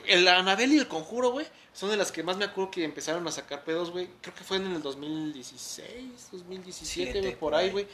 El 0.07 0.29
Anabel 0.29 0.73
y 0.73 0.79
el 0.79 0.87
Conjuro, 0.87 1.31
güey, 1.33 1.47
son 1.73 1.91
de 1.91 1.97
las 1.97 2.13
que 2.13 2.23
más 2.23 2.37
me 2.37 2.45
acuerdo 2.45 2.71
que 2.71 2.85
empezaron 2.85 3.27
a 3.27 3.33
sacar 3.33 3.65
pedos, 3.65 3.91
güey. 3.91 4.09
Creo 4.21 4.35
que 4.35 4.45
fue 4.45 4.59
en 4.59 4.67
el 4.73 4.81
2016, 4.83 6.29
2017, 6.33 6.87
Siete, 6.87 7.21
güey, 7.21 7.37
por 7.37 7.55
ahí. 7.55 7.71
güey. 7.71 7.87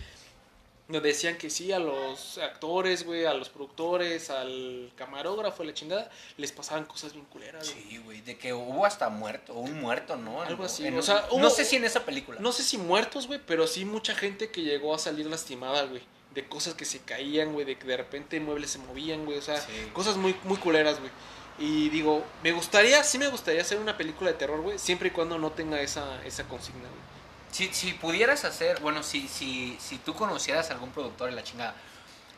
Donde 0.88 1.08
decían 1.10 1.36
que 1.36 1.50
sí, 1.50 1.70
a 1.70 1.78
los 1.78 2.38
actores, 2.38 3.04
güey, 3.04 3.26
a 3.26 3.34
los 3.34 3.50
productores, 3.50 4.30
al 4.30 4.90
camarógrafo, 4.96 5.62
a 5.62 5.66
la 5.66 5.74
chingada, 5.74 6.10
les 6.38 6.50
pasaban 6.50 6.86
cosas 6.86 7.12
bien 7.12 7.26
culeras, 7.26 7.70
güey. 7.70 7.84
Sí, 7.84 7.98
güey, 7.98 8.20
de 8.22 8.38
que 8.38 8.54
hubo 8.54 8.86
hasta 8.86 9.10
muerto, 9.10 9.52
o 9.52 9.60
un 9.60 9.78
muerto, 9.80 10.16
¿no? 10.16 10.40
Algo 10.40 10.64
así, 10.64 10.86
en- 10.86 10.98
o 10.98 11.02
sea, 11.02 11.28
no 11.36 11.50
sé 11.50 11.66
si 11.66 11.76
en 11.76 11.84
esa 11.84 12.06
película. 12.06 12.38
No 12.40 12.52
sé 12.52 12.62
si 12.62 12.78
muertos, 12.78 13.26
güey, 13.26 13.38
pero 13.46 13.66
sí 13.66 13.84
mucha 13.84 14.14
gente 14.14 14.50
que 14.50 14.62
llegó 14.62 14.94
a 14.94 14.98
salir 14.98 15.26
lastimada, 15.26 15.82
güey. 15.84 16.00
De 16.34 16.46
cosas 16.48 16.72
que 16.74 16.86
se 16.86 17.00
caían, 17.00 17.52
güey, 17.52 17.66
de 17.66 17.76
que 17.76 17.86
de 17.86 17.96
repente 17.98 18.40
muebles 18.40 18.70
se 18.70 18.78
movían, 18.78 19.26
güey. 19.26 19.36
O 19.36 19.42
sea, 19.42 19.60
Sí. 19.60 19.72
cosas 19.92 20.16
muy, 20.16 20.34
muy 20.44 20.56
culeras, 20.56 20.98
güey. 21.00 21.10
Y 21.58 21.90
digo, 21.90 22.24
me 22.42 22.52
gustaría, 22.52 23.02
sí 23.04 23.18
me 23.18 23.28
gustaría 23.28 23.60
hacer 23.60 23.78
una 23.78 23.96
película 23.98 24.30
de 24.30 24.38
terror, 24.38 24.60
güey, 24.62 24.78
siempre 24.78 25.08
y 25.08 25.10
cuando 25.10 25.36
no 25.38 25.50
tenga 25.52 25.80
esa, 25.82 26.24
esa 26.24 26.44
consigna, 26.48 26.80
güey. 26.88 27.17
Si, 27.58 27.74
si 27.74 27.92
pudieras 27.92 28.44
hacer, 28.44 28.78
bueno, 28.78 29.02
si, 29.02 29.26
si, 29.26 29.76
si 29.80 29.98
tú 29.98 30.14
conocieras 30.14 30.70
a 30.70 30.74
algún 30.74 30.90
productor 30.92 31.28
en 31.28 31.34
la 31.34 31.42
chingada, 31.42 31.74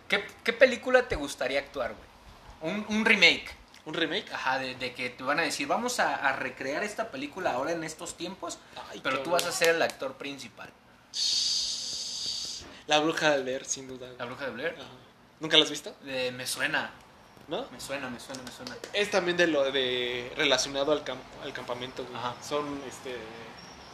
¿qué, 0.09 0.25
qué 0.43 0.55
película 0.55 1.09
te 1.09 1.17
gustaría 1.17 1.59
actuar, 1.59 1.93
güey? 1.95 2.73
Un, 2.73 2.87
un 2.89 3.05
remake. 3.05 3.55
¿Un 3.85 3.93
remake? 3.93 4.33
Ajá, 4.33 4.59
de, 4.59 4.77
de 4.77 4.95
que 4.95 5.11
te 5.11 5.23
van 5.23 5.39
a 5.39 5.43
decir, 5.43 5.67
vamos 5.67 6.01
a, 6.01 6.15
a 6.15 6.37
recrear 6.37 6.83
esta 6.85 7.11
película 7.11 7.53
ahora 7.53 7.73
en 7.73 7.85
estos 7.85 8.17
tiempos, 8.17 8.59
Ay, 8.91 9.01
pero 9.03 9.21
tú 9.21 9.29
vas 9.33 9.45
a 9.45 9.53
ser 9.53 9.75
el 9.75 9.83
actor 9.83 10.15
principal. 10.15 10.71
La 12.87 12.99
bruja 13.01 13.33
de 13.37 13.45
leer, 13.45 13.67
sin 13.67 13.89
duda. 13.89 14.09
La 14.19 14.25
bruja 14.25 14.47
de 14.47 14.53
Blair. 14.53 14.75
Ajá. 14.79 14.89
¿Nunca 15.39 15.59
la 15.59 15.65
has 15.65 15.71
visto? 15.71 15.95
Eh, 16.07 16.33
me 16.35 16.47
suena, 16.47 16.93
¿No? 17.47 17.67
me 17.71 17.79
suena, 17.79 18.09
me 18.09 18.19
suena, 18.21 18.43
me 18.43 18.53
suena. 18.53 18.75
Es 18.95 19.11
también 19.11 19.37
de 19.37 19.49
lo 19.49 19.71
de 19.71 20.33
relacionado 20.35 20.93
al, 20.93 21.05
camp- 21.05 21.43
al 21.43 21.53
campamento, 21.53 22.05
güey. 22.07 22.17
Ajá. 22.17 22.35
Son, 22.43 22.81
este... 22.89 23.19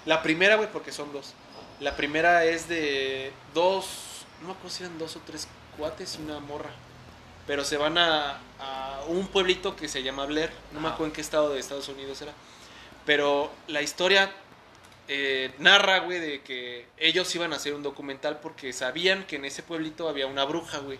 La 0.07 0.23
primera, 0.23 0.57
güey, 0.57 0.71
porque 0.73 0.93
son 0.93 1.13
dos. 1.13 1.35
La 1.81 1.97
primera 1.97 2.45
es 2.45 2.69
de 2.69 3.33
dos... 3.53 4.25
No 4.41 4.49
me 4.49 4.53
acuerdo 4.55 4.71
si 4.71 4.85
eran 4.85 4.99
dos 4.99 5.17
o 5.17 5.21
tres 5.27 5.49
cuates 5.77 6.17
y 6.19 6.23
una 6.23 6.39
morra. 6.41 6.71
Pero 7.47 7.65
se 7.65 7.77
van 7.77 7.99
a, 7.99 8.39
a 8.59 9.03
un 9.09 9.29
pueblito 9.29 9.77
que 9.77 9.89
se 9.89 10.03
llama 10.03 10.25
Blair. 10.27 10.51
No 10.73 10.81
me 10.81 10.89
acuerdo 10.89 11.07
en 11.07 11.13
qué 11.13 11.21
estado 11.21 11.51
de 11.53 11.61
Estados 11.61 11.89
Unidos 11.89 12.21
era. 12.23 12.33
Pero 13.05 13.51
la 13.69 13.83
historia 13.83 14.33
eh, 15.09 15.53
narra, 15.59 16.01
güey, 16.01 16.19
de 16.19 16.43
que 16.43 16.87
ellos 16.99 17.33
iban 17.35 17.53
a 17.53 17.57
hacer 17.57 17.75
un 17.75 17.83
documental 17.83 18.41
porque 18.41 18.73
sabían 18.73 19.25
que 19.25 19.37
en 19.37 19.45
ese 19.45 19.63
pueblito 19.63 20.09
había 20.09 20.27
una 20.27 20.45
bruja, 20.45 20.79
güey. 20.79 20.99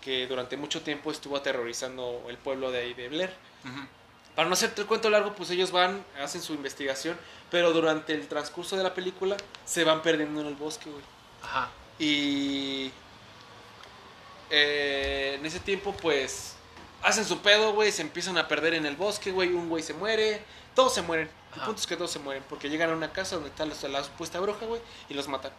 Que 0.00 0.26
durante 0.26 0.56
mucho 0.56 0.82
tiempo 0.82 1.10
estuvo 1.10 1.36
aterrorizando 1.36 2.24
el 2.28 2.36
pueblo 2.38 2.70
de 2.70 2.78
ahí 2.78 2.94
de 2.94 3.08
Blair. 3.08 3.32
Ujú. 3.64 3.86
Para 4.34 4.48
no 4.48 4.54
hacerte 4.54 4.82
el 4.82 4.86
cuento 4.86 5.10
largo, 5.10 5.34
pues 5.34 5.50
ellos 5.50 5.72
van, 5.72 6.04
hacen 6.22 6.40
su 6.40 6.54
investigación, 6.54 7.16
pero 7.50 7.72
durante 7.72 8.12
el 8.14 8.26
transcurso 8.28 8.76
de 8.76 8.82
la 8.82 8.94
película 8.94 9.36
se 9.64 9.84
van 9.84 10.02
perdiendo 10.02 10.40
en 10.40 10.46
el 10.48 10.54
bosque, 10.54 10.90
güey. 10.90 11.02
Ajá. 11.42 11.70
Y 11.98 12.90
eh, 14.50 15.36
en 15.38 15.46
ese 15.46 15.60
tiempo, 15.60 15.92
pues, 16.00 16.54
hacen 17.02 17.24
su 17.24 17.38
pedo, 17.40 17.72
güey, 17.72 17.92
se 17.92 18.02
empiezan 18.02 18.38
a 18.38 18.48
perder 18.48 18.74
en 18.74 18.86
el 18.86 18.96
bosque, 18.96 19.30
güey, 19.30 19.52
un 19.52 19.68
güey 19.68 19.82
se 19.82 19.94
muere, 19.94 20.42
todos 20.74 20.94
se 20.94 21.02
mueren. 21.02 21.28
El 21.52 21.56
Ajá. 21.60 21.66
punto 21.66 21.80
es 21.80 21.86
que 21.86 21.96
todos 21.96 22.10
se 22.10 22.18
mueren, 22.18 22.42
porque 22.48 22.68
llegan 22.68 22.90
a 22.90 22.94
una 22.94 23.12
casa 23.12 23.36
donde 23.36 23.50
está 23.50 23.64
la, 23.66 23.74
la 23.88 24.04
supuesta 24.04 24.38
bruja, 24.40 24.66
güey, 24.66 24.80
y 25.08 25.14
los 25.14 25.28
matan. 25.28 25.52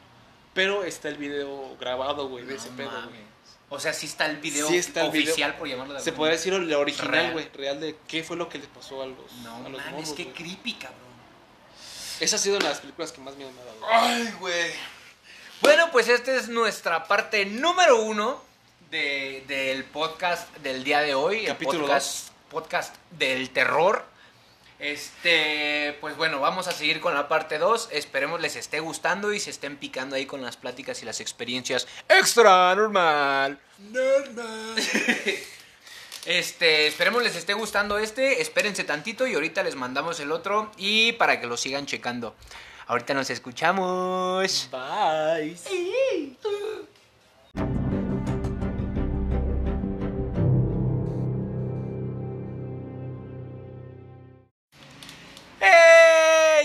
Pero 0.54 0.84
está 0.84 1.10
el 1.10 1.18
video 1.18 1.76
grabado, 1.80 2.28
güey, 2.28 2.46
de 2.46 2.54
No 2.56 2.60
ese 2.60 2.70
pedo, 2.72 2.90
güey. 2.90 3.30
O 3.72 3.80
sea, 3.80 3.94
sí 3.94 4.08
está 4.08 4.26
el 4.26 4.38
video 4.38 4.68
Sí 4.68 4.78
está 4.78 5.06
el 5.06 5.12
video. 5.12 5.28
oficial, 5.32 5.56
por 5.58 5.68
llamarlo 5.68 5.94
de 5.94 6.00
Se 6.00 6.12
podría 6.12 6.36
decir 6.38 6.54
el 6.54 6.74
original, 6.74 7.34
güey, 7.34 7.48
real 7.54 7.80
de 7.80 7.96
qué 8.08 8.24
fue 8.24 8.36
lo 8.36 8.50
que 8.50 8.58
les 8.58 8.68
pasó 8.68 9.04
a 9.04 9.06
los, 9.06 9.32
No 9.44 9.58
a 9.58 9.70
los 9.70 9.80
mames, 9.80 9.92
morros, 9.92 10.14
qué 10.14 10.24
güey. 10.24 10.36
creepy, 10.36 10.74
cabrón. 10.74 11.09
Esa 12.20 12.36
ha 12.36 12.39
sido 12.39 12.57
una 12.57 12.65
de 12.65 12.72
las 12.74 12.80
películas 12.82 13.11
que 13.11 13.22
más 13.22 13.36
miedo 13.36 13.51
me 13.51 13.61
ha 13.61 13.65
dado. 13.65 13.80
Ay, 13.91 14.34
güey. 14.39 14.72
Bueno, 15.61 15.89
pues 15.91 16.07
esta 16.07 16.34
es 16.36 16.49
nuestra 16.49 17.05
parte 17.05 17.45
número 17.45 18.01
uno 18.01 18.41
de- 18.91 19.43
del 19.47 19.84
podcast 19.86 20.53
del 20.57 20.84
día 20.84 20.99
de 21.01 21.15
hoy. 21.15 21.41
el 21.41 21.47
Capítulo 21.47 21.82
podcast, 21.88 22.30
podcast 22.49 22.95
del 23.11 23.49
terror. 23.51 24.03
Este, 24.80 25.97
pues 25.99 26.15
bueno, 26.15 26.39
vamos 26.39 26.67
a 26.70 26.72
seguir 26.72 27.01
con 27.01 27.13
la 27.13 27.28
parte 27.28 27.57
2. 27.57 27.89
Esperemos 27.91 28.39
les 28.39 28.55
esté 28.55 28.80
gustando 28.80 29.34
y 29.34 29.39
se 29.41 29.49
estén 29.49 29.76
picando 29.78 30.15
ahí 30.15 30.26
con 30.26 30.41
las 30.41 30.55
pláticas 30.55 31.01
y 31.01 31.05
las 31.05 31.20
experiencias 31.20 31.86
extra 32.07 32.74
normal. 32.76 33.59
Este, 36.30 36.86
esperemos 36.86 37.24
les 37.24 37.36
esté 37.36 37.56
gustando 37.56 37.98
este, 37.98 38.40
espérense 38.40 38.84
tantito 38.84 39.26
y 39.26 39.34
ahorita 39.34 39.64
les 39.64 39.76
mandamos 39.76 40.20
el 40.20 40.32
otro 40.32 40.70
y 40.78 41.14
para 41.14 41.42
que 41.42 41.48
lo 41.48 41.58
sigan 41.58 41.88
checando. 41.88 42.36
Ahorita 42.86 43.16
nos 43.16 43.32
escuchamos. 43.32 44.70
Bye. 44.70 45.58
¡Hey! 45.66 46.38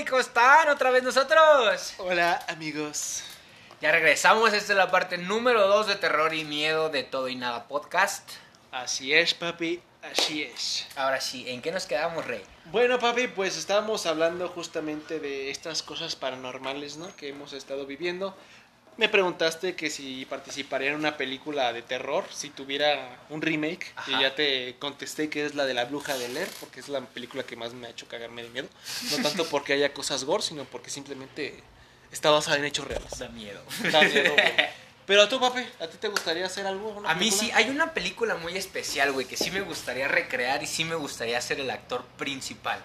¿Cómo 0.06 0.20
están? 0.20 0.68
¿Otra 0.68 0.90
vez 0.90 1.02
nosotros? 1.02 1.94
Hola, 1.96 2.44
amigos. 2.48 3.24
Ya 3.80 3.90
regresamos, 3.92 4.52
esta 4.52 4.74
es 4.74 4.76
la 4.76 4.90
parte 4.90 5.16
número 5.16 5.66
2 5.66 5.86
de 5.86 5.96
Terror 5.96 6.34
y 6.34 6.44
Miedo 6.44 6.90
de 6.90 7.02
Todo 7.02 7.28
y 7.30 7.36
Nada 7.36 7.66
Podcast. 7.66 8.43
Así 8.74 9.14
es, 9.14 9.34
papi. 9.34 9.80
Así 10.02 10.42
es. 10.42 10.84
Ahora 10.96 11.20
sí, 11.20 11.48
¿en 11.48 11.62
qué 11.62 11.70
nos 11.70 11.86
quedamos, 11.86 12.26
Rey? 12.26 12.42
Bueno, 12.72 12.98
papi, 12.98 13.28
pues 13.28 13.56
estábamos 13.56 14.04
hablando 14.04 14.48
justamente 14.48 15.20
de 15.20 15.48
estas 15.50 15.84
cosas 15.84 16.16
paranormales, 16.16 16.96
¿no? 16.96 17.14
Que 17.14 17.28
hemos 17.28 17.52
estado 17.52 17.86
viviendo. 17.86 18.36
Me 18.96 19.08
preguntaste 19.08 19.76
que 19.76 19.90
si 19.90 20.24
participaría 20.24 20.90
en 20.90 20.96
una 20.96 21.16
película 21.16 21.72
de 21.72 21.82
terror, 21.82 22.24
si 22.32 22.50
tuviera 22.50 23.16
un 23.30 23.42
remake. 23.42 23.92
Ajá. 23.94 24.10
Y 24.10 24.20
ya 24.22 24.34
te 24.34 24.74
contesté 24.80 25.30
que 25.30 25.46
es 25.46 25.54
la 25.54 25.66
de 25.66 25.74
la 25.74 25.84
bruja 25.84 26.18
de 26.18 26.28
leer, 26.30 26.48
porque 26.58 26.80
es 26.80 26.88
la 26.88 27.00
película 27.00 27.44
que 27.44 27.54
más 27.54 27.74
me 27.74 27.86
ha 27.86 27.90
hecho 27.90 28.08
cagarme 28.08 28.42
de 28.42 28.50
miedo. 28.50 28.68
No 29.12 29.22
tanto 29.22 29.46
porque 29.50 29.74
haya 29.74 29.94
cosas 29.94 30.24
gore, 30.24 30.42
sino 30.42 30.64
porque 30.64 30.90
simplemente 30.90 31.62
está 32.10 32.30
basada 32.30 32.56
en 32.56 32.64
hechos 32.64 32.88
reales. 32.88 33.18
Da 33.20 33.28
miedo. 33.28 33.62
Da 33.92 34.02
miedo, 34.02 34.32
güey. 34.32 34.52
Pero 35.06 35.28
tú, 35.28 35.38
papi, 35.38 35.60
¿a 35.80 35.86
ti 35.86 35.98
te 35.98 36.08
gustaría 36.08 36.46
hacer 36.46 36.66
algo? 36.66 36.88
una 36.88 37.10
A 37.10 37.14
mí 37.14 37.30
película? 37.30 37.42
sí, 37.42 37.50
hay 37.52 37.68
una 37.70 37.92
película 37.92 38.36
muy 38.36 38.56
especial, 38.56 39.12
güey, 39.12 39.26
que 39.26 39.36
sí 39.36 39.50
me 39.50 39.60
gustaría 39.60 40.08
recrear 40.08 40.62
y 40.62 40.66
sí 40.66 40.84
me 40.84 40.94
gustaría 40.94 41.38
ser 41.42 41.60
el 41.60 41.70
actor 41.70 42.04
principal. 42.16 42.80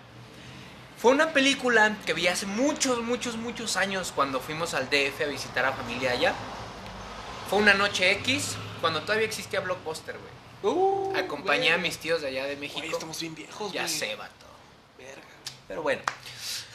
Fue 0.97 1.11
una 1.11 1.32
película 1.32 1.95
que 2.05 2.13
vi 2.13 2.28
hace 2.28 2.45
muchos, 2.45 3.01
muchos, 3.01 3.38
muchos 3.38 3.78
años 3.78 4.11
cuando 4.13 4.41
fuimos 4.41 4.74
al 4.74 4.89
DF 4.89 5.22
a 5.22 5.26
visitar 5.28 5.65
a 5.65 5.72
familia 5.72 6.11
allá. 6.11 6.34
Fue 7.49 7.57
una 7.59 7.74
noche 7.74 8.11
X, 8.11 8.57
cuando 8.82 9.01
todavía 9.03 9.26
existía 9.26 9.61
Blockbuster, 9.61 10.17
güey. 10.17 10.39
Uh, 10.76 11.15
Acompañé 11.15 11.72
a 11.72 11.78
mis 11.78 11.97
tíos 11.99 12.22
de 12.22 12.28
allá 12.28 12.45
de 12.45 12.57
México. 12.57 12.86
Estamos 12.86 13.17
bien 13.22 13.34
viejos, 13.34 13.72
ya 13.72 13.84
güey. 13.84 13.93
sé, 13.93 14.15
vato. 14.15 14.45
Verga. 14.97 15.22
Pero 15.70 15.82
bueno. 15.84 16.01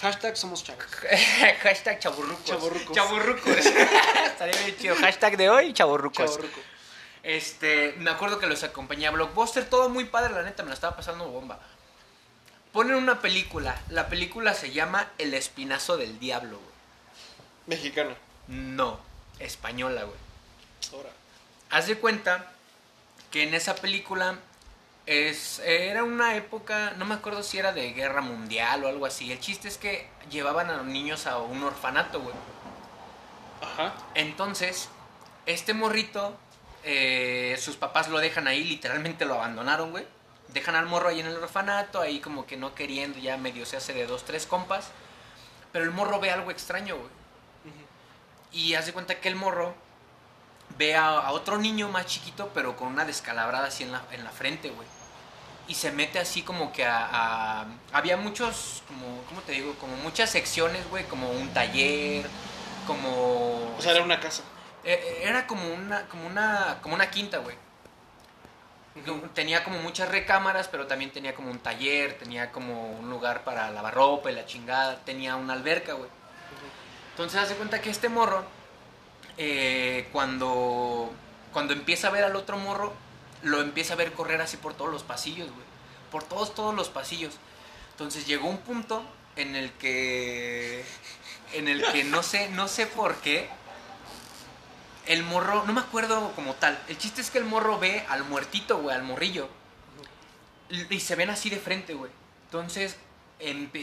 Hashtag 0.05 0.37
somos 0.37 0.63
chavos. 0.63 0.85
Hashtag 1.63 1.99
chaburrucos. 1.99 2.45
Chavorrucos. 2.45 2.95
Chavorrucos. 2.95 3.57
Estaría 4.27 4.61
bien 4.61 4.77
chido. 4.77 4.97
Hashtag 4.97 5.39
de 5.39 5.49
hoy, 5.49 5.73
chaburrucos. 5.73 6.31
Chavorruco. 6.31 6.61
Este, 7.23 7.95
me 7.97 8.11
acuerdo 8.11 8.39
que 8.39 8.47
los 8.47 8.63
acompañé 8.65 9.07
a 9.07 9.13
Blockbuster, 9.13 9.65
todo 9.65 9.89
muy 9.89 10.05
padre, 10.05 10.35
la 10.35 10.43
neta, 10.43 10.63
me 10.63 10.69
la 10.69 10.75
estaba 10.75 10.95
pasando 10.95 11.27
bomba. 11.31 11.59
Ponen 12.71 12.97
una 12.97 13.23
película, 13.23 13.81
la 13.89 14.11
película 14.11 14.53
se 14.53 14.73
llama 14.73 15.11
El 15.17 15.33
Espinazo 15.33 15.97
del 15.97 16.19
Diablo, 16.19 16.59
güey. 16.59 17.79
Mexicano. 17.79 18.15
No, 18.49 19.01
española, 19.39 20.05
güey. 20.05 20.19
Ahora. 20.93 21.09
Haz 21.71 21.87
de 21.87 21.97
cuenta 21.97 22.53
que 23.31 23.45
en 23.45 23.55
esa 23.55 23.75
película 23.77 24.37
es, 25.07 25.59
era 25.61 26.03
una 26.03 26.37
época, 26.37 26.95
no 26.97 27.05
me 27.05 27.15
acuerdo 27.15 27.43
si 27.43 27.59
era 27.59 27.73
de 27.73 27.93
guerra 27.93 28.21
mundial 28.21 28.85
o 28.85 28.89
algo 28.89 29.07
así. 29.07 29.31
El 29.33 29.41
chiste 29.41 29.69
es 29.69 29.77
que 29.77 30.09
llevaban 30.31 30.71
a 30.71 30.77
los 30.77 30.87
niños 30.87 31.27
a 31.27 31.39
un 31.39 31.63
orfanato, 31.63 32.21
güey. 32.21 32.35
Ajá. 33.61 33.95
Entonces, 34.15 34.89
este 35.47 35.75
morrito, 35.75 36.37
eh, 36.85 37.57
sus 37.59 37.77
papás 37.77 38.09
lo 38.09 38.19
dejan 38.19 38.47
ahí, 38.47 38.65
literalmente 38.65 39.25
lo 39.25 39.35
abandonaron, 39.35 39.91
güey. 39.91 40.07
Dejan 40.49 40.75
al 40.75 40.87
morro 40.87 41.09
ahí 41.09 41.21
en 41.21 41.27
el 41.27 41.37
orfanato, 41.37 42.01
ahí 42.01 42.21
como 42.21 42.47
que 42.47 42.57
no 42.57 42.75
queriendo, 42.75 43.19
ya 43.19 43.37
medio 43.37 43.67
se 43.67 43.77
hace 43.77 43.93
de 43.93 44.07
dos, 44.07 44.25
tres 44.25 44.47
compas. 44.47 44.91
Pero 45.73 45.85
el 45.85 45.91
morro 45.91 46.21
ve 46.21 46.31
algo 46.31 46.51
extraño, 46.51 46.97
güey. 46.97 47.11
Y 48.53 48.75
hace 48.75 48.93
cuenta 48.93 49.21
que 49.21 49.29
el 49.29 49.35
morro 49.35 49.75
ve 50.79 50.95
a, 50.97 51.09
a 51.09 51.33
otro 51.33 51.59
niño 51.59 51.89
más 51.89 52.07
chiquito, 52.07 52.51
pero 52.55 52.77
con 52.77 52.89
una 52.89 53.05
descalabrada 53.05 53.68
así 53.68 53.85
en 53.85 53.93
la, 53.93 54.03
en 54.12 54.25
la 54.25 54.31
frente, 54.31 54.70
güey. 54.70 54.87
Y 55.66 55.75
se 55.75 55.91
mete 55.93 56.18
así 56.18 56.43
como 56.43 56.72
que 56.72 56.85
a, 56.85 57.09
a- 57.62 57.66
Había 57.93 58.16
muchos, 58.16 58.83
como, 58.87 59.22
¿cómo 59.29 59.41
te 59.43 59.53
digo? 59.53 59.75
Como 59.77 59.97
muchas 59.97 60.31
secciones, 60.31 60.89
güey, 60.91 61.05
como 61.05 61.31
un 61.31 61.49
taller, 61.55 62.27
como... 62.87 63.75
O 63.79 63.81
sea, 63.81 63.93
era 63.93 64.03
una 64.05 64.20
casa. 64.20 64.43
Eh, 64.85 64.93
eh, 65.03 65.22
Era 65.29 65.47
como 65.47 65.66
una, 65.72 66.07
como 66.09 66.27
una, 66.27 66.79
como 66.83 66.95
una 66.95 67.11
quinta, 67.11 67.39
güey. 67.39 67.57
Tenía 69.35 69.64
como 69.64 69.79
muchas 69.79 70.09
recámaras, 70.09 70.68
pero 70.68 70.87
también 70.87 71.11
tenía 71.11 71.35
como 71.35 71.51
un 71.51 71.59
taller, 71.59 72.16
tenía 72.16 72.53
como 72.53 72.93
un 72.93 73.11
lugar 73.11 73.43
para 73.43 73.68
lavar 73.72 73.93
ropa 73.95 74.31
y 74.31 74.35
la 74.37 74.47
chingada, 74.47 75.01
tenía 75.05 75.35
una 75.35 75.55
alberca, 75.55 75.95
güey. 75.95 76.09
Entonces 77.11 77.41
hace 77.41 77.55
cuenta 77.57 77.81
que 77.81 77.91
este 77.91 78.09
morro, 78.09 78.45
eh, 79.37 80.09
cuando, 80.12 81.12
cuando 81.53 81.72
empieza 81.72 82.09
a 82.09 82.11
ver 82.11 82.24
al 82.24 82.37
otro 82.37 82.57
morro, 82.59 82.93
lo 83.43 83.61
empieza 83.61 83.95
a 83.95 83.97
ver 83.97 84.12
correr 84.12 84.41
así 84.41 84.57
por 84.57 84.74
todos 84.74 84.91
los 84.91 85.03
pasillos, 85.03 85.49
güey. 85.51 85.66
Por 86.11 86.24
todos, 86.24 86.55
todos 86.55 86.74
los 86.74 86.89
pasillos. 86.89 87.35
Entonces 87.93 88.26
llegó 88.26 88.49
un 88.49 88.59
punto 88.59 89.05
en 89.37 89.57
el 89.57 89.72
que, 89.72 90.85
en 91.53 91.68
el 91.68 91.85
que 91.93 92.05
no 92.05 92.22
sé, 92.22 92.49
no 92.51 92.68
sé 92.68 92.87
por 92.87 93.16
qué, 93.16 93.49
el 95.07 95.22
morro, 95.22 95.64
no 95.66 95.72
me 95.72 95.80
acuerdo 95.80 96.32
como 96.35 96.55
tal. 96.55 96.80
El 96.89 96.97
chiste 96.99 97.20
es 97.20 97.30
que 97.30 97.39
el 97.39 97.45
morro 97.45 97.78
ve 97.78 98.05
al 98.09 98.24
muertito, 98.24 98.78
güey, 98.78 98.97
al 98.97 99.03
morrillo. 99.03 99.49
Y 100.91 101.01
se 101.01 101.14
ven 101.14 101.30
así 101.30 101.51
de 101.51 101.59
frente, 101.59 101.95
güey. 101.95 102.11
Entonces 102.47 102.97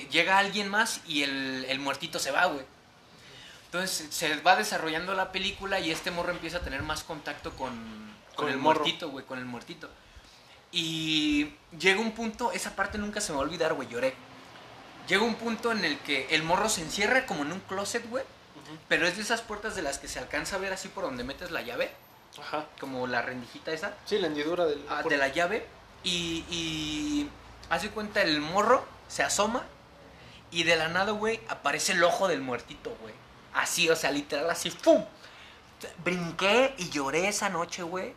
llega 0.10 0.40
alguien 0.40 0.70
más 0.70 1.02
y 1.06 1.24
el, 1.24 1.66
el 1.70 1.80
muertito 1.80 2.18
se 2.20 2.32
va, 2.32 2.46
güey. 2.46 2.66
Entonces 3.72 4.08
se 4.14 4.36
va 4.42 4.58
desarrollando 4.58 5.14
la 5.14 5.32
película 5.32 5.80
y 5.80 5.92
este 5.92 6.12
morro 6.12 6.32
empieza 6.32 6.58
a 6.58 6.62
tener 6.62 6.84
más 6.84 7.04
contacto 7.06 7.52
con, 7.52 7.70
con 8.36 8.36
Con 8.36 8.48
el 8.50 8.56
el 8.56 8.60
muertito, 8.60 9.10
güey, 9.10 9.26
con 9.26 9.40
el 9.40 9.46
muertito. 9.46 9.90
Y 10.74 11.54
llega 11.80 12.02
un 12.02 12.12
punto, 12.12 12.52
esa 12.52 12.76
parte 12.76 12.98
nunca 12.98 13.22
se 13.22 13.32
me 13.32 13.38
va 13.38 13.44
a 13.44 13.48
olvidar, 13.48 13.74
güey, 13.74 13.88
lloré. 13.88 14.14
Llega 15.08 15.24
un 15.24 15.36
punto 15.36 15.72
en 15.72 15.86
el 15.86 15.98
que 16.00 16.28
el 16.32 16.44
morro 16.44 16.68
se 16.68 16.82
encierra 16.82 17.26
como 17.26 17.44
en 17.44 17.54
un 17.54 17.60
closet, 17.62 18.08
güey. 18.10 18.24
Pero 18.90 19.08
es 19.08 19.16
de 19.16 19.24
esas 19.24 19.42
puertas 19.42 19.76
de 19.76 19.82
las 19.82 20.00
que 20.00 20.08
se 20.10 20.20
alcanza 20.20 20.58
a 20.58 20.60
ver 20.60 20.74
así 20.74 20.90
por 20.90 21.04
donde 21.06 21.24
metes 21.24 21.52
la 21.52 21.62
llave, 21.62 21.92
Ajá. 22.40 22.66
como 22.80 23.08
la 23.08 23.22
rendijita 23.22 23.72
esa, 23.72 23.96
Sí, 24.06 24.18
la 24.18 24.28
hendidura 24.28 24.66
del. 24.66 24.86
ah, 24.90 25.02
de 25.04 25.18
la 25.18 25.30
llave. 25.30 25.66
Y, 26.04 26.44
y 26.50 27.30
hace 27.70 27.90
cuenta 27.90 28.22
el 28.22 28.40
morro, 28.42 28.86
se 29.08 29.24
asoma 29.24 29.64
y 30.52 30.64
de 30.64 30.76
la 30.76 30.88
nada, 30.90 31.12
güey, 31.14 31.40
aparece 31.50 31.94
el 31.94 32.04
ojo 32.04 32.28
del 32.28 32.42
muertito, 32.42 32.96
güey. 33.02 33.14
Así, 33.54 33.90
o 33.90 33.96
sea, 33.96 34.12
literal, 34.12 34.50
así, 34.50 34.70
¡pum! 34.72 35.04
Brinqué 36.04 36.74
y 36.78 36.90
lloré 36.90 37.28
esa 37.28 37.50
noche, 37.50 37.84
güey, 37.84 38.14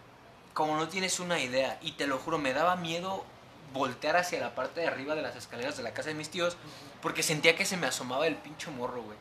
como 0.53 0.77
no 0.77 0.89
tienes 0.89 1.19
una 1.21 1.41
idea. 1.41 1.79
Y 1.83 1.93
te 1.93 2.07
lo 2.07 2.19
juro, 2.19 2.39
me 2.39 2.53
daba 2.53 2.77
miedo 2.77 3.25
voltear 3.73 4.17
hacia 4.17 4.39
la 4.41 4.55
parte 4.55 4.81
de 4.83 4.87
arriba 4.87 5.15
de 5.15 5.23
las 5.23 5.35
escaleras 5.37 5.77
de 5.77 5.83
la 5.83 5.93
casa 5.93 6.11
de 6.11 6.15
mis 6.15 6.31
tíos 6.31 6.57
porque 7.03 7.23
sentía 7.25 7.57
que 7.57 7.65
se 7.65 7.77
me 7.77 7.87
asomaba 7.89 8.27
el 8.27 8.37
pinche 8.37 8.71
morro, 8.71 9.03
güey. 9.03 9.19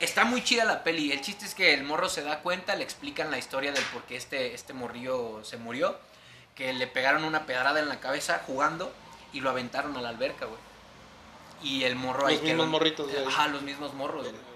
Está 0.00 0.24
muy 0.24 0.42
chida 0.42 0.64
la 0.64 0.82
peli. 0.84 1.12
El 1.12 1.20
chiste 1.20 1.44
es 1.46 1.54
que 1.54 1.72
el 1.72 1.84
morro 1.84 2.08
se 2.08 2.22
da 2.22 2.40
cuenta, 2.40 2.74
le 2.74 2.84
explican 2.84 3.30
la 3.30 3.38
historia 3.38 3.72
del 3.72 3.84
por 3.84 4.02
qué 4.02 4.16
este, 4.16 4.54
este 4.54 4.72
morrillo 4.74 5.44
se 5.44 5.56
murió. 5.56 5.98
Que 6.54 6.72
le 6.72 6.86
pegaron 6.86 7.24
una 7.24 7.44
pedrada 7.46 7.80
en 7.80 7.88
la 7.88 8.00
cabeza 8.00 8.42
jugando 8.46 8.92
y 9.32 9.40
lo 9.40 9.50
aventaron 9.50 9.96
a 9.96 10.02
la 10.02 10.08
alberca, 10.08 10.46
güey. 10.46 10.58
Y 11.62 11.84
el 11.84 11.96
morro 11.96 12.26
ahí 12.26 12.34
Los 12.34 12.42
mismos 12.44 12.64
quedó- 12.64 12.70
morritos 12.70 13.10
ahí. 13.10 13.24
Ajá, 13.26 13.48
los 13.48 13.62
mismos 13.62 13.94
morros, 13.94 14.24
güey. 14.24 14.55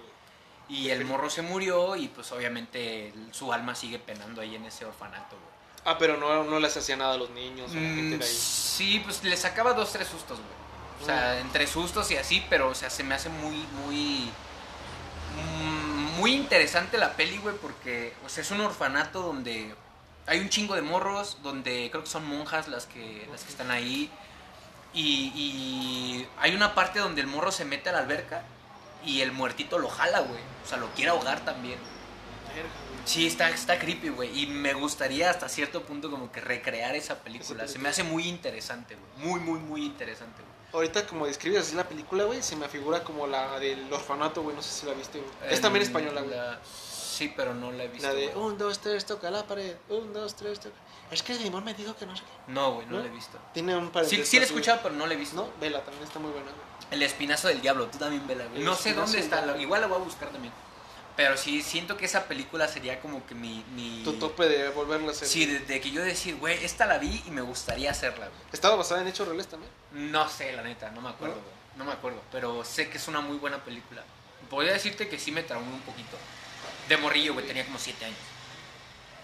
Y 0.71 0.89
el 0.89 1.03
morro 1.03 1.29
se 1.29 1.41
murió 1.41 1.97
y 1.97 2.07
pues 2.07 2.31
obviamente 2.31 3.13
su 3.31 3.51
alma 3.51 3.75
sigue 3.75 3.99
penando 3.99 4.39
ahí 4.41 4.55
en 4.55 4.63
ese 4.65 4.85
orfanato, 4.85 5.35
güey. 5.35 5.51
Ah, 5.83 5.97
pero 5.97 6.15
no, 6.15 6.43
no 6.45 6.59
les 6.59 6.77
hacía 6.77 6.95
nada 6.95 7.15
a 7.15 7.17
los 7.17 7.29
niños 7.31 7.73
o 7.75 7.77
a 7.77 7.81
la 7.81 7.89
gente 7.89 8.15
Mm, 8.15 8.19
de 8.19 8.25
ahí. 8.25 8.37
sí, 8.37 9.01
pues 9.03 9.21
le 9.23 9.35
sacaba 9.35 9.73
dos, 9.73 9.91
tres 9.91 10.07
sustos, 10.07 10.37
güey. 10.39 10.51
O 11.01 11.05
sea, 11.05 11.39
entre 11.39 11.67
sustos 11.67 12.09
y 12.11 12.15
así, 12.17 12.45
pero 12.49 12.69
o 12.69 12.75
sea, 12.75 12.89
se 12.89 13.03
me 13.03 13.15
hace 13.15 13.27
muy, 13.29 13.55
muy, 13.83 14.31
mm, 15.35 16.19
muy 16.19 16.33
interesante 16.35 16.97
la 16.97 17.13
peli, 17.17 17.37
güey, 17.37 17.55
porque, 17.57 18.13
o 18.25 18.29
sea, 18.29 18.43
es 18.43 18.51
un 18.51 18.61
orfanato 18.61 19.21
donde 19.21 19.73
hay 20.27 20.39
un 20.39 20.49
chingo 20.49 20.75
de 20.75 20.83
morros, 20.83 21.39
donde 21.43 21.89
creo 21.91 22.03
que 22.03 22.09
son 22.09 22.25
monjas 22.25 22.67
las 22.67 22.85
que, 22.85 23.27
las 23.31 23.43
que 23.43 23.49
están 23.49 23.71
ahí. 23.71 24.09
Y, 24.93 25.31
y 25.35 26.27
hay 26.39 26.53
una 26.55 26.75
parte 26.75 26.99
donde 26.99 27.21
el 27.21 27.27
morro 27.27 27.51
se 27.51 27.65
mete 27.65 27.89
a 27.89 27.93
la 27.93 27.99
alberca 27.99 28.43
y 29.05 29.21
el 29.21 29.31
muertito 29.31 29.77
lo 29.79 29.89
jala, 29.89 30.19
güey. 30.21 30.41
O 30.63 30.67
sea, 30.67 30.77
lo 30.77 30.87
quiere 30.91 31.11
ahogar 31.11 31.43
también. 31.45 31.79
Sí, 33.05 33.25
está, 33.25 33.49
está 33.49 33.79
creepy, 33.79 34.09
güey. 34.09 34.43
Y 34.43 34.47
me 34.47 34.73
gustaría 34.73 35.29
hasta 35.29 35.49
cierto 35.49 35.81
punto 35.83 36.11
como 36.11 36.31
que 36.31 36.39
recrear 36.41 36.95
esa 36.95 37.19
película. 37.19 37.67
Se 37.67 37.79
me 37.79 37.89
hace 37.89 38.03
muy 38.03 38.27
interesante, 38.27 38.95
güey. 38.95 39.27
Muy, 39.27 39.39
muy, 39.39 39.59
muy 39.59 39.85
interesante, 39.85 40.41
güey. 40.41 40.51
Ahorita, 40.73 41.05
como 41.07 41.25
describes 41.25 41.61
así 41.67 41.75
la 41.75 41.87
película, 41.87 42.23
güey, 42.25 42.41
se 42.43 42.55
me 42.55 42.69
figura 42.69 43.03
como 43.03 43.27
la 43.27 43.59
del 43.59 43.91
orfanato, 43.91 44.41
güey. 44.43 44.55
No 44.55 44.61
sé 44.61 44.69
si 44.81 44.85
la 44.85 44.93
viste, 44.93 45.19
güey. 45.19 45.53
Es 45.53 45.59
también 45.61 45.81
El- 45.81 45.87
española, 45.87 46.21
güey. 46.21 46.35
la- 46.35 46.59
Sí, 46.63 47.31
pero 47.35 47.53
no 47.53 47.71
la 47.71 47.83
he 47.83 47.87
visto. 47.87 48.07
La 48.07 48.13
de 48.13 48.27
güey. 48.29 48.45
un, 48.45 48.57
dos, 48.57 48.79
tres, 48.79 49.05
toca 49.05 49.29
la 49.29 49.45
pared. 49.45 49.75
Un, 49.89 50.13
dos, 50.13 50.35
tres, 50.35 50.59
toca. 50.59 50.75
Es 51.11 51.21
que 51.23 51.33
Limón 51.35 51.63
me 51.65 51.73
dijo 51.73 51.95
que 51.95 52.05
no 52.05 52.15
sé 52.15 52.23
qué. 52.23 52.51
No, 52.51 52.73
güey, 52.75 52.87
no, 52.87 52.93
¿No? 52.97 52.99
la 52.99 53.05
he 53.07 53.09
visto. 53.11 53.37
Tiene 53.53 53.75
un 53.75 53.87
Sí, 53.87 53.91
parentesco 53.91 54.25
sí 54.25 54.37
la 54.37 54.43
he 54.43 54.45
escuchado, 54.45 54.79
pero 54.81 54.95
no 54.95 55.05
la 55.07 55.13
he 55.13 55.17
visto. 55.17 55.35
No, 55.35 55.49
vela, 55.59 55.83
también 55.83 56.03
está 56.05 56.19
muy 56.19 56.31
buena, 56.31 56.49
güey. 56.51 56.70
El 56.91 57.01
espinazo 57.03 57.47
del 57.47 57.61
diablo, 57.61 57.87
tú 57.87 57.97
también 57.97 58.25
vela, 58.27 58.45
güey. 58.47 58.61
No 58.63 58.73
sé 58.75 58.89
espinazo 58.89 59.01
dónde 59.11 59.19
está, 59.19 59.37
diablo. 59.37 59.55
la- 59.55 59.61
igual 59.61 59.81
la 59.81 59.87
voy 59.87 60.01
a 60.01 60.03
buscar 60.03 60.29
también. 60.29 60.53
Pero 61.15 61.35
sí, 61.37 61.61
siento 61.61 61.97
que 61.97 62.05
esa 62.05 62.25
película 62.25 62.67
sería 62.67 62.99
como 63.01 63.25
que 63.27 63.35
mi... 63.35 63.63
mi... 63.75 64.01
Tu 64.03 64.13
tope 64.13 64.47
de 64.47 64.69
volverla 64.69 65.09
a 65.09 65.11
hacer. 65.11 65.27
Sí, 65.27 65.45
de, 65.45 65.59
de 65.59 65.81
que 65.81 65.91
yo 65.91 66.01
decir, 66.03 66.35
güey, 66.37 66.63
esta 66.63 66.85
la 66.85 66.97
vi 66.99 67.21
y 67.27 67.31
me 67.31 67.41
gustaría 67.41 67.91
hacerla, 67.91 68.27
güey. 68.27 68.39
¿Estaba 68.53 68.75
basada 68.75 69.01
en 69.01 69.07
hechos 69.07 69.27
reales 69.27 69.47
también? 69.47 69.71
No 69.91 70.27
sé, 70.29 70.53
la 70.53 70.63
neta, 70.63 70.89
no 70.91 71.01
me 71.01 71.09
acuerdo, 71.09 71.35
¿No? 71.35 71.41
güey. 71.41 71.53
No 71.77 71.85
me 71.85 71.91
acuerdo, 71.91 72.21
pero 72.31 72.63
sé 72.65 72.89
que 72.89 72.97
es 72.97 73.07
una 73.07 73.21
muy 73.21 73.37
buena 73.37 73.63
película. 73.63 74.03
Podría 74.49 74.73
decirte 74.73 75.07
que 75.09 75.19
sí 75.19 75.31
me 75.31 75.43
traumó 75.43 75.73
un 75.73 75.81
poquito. 75.81 76.17
De 76.89 76.97
morrillo, 76.97 77.33
güey, 77.33 77.45
tenía 77.47 77.65
como 77.65 77.77
7 77.79 78.03
años. 78.05 78.17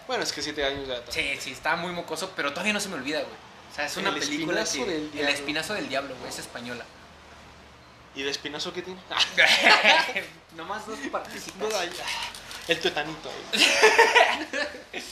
Bueno, 0.06 0.22
es 0.24 0.32
que 0.32 0.40
siete 0.40 0.64
años 0.64 0.88
ya. 0.88 0.94
está. 0.96 1.12
Sí, 1.12 1.36
sí, 1.38 1.50
estaba 1.52 1.76
muy 1.76 1.92
mocoso, 1.92 2.32
pero 2.34 2.50
todavía 2.52 2.72
no 2.72 2.80
se 2.80 2.88
me 2.88 2.94
olvida, 2.94 3.20
güey. 3.20 3.34
O 3.70 3.74
sea, 3.74 3.84
es 3.84 3.96
una 3.98 4.08
El 4.08 4.18
película 4.18 4.62
espinazo 4.62 4.86
que... 4.86 4.98
del 5.18 5.18
El 5.18 5.28
espinazo 5.34 5.74
del 5.74 5.88
diablo, 5.90 6.14
güey, 6.18 6.30
es 6.30 6.38
española. 6.38 6.84
¿Y 8.18 8.24
de 8.24 8.30
espinazo 8.30 8.72
qué 8.72 8.82
tiene? 8.82 9.00
Nomás 10.56 10.84
dos 10.88 10.98
ahí. 10.98 11.90
El 12.66 12.80
tuetanito 12.80 13.30
ahí. 13.30 13.64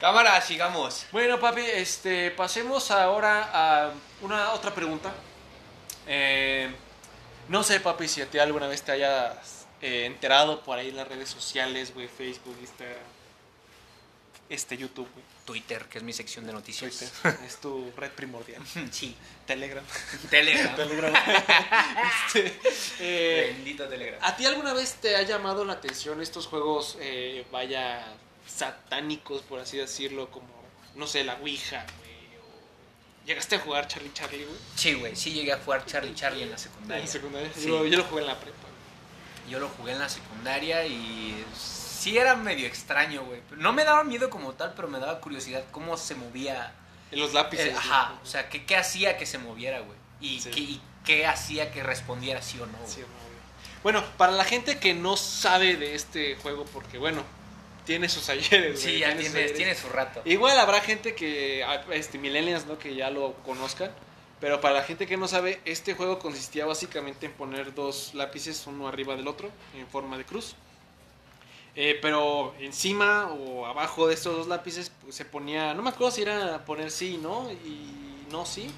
Cámara, 0.00 0.38
sigamos. 0.42 1.06
Bueno, 1.10 1.40
papi, 1.40 1.62
este, 1.62 2.30
pasemos 2.32 2.90
ahora 2.90 3.48
a 3.50 3.92
una 4.20 4.52
otra 4.52 4.74
pregunta. 4.74 5.10
Eh, 6.06 6.70
no 7.48 7.62
sé, 7.62 7.80
papi, 7.80 8.08
si 8.08 8.20
a 8.20 8.26
ti 8.26 8.38
alguna 8.38 8.66
vez 8.66 8.82
te 8.82 8.92
hayas 8.92 9.66
eh, 9.80 10.04
enterado 10.04 10.62
por 10.62 10.78
ahí 10.78 10.90
en 10.90 10.96
las 10.96 11.08
redes 11.08 11.30
sociales, 11.30 11.94
güey, 11.94 12.08
Facebook, 12.08 12.58
Instagram, 12.60 12.98
este, 14.50 14.76
YouTube, 14.76 15.08
güey, 15.14 15.24
Twitter, 15.44 15.84
que 15.86 15.98
es 15.98 16.04
mi 16.04 16.12
sección 16.12 16.46
de 16.46 16.52
noticias. 16.52 16.96
Twitter, 16.96 17.38
es 17.46 17.56
tu 17.60 17.92
red 17.96 18.10
primordial. 18.12 18.62
Sí. 18.90 19.14
Telegram. 19.46 19.84
Telegram. 20.30 20.74
Telegram. 20.76 21.12
Este, 22.26 22.58
eh, 23.00 23.52
Bendito 23.54 23.88
Telegram. 23.88 24.18
¿A 24.22 24.36
ti 24.36 24.46
alguna 24.46 24.72
vez 24.72 24.94
te 24.94 25.16
ha 25.16 25.22
llamado 25.22 25.64
la 25.64 25.74
atención 25.74 26.20
estos 26.22 26.46
juegos, 26.46 26.96
eh, 27.00 27.44
vaya, 27.52 28.04
satánicos, 28.46 29.42
por 29.42 29.60
así 29.60 29.76
decirlo, 29.76 30.30
como, 30.30 30.48
no 30.94 31.06
sé, 31.06 31.24
la 31.24 31.34
Ouija, 31.34 31.84
¿Llegaste 33.26 33.56
a 33.56 33.58
jugar 33.60 33.88
Charlie 33.88 34.12
Charlie, 34.12 34.44
güey? 34.44 34.58
Sí, 34.76 34.92
güey, 34.92 35.16
sí 35.16 35.32
llegué 35.32 35.50
a 35.54 35.58
jugar 35.58 35.86
Charlie 35.86 36.14
Charlie 36.14 36.42
en 36.42 36.50
la 36.50 36.56
En 36.56 36.60
secundaria. 36.62 37.04
la 37.06 37.10
secundaria. 37.10 37.50
Sí. 37.56 37.66
Yo, 37.68 37.78
lo- 37.78 37.86
yo 37.86 37.96
lo 37.96 38.04
jugué 38.04 38.20
en 38.20 38.26
la 38.26 38.38
prepa. 38.38 38.58
Yo 39.48 39.58
lo 39.60 39.68
jugué 39.70 39.92
en 39.92 39.98
la 39.98 40.08
secundaria 40.10 40.84
y 40.86 41.42
sí 42.04 42.18
era 42.18 42.36
medio 42.36 42.66
extraño, 42.66 43.24
güey. 43.24 43.40
No 43.56 43.72
me 43.72 43.82
daba 43.84 44.04
miedo 44.04 44.28
como 44.28 44.52
tal, 44.52 44.74
pero 44.76 44.88
me 44.88 44.98
daba 44.98 45.20
curiosidad 45.20 45.64
cómo 45.70 45.96
se 45.96 46.14
movía. 46.14 46.72
En 47.10 47.18
los 47.20 47.32
lápices. 47.32 47.68
eh, 47.68 47.74
ajá, 47.76 48.18
o 48.22 48.26
sea, 48.26 48.48
¿qué, 48.48 48.64
qué 48.66 48.76
hacía 48.76 49.16
que 49.16 49.24
se 49.26 49.38
moviera, 49.38 49.80
güey? 49.80 49.96
Y, 50.20 50.40
Sí. 50.40 50.50
qué, 50.50 50.60
y 50.60 50.80
qué 51.04 51.26
hacía 51.26 51.70
que 51.70 51.82
respondiera 51.82 52.42
sí 52.42 52.58
o 52.60 52.66
no. 52.66 52.78
Sí. 52.86 53.02
Bueno, 53.82 54.02
para 54.16 54.32
la 54.32 54.44
gente 54.44 54.78
que 54.78 54.94
no 54.94 55.16
sabe 55.16 55.76
de 55.76 55.94
este 55.94 56.36
juego, 56.36 56.64
porque 56.66 56.98
bueno, 56.98 57.22
tiene 57.84 58.08
sus 58.08 58.28
ayeres, 58.30 58.80
Sí, 58.80 58.98
ya 58.98 59.16
tiene 59.16 59.74
su 59.74 59.88
rato. 59.88 60.22
Igual 60.24 60.58
habrá 60.58 60.80
gente 60.80 61.14
que, 61.14 61.64
este, 61.92 62.18
millennials, 62.18 62.66
¿no? 62.66 62.78
Que 62.78 62.94
ya 62.94 63.10
lo 63.10 63.34
conozcan. 63.44 63.90
Pero 64.40 64.60
para 64.60 64.74
la 64.74 64.82
gente 64.82 65.06
que 65.06 65.16
no 65.16 65.26
sabe, 65.28 65.60
este 65.64 65.94
juego 65.94 66.18
consistía 66.18 66.66
básicamente 66.66 67.26
en 67.26 67.32
poner 67.32 67.74
dos 67.74 68.12
lápices 68.14 68.66
uno 68.66 68.88
arriba 68.88 69.14
del 69.16 69.26
otro 69.28 69.50
en 69.74 69.86
forma 69.86 70.18
de 70.18 70.24
cruz. 70.24 70.56
Eh, 71.76 71.98
pero 72.00 72.54
encima 72.60 73.32
o 73.32 73.66
abajo 73.66 74.06
de 74.06 74.14
estos 74.14 74.36
dos 74.36 74.46
lápices 74.46 74.92
pues, 75.02 75.16
se 75.16 75.24
ponía, 75.24 75.74
no 75.74 75.82
me 75.82 75.90
acuerdo 75.90 76.12
si 76.12 76.22
era 76.22 76.64
poner 76.64 76.90
sí, 76.90 77.18
¿no? 77.20 77.50
Y 77.50 78.26
no 78.30 78.46
sí. 78.46 78.70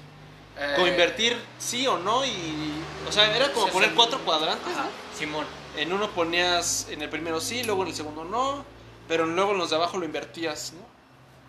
Eh, 0.57 0.73
Como 0.75 0.87
invertir 0.87 1.37
sí 1.59 1.85
o 1.85 1.99
no 1.99 2.25
y... 2.25 2.73
O 3.07 3.11
sea, 3.11 3.35
era 3.35 3.53
como 3.53 3.67
poner 3.67 3.93
cuatro 3.93 4.19
cuadrantes. 4.25 4.73
Ajá, 4.73 4.85
¿no? 4.85 5.17
Simón. 5.17 5.45
En 5.75 5.93
uno 5.93 6.09
ponías 6.09 6.87
en 6.89 7.03
el 7.03 7.09
primero 7.09 7.39
sí, 7.39 7.63
luego 7.63 7.83
en 7.83 7.89
el 7.89 7.93
segundo 7.95 8.23
no. 8.23 8.65
pero 9.07 9.25
luego 9.25 9.51
en 9.51 9.59
los 9.59 9.69
de 9.69 9.75
abajo 9.75 9.97
lo 9.97 10.05
invertías, 10.05 10.73
¿no? 10.73 10.85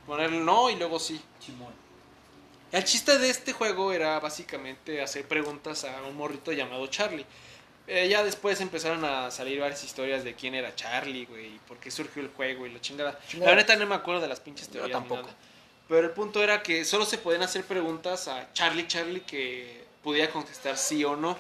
Poner 0.06 0.30
no 0.32 0.68
y 0.70 0.76
luego 0.76 0.98
sí. 0.98 1.20
Chimón. 1.40 1.72
El 2.70 2.84
chiste 2.84 3.18
de 3.18 3.30
este 3.30 3.54
juego 3.54 3.92
era 3.92 4.20
básicamente 4.20 5.00
hacer 5.00 5.26
preguntas 5.26 5.84
a 5.84 6.02
un 6.02 6.16
morrito 6.16 6.52
llamado 6.52 6.86
Charlie. 6.88 7.24
Eh, 7.90 8.06
ya 8.08 8.22
después 8.22 8.60
empezaron 8.60 9.02
a 9.04 9.30
salir 9.30 9.58
varias 9.60 9.82
historias 9.82 10.22
de 10.22 10.34
quién 10.34 10.54
era 10.54 10.74
Charlie, 10.74 11.24
güey, 11.24 11.54
y 11.54 11.58
por 11.66 11.78
qué 11.78 11.90
surgió 11.90 12.20
el 12.22 12.28
juego 12.28 12.66
y 12.66 12.70
la 12.72 12.80
chingada. 12.82 13.18
Chingada. 13.26 13.52
La 13.52 13.56
neta 13.56 13.76
no 13.76 13.86
me 13.86 13.94
acuerdo 13.94 14.20
de 14.20 14.28
las 14.28 14.40
pinches 14.40 14.66
Yo 14.66 14.72
teorías. 14.74 14.88
ni 14.88 14.92
tampoco. 15.08 15.22
nada. 15.22 15.34
Pero 15.88 16.06
el 16.06 16.10
punto 16.12 16.42
era 16.42 16.62
que 16.62 16.84
solo 16.84 17.06
se 17.06 17.16
podían 17.16 17.42
hacer 17.42 17.64
preguntas 17.64 18.28
a 18.28 18.52
Charlie 18.52 18.86
Charlie 18.86 19.22
que 19.22 19.84
pudiera 20.02 20.30
contestar 20.30 20.76
sí 20.76 21.02
o 21.02 21.16
no. 21.16 21.38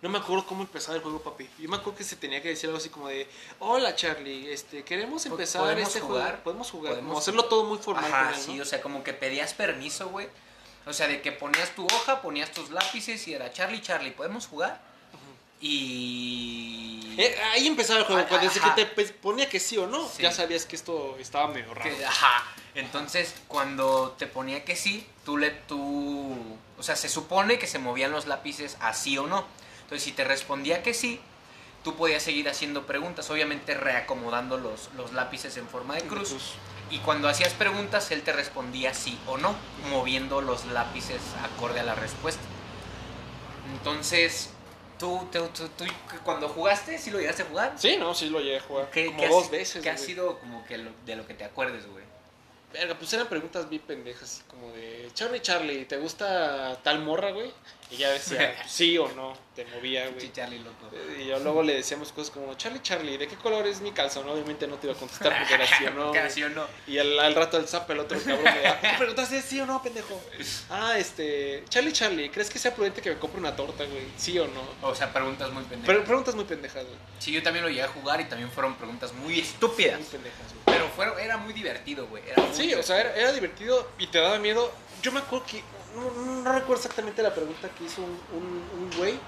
No 0.00 0.08
me 0.08 0.18
acuerdo 0.18 0.46
cómo 0.46 0.62
empezaba 0.62 0.96
el 0.96 1.02
juego, 1.02 1.20
papi. 1.22 1.48
Yo 1.58 1.68
me 1.68 1.76
acuerdo 1.76 1.98
que 1.98 2.04
se 2.04 2.16
tenía 2.16 2.40
que 2.42 2.48
decir 2.48 2.68
algo 2.68 2.78
así 2.78 2.88
como 2.88 3.08
de, 3.08 3.28
hola 3.60 3.94
Charlie, 3.94 4.50
este, 4.50 4.82
queremos 4.82 5.24
empezar 5.26 5.60
¿Podemos 5.62 5.88
este 5.88 6.00
jugar? 6.00 6.26
juego. 6.28 6.42
Podemos 6.42 6.70
jugar. 6.70 6.92
¿Podemos 6.94 7.08
Como 7.10 7.18
hacerlo 7.20 7.44
todo 7.44 7.64
muy 7.64 7.78
formal. 7.78 8.06
Ajá, 8.06 8.34
sí, 8.34 8.58
o 8.60 8.64
sea, 8.64 8.80
como 8.80 9.04
que 9.04 9.12
pedías 9.12 9.52
permiso, 9.52 10.08
güey. 10.08 10.26
O 10.86 10.92
sea, 10.92 11.06
de 11.06 11.20
que 11.20 11.30
ponías 11.32 11.74
tu 11.76 11.84
hoja, 11.84 12.22
ponías 12.22 12.50
tus 12.50 12.70
lápices 12.70 13.28
y 13.28 13.34
era 13.34 13.52
Charlie, 13.52 13.80
Charlie, 13.82 14.10
¿podemos 14.10 14.46
jugar? 14.48 14.80
Y... 15.62 17.14
Eh, 17.18 17.36
ahí 17.52 17.66
empezaba 17.66 18.00
el 18.00 18.04
juego, 18.06 18.26
cuando 18.28 18.46
desde 18.48 18.60
ajá. 18.60 18.74
que 18.74 18.84
te 18.86 19.04
ponía 19.12 19.48
que 19.48 19.60
sí 19.60 19.76
o 19.78 19.86
no, 19.86 20.08
Sí. 20.08 20.22
ya 20.22 20.32
sabías 20.32 20.64
que 20.66 20.76
esto 20.76 21.16
estaba 21.18 21.46
medio 21.48 21.72
raro. 21.74 21.96
Que- 21.96 22.04
ajá. 22.04 22.44
Entonces, 22.74 23.34
cuando 23.48 24.14
te 24.18 24.26
ponía 24.26 24.64
que 24.64 24.76
sí, 24.76 25.06
tú 25.24 25.36
le, 25.36 25.50
tú, 25.50 26.36
o 26.78 26.82
sea, 26.82 26.96
se 26.96 27.08
supone 27.08 27.58
que 27.58 27.66
se 27.66 27.78
movían 27.78 28.10
los 28.12 28.26
lápices 28.26 28.76
así 28.80 29.18
o 29.18 29.26
no. 29.26 29.44
Entonces, 29.82 30.02
si 30.04 30.12
te 30.12 30.24
respondía 30.24 30.82
que 30.82 30.94
sí, 30.94 31.20
tú 31.84 31.96
podías 31.96 32.22
seguir 32.22 32.48
haciendo 32.48 32.86
preguntas, 32.86 33.28
obviamente 33.30 33.74
reacomodando 33.74 34.56
los, 34.56 34.88
los 34.96 35.12
lápices 35.12 35.56
en 35.58 35.68
forma 35.68 35.94
de 35.96 36.02
cruz. 36.02 36.34
Y 36.90 36.98
cuando 36.98 37.28
hacías 37.28 37.52
preguntas, 37.52 38.10
él 38.10 38.22
te 38.22 38.32
respondía 38.32 38.94
sí 38.94 39.18
o 39.26 39.36
no, 39.36 39.54
moviendo 39.90 40.40
los 40.40 40.64
lápices 40.66 41.20
acorde 41.44 41.80
a 41.80 41.84
la 41.84 41.94
respuesta. 41.94 42.42
Entonces, 43.74 44.50
tú, 45.02 45.28
tú, 45.32 45.48
tú- 45.48 45.68
tú 45.76 45.84
cuando 46.24 46.48
jugaste, 46.48 46.96
¿sí 46.98 47.10
lo 47.10 47.18
llegaste 47.18 47.42
a 47.42 47.46
jugar? 47.46 47.72
Sí, 47.76 47.96
no, 47.98 48.14
sí 48.14 48.28
lo 48.30 48.38
llegué 48.40 48.58
a 48.58 48.62
jugar. 48.62 48.90
¿Qué- 48.90 49.06
como 49.06 49.18
qué 49.18 49.28
dos 49.28 49.44
si- 49.46 49.50
veces. 49.50 49.82
¿Qué 49.82 49.90
ha 49.90 49.98
sido 49.98 50.38
como 50.38 50.64
que 50.64 50.78
lo- 50.78 50.92
de 51.04 51.16
lo 51.16 51.26
que 51.26 51.34
te 51.34 51.44
acuerdes, 51.44 51.86
güey? 51.88 52.04
Verga, 52.72 52.94
pues 52.98 53.12
eran 53.12 53.26
preguntas 53.26 53.68
bien 53.68 53.82
pendejas, 53.82 54.42
como 54.48 54.70
de, 54.72 55.10
Charlie, 55.12 55.40
Charlie, 55.42 55.84
¿te 55.84 55.98
gusta 55.98 56.78
tal 56.82 57.00
morra, 57.00 57.30
güey? 57.32 57.52
Y 57.92 57.98
ya 57.98 58.10
decía, 58.10 58.56
sí 58.66 58.96
o 58.96 59.06
no, 59.12 59.34
te 59.54 59.66
movía, 59.66 60.08
güey. 60.08 60.20
Sí, 60.20 60.30
Charlie, 60.32 60.60
loco. 60.60 60.88
Y 61.20 61.26
yo 61.26 61.38
luego 61.40 61.62
le 61.62 61.74
decíamos 61.74 62.10
cosas 62.10 62.30
como, 62.30 62.54
Charlie, 62.54 62.80
Charlie, 62.80 63.18
¿de 63.18 63.28
qué 63.28 63.36
color 63.36 63.66
es 63.66 63.82
mi 63.82 63.92
calzón? 63.92 64.26
Obviamente 64.28 64.66
no 64.66 64.76
te 64.76 64.86
iba 64.86 64.96
a 64.96 64.98
contestar 64.98 65.36
porque 65.38 65.54
era 65.54 65.66
sí 65.66 65.84
o 65.84 66.48
no. 66.48 66.66
Y 66.86 66.98
al, 66.98 67.18
al 67.18 67.34
rato 67.34 67.58
el 67.58 67.68
zap, 67.68 67.90
el 67.90 68.00
otro 68.00 68.18
cabrón 68.18 68.44
me 68.44 68.60
da, 68.62 68.80
¿qué 68.80 68.94
preguntaste 68.96 69.42
sí 69.42 69.60
o 69.60 69.66
no, 69.66 69.82
pendejo? 69.82 70.18
Ah, 70.70 70.94
este, 70.98 71.64
Charlie, 71.68 71.92
Charlie, 71.92 72.30
¿crees 72.30 72.48
que 72.48 72.58
sea 72.58 72.74
prudente 72.74 73.02
que 73.02 73.10
me 73.10 73.18
compre 73.18 73.40
una 73.40 73.54
torta, 73.54 73.84
güey? 73.84 74.06
¿Sí 74.16 74.38
o 74.38 74.46
no? 74.48 74.88
O 74.88 74.94
sea, 74.94 75.12
preguntas 75.12 75.50
muy 75.50 75.64
pendejas. 75.64 75.86
Pero 75.86 76.04
preguntas 76.04 76.34
muy 76.34 76.44
pendejas, 76.44 76.84
güey. 76.84 76.96
sí, 77.18 77.32
yo 77.32 77.42
también 77.42 77.62
lo 77.64 77.68
llegué 77.68 77.82
a 77.82 77.88
jugar 77.88 78.20
y 78.22 78.24
también 78.24 78.50
fueron 78.50 78.74
preguntas 78.76 79.12
muy 79.12 79.40
estúpidas. 79.40 80.00
Muy 80.00 80.08
pendejas, 80.08 80.46
güey. 80.48 80.76
Pero 80.76 80.88
fueron, 80.88 81.18
era 81.20 81.36
muy 81.36 81.52
divertido, 81.52 82.06
güey. 82.06 82.22
era 82.26 82.42
muy 82.42 82.54
Sí, 82.54 82.72
o 82.72 82.82
sea, 82.82 83.00
era, 83.00 83.14
era 83.16 83.32
divertido 83.32 83.90
y 83.98 84.06
te 84.06 84.18
daba 84.18 84.38
miedo. 84.38 84.72
Yo 85.02 85.12
me 85.12 85.18
acuerdo 85.20 85.44
que. 85.46 85.62
No, 85.94 86.10
no- 86.24 86.42
no 86.42 86.52
recuerdo 86.52 86.76
exactamente 86.76 87.22
la 87.22 87.34
pregunta 87.34 87.68
que 87.70 87.84
hizo 87.84 88.02
un, 88.02 88.10
un, 88.36 88.82
un 88.84 88.90
güey, 88.98 89.18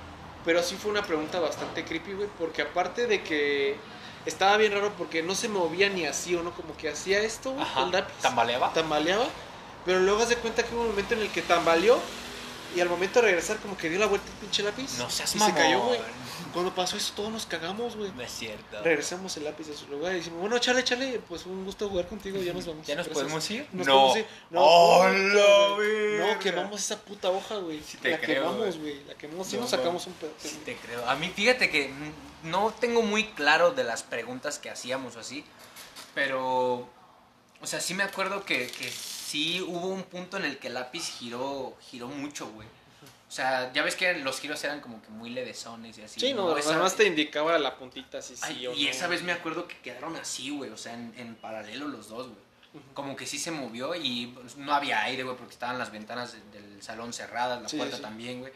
pero 0.44 0.62
sí 0.62 0.76
fue 0.76 0.90
una 0.90 1.02
pregunta 1.02 1.40
bastante 1.40 1.84
creepy, 1.84 2.12
güey, 2.14 2.28
porque 2.38 2.62
aparte 2.62 3.06
de 3.06 3.22
que 3.22 3.76
estaba 4.26 4.56
bien 4.56 4.72
raro 4.72 4.92
porque 4.96 5.22
no 5.22 5.34
se 5.34 5.48
movía 5.48 5.88
ni 5.90 6.06
así 6.06 6.34
o 6.34 6.42
no, 6.42 6.52
como 6.52 6.76
que 6.76 6.88
hacía 6.88 7.20
esto, 7.20 7.52
güey, 7.52 7.62
Ajá. 7.64 7.84
el 7.84 7.90
lápiz. 7.92 8.14
¿Tambaleaba? 8.22 8.72
Tambaleaba, 8.72 9.26
pero 9.84 10.00
luego 10.00 10.22
haz 10.22 10.28
de 10.30 10.36
cuenta 10.36 10.62
que 10.62 10.74
hubo 10.74 10.82
un 10.82 10.88
momento 10.90 11.14
en 11.14 11.20
el 11.20 11.30
que 11.30 11.42
tambaleó 11.42 11.98
y 12.74 12.80
al 12.80 12.88
momento 12.88 13.20
de 13.20 13.26
regresar, 13.26 13.58
como 13.58 13.76
que 13.76 13.88
dio 13.88 13.98
la 13.98 14.06
vuelta 14.06 14.26
el 14.28 14.34
pinche 14.38 14.62
lápiz. 14.62 14.98
No 14.98 15.08
seas 15.10 15.34
y 15.34 15.38
mamón. 15.38 15.54
se 15.56 15.62
cayó, 15.62 15.80
güey. 15.80 16.00
Cuando 16.54 16.72
pasó 16.72 16.96
eso, 16.96 17.12
todos 17.16 17.32
nos 17.32 17.46
cagamos, 17.46 17.96
güey. 17.96 18.12
No 18.12 18.22
es 18.22 18.30
cierto. 18.30 18.80
Regresamos 18.82 19.36
el 19.36 19.44
lápiz 19.44 19.68
a 19.70 19.76
su 19.76 19.88
lugar 19.88 20.12
y 20.12 20.18
decimos, 20.18 20.40
bueno, 20.40 20.56
chale, 20.60 20.84
chale, 20.84 21.20
pues 21.28 21.46
un 21.46 21.64
gusto 21.64 21.88
jugar 21.88 22.06
contigo, 22.06 22.40
ya 22.40 22.52
nos 22.52 22.64
vamos. 22.64 22.86
¿Ya 22.86 22.94
nos 22.94 23.06
Gracias. 23.06 23.24
podemos 23.24 23.50
ir? 23.50 23.66
Nos 23.72 23.86
no. 23.88 23.92
podemos 23.92 24.16
ir. 24.18 24.26
No, 24.50 24.60
¡Oh, 24.62 25.74
güey. 25.74 26.18
No, 26.18 26.38
quemamos 26.38 26.80
esa 26.80 27.00
puta 27.00 27.30
hoja, 27.30 27.56
güey. 27.56 27.82
Sí 27.82 27.96
te 27.96 28.10
la 28.10 28.20
creo, 28.20 28.44
quemamos, 28.44 28.78
güey. 28.78 29.02
La 29.04 29.14
quemamos. 29.14 29.48
Sí 29.48 29.56
No, 29.56 29.62
nos 29.62 29.70
sacamos 29.70 30.06
un 30.06 30.12
pedo. 30.12 30.32
Sí, 30.38 30.60
te 30.64 30.76
creo. 30.76 31.04
A 31.10 31.16
mí, 31.16 31.28
fíjate 31.34 31.68
que 31.70 31.88
mm, 31.88 32.50
no 32.50 32.72
tengo 32.78 33.02
muy 33.02 33.24
claro 33.30 33.72
de 33.72 33.82
las 33.82 34.04
preguntas 34.04 34.60
que 34.60 34.70
hacíamos 34.70 35.16
o 35.16 35.20
así, 35.20 35.44
pero, 36.14 36.88
o 37.60 37.66
sea, 37.66 37.80
sí 37.80 37.94
me 37.94 38.04
acuerdo 38.04 38.44
que, 38.44 38.68
que 38.68 38.88
sí 38.88 39.60
hubo 39.60 39.88
un 39.88 40.04
punto 40.04 40.36
en 40.36 40.44
el 40.44 40.58
que 40.58 40.68
el 40.68 40.74
lápiz 40.74 41.10
giró, 41.18 41.76
giró 41.90 42.06
mucho, 42.06 42.46
güey. 42.52 42.68
O 43.34 43.36
sea, 43.36 43.72
ya 43.72 43.82
ves 43.82 43.96
que 43.96 44.14
los 44.20 44.38
giros 44.38 44.62
eran 44.62 44.80
como 44.80 45.02
que 45.02 45.08
muy 45.08 45.28
levesones 45.30 45.98
y 45.98 46.02
así. 46.02 46.20
Sí, 46.20 46.32
no, 46.34 46.56
Esa- 46.56 46.70
además 46.70 46.94
te 46.94 47.04
indicaba 47.04 47.58
la 47.58 47.76
puntita 47.76 48.18
así, 48.18 48.36
sí 48.36 48.42
Ay, 48.44 48.66
o 48.68 48.72
y 48.74 48.84
no. 48.84 48.90
esa 48.90 49.08
vez 49.08 49.24
me 49.24 49.32
acuerdo 49.32 49.66
que 49.66 49.76
quedaron 49.78 50.14
así, 50.14 50.50
güey, 50.50 50.70
o 50.70 50.76
sea, 50.76 50.94
en, 50.94 51.12
en 51.16 51.34
paralelo 51.34 51.88
los 51.88 52.08
dos, 52.08 52.28
güey. 52.28 52.84
Como 52.94 53.16
que 53.16 53.26
sí 53.26 53.40
se 53.40 53.50
movió 53.50 53.96
y 53.96 54.32
no 54.58 54.72
había 54.72 55.02
aire, 55.02 55.24
güey, 55.24 55.36
porque 55.36 55.52
estaban 55.52 55.80
las 55.80 55.90
ventanas 55.90 56.32
de- 56.52 56.60
del 56.60 56.80
salón 56.80 57.12
cerradas, 57.12 57.60
la 57.60 57.68
Sí, 57.68 57.76
puerta 57.76 57.96
sí. 57.96 58.02
también, 58.02 58.38
güey. 58.38 58.52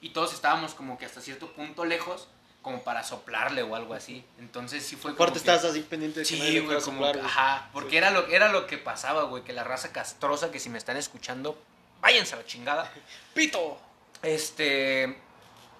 Y 0.00 0.08
todos 0.10 0.34
estábamos 0.34 0.74
como 0.74 0.98
que 0.98 1.04
hasta 1.06 1.20
cierto 1.20 1.52
punto 1.52 1.84
lejos, 1.84 2.26
como 2.60 2.82
para 2.82 3.04
soplarle 3.04 3.62
o 3.62 3.76
algo 3.76 3.94
así. 3.94 4.24
Entonces 4.40 4.84
sí 4.84 4.96
fue 4.96 5.12
como 5.12 5.22
Aparte 5.22 5.38
estabas 5.38 5.64
así 5.64 5.80
pendiente 5.82 6.18
de 6.20 6.26
que 6.26 6.34
Sí, 6.36 6.58
güey, 6.58 6.80
como 6.80 6.80
soplar, 6.80 7.14
que- 7.20 7.20
ajá, 7.24 7.70
porque 7.72 7.98
era 7.98 8.10
lo, 8.10 8.26
era 8.26 8.48
lo 8.50 8.66
que 8.66 8.78
pasaba, 8.78 9.22
güey, 9.22 9.44
que 9.44 9.52
la 9.52 9.62
raza 9.62 9.92
castrosa 9.92 10.50
que 10.50 10.58
si 10.58 10.70
me 10.70 10.78
están 10.78 10.96
escuchando, 10.96 11.56
váyanse 12.00 12.34
a 12.34 12.38
la 12.38 12.44
chingada. 12.46 12.92
¡Pito! 13.34 13.80
Este, 14.22 15.16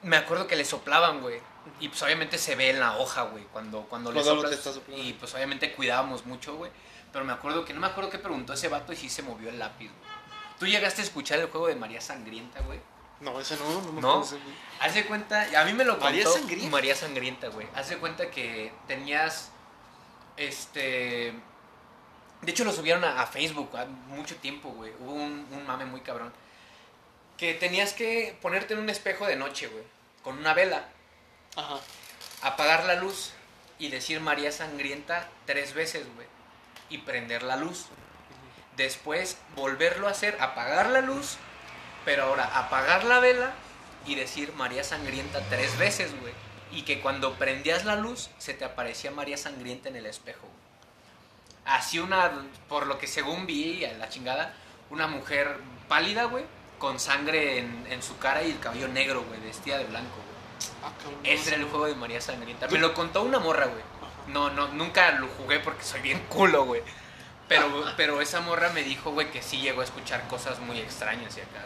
me 0.02 0.16
acuerdo 0.16 0.46
que 0.46 0.56
le 0.56 0.64
soplaban, 0.64 1.20
güey. 1.20 1.40
Y 1.80 1.88
pues 1.88 2.02
obviamente 2.02 2.38
se 2.38 2.54
ve 2.54 2.70
en 2.70 2.80
la 2.80 2.96
hoja, 2.96 3.22
güey, 3.22 3.44
cuando, 3.52 3.82
cuando, 3.82 4.10
le 4.10 4.22
soplas. 4.22 4.80
y 4.96 5.12
pues 5.14 5.34
obviamente 5.34 5.72
cuidábamos 5.74 6.24
mucho, 6.24 6.56
güey. 6.56 6.70
Pero 7.12 7.24
me 7.24 7.32
acuerdo 7.32 7.64
que, 7.64 7.74
no 7.74 7.80
me 7.80 7.86
acuerdo 7.86 8.10
qué 8.10 8.18
preguntó 8.18 8.52
ese 8.52 8.68
vato 8.68 8.92
y 8.92 8.96
sí 8.96 9.08
se 9.08 9.22
movió 9.22 9.48
el 9.48 9.58
lápiz, 9.58 9.86
güey. 9.88 10.18
¿Tú 10.58 10.66
llegaste 10.66 11.02
a 11.02 11.04
escuchar 11.04 11.38
el 11.38 11.46
juego 11.48 11.68
de 11.68 11.76
María 11.76 12.00
Sangrienta, 12.00 12.60
güey? 12.62 12.80
No, 13.20 13.40
ese 13.40 13.56
no, 13.56 13.82
no 13.82 13.92
me 13.92 14.00
¿No? 14.00 14.22
ese, 14.22 14.36
güey. 14.36 14.54
Hace 14.80 15.06
cuenta, 15.06 15.46
a 15.60 15.64
mí 15.64 15.72
me 15.72 15.84
lo 15.84 15.92
contó 15.92 16.04
¿María 16.06 16.26
Sangrienta? 16.26 16.70
María 16.70 16.94
Sangrienta, 16.94 17.48
güey. 17.48 17.66
Hace 17.74 17.98
cuenta 17.98 18.30
que 18.30 18.72
tenías, 18.86 19.50
este... 20.36 21.34
De 22.42 22.52
hecho 22.52 22.64
lo 22.64 22.72
subieron 22.72 23.04
a, 23.04 23.20
a 23.20 23.26
Facebook 23.26 23.76
a 23.76 23.84
mucho 23.84 24.36
tiempo, 24.36 24.70
güey. 24.70 24.92
Hubo 25.00 25.12
un, 25.12 25.46
un 25.50 25.66
mame 25.66 25.84
muy 25.84 26.00
cabrón. 26.00 26.32
Que 27.38 27.54
tenías 27.54 27.92
que 27.92 28.36
ponerte 28.42 28.74
en 28.74 28.80
un 28.80 28.90
espejo 28.90 29.26
de 29.26 29.36
noche, 29.36 29.68
güey. 29.68 29.84
Con 30.22 30.38
una 30.38 30.54
vela. 30.54 30.88
Ajá. 31.56 31.80
Apagar 32.42 32.84
la 32.84 32.96
luz 32.96 33.32
y 33.78 33.88
decir 33.88 34.20
María 34.20 34.52
Sangrienta 34.52 35.28
tres 35.46 35.72
veces, 35.72 36.04
güey. 36.14 36.26
Y 36.90 36.98
prender 36.98 37.42
la 37.44 37.56
luz. 37.56 37.86
Después 38.76 39.38
volverlo 39.56 40.08
a 40.08 40.12
hacer, 40.12 40.36
apagar 40.40 40.90
la 40.90 41.00
luz, 41.00 41.36
pero 42.04 42.24
ahora 42.24 42.44
apagar 42.58 43.04
la 43.04 43.20
vela 43.20 43.52
y 44.06 44.14
decir 44.14 44.52
María 44.54 44.84
Sangrienta 44.84 45.40
tres 45.48 45.78
veces, 45.78 46.18
güey. 46.20 46.32
Y 46.72 46.82
que 46.82 47.00
cuando 47.00 47.34
prendías 47.34 47.84
la 47.84 47.96
luz 47.96 48.30
se 48.38 48.54
te 48.54 48.64
aparecía 48.64 49.10
María 49.10 49.36
Sangrienta 49.36 49.88
en 49.88 49.96
el 49.96 50.06
espejo. 50.06 50.42
güey. 50.42 50.58
Así 51.64 51.98
una, 51.98 52.46
por 52.68 52.86
lo 52.86 52.98
que 52.98 53.06
según 53.06 53.46
vi, 53.46 53.84
a 53.84 53.92
la 53.94 54.08
chingada, 54.08 54.54
una 54.90 55.06
mujer 55.06 55.58
pálida, 55.88 56.24
güey, 56.24 56.44
con 56.78 56.98
sangre 57.00 57.58
en, 57.58 57.86
en 57.90 58.02
su 58.02 58.16
cara 58.18 58.42
y 58.42 58.50
el 58.52 58.58
cabello 58.60 58.88
negro, 58.88 59.24
güey, 59.24 59.40
vestida 59.40 59.78
de 59.78 59.84
blanco, 59.84 60.14
güey. 60.16 60.28
Ah, 60.84 60.92
Ese 61.24 61.50
era 61.50 61.58
el 61.58 61.64
juego 61.68 61.86
de 61.86 61.94
María 61.94 62.20
Sangrienta. 62.20 62.68
Me 62.68 62.78
lo 62.78 62.94
contó 62.94 63.22
una 63.22 63.38
morra, 63.38 63.66
güey. 63.66 63.82
No, 64.28 64.50
no, 64.50 64.68
nunca 64.68 65.10
lo 65.12 65.26
jugué 65.28 65.58
porque 65.60 65.82
soy 65.84 66.00
bien 66.00 66.20
culo, 66.28 66.64
güey. 66.64 66.82
Pero, 67.48 67.66
pero 67.96 68.20
esa 68.20 68.40
morra 68.40 68.68
me 68.70 68.82
dijo, 68.82 69.10
güey, 69.12 69.30
que 69.30 69.42
sí 69.42 69.58
llegó 69.60 69.80
a 69.80 69.84
escuchar 69.84 70.26
cosas 70.28 70.58
muy 70.60 70.78
extrañas 70.78 71.36
y 71.36 71.40
acá, 71.40 71.64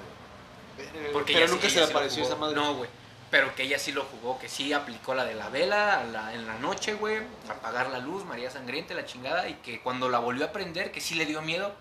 güey. 0.77 0.89
Verga, 0.93 1.09
Porque 1.13 1.33
Pero 1.35 1.45
ella 1.45 1.55
nunca 1.55 1.69
se 1.69 1.81
le 1.81 1.87
sí 1.87 1.91
apareció 1.93 2.23
esa 2.23 2.37
madre. 2.37 2.55
No, 2.55 2.75
güey. 2.77 2.89
Pero 3.31 3.55
que 3.55 3.63
ella 3.65 3.79
sí 3.79 3.93
lo 3.93 4.05
jugó, 4.05 4.39
que 4.39 4.49
sí 4.49 4.73
aplicó 4.73 5.15
la 5.15 5.25
de 5.25 5.35
la 5.35 5.49
vela 5.49 6.01
a 6.01 6.05
la- 6.05 6.35
en 6.35 6.47
la 6.47 6.55
noche, 6.59 6.95
güey. 6.95 7.19
Apagar 7.51 7.89
la 7.91 7.99
luz, 7.99 8.25
María 8.25 8.51
Sangrienta, 8.51 8.95
la 8.95 9.07
chingada. 9.07 9.49
Y 9.49 9.55
que 9.55 9.81
cuando 9.81 10.09
la 10.09 10.19
volvió 10.21 10.45
a 10.45 10.53
prender, 10.53 10.93
que 10.93 11.01
sí 11.01 11.15
le 11.15 11.27
dio 11.27 11.43
miedo, 11.43 11.75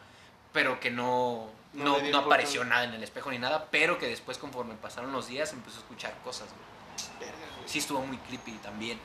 pero 0.53 0.79
que 0.79 0.89
no, 0.91 1.49
No 1.73 2.01
no, 2.01 2.17
apareció 2.17 2.63
nada 2.65 2.83
en 2.83 2.93
el 2.93 3.03
espejo 3.03 3.31
ni 3.31 3.39
nada. 3.39 3.67
Pero 3.71 3.97
que 3.97 4.07
después, 4.07 4.37
conforme 4.37 4.75
pasaron 4.75 5.11
los 5.11 5.27
días, 5.27 5.53
empezó 5.53 5.77
a 5.77 5.79
escuchar 5.81 6.13
cosas, 6.23 6.47
güey. 6.49 7.19
Verga, 7.19 7.45
güey. 7.57 7.69
Sí 7.69 7.79
estuvo 7.79 8.01
muy 8.01 8.17
creepy 8.17 8.51
también. 8.53 8.99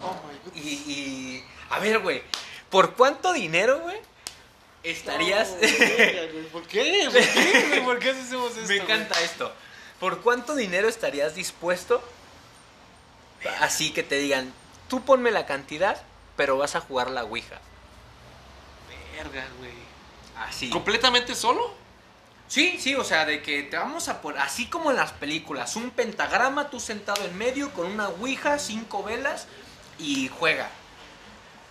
Oh. 0.00 0.14
Y, 0.54 0.60
y- 0.60 1.44
a 1.70 1.78
ver, 1.78 1.98
güey, 2.00 2.22
¿por 2.70 2.94
cuánto 2.94 3.32
dinero, 3.32 3.80
güey? 3.80 3.98
Estarías... 4.82 5.58
Verga, 5.60 6.22
güey, 6.32 6.44
¿Por 6.48 6.62
qué? 6.66 7.08
¿Por 7.10 7.20
qué? 7.22 7.80
¿Por 7.84 7.98
qué 7.98 8.10
hacemos 8.10 8.56
esto? 8.56 8.68
Me 8.68 8.76
encanta 8.76 9.20
esto. 9.20 9.52
¿Por 10.00 10.20
cuánto 10.22 10.54
dinero 10.54 10.88
estarías 10.88 11.34
dispuesto? 11.34 12.02
Así 13.60 13.92
que 13.92 14.02
te 14.02 14.16
digan, 14.16 14.52
tú 14.88 15.04
ponme 15.04 15.30
la 15.30 15.46
cantidad 15.46 16.02
pero 16.36 16.56
vas 16.58 16.74
a 16.74 16.80
jugar 16.80 17.10
la 17.10 17.24
Ouija. 17.24 17.60
Verga, 19.16 19.46
güey. 19.58 19.83
Así. 20.36 20.70
¿Completamente 20.70 21.34
solo? 21.34 21.72
Sí, 22.46 22.76
sí, 22.78 22.94
o 22.94 23.04
sea, 23.04 23.24
de 23.24 23.42
que 23.42 23.62
te 23.62 23.76
vamos 23.76 24.08
a 24.08 24.20
poner, 24.20 24.40
así 24.42 24.66
como 24.66 24.90
en 24.90 24.96
las 24.98 25.12
películas, 25.12 25.76
un 25.76 25.90
pentagrama, 25.90 26.68
tú 26.70 26.78
sentado 26.78 27.24
en 27.24 27.36
medio 27.38 27.70
con 27.72 27.86
una 27.86 28.08
ouija, 28.08 28.58
cinco 28.58 29.02
velas 29.02 29.46
y 29.98 30.28
juega. 30.28 30.68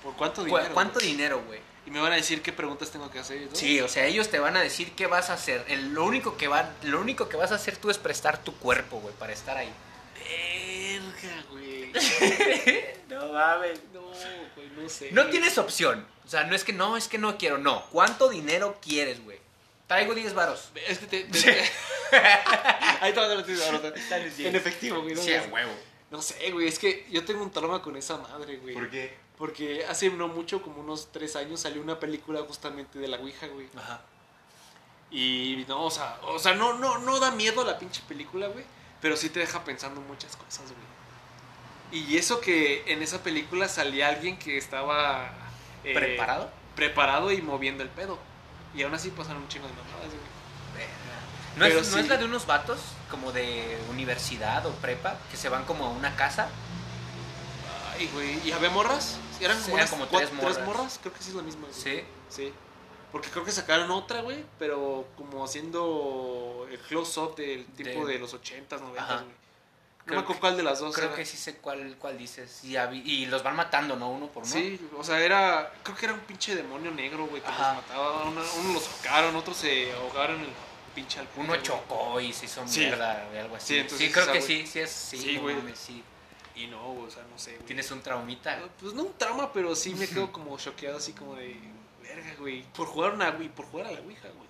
¿Por 0.02 0.14
cuánto 0.16 0.42
Cu- 0.42 0.48
dinero? 0.48 0.74
¿Cuánto 0.74 0.96
güey? 0.96 1.08
dinero, 1.12 1.44
güey? 1.46 1.60
Y 1.86 1.92
me 1.92 2.00
van 2.00 2.14
a 2.14 2.16
decir 2.16 2.42
qué 2.42 2.52
preguntas 2.54 2.90
tengo 2.92 3.12
que 3.12 3.20
hacer. 3.20 3.42
¿no? 3.50 3.56
Sí, 3.56 3.80
o 3.82 3.88
sea, 3.88 4.06
ellos 4.06 4.30
te 4.30 4.40
van 4.40 4.58
a 4.58 4.62
decir 4.62 4.94
qué 4.94 5.06
vas 5.06 5.30
a 5.30 5.34
hacer. 5.34 5.64
El- 5.68 5.94
lo, 5.94 6.06
único 6.06 6.38
que 6.38 6.48
va, 6.48 6.72
lo 6.84 7.00
único 7.02 7.30
que 7.30 7.38
vas 7.38 7.52
a 7.52 7.56
hacer 7.56 7.78
tú 7.78 7.90
es 7.90 7.98
prestar 7.98 8.38
tu 8.40 8.56
cuerpo, 8.56 9.00
güey, 9.00 9.14
para 9.16 9.32
estar 9.34 9.56
ahí. 9.58 9.70
Verga, 10.16 11.44
güey. 11.52 11.73
No 13.10 13.28
mames. 13.34 13.80
No, 13.94 14.02
güey, 14.56 14.70
no 14.76 14.90
sé. 14.90 15.12
No 15.12 15.28
tienes 15.30 15.58
opción. 15.58 16.06
O 16.26 16.28
sea, 16.28 16.46
no 16.46 16.56
es 16.56 16.64
que 16.64 16.74
no, 16.74 16.98
es 16.98 17.08
que 17.08 17.18
no 17.18 17.38
quiero, 17.38 17.58
no. 17.58 17.84
¿Cuánto 17.92 18.30
dinero 18.30 18.78
quieres, 18.82 19.24
güey? 19.24 19.40
Traigo 19.88 20.16
10 20.16 20.34
varos. 20.34 20.70
Es 20.88 20.98
que 21.00 21.06
te. 21.08 21.24
te- 21.26 21.62
Ahí 23.02 23.14
te 23.14 23.20
vas 23.20 23.30
a 23.30 23.36
meter 23.36 23.94
en 24.40 24.46
En 24.48 24.56
efectivo, 24.56 25.02
güey. 25.02 25.14
No, 25.16 25.22
Sí, 25.22 25.34
a 25.34 25.44
huevo. 25.44 25.72
no 26.12 26.22
sé, 26.22 26.52
güey. 26.52 26.68
Es 26.68 26.80
que 26.80 27.06
yo 27.12 27.24
tengo 27.26 27.44
un 27.44 27.52
trauma 27.52 27.82
con 27.82 27.96
esa 27.98 28.18
madre, 28.18 28.58
güey. 28.58 28.90
qué? 28.90 29.16
Porque 29.38 29.86
hace 29.86 30.10
no 30.10 30.28
mucho, 30.28 30.62
como 30.62 30.80
unos 30.82 31.12
tres 31.12 31.36
años, 31.36 31.60
salió 31.60 31.82
una 31.82 32.00
película 32.00 32.42
justamente 32.48 32.98
de 33.00 33.08
la 33.08 33.18
Ouija, 33.18 33.48
güey. 33.48 33.68
Ajá. 33.76 34.02
Y 35.12 35.66
no, 35.68 35.84
o 35.86 35.92
sea, 35.92 36.20
o 36.24 36.40
sea 36.40 36.54
no, 36.56 36.74
no, 36.74 36.98
no 37.00 37.20
da 37.20 37.32
miedo 37.32 37.64
la 37.64 37.78
pinche 37.78 38.02
película, 38.08 38.48
güey. 38.48 38.64
Pero 39.02 39.18
sí 39.18 39.30
te 39.30 39.40
deja 39.42 39.64
pensando 39.64 40.00
muchas 40.02 40.36
cosas, 40.38 40.64
güey. 40.72 40.93
Y 41.94 42.18
eso 42.18 42.42
que 42.42 42.84
en 42.92 43.02
esa 43.04 43.22
película 43.24 43.68
salía 43.70 44.10
alguien 44.10 44.38
que 44.38 44.58
estaba... 44.58 45.30
eh, 45.84 45.94
¿Preparado? 45.94 46.50
Preparado 46.76 47.32
y 47.32 47.42
moviendo 47.42 47.84
el 47.84 47.90
pedo. 47.90 48.18
Y 48.76 48.82
aún 48.84 48.94
así 48.96 49.10
pasaron 49.12 49.44
un 49.44 49.48
chingo 49.48 49.68
de 49.68 49.74
mamadas, 49.74 50.08
güey. 50.10 50.34
¿No, 51.56 51.66
es, 51.66 51.92
¿No 51.92 52.00
es 52.00 52.08
la 52.08 52.18
de 52.18 52.26
unos 52.26 52.48
vatos 52.48 52.80
como 53.12 53.32
de 53.32 53.78
universidad 53.92 54.66
o 54.66 54.72
prepa 54.72 55.18
que 55.30 55.38
se 55.38 55.50
van 55.50 55.66
como 55.66 55.86
a 55.86 55.90
una 55.92 56.16
casa? 56.16 56.48
Ay, 57.96 58.10
güey. 58.12 58.40
¿Y 58.48 58.52
había 58.52 58.72
morras? 58.72 59.18
¿Eran 59.40 59.58
Sí, 59.58 59.66
como, 59.66 59.78
eran 59.78 59.90
como 59.90 60.06
cuatro- 60.08 60.30
tres 60.30 60.40
tres 60.40 60.58
morras. 60.58 60.68
morras? 60.68 61.00
Creo 61.00 61.14
que 61.14 61.22
sí 61.22 61.30
es 61.30 61.36
la 61.36 61.44
misma. 61.44 61.68
güey. 61.68 61.74
Sí. 61.80 62.04
Sí. 62.30 62.54
Porque 63.12 63.30
creo 63.30 63.46
que 63.46 63.52
sacaron 63.52 63.92
otra, 63.92 64.22
güey, 64.22 64.44
pero 64.58 65.06
como 65.16 65.44
haciendo 65.46 66.68
el 66.72 66.80
close-up 66.80 67.36
del 67.36 67.66
tipo 67.68 68.08
De- 68.08 68.14
de, 68.14 68.20
los 68.20 68.34
80s, 68.34 68.80
90s, 68.80 68.98
Ajá. 68.98 69.24
Güey. 70.06 70.16
No 70.16 70.16
Creo 70.16 70.18
me 70.20 70.24
acuerdo 70.24 70.40
cuál 70.42 70.58
de 70.58 70.64
las 70.64 70.80
dos 70.80 70.94
Creo 70.96 71.08
era. 71.08 71.16
que 71.16 71.26
sí 71.26 71.38
sé 71.38 71.58
cuál, 71.58 71.96
cuál 71.98 72.18
dices. 72.18 72.62
Y, 72.64 73.26
los 73.28 73.42
van 73.44 73.56
matando, 73.56 73.96
¿no? 73.96 74.10
Uno 74.12 74.28
por 74.28 74.44
uno. 74.44 74.52
Sí, 74.52 74.80
o 74.98 75.04
sea, 75.04 75.20
era. 75.20 75.72
Creo 75.84 75.96
que 75.96 76.06
era 76.06 76.14
un 76.14 76.20
pinche 76.22 76.56
demonio 76.56 76.92
negro, 76.92 77.26
güey, 77.28 77.42
que 77.42 77.48
Ajá. 77.48 77.74
los 77.76 77.84
mataba. 77.84 78.24
Uno, 78.26 78.42
uno 78.60 78.74
los 78.74 78.84
sacaron, 78.84 79.36
otros 79.36 79.58
se 79.58 79.92
ahogaron 79.94 80.38
en 80.38 80.46
el 80.46 80.52
pinche 80.94 81.20
alcohol. 81.20 81.40
Uno 81.46 81.54
güey. 81.54 81.64
chocó 81.64 82.20
y 82.20 82.34
se 82.34 82.46
hizo 82.46 82.68
Sí. 82.68 82.82
mierda 82.82 83.28
o 83.34 83.40
algo 83.40 83.56
así. 83.56 83.68
Sí, 83.76 83.80
entonces 83.80 84.08
Sí, 84.08 84.14
creo 84.14 84.32
que 84.32 84.42
sí, 84.42 84.68
sí 84.68 84.80
es. 84.80 84.90
Sí, 84.92 85.18
Sí, 85.18 85.36
no 85.38 85.42
güey. 85.44 85.56
mames, 85.56 85.80
sí. 85.80 86.04
Y 86.56 86.68
no, 86.68 86.92
o 87.00 87.10
sea, 87.10 87.24
no 87.32 87.38
sé, 87.40 87.54
güey. 87.54 87.66
Tienes 87.66 87.90
un 87.90 88.02
traumita. 88.02 88.60
Pues 88.80 88.94
no 88.94 89.04
un 89.04 89.14
trauma, 89.18 89.52
pero 89.54 89.76
sí 89.76 89.96
me 89.96 90.08
quedo 90.08 90.32
como 90.32 90.58
choqueado, 90.58 90.98
así 90.98 91.14
como 91.14 91.36
de. 91.36 91.58
Verga, 92.04 92.36
güey. 92.38 92.64
Por 92.74 92.86
jugar 92.88 93.14
una, 93.14 93.32
güey, 93.32 93.48
por 93.50 93.66
jugar 93.66 93.88
a 93.88 93.92
la 93.92 94.02
Ouija, 94.02 94.28
güey. 94.36 94.50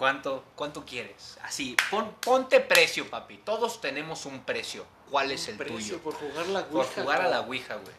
¿Cuánto, 0.00 0.42
¿Cuánto 0.56 0.86
quieres? 0.86 1.36
Así, 1.44 1.76
pon- 1.90 2.14
ponte 2.24 2.58
precio, 2.60 3.10
papi. 3.10 3.36
Todos 3.36 3.82
tenemos 3.82 4.24
un 4.24 4.40
precio. 4.44 4.86
¿Cuál 5.10 5.30
es 5.30 5.46
el 5.48 5.58
Precio 5.58 5.76
tuyo? 5.76 5.98
Por 5.98 6.14
jugar 6.14 6.46
la 6.46 6.64
Por 6.64 6.86
Ouija. 6.86 7.02
jugar 7.02 7.20
a 7.20 7.28
la. 7.28 7.40
Ouija, 7.42 7.74
güey. 7.74 7.94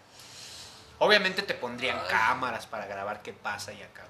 Obviamente 0.98 1.44
te 1.44 1.53
pondrían 1.53 1.99
Ay. 1.99 2.07
cámaras 2.10 2.65
para 2.65 2.88
grabar 2.88 3.22
qué 3.22 3.34
pasa 3.34 3.72
y 3.72 3.84
acá. 3.84 4.02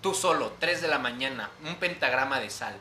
Tú 0.00 0.14
solo, 0.14 0.52
3 0.60 0.80
de 0.80 0.86
la 0.86 1.00
mañana, 1.00 1.50
un 1.64 1.74
pentagrama 1.74 2.38
de 2.38 2.50
sal, 2.50 2.76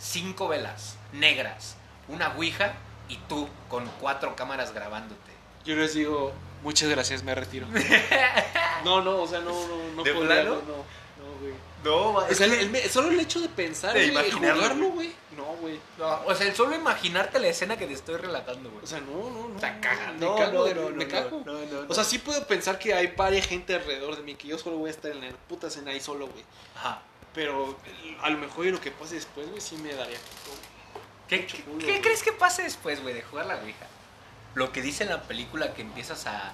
cinco 0.00 0.48
velas 0.48 0.96
negras, 1.12 1.76
una 2.08 2.34
Ouija 2.34 2.72
y 3.08 3.18
tú 3.28 3.48
con 3.68 3.86
cuatro 4.00 4.34
cámaras 4.34 4.74
grabándote. 4.74 5.30
Yo 5.64 5.76
les 5.76 5.94
digo, 5.94 6.32
muchas 6.64 6.88
gracias, 6.88 7.22
me 7.22 7.36
retiro. 7.36 7.68
no, 8.84 9.00
no, 9.00 9.22
o 9.22 9.28
sea, 9.28 9.38
no, 9.38 9.52
no, 9.52 9.76
no 9.94 10.02
¿De 10.02 10.12
podría, 10.12 10.40
plano? 10.42 10.54
no, 10.56 10.76
no, 11.24 11.38
güey. 11.40 11.54
No, 11.84 12.10
O 12.16 12.34
sea, 12.34 12.46
el- 12.46 12.52
el 12.54 12.70
me- 12.70 12.88
solo 12.88 13.08
el 13.08 13.18
hecho 13.20 13.40
de 13.40 13.48
pensar 13.48 13.94
De 13.94 14.10
güey, 14.10 14.24
y 14.26 14.28
imaginarlo, 14.28 14.60
jugarlo, 14.62 14.88
güey. 14.90 15.12
No, 15.36 15.44
güey. 15.60 15.80
o 16.26 16.34
sea, 16.34 16.46
el 16.46 16.54
solo 16.54 16.74
imaginarte 16.76 17.38
la 17.38 17.48
escena 17.48 17.78
que 17.78 17.86
te 17.86 17.94
estoy 17.94 18.16
relatando, 18.16 18.70
güey. 18.70 18.84
O 18.84 18.86
sea, 18.86 19.00
no, 19.00 19.30
no, 19.30 19.48
no. 19.48 19.54
Está 19.54 19.72
no, 19.74 19.80
cagando. 19.80 20.34
Me 20.34 20.38
cago, 20.44 20.64
de- 20.64 20.74
me 20.90 21.08
cago. 21.08 21.42
no, 21.46 21.52
no, 21.54 21.82
no. 21.82 21.86
O 21.88 21.94
sea, 21.94 22.04
sí 22.04 22.18
puedo 22.18 22.46
pensar 22.46 22.78
que 22.78 22.92
hay 22.92 23.06
varias 23.16 23.46
gente 23.46 23.74
alrededor 23.74 24.16
de 24.16 24.22
mí, 24.22 24.34
que 24.34 24.48
yo 24.48 24.58
solo 24.58 24.76
voy 24.76 24.88
a 24.88 24.92
estar 24.92 25.10
en 25.10 25.20
la 25.22 25.30
puta 25.48 25.68
escena 25.68 25.92
ahí 25.92 26.00
solo, 26.00 26.26
güey. 26.26 26.44
Ajá. 26.76 27.02
Pero 27.32 27.78
a 28.22 28.28
lo 28.30 28.38
mejor 28.38 28.66
y 28.66 28.72
lo 28.72 28.80
que 28.80 28.90
pase 28.90 29.14
después, 29.14 29.48
güey, 29.48 29.60
sí 29.60 29.76
me 29.76 29.94
daría. 29.94 30.18
culo. 30.18 30.56
¿Qué, 31.28 31.38
Mucho 31.42 31.56
qué- 31.56 31.62
culo, 31.62 31.86
qué 31.86 32.00
crees 32.02 32.22
que 32.22 32.32
pase 32.32 32.62
después, 32.64 33.00
güey, 33.00 33.14
de 33.14 33.22
jugar 33.22 33.46
la 33.46 33.56
Ouija? 33.56 33.86
Lo 34.54 34.72
que 34.72 34.82
dice 34.82 35.04
en 35.04 35.10
la 35.10 35.22
película 35.22 35.72
que 35.74 35.82
empiezas 35.82 36.26
a... 36.26 36.52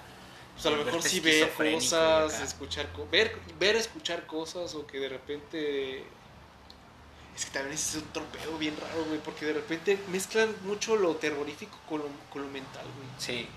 Pues 0.57 0.65
a 0.65 0.69
lo 0.71 0.77
mejor 0.77 0.93
volverte 0.93 1.09
sí 1.09 1.19
ver 1.19 1.51
cosas, 1.51 2.41
escuchar 2.41 2.87
ver, 3.11 3.37
ver, 3.59 3.75
escuchar 3.75 4.25
cosas 4.25 4.73
o 4.73 4.87
que 4.87 4.99
de 4.99 5.07
repente 5.07 6.03
es 7.35 7.45
que 7.45 7.51
también 7.51 7.75
es 7.75 7.93
un 7.93 8.01
torpedo 8.05 8.57
bien 8.57 8.75
raro, 8.75 9.05
güey, 9.05 9.19
porque 9.19 9.45
de 9.45 9.53
repente 9.53 9.99
mezclan 10.11 10.49
mucho 10.63 10.95
lo 10.95 11.15
terrorífico 11.17 11.77
con 11.87 11.99
lo, 11.99 12.07
con 12.31 12.41
lo 12.41 12.47
mental, 12.47 12.85
güey. 12.97 13.07
Sí. 13.19 13.47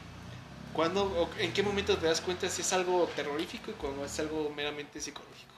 ¿Cuándo 0.74 1.04
o 1.04 1.30
en 1.38 1.54
qué 1.54 1.62
momento 1.62 1.96
te 1.96 2.04
das 2.04 2.20
cuenta 2.20 2.50
si 2.50 2.60
es 2.60 2.72
algo 2.74 3.10
terrorífico 3.16 3.70
y 3.70 3.74
cuando 3.74 4.04
es 4.04 4.20
algo 4.20 4.52
meramente 4.54 5.00
psicológico? 5.00 5.54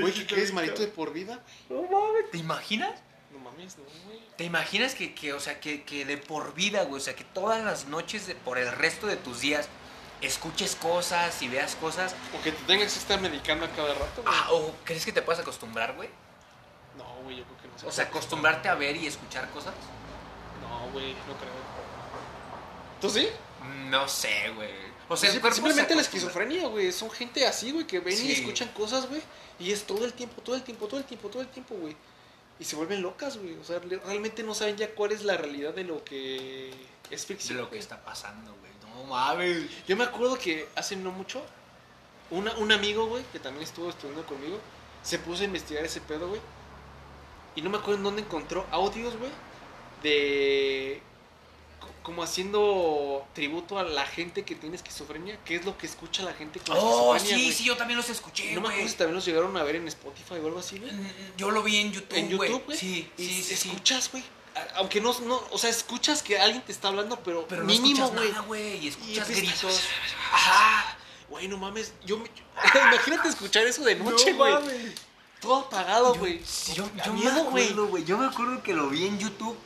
Güey, 0.00 0.12
¿qué 0.12 0.26
crees, 0.26 0.52
marito 0.52 0.82
de 0.82 0.88
por 0.88 1.14
vida? 1.14 1.42
No 1.70 1.80
mames. 1.84 2.30
¿Te 2.30 2.36
imaginas? 2.36 3.00
No 3.32 3.38
mames, 3.38 3.76
no, 3.78 3.84
güey. 4.06 4.20
¿Te 4.36 4.44
imaginas 4.44 4.94
que, 4.94 5.14
que, 5.14 5.32
o 5.32 5.40
sea, 5.40 5.58
que, 5.60 5.84
que 5.84 6.04
de 6.04 6.18
por 6.18 6.54
vida, 6.54 6.84
güey? 6.84 7.00
O 7.00 7.04
sea, 7.04 7.14
que 7.16 7.24
todas 7.24 7.64
las 7.64 7.86
noches, 7.86 8.26
de, 8.26 8.34
por 8.34 8.58
el 8.58 8.70
resto 8.70 9.06
de 9.06 9.16
tus 9.16 9.40
días, 9.40 9.68
escuches 10.20 10.76
cosas 10.76 11.40
y 11.42 11.48
veas 11.48 11.74
cosas. 11.76 12.14
O 12.38 12.42
que 12.42 12.52
te 12.52 12.62
tengas 12.64 12.92
que 12.92 12.98
estar 12.98 13.20
medicando 13.20 13.64
a 13.64 13.70
cada 13.70 13.94
rato, 13.94 14.22
güey. 14.22 14.34
Ah, 14.36 14.48
¿O 14.52 14.74
crees 14.84 15.04
que 15.04 15.12
te 15.12 15.22
puedas 15.22 15.40
acostumbrar, 15.40 15.94
güey? 15.94 16.08
No, 16.98 17.22
güey, 17.22 17.36
yo 17.38 17.44
creo 17.44 17.56
que 17.62 17.68
no 17.68 17.78
se 17.78 17.86
O 17.86 17.92
sea, 17.92 18.04
acostumbrarte 18.04 18.68
a 18.68 18.74
ver 18.74 18.96
y 18.96 19.06
escuchar 19.06 19.48
cosas. 19.50 19.74
No, 20.60 20.90
güey, 20.92 21.12
no 21.12 21.36
creo. 21.38 21.52
¿Tú 23.00 23.10
sí? 23.10 23.28
No 23.88 24.06
sé, 24.08 24.50
güey. 24.54 24.92
O 25.08 25.16
sea, 25.16 25.30
simplemente 25.30 25.88
se 25.88 25.94
la 25.94 26.02
esquizofrenia, 26.02 26.68
güey. 26.68 26.92
Son 26.92 27.10
gente 27.10 27.46
así, 27.46 27.70
güey, 27.72 27.86
que 27.86 28.00
ven 28.00 28.16
Sí. 28.16 28.28
y 28.28 28.32
escuchan 28.32 28.68
cosas, 28.68 29.08
güey. 29.08 29.20
Y 29.58 29.72
es 29.72 29.84
todo 29.84 30.04
el 30.04 30.12
tiempo, 30.12 30.40
todo 30.42 30.56
el 30.56 30.62
tiempo, 30.62 30.86
todo 30.86 30.98
el 31.00 31.04
tiempo, 31.06 31.28
todo 31.28 31.42
el 31.42 31.48
tiempo, 31.48 31.74
güey. 31.74 31.96
Y 32.62 32.64
se 32.64 32.76
vuelven 32.76 33.02
locas, 33.02 33.38
güey. 33.38 33.56
O 33.56 33.64
sea, 33.64 33.80
realmente 33.80 34.44
no 34.44 34.54
saben 34.54 34.76
ya 34.76 34.94
cuál 34.94 35.10
es 35.10 35.24
la 35.24 35.36
realidad 35.36 35.74
de 35.74 35.82
lo 35.82 36.04
que 36.04 36.70
es 37.10 37.26
De 37.26 37.34
ficción. 37.34 37.58
lo 37.58 37.68
que 37.68 37.76
está 37.76 38.04
pasando, 38.04 38.54
güey. 38.54 38.70
No 38.94 39.02
mames. 39.02 39.64
Yo 39.88 39.96
me 39.96 40.04
acuerdo 40.04 40.38
que 40.38 40.68
hace 40.76 40.94
no 40.94 41.10
mucho, 41.10 41.42
una, 42.30 42.56
un 42.58 42.70
amigo, 42.70 43.06
güey, 43.06 43.24
que 43.32 43.40
también 43.40 43.64
estuvo 43.64 43.90
estudiando 43.90 44.24
conmigo, 44.26 44.60
se 45.02 45.18
puso 45.18 45.42
a 45.42 45.46
investigar 45.46 45.84
ese 45.84 46.00
pedo, 46.02 46.28
güey. 46.28 46.40
Y 47.56 47.62
no 47.62 47.70
me 47.70 47.78
acuerdo 47.78 47.96
en 47.96 48.04
dónde 48.04 48.22
encontró 48.22 48.64
audios, 48.70 49.16
güey, 49.16 49.32
de. 50.04 51.02
Co- 52.02 52.12
Como 52.12 52.22
haciendo 52.22 53.26
tributo 53.34 53.78
a 53.78 53.84
la 53.84 54.04
gente 54.06 54.44
que 54.44 54.54
tiene 54.54 54.76
esquizofrenia, 54.76 55.38
qué 55.44 55.56
es 55.56 55.64
lo 55.64 55.76
que 55.78 55.86
escucha 55.86 56.22
la 56.22 56.34
gente 56.34 56.60
con 56.60 56.76
Oh, 56.78 57.14
esquizofrenia. 57.16 57.50
sí, 57.52 57.58
sí, 57.58 57.64
yo 57.64 57.76
también 57.76 57.96
los 57.96 58.10
escuché, 58.10 58.52
No 58.54 58.60
me 58.60 58.68
acuerdo 58.68 58.88
si 58.88 58.96
también 58.96 59.14
los 59.16 59.24
llegaron 59.24 59.56
a 59.56 59.62
ver 59.62 59.76
en 59.76 59.88
Spotify 59.88 60.34
o 60.34 60.46
algo 60.46 60.58
así, 60.58 60.78
güey. 60.78 60.92
Mm, 60.92 61.06
Yo 61.36 61.50
lo 61.50 61.62
vi 61.62 61.76
en 61.78 61.92
YouTube, 61.92 62.16
En 62.18 62.36
güey. 62.36 62.50
YouTube, 62.50 62.64
güey. 62.66 62.78
Sí, 62.78 63.10
Y 63.16 63.24
sí, 63.26 63.42
sí, 63.42 63.68
escuchas, 63.68 64.10
güey. 64.12 64.24
Aunque 64.74 65.00
no, 65.00 65.18
no, 65.20 65.42
o 65.50 65.56
sea, 65.58 65.70
escuchas 65.70 66.22
que 66.22 66.38
alguien 66.38 66.62
te 66.62 66.72
está 66.72 66.88
hablando, 66.88 67.18
pero, 67.20 67.46
Pero 67.48 67.62
no 67.62 67.68
mínimo, 67.68 68.08
güey. 68.10 68.30
güey. 68.46 68.84
Y 68.84 68.88
escuchas 68.88 69.28
gritos. 69.30 69.80
Ajá. 70.32 70.98
Güey, 71.30 71.48
no 71.48 71.56
mames. 71.56 71.94
Yo, 72.04 72.18
me- 72.18 72.28
imagínate 72.92 73.28
escuchar 73.30 73.66
eso 73.66 73.82
de 73.84 73.94
noche, 73.94 74.34
güey. 74.34 74.52
Todo 75.40 75.56
apagado, 75.60 76.14
güey. 76.16 76.40
Yo, 76.74 76.84
yo, 76.96 77.04
yo 77.04 77.12
me 77.14 77.40
acuerdo, 77.40 77.86
güey. 77.86 78.04
Yo 78.04 78.18
me 78.18 78.26
acuerdo 78.26 78.62
que 78.62 78.74
lo 78.74 78.88
vi 78.90 79.06
en 79.06 79.18
YouTube. 79.18 79.56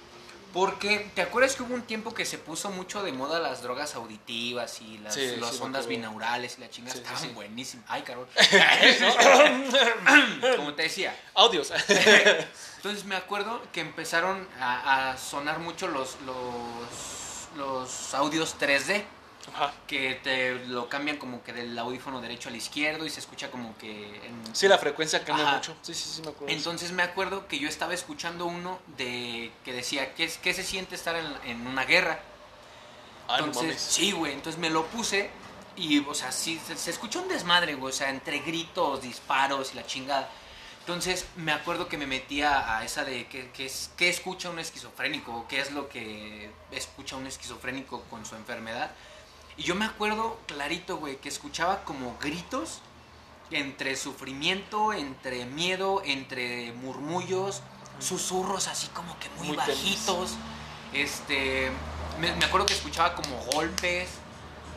Porque, 0.57 1.11
¿te 1.15 1.21
acuerdas 1.21 1.55
que 1.55 1.65
hubo 1.65 1.75
un 1.75 1.83
tiempo 1.83 2.15
que 2.15 2.25
se 2.25 2.39
puso 2.39 2.71
mucho 2.71 3.03
de 3.03 3.13
moda 3.13 3.41
las 3.41 3.63
drogas 3.63 3.95
auditivas 3.95 4.81
y 4.81 4.97
las, 4.97 5.13
Sí, 5.13 5.37
las 5.37 5.51
sí, 5.51 5.59
me 5.59 5.67
ondas 5.67 5.87
binaurales 5.87 6.57
y 6.57 6.63
la 6.63 6.71
chingada? 6.71 6.95
Sí, 6.95 7.03
Estaban 7.03 7.35
buenísimas. 7.35 7.85
Ay, 7.91 8.01
carol. 8.01 8.27
Como 10.57 10.73
te 10.73 10.85
decía. 10.85 11.15
Audios. 11.35 11.71
Entonces 12.77 13.05
me 13.05 13.17
acuerdo 13.17 13.61
que 13.71 13.83
empezaron 13.83 14.49
a, 14.59 15.11
a 15.11 15.19
sonar 15.19 15.59
mucho 15.59 15.89
los, 15.89 16.17
los, 16.23 17.49
los 17.59 18.15
audios 18.15 18.57
3D. 18.59 19.05
Ajá. 19.55 19.73
Que 19.87 20.15
te 20.23 20.55
lo 20.67 20.89
cambian 20.89 21.17
como 21.19 21.43
que 21.43 21.53
del 21.53 21.79
audífono 21.79 22.21
derecho 22.21 22.49
al 22.49 22.57
izquierdo 22.57 23.07
y 23.07 23.11
se 23.11 23.21
escucha 23.21 23.51
como 23.51 23.77
que... 23.79 24.17
en- 24.27 24.55
Sí, 24.57 24.69
la 24.69 24.79
frecuencia 24.79 25.25
cambia 25.25 25.47
Ajá. 25.47 25.57
mucho. 25.57 25.77
Sí, 25.83 25.95
sí, 25.95 26.09
sí, 26.17 26.23
me 26.23 26.29
acuerdo. 26.31 26.55
Entonces 26.55 26.93
me 26.93 27.03
acuerdo 27.03 27.47
que 27.49 27.59
yo 27.59 27.69
estaba 27.69 27.95
escuchando 27.95 28.47
uno 28.47 28.79
de 28.97 29.51
que 29.65 29.73
decía, 29.73 30.15
¿qué, 30.15 30.25
es- 30.25 30.39
qué 30.39 30.53
se 30.53 30.63
siente 30.65 30.95
estar 30.95 31.15
en, 31.17 31.27
en 31.51 31.67
una 31.67 31.85
guerra? 31.85 32.19
Ah, 33.29 33.39
no 33.41 33.47
Entonces, 33.47 33.81
sí, 33.81 34.13
güey, 34.13 34.33
entonces 34.33 34.61
me 34.61 34.71
lo 34.71 34.87
puse 34.87 35.31
Y, 35.77 35.99
o 36.01 36.15
sea, 36.15 36.33
sí, 36.33 36.61
se, 36.67 36.75
se 36.77 36.91
escucha 36.91 37.19
un 37.21 37.29
desmadre, 37.29 37.75
güey. 37.75 37.93
O 37.93 37.97
sea, 37.97 38.09
entre 38.11 38.39
gritos, 38.39 39.03
disparos 39.03 39.73
y 39.73 39.77
la 39.77 39.87
chingada. 39.87 40.29
Entonces, 40.81 41.27
me 41.37 41.53
acuerdo 41.53 41.87
que 41.89 41.99
me 41.99 42.07
metía 42.07 42.79
a 42.79 42.85
esa 42.85 43.05
de 43.05 43.27
qué, 43.27 43.51
qué 43.53 43.67
es, 43.67 43.91
qué 43.97 44.09
escucha 44.09 44.49
un 44.49 44.59
esquizofrénico, 44.59 45.47
qué 45.49 45.61
es 45.61 45.73
lo 45.73 45.89
que 45.91 46.49
escucha 46.71 47.17
un 47.17 47.27
esquizofrénico 47.27 48.03
con 48.05 48.25
su 48.25 48.37
enfermedad. 48.37 48.91
Y 49.57 49.63
yo 49.63 49.75
me 49.75 49.85
acuerdo 49.85 50.39
clarito, 50.47 50.99
güey, 50.99 51.17
que 51.17 51.29
escuchaba 51.29 51.85
como 51.85 52.17
gritos 52.21 52.81
entre 53.51 53.97
sufrimiento, 53.97 54.93
entre 54.93 55.47
miedo, 55.47 56.03
entre 56.05 56.73
murmullos, 56.73 57.63
susurros 57.99 58.69
así 58.69 58.89
como 58.89 59.19
que 59.19 59.29
muy, 59.39 59.49
Muy 59.49 59.57
bajitos. 59.57 60.35
Este, 60.93 61.71
me, 62.21 62.35
me 62.37 62.45
acuerdo 62.45 62.67
que 62.67 62.75
escuchaba 62.75 63.15
como 63.15 63.37
golpes, 63.53 64.09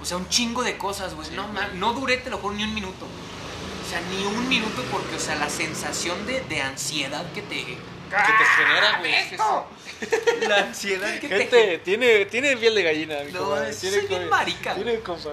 o 0.01 0.05
sea, 0.05 0.17
un 0.17 0.29
chingo 0.29 0.63
de 0.63 0.77
cosas, 0.77 1.13
güey. 1.13 1.27
Sí, 1.27 1.35
no, 1.35 1.47
güey. 1.47 1.75
no 1.75 1.93
duré, 1.93 2.17
te 2.17 2.29
lo 2.29 2.37
juro, 2.37 2.55
ni 2.55 2.63
un 2.63 2.73
minuto. 2.73 3.05
O 3.05 3.89
sea, 3.89 4.01
ni 4.01 4.25
un 4.25 4.47
minuto 4.47 4.83
porque, 4.91 5.15
o 5.15 5.19
sea, 5.19 5.35
la 5.35 5.49
sensación 5.49 6.25
de, 6.25 6.41
de 6.41 6.61
ansiedad 6.61 7.31
que 7.33 7.41
te... 7.41 7.77
Que 8.09 8.33
te 8.33 8.45
genera, 8.57 8.97
güey. 8.99 9.13
es 9.13 9.27
que 9.27 9.35
es- 9.35 10.47
La 10.47 10.57
ansiedad 10.57 11.19
que 11.19 11.27
te... 11.27 11.37
Gente, 11.37 11.77
tiene, 11.79 12.25
tiene 12.25 12.57
piel 12.57 12.73
de 12.75 12.83
gallina, 12.83 13.15
mi 13.25 13.31
No, 13.31 13.39
compadre. 13.39 13.69
es- 13.71 13.79
Tiene 13.79 13.97
soy 13.97 14.07
bien 14.07 14.29
marica, 14.29 14.75
Tiene 14.75 14.99
compa. 15.01 15.29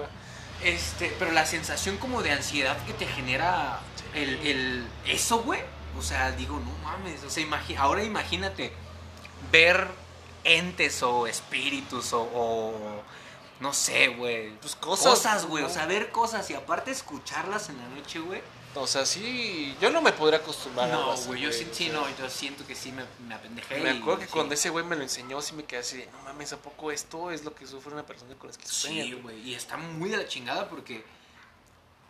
Este, 0.63 1.13
pero 1.19 1.31
la 1.31 1.45
sensación 1.45 1.97
como 1.97 2.21
de 2.23 2.31
ansiedad 2.31 2.77
que 2.85 2.93
te 2.93 3.05
genera 3.05 3.79
el, 4.15 4.29
el 4.45 4.87
eso, 5.05 5.39
güey. 5.43 5.61
O 5.97 6.01
sea, 6.01 6.31
digo, 6.31 6.59
no 6.59 6.71
mames. 6.83 7.23
O 7.23 7.29
sea, 7.29 7.43
imagi- 7.43 7.77
ahora 7.77 8.03
imagínate 8.03 8.71
ver 9.51 9.87
entes 10.43 11.01
o 11.03 11.27
espíritus 11.27 12.13
o, 12.13 12.21
o 12.33 13.03
no 13.59 13.73
sé, 13.73 14.07
güey. 14.09 14.49
Pues 14.61 14.75
cosas, 14.75 15.05
Cosas, 15.13 15.45
güey. 15.45 15.63
O 15.63 15.69
sea, 15.69 15.85
ver 15.85 16.09
cosas 16.11 16.49
y 16.49 16.53
aparte 16.55 16.91
escucharlas 16.91 17.69
en 17.69 17.77
la 17.77 17.87
noche, 17.89 18.19
güey. 18.19 18.41
O 18.75 18.85
sea, 18.85 19.05
sí, 19.07 19.75
yo 19.81 19.89
no 19.89 20.01
me 20.01 20.11
podría 20.11 20.37
acostumbrar 20.39 20.91
a 20.91 20.93
algo 20.95 21.15
No, 21.15 21.21
güey, 21.23 21.41
yo 21.41 21.51
sí, 21.51 21.67
sí, 21.71 21.89
no, 21.89 22.05
yo 22.19 22.29
siento 22.29 22.65
que 22.67 22.75
sí 22.75 22.91
me, 22.91 23.03
me 23.27 23.33
apendejé. 23.33 23.79
Me 23.79 23.91
y- 23.93 23.97
acuerdo 23.97 24.19
que 24.19 24.25
sí. 24.27 24.31
cuando 24.31 24.53
ese 24.53 24.69
güey 24.69 24.85
me 24.85 24.95
lo 24.95 25.01
enseñó, 25.01 25.41
sí 25.41 25.53
me 25.55 25.63
quedé 25.63 25.79
así 25.79 25.97
de, 25.97 26.05
no 26.07 26.19
mames, 26.23 26.53
¿a 26.53 26.57
poco 26.57 26.91
esto 26.91 27.31
es 27.31 27.43
lo 27.43 27.55
que 27.55 27.65
sufre 27.65 27.91
una 27.93 28.05
persona 28.05 28.35
con 28.35 28.49
esquizofrenia? 28.51 29.03
Sí, 29.05 29.13
güey, 29.13 29.39
y 29.49 29.55
está 29.55 29.77
muy 29.77 30.09
de 30.09 30.17
la 30.17 30.27
chingada 30.27 30.69
porque, 30.69 31.03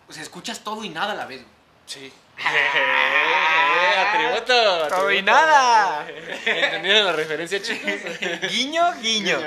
o 0.09 0.13
sea, 0.13 0.21
escuchas 0.23 0.59
todo 0.63 0.83
y 0.83 0.89
nada 0.89 1.13
a 1.13 1.15
la 1.15 1.25
vez, 1.25 1.41
güey. 1.41 1.57
Sí. 1.85 2.11
atributo, 3.97 4.87
Todo 4.89 5.09
y 5.11 5.19
atributo. 5.19 5.31
nada. 5.31 6.07
¿Entendieron 6.45 7.05
la 7.05 7.13
referencia, 7.13 7.61
chicos? 7.61 7.91
Guiño, 8.51 8.93
guiño. 9.01 9.39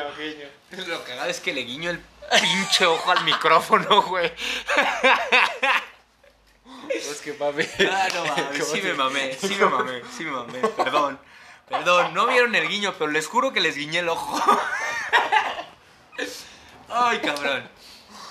Lo 0.87 1.05
cagado 1.05 1.29
es 1.29 1.41
que 1.41 1.53
le 1.53 1.61
guiño 1.63 1.91
el 1.91 1.99
pinche 2.41 2.87
ojo 2.87 3.11
al 3.11 3.25
micrófono, 3.25 4.03
güey. 4.05 4.33
Es 6.95 7.21
que 7.21 7.33
mami. 7.35 7.65
Ah, 7.91 8.09
no 8.15 8.25
mames, 8.25 8.59
¿Cómo 8.61 8.75
sí 8.75 8.83
me 8.83 8.95
mamé, 8.95 9.37
sí 9.41 9.57
me 9.57 9.67
mamé, 9.67 10.03
sí 10.17 10.25
me 10.25 10.31
mamé, 10.33 10.61
perdón. 10.69 11.19
Perdón, 11.69 12.15
no 12.15 12.27
vieron 12.27 12.55
el 12.55 12.69
guiño, 12.69 12.95
pero 12.99 13.11
les 13.11 13.27
juro 13.27 13.53
que 13.53 13.61
les 13.61 13.77
guiñé 13.77 14.01
el 14.01 14.09
ojo. 14.09 14.41
Ay, 16.89 17.21
cabrón. 17.21 17.69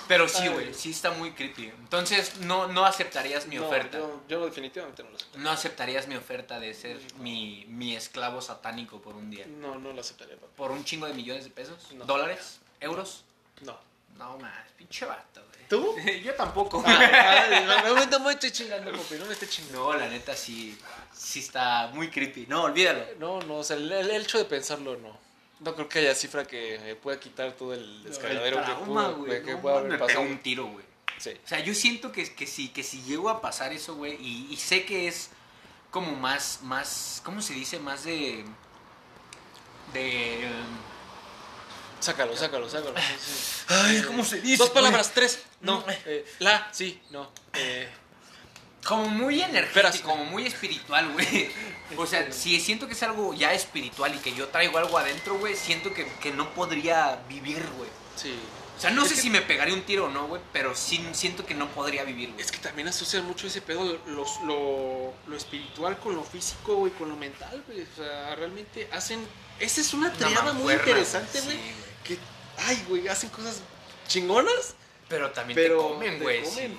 Pero 0.06 0.28
sí, 0.28 0.48
güey, 0.48 0.74
sí 0.74 0.90
está 0.90 1.12
muy 1.12 1.32
creepy. 1.32 1.66
Entonces, 1.68 2.38
no, 2.38 2.66
no 2.66 2.84
aceptarías 2.84 3.46
mi 3.46 3.56
No, 3.56 3.66
oferta. 3.66 3.96
Yo, 3.96 4.20
yo 4.28 4.44
definitivamente 4.44 5.04
no 5.04 5.10
lo 5.10 5.16
aceptaría. 5.16 5.44
No 5.44 5.50
aceptarías 5.52 6.08
mi 6.08 6.16
oferta 6.16 6.58
de 6.58 6.74
ser 6.74 6.98
mi, 7.18 7.64
mi 7.68 7.94
esclavo 7.94 8.42
satánico 8.42 9.00
por 9.00 9.14
un 9.14 9.30
día. 9.30 9.46
No, 9.46 9.78
no 9.78 9.92
lo 9.92 10.00
aceptaría, 10.00 10.34
papi. 10.34 10.52
¿Por 10.56 10.72
un 10.72 10.84
chingo 10.84 11.06
de 11.06 11.14
millones 11.14 11.44
de 11.44 11.50
pesos? 11.50 11.92
No. 11.92 12.04
¿Dólares? 12.04 12.60
¿Euros? 12.80 13.24
No. 13.62 13.78
No 14.18 14.36
más, 14.38 14.68
pinche 14.76 15.06
vato. 15.06 15.42
¿Tú? 15.70 15.96
Yo 16.24 16.34
tampoco. 16.34 16.82
no, 16.86 17.94
no, 17.94 18.06
no 18.06 18.20
me 18.20 18.32
estoy 18.32 18.50
chingando, 18.50 18.90
papi, 18.92 19.14
no 19.14 19.24
me 19.26 19.32
estoy 19.32 19.48
chingando. 19.48 19.78
No, 19.92 19.94
la 19.96 20.08
neta 20.08 20.36
sí, 20.36 20.76
sí 21.14 21.38
está 21.38 21.86
muy 21.94 22.10
creepy. 22.10 22.46
No, 22.48 22.64
olvídalo. 22.64 23.04
No, 23.18 23.40
no, 23.42 23.58
o 23.58 23.64
sea, 23.64 23.76
el, 23.76 23.90
el 23.90 24.10
hecho 24.10 24.36
de 24.36 24.44
pensarlo, 24.44 24.96
no. 24.98 25.16
No 25.60 25.74
creo 25.74 25.88
que 25.88 25.98
haya 26.00 26.14
cifra 26.14 26.44
que 26.44 26.96
pueda 27.02 27.20
quitar 27.20 27.52
todo 27.52 27.74
el 27.74 28.02
descargadero 28.02 28.58
El 28.58 28.64
que, 28.64 28.72
pudo- 28.72 29.16
güey, 29.16 29.44
que 29.44 29.52
no 29.52 29.60
pueda 29.60 29.76
haber 29.78 29.90
me 29.92 29.96
pega 29.98 30.06
pasado. 30.06 30.24
un 30.26 30.38
tiro, 30.38 30.66
güey. 30.66 30.84
Sí. 31.18 31.30
O 31.44 31.48
sea, 31.48 31.60
yo 31.60 31.74
siento 31.74 32.10
que, 32.10 32.34
que, 32.34 32.46
sí, 32.46 32.68
que 32.70 32.82
si 32.82 33.02
llego 33.02 33.28
a 33.28 33.40
pasar 33.42 33.72
eso, 33.72 33.94
güey, 33.94 34.14
y, 34.20 34.48
y 34.50 34.56
sé 34.56 34.84
que 34.86 35.06
es 35.06 35.28
como 35.90 36.12
más, 36.16 36.60
más, 36.62 37.20
¿cómo 37.24 37.42
se 37.42 37.52
dice? 37.52 37.78
Más 37.78 38.04
de... 38.04 38.44
De... 39.92 40.48
um, 40.50 40.89
Sácalo, 42.00 42.36
sácalo, 42.36 42.68
sácalo. 42.68 42.94
sí, 42.96 43.14
sí. 43.32 43.64
Ay, 43.68 44.02
¿cómo 44.02 44.24
se 44.24 44.40
dice, 44.40 44.56
Dos 44.56 44.70
palabras, 44.70 45.12
tres. 45.14 45.40
No. 45.60 45.84
Eh, 46.06 46.24
la, 46.38 46.68
sí, 46.72 47.00
no. 47.10 47.30
Eh, 47.54 47.88
Como 48.84 49.06
muy 49.06 49.42
energético, 49.42 50.08
como 50.08 50.24
muy 50.24 50.46
espiritual, 50.46 51.10
güey. 51.12 51.50
O 51.98 52.06
sea, 52.06 52.32
si 52.32 52.58
siento 52.60 52.86
que 52.86 52.94
es 52.94 53.02
algo 53.02 53.34
ya 53.34 53.52
espiritual 53.52 54.14
y 54.14 54.18
que 54.18 54.32
yo 54.34 54.48
traigo 54.48 54.78
algo 54.78 54.96
adentro, 54.96 55.38
güey, 55.38 55.54
siento 55.54 55.92
que, 55.92 56.06
que 56.22 56.30
no 56.32 56.52
podría 56.54 57.20
vivir, 57.28 57.62
güey. 57.76 57.90
sí. 58.16 58.34
O 58.78 58.80
sea, 58.82 58.88
no 58.92 59.02
Es 59.02 59.10
sé 59.10 59.14
que- 59.16 59.20
si 59.20 59.28
me 59.28 59.42
pegaría 59.42 59.74
un 59.74 59.82
tiro 59.82 60.06
o 60.06 60.08
no, 60.08 60.26
güey, 60.26 60.40
pero 60.54 60.74
sí 60.74 61.06
siento 61.12 61.44
que 61.44 61.52
no 61.52 61.68
podría 61.68 62.02
vivir, 62.04 62.30
güey. 62.32 62.40
Es 62.42 62.50
que 62.50 62.56
también 62.56 62.88
asocian 62.88 63.26
mucho 63.26 63.46
ese 63.46 63.60
pedo, 63.60 64.00
los- 64.06 64.40
lo, 64.46 65.12
lo 65.26 65.36
espiritual 65.36 65.98
con 65.98 66.14
lo 66.16 66.24
físico, 66.24 66.76
güey, 66.76 66.90
con 66.94 67.10
lo 67.10 67.16
mental, 67.16 67.62
güey. 67.66 67.82
O 67.82 67.94
sea, 67.96 68.34
realmente 68.36 68.88
hacen... 68.90 69.20
Esa 69.58 69.82
es 69.82 69.92
una 69.92 70.08
Una 70.08 70.16
triada 70.16 70.42
muy 70.54 70.72
mancuerna, 70.72 70.82
interesante, 70.92 71.38
sí, 71.40 71.44
güey. 71.44 71.56
güey. 71.58 71.89
Que, 72.16 72.22
ay, 72.66 72.84
güey, 72.88 73.08
hacen 73.08 73.30
cosas 73.30 73.60
chingonas, 74.08 74.74
Pero 75.08 75.30
también 75.30 75.54
pero 75.56 75.76
te 75.78 75.82
comen, 75.88 76.18
te 76.18 76.24
güey. 76.24 76.42
comen. 76.42 76.70
sí. 76.72 76.78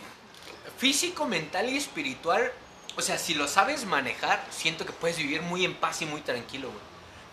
Físico, 0.78 1.26
mental 1.26 1.70
y 1.70 1.78
espiritual. 1.78 2.52
O 2.98 3.02
sea, 3.02 3.18
si 3.18 3.34
lo 3.36 3.48
sabes 3.48 3.86
manejar, 3.86 4.46
siento 4.50 4.86
que 4.86 4.92
puedes 4.94 5.18
vivir 5.18 5.42
muy 5.42 5.64
en 5.66 5.76
paz 5.76 6.02
y 6.02 6.06
muy 6.06 6.22
tranquilo, 6.22 6.68
güey. 6.70 6.82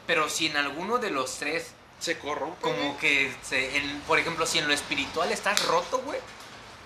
Pero 0.06 0.28
si 0.28 0.46
en 0.46 0.56
alguno 0.56 0.98
de 0.98 1.10
los 1.10 1.36
tres, 1.38 1.72
Se 1.98 2.18
corrompe. 2.18 2.60
como 2.62 2.96
que, 2.98 3.34
se, 3.42 3.76
en- 3.76 4.00
por 4.02 4.18
ejemplo, 4.18 4.46
si 4.46 4.58
en 4.58 4.68
lo 4.68 4.74
espiritual 4.74 5.32
estás 5.32 5.64
roto, 5.66 5.98
güey, 6.04 6.20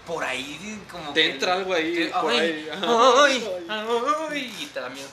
por 0.06 0.24
ahí 0.24 0.82
como 0.90 1.12
Te 1.12 1.22
que- 1.22 1.30
entra 1.32 1.55
algo 1.55 1.74
ahí, 1.74 1.94
te- 1.94 2.06
por 2.09 2.30
ay, 2.32 2.39
ahí, 2.39 2.68
ay, 2.70 3.48
ay, 4.30 4.56
y 4.60 4.66
te 4.66 4.80
da 4.80 4.89
miedo. 4.89 5.09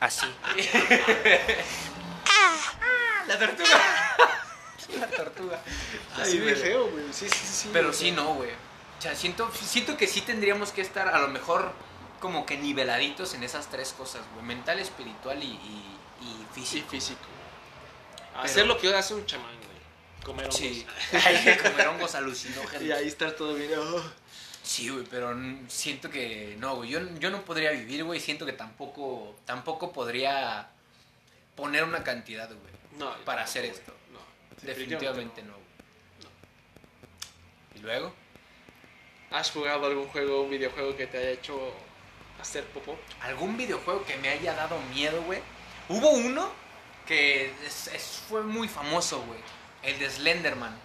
Así. 0.00 0.26
La 3.28 3.38
tortuga. 3.38 4.16
La 4.98 5.06
tortuga. 5.08 5.60
Así 6.16 6.32
Ay, 6.32 6.38
de 6.38 6.56
feo, 6.56 6.88
güey. 6.90 7.04
Sí, 7.12 7.28
sí, 7.28 7.46
sí. 7.46 7.70
Pero 7.72 7.92
sí, 7.92 8.10
no, 8.10 8.34
güey. 8.34 8.50
O 8.50 9.02
sea, 9.02 9.14
siento, 9.14 9.50
siento 9.54 9.96
que 9.96 10.06
sí 10.06 10.22
tendríamos 10.22 10.72
que 10.72 10.80
estar 10.80 11.08
a 11.08 11.18
lo 11.20 11.28
mejor 11.28 11.72
como 12.20 12.46
que 12.46 12.56
niveladitos 12.56 13.34
en 13.34 13.44
esas 13.44 13.68
tres 13.68 13.92
cosas, 13.96 14.22
güey. 14.34 14.44
Mental, 14.46 14.78
espiritual 14.78 15.42
y, 15.42 15.46
y, 15.46 15.98
y 16.22 16.46
Sí, 16.54 16.62
físico. 16.62 16.90
físico. 16.90 17.20
Pero- 18.32 18.42
Hacer 18.44 18.66
lo 18.66 18.78
que 18.78 18.92
hace 18.94 19.14
un 19.14 19.24
chamán, 19.26 19.54
güey. 19.56 20.24
Comer 20.24 20.46
hongos. 20.46 20.56
Sí. 20.58 20.86
Comer 21.62 21.88
hongos 21.88 22.14
alucinógenos. 22.14 22.82
Y 22.82 22.90
ahí 22.92 23.06
estar 23.08 23.32
todo 23.32 23.54
bien. 23.54 23.70
oh. 23.78 24.02
Sí, 24.62 24.88
güey, 24.90 25.04
pero 25.04 25.34
siento 25.68 26.10
que 26.10 26.56
no, 26.58 26.76
güey. 26.76 26.90
Yo, 26.90 27.00
yo 27.18 27.30
no 27.30 27.42
podría 27.44 27.70
vivir, 27.72 28.04
güey. 28.04 28.20
Siento 28.20 28.44
que 28.46 28.52
tampoco, 28.52 29.36
tampoco 29.46 29.92
podría 29.92 30.68
poner 31.56 31.84
una 31.84 32.02
cantidad, 32.04 32.48
güey. 32.48 32.77
No, 32.98 33.14
Para 33.24 33.42
hacer 33.42 33.64
esto. 33.64 33.92
No, 34.12 34.18
Definitivamente 34.66 35.42
no, 35.42 35.52
güey. 35.52 35.64
¿Y 37.76 37.78
luego? 37.80 38.12
¿Has 39.30 39.50
jugado 39.50 39.86
algún 39.86 40.08
juego, 40.08 40.42
un 40.42 40.50
videojuego 40.50 40.96
que 40.96 41.06
te 41.06 41.18
haya 41.18 41.30
hecho 41.30 41.72
hacer 42.40 42.64
popó? 42.64 42.98
¿Algún 43.20 43.56
videojuego 43.56 44.04
que 44.04 44.16
me 44.16 44.28
haya 44.30 44.54
dado 44.54 44.80
miedo, 44.94 45.22
güey? 45.22 45.40
Hubo 45.88 46.10
uno 46.10 46.50
que 47.06 47.52
es- 47.66 47.88
es- 47.88 48.22
fue 48.28 48.42
muy 48.42 48.68
famoso, 48.68 49.20
güey. 49.22 49.40
El 49.82 49.98
de 49.98 50.10
Slenderman. 50.10 50.76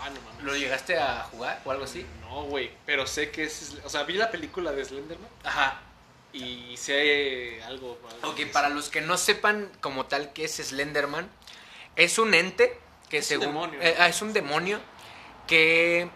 Ah, 0.00 0.10
no 0.10 0.20
mames. 0.20 0.44
¿Lo 0.44 0.54
llegaste 0.56 0.96
a 0.98 1.24
jugar 1.24 1.60
o 1.64 1.70
algo 1.72 1.84
así? 1.84 2.06
No, 2.20 2.44
güey. 2.44 2.70
Pero 2.86 3.06
sé 3.06 3.30
que 3.30 3.44
es. 3.44 3.76
O 3.84 3.88
sea, 3.90 4.04
vi 4.04 4.14
la 4.14 4.30
película 4.30 4.70
de 4.72 4.84
Slenderman 4.84 5.28
Ajá. 5.44 5.80
Y 6.32 6.76
sé 6.76 7.62
algo. 7.66 7.98
algo 8.22 8.28
Ok, 8.30 8.40
para 8.52 8.68
los 8.68 8.88
que 8.88 9.00
no 9.00 9.16
sepan 9.18 9.70
como 9.80 10.06
tal 10.06 10.32
qué 10.32 10.44
es 10.44 10.56
Slenderman, 10.56 11.28
es 11.96 12.18
un 12.18 12.34
ente 12.34 12.78
que 13.08 13.18
Es 13.18 13.24
un 13.26 13.28
según... 13.28 13.46
demonio, 13.46 13.80
eh, 13.82 13.96
ah, 13.98 14.08
es 14.08 14.20
un 14.22 14.32
demonio 14.32 14.80
que, 15.46 16.08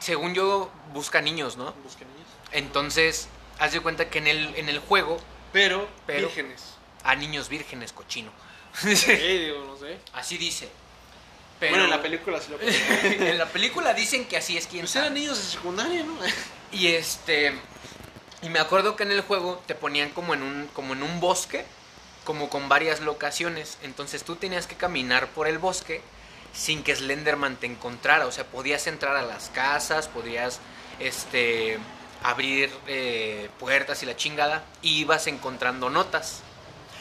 según 0.00 0.34
yo, 0.34 0.70
busca 0.92 1.20
niños, 1.20 1.56
¿no? 1.56 1.72
Busca 1.84 2.00
niños. 2.04 2.28
Entonces, 2.52 3.28
haz 3.58 3.72
de 3.72 3.80
cuenta 3.80 4.10
que 4.10 4.18
en 4.18 4.26
el, 4.26 4.54
en 4.56 4.68
el 4.68 4.78
juego, 4.80 5.18
Pero, 5.52 5.88
Pero- 6.06 6.26
vírgenes. 6.28 6.74
a 7.04 7.14
niños 7.14 7.48
vírgenes, 7.48 7.92
cochino. 7.92 8.30
Sí, 8.94 9.12
digo, 9.16 9.64
no 9.64 9.76
sé. 9.76 9.98
Así 10.14 10.36
dice. 10.38 10.68
Pero 11.60 11.72
Bueno, 11.74 11.84
en 11.84 11.90
la 11.90 12.02
película 12.02 12.40
sí 12.40 12.50
lo 12.50 12.58
en 13.24 13.38
la 13.38 13.46
película 13.46 13.94
dicen 13.94 14.24
que 14.24 14.36
así 14.36 14.56
es 14.56 14.66
quien 14.66 14.82
Pues 14.82 14.96
eran 14.96 15.14
niños 15.14 15.36
de 15.38 15.44
secundaria, 15.44 16.02
¿no? 16.02 16.18
Y 16.72 16.88
este. 16.88 17.52
Y 18.42 18.48
me 18.48 18.58
acuerdo 18.58 18.96
que 18.96 19.04
en 19.04 19.12
el 19.12 19.20
juego 19.20 19.62
te 19.66 19.76
ponían 19.76 20.10
como 20.10 20.34
en 20.34 20.42
un, 20.42 20.68
como 20.74 20.94
en 20.94 21.02
un 21.04 21.20
bosque, 21.20 21.64
como 22.24 22.50
con 22.50 22.68
varias 22.68 23.00
locaciones. 23.00 23.78
Entonces 23.82 24.24
tú 24.24 24.34
tenías 24.34 24.66
que 24.66 24.74
caminar 24.74 25.28
por 25.28 25.46
el 25.46 25.58
bosque 25.58 26.02
sin 26.52 26.82
que 26.82 26.94
Slenderman 26.94 27.56
te 27.56 27.66
encontrara. 27.66 28.26
O 28.26 28.32
sea, 28.32 28.44
podías 28.44 28.88
entrar 28.88 29.16
a 29.16 29.22
las 29.22 29.50
casas, 29.50 30.08
podías 30.08 30.58
este, 30.98 31.78
abrir 32.22 32.70
eh, 32.88 33.48
puertas 33.60 34.02
y 34.02 34.06
la 34.06 34.16
chingada, 34.16 34.64
y 34.82 34.98
ibas 34.98 35.28
encontrando 35.28 35.88
notas. 35.88 36.42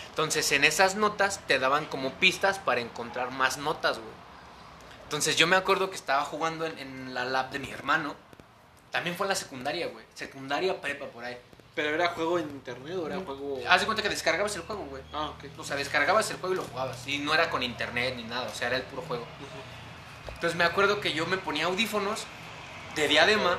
Entonces 0.10 0.52
en 0.52 0.64
esas 0.64 0.96
notas 0.96 1.40
te 1.48 1.58
daban 1.58 1.86
como 1.86 2.12
pistas 2.14 2.60
para 2.60 2.82
encontrar 2.82 3.32
más 3.32 3.58
notas, 3.58 3.98
güey. 3.98 4.12
Entonces 5.04 5.36
yo 5.36 5.48
me 5.48 5.56
acuerdo 5.56 5.90
que 5.90 5.96
estaba 5.96 6.24
jugando 6.24 6.66
en, 6.66 6.78
en 6.78 7.14
la 7.14 7.26
lab 7.26 7.50
de 7.50 7.60
mi 7.60 7.72
hermano. 7.72 8.16
También 8.92 9.16
fue 9.16 9.26
en 9.26 9.30
la 9.30 9.36
secundaria, 9.36 9.88
güey. 9.88 10.06
Secundaria 10.14 10.80
prepa 10.80 11.06
por 11.06 11.24
ahí. 11.24 11.38
¿Pero 11.74 11.96
era 11.96 12.10
juego 12.10 12.38
en 12.38 12.50
internet 12.50 12.98
o 12.98 13.08
era 13.08 13.18
juego...? 13.20 13.60
Haz 13.70 13.80
de 13.80 13.86
cuenta 13.86 14.04
que 14.04 14.10
descargabas 14.10 14.54
el 14.58 14.64
juego, 14.64 14.86
güey. 14.86 15.02
Ah, 15.14 15.30
ok. 15.30 15.46
O 15.58 15.64
sea, 15.64 15.78
descargabas 15.78 16.30
el 16.30 16.38
juego 16.38 16.54
y 16.54 16.58
lo 16.58 16.64
jugabas. 16.64 17.08
Y 17.08 17.20
no 17.20 17.34
era 17.34 17.50
con 17.50 17.64
internet 17.64 18.16
ni 18.18 18.24
nada, 18.24 18.50
o 18.50 18.54
sea, 18.54 18.68
era 18.68 18.78
el 18.78 18.84
puro 18.84 19.02
juego. 19.04 19.26
Entonces 20.28 20.58
me 20.58 20.66
acuerdo 20.66 21.00
que 21.00 21.14
yo 21.14 21.26
me 21.28 21.38
ponía 21.38 21.66
audífonos 21.66 22.26
de 22.96 23.08
diadema, 23.08 23.58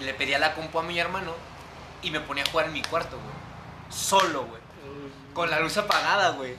le 0.00 0.12
pedía 0.12 0.38
la 0.38 0.54
compu 0.54 0.78
a 0.78 0.82
mi 0.82 0.98
hermano 0.98 1.34
y 2.02 2.10
me 2.10 2.20
ponía 2.20 2.44
a 2.44 2.50
jugar 2.50 2.66
en 2.66 2.74
mi 2.74 2.82
cuarto, 2.82 3.16
güey. 3.16 3.34
Solo, 3.88 4.44
güey. 4.44 4.60
Con 5.32 5.50
la 5.50 5.60
luz 5.60 5.78
apagada, 5.78 6.30
güey. 6.30 6.56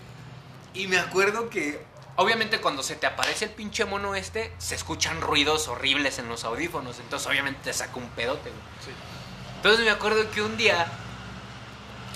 Y 0.73 0.87
me 0.87 0.97
acuerdo 0.97 1.49
que, 1.49 1.85
obviamente, 2.19 2.59
cuando 2.59 2.83
se 2.83 2.95
te 2.95 3.07
aparece 3.07 3.45
el 3.45 3.51
pinche 3.51 3.85
mono 3.85 4.13
este, 4.13 4.53
se 4.57 4.75
escuchan 4.75 5.21
ruidos 5.21 5.67
horribles 5.67 6.19
en 6.19 6.27
los 6.27 6.43
audífonos. 6.43 6.99
Entonces, 6.99 7.27
obviamente, 7.27 7.61
te 7.63 7.73
saca 7.73 7.95
un 7.95 8.09
pedote, 8.09 8.49
güey. 8.49 8.61
Sí. 8.85 8.91
Entonces 9.55 9.83
me 9.83 9.91
acuerdo 9.91 10.29
que 10.31 10.41
un 10.41 10.57
día 10.57 10.87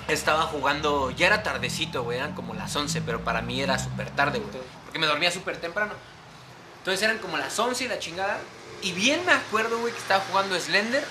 estaba 0.08 0.44
jugando, 0.44 1.10
ya 1.12 1.28
era 1.28 1.44
tardecito, 1.44 2.04
güey, 2.04 2.18
eran 2.18 2.36
como 2.36 2.54
las 2.54 2.76
11, 2.76 3.02
pero 3.02 3.24
para 3.24 3.42
mí 3.42 3.62
era 3.62 3.80
súper 3.80 4.10
tarde, 4.12 4.40
güey, 4.40 4.52
porque 4.84 5.00
me 5.00 5.08
dormía 5.08 5.32
súper 5.32 5.58
temprano. 5.58 5.94
Entonces 6.80 7.02
eran 7.02 7.18
como 7.20 7.38
las 7.38 7.58
11 7.58 7.86
y 7.86 7.88
la 7.88 8.00
chingada. 8.00 8.40
Y 8.82 8.92
bien 8.92 9.26
me 9.26 9.32
acuerdo, 9.32 9.80
güey, 9.80 9.94
que 9.94 10.00
estaba 10.00 10.24
jugando 10.26 10.60
Slender. 10.60 11.06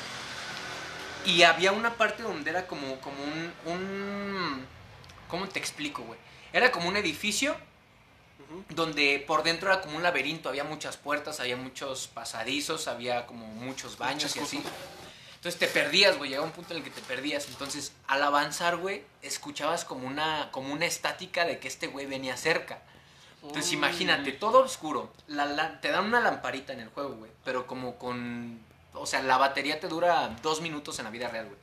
Y 1.24 1.44
había 1.44 1.72
una 1.72 1.94
parte 1.94 2.22
donde 2.22 2.50
era 2.50 2.66
como, 2.66 3.00
como 3.00 3.16
un, 3.22 3.52
un... 3.64 4.66
¿Cómo 5.28 5.48
te 5.48 5.58
explico, 5.58 6.02
güey? 6.02 6.18
Era 6.52 6.70
como 6.70 6.88
un 6.88 6.96
edificio. 6.96 7.56
Donde 8.70 9.22
por 9.26 9.42
dentro 9.42 9.70
era 9.72 9.80
como 9.80 9.96
un 9.96 10.02
laberinto, 10.02 10.48
había 10.48 10.64
muchas 10.64 10.96
puertas, 10.96 11.40
había 11.40 11.56
muchos 11.56 12.08
pasadizos, 12.08 12.88
había 12.88 13.26
como 13.26 13.46
muchos 13.46 13.98
baños 13.98 14.34
Muchas 14.34 14.36
y 14.36 14.40
así. 14.40 14.56
cosas. 14.58 14.72
Entonces 15.36 15.58
te 15.58 15.66
perdías, 15.66 16.18
güey, 16.18 16.30
llegaba 16.30 16.46
un 16.46 16.52
punto 16.52 16.72
en 16.72 16.78
el 16.78 16.84
que 16.84 16.90
te 16.90 17.00
perdías. 17.00 17.48
Entonces, 17.48 17.92
al 18.06 18.22
avanzar, 18.22 18.76
güey, 18.76 19.02
escuchabas 19.22 19.84
como 19.84 20.06
una, 20.06 20.50
como 20.52 20.72
una 20.72 20.86
estática 20.86 21.44
de 21.44 21.58
que 21.58 21.66
este 21.66 21.88
güey 21.88 22.06
venía 22.06 22.36
cerca. 22.36 22.80
Entonces, 23.42 23.70
Uy. 23.72 23.76
imagínate, 23.78 24.30
todo 24.30 24.60
oscuro. 24.60 25.12
La, 25.26 25.44
la- 25.46 25.80
te 25.80 25.90
dan 25.90 26.04
una 26.04 26.20
lamparita 26.20 26.72
en 26.72 26.78
el 26.80 26.90
juego, 26.90 27.14
güey. 27.16 27.32
Pero 27.44 27.66
como 27.66 27.96
con... 27.98 28.60
O 28.94 29.04
sea, 29.06 29.20
la 29.22 29.36
batería 29.36 29.80
te 29.80 29.88
dura 29.88 30.36
dos 30.42 30.60
minutos 30.60 30.98
en 31.00 31.06
la 31.06 31.10
vida 31.10 31.26
real, 31.28 31.46
güey. 31.46 31.58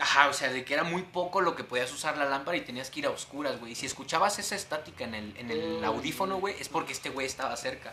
Ajá, 0.00 0.28
o 0.28 0.32
sea, 0.32 0.50
de 0.52 0.64
que 0.64 0.74
era 0.74 0.84
muy 0.84 1.02
poco 1.02 1.40
lo 1.40 1.56
que 1.56 1.64
podías 1.64 1.92
usar 1.92 2.16
la 2.16 2.24
lámpara 2.24 2.56
y 2.56 2.60
tenías 2.60 2.88
que 2.90 3.00
ir 3.00 3.06
a 3.06 3.10
oscuras, 3.10 3.58
güey. 3.58 3.72
Y 3.72 3.74
si 3.74 3.86
escuchabas 3.86 4.38
esa 4.38 4.54
estática 4.54 5.04
en 5.04 5.14
el, 5.14 5.36
en 5.36 5.50
el 5.50 5.80
Mm. 5.80 5.84
audífono, 5.84 6.36
güey, 6.36 6.54
es 6.60 6.68
porque 6.68 6.92
este 6.92 7.10
güey 7.10 7.26
estaba 7.26 7.56
cerca. 7.56 7.92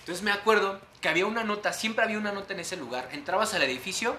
Entonces 0.00 0.22
me 0.22 0.30
acuerdo 0.30 0.80
que 1.00 1.08
había 1.08 1.26
una 1.26 1.42
nota, 1.42 1.72
siempre 1.72 2.04
había 2.04 2.16
una 2.18 2.30
nota 2.30 2.54
en 2.54 2.60
ese 2.60 2.76
lugar. 2.76 3.08
Entrabas 3.10 3.54
al 3.54 3.62
edificio, 3.64 4.16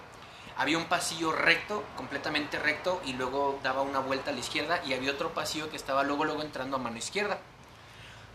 había 0.57 0.77
un 0.77 0.85
pasillo 0.85 1.31
recto, 1.31 1.81
completamente 1.95 2.59
recto, 2.59 3.01
y 3.05 3.13
luego 3.13 3.57
daba 3.63 3.83
una 3.83 3.99
vuelta 3.99 4.31
a 4.31 4.33
la 4.33 4.39
izquierda, 4.41 4.81
y 4.85 4.93
había 4.93 5.11
otro 5.11 5.33
pasillo 5.33 5.69
que 5.69 5.77
estaba 5.77 6.03
luego, 6.03 6.25
luego 6.25 6.41
entrando 6.41 6.75
a 6.75 6.79
mano 6.79 6.97
izquierda. 6.97 7.39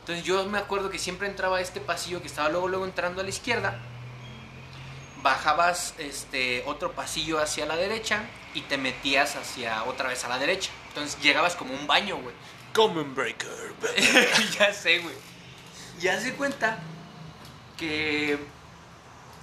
Entonces 0.00 0.24
yo 0.24 0.46
me 0.46 0.56
acuerdo 0.56 0.88
que 0.88 0.98
siempre 0.98 1.28
entraba 1.28 1.58
a 1.58 1.60
este 1.60 1.80
pasillo 1.80 2.22
que 2.22 2.26
estaba 2.28 2.48
luego, 2.48 2.68
luego 2.68 2.86
entrando 2.86 3.20
a 3.20 3.24
la 3.24 3.30
izquierda, 3.30 3.78
bajabas 5.22 5.94
este 5.98 6.62
otro 6.66 6.92
pasillo 6.92 7.40
hacia 7.40 7.66
la 7.66 7.76
derecha 7.76 8.24
y 8.54 8.62
te 8.62 8.76
metías 8.76 9.36
hacia 9.36 9.84
otra 9.84 10.08
vez 10.08 10.24
a 10.24 10.28
la 10.28 10.38
derecha. 10.38 10.70
Entonces 10.88 11.20
llegabas 11.20 11.56
como 11.56 11.74
un 11.74 11.86
baño, 11.86 12.16
güey. 12.16 12.34
Common 12.72 13.14
Breaker. 13.14 13.74
ya 14.58 14.72
sé, 14.72 14.98
güey. 14.98 15.14
Y 16.00 16.08
haz 16.08 16.24
de 16.24 16.32
cuenta 16.34 16.78
que 17.76 18.38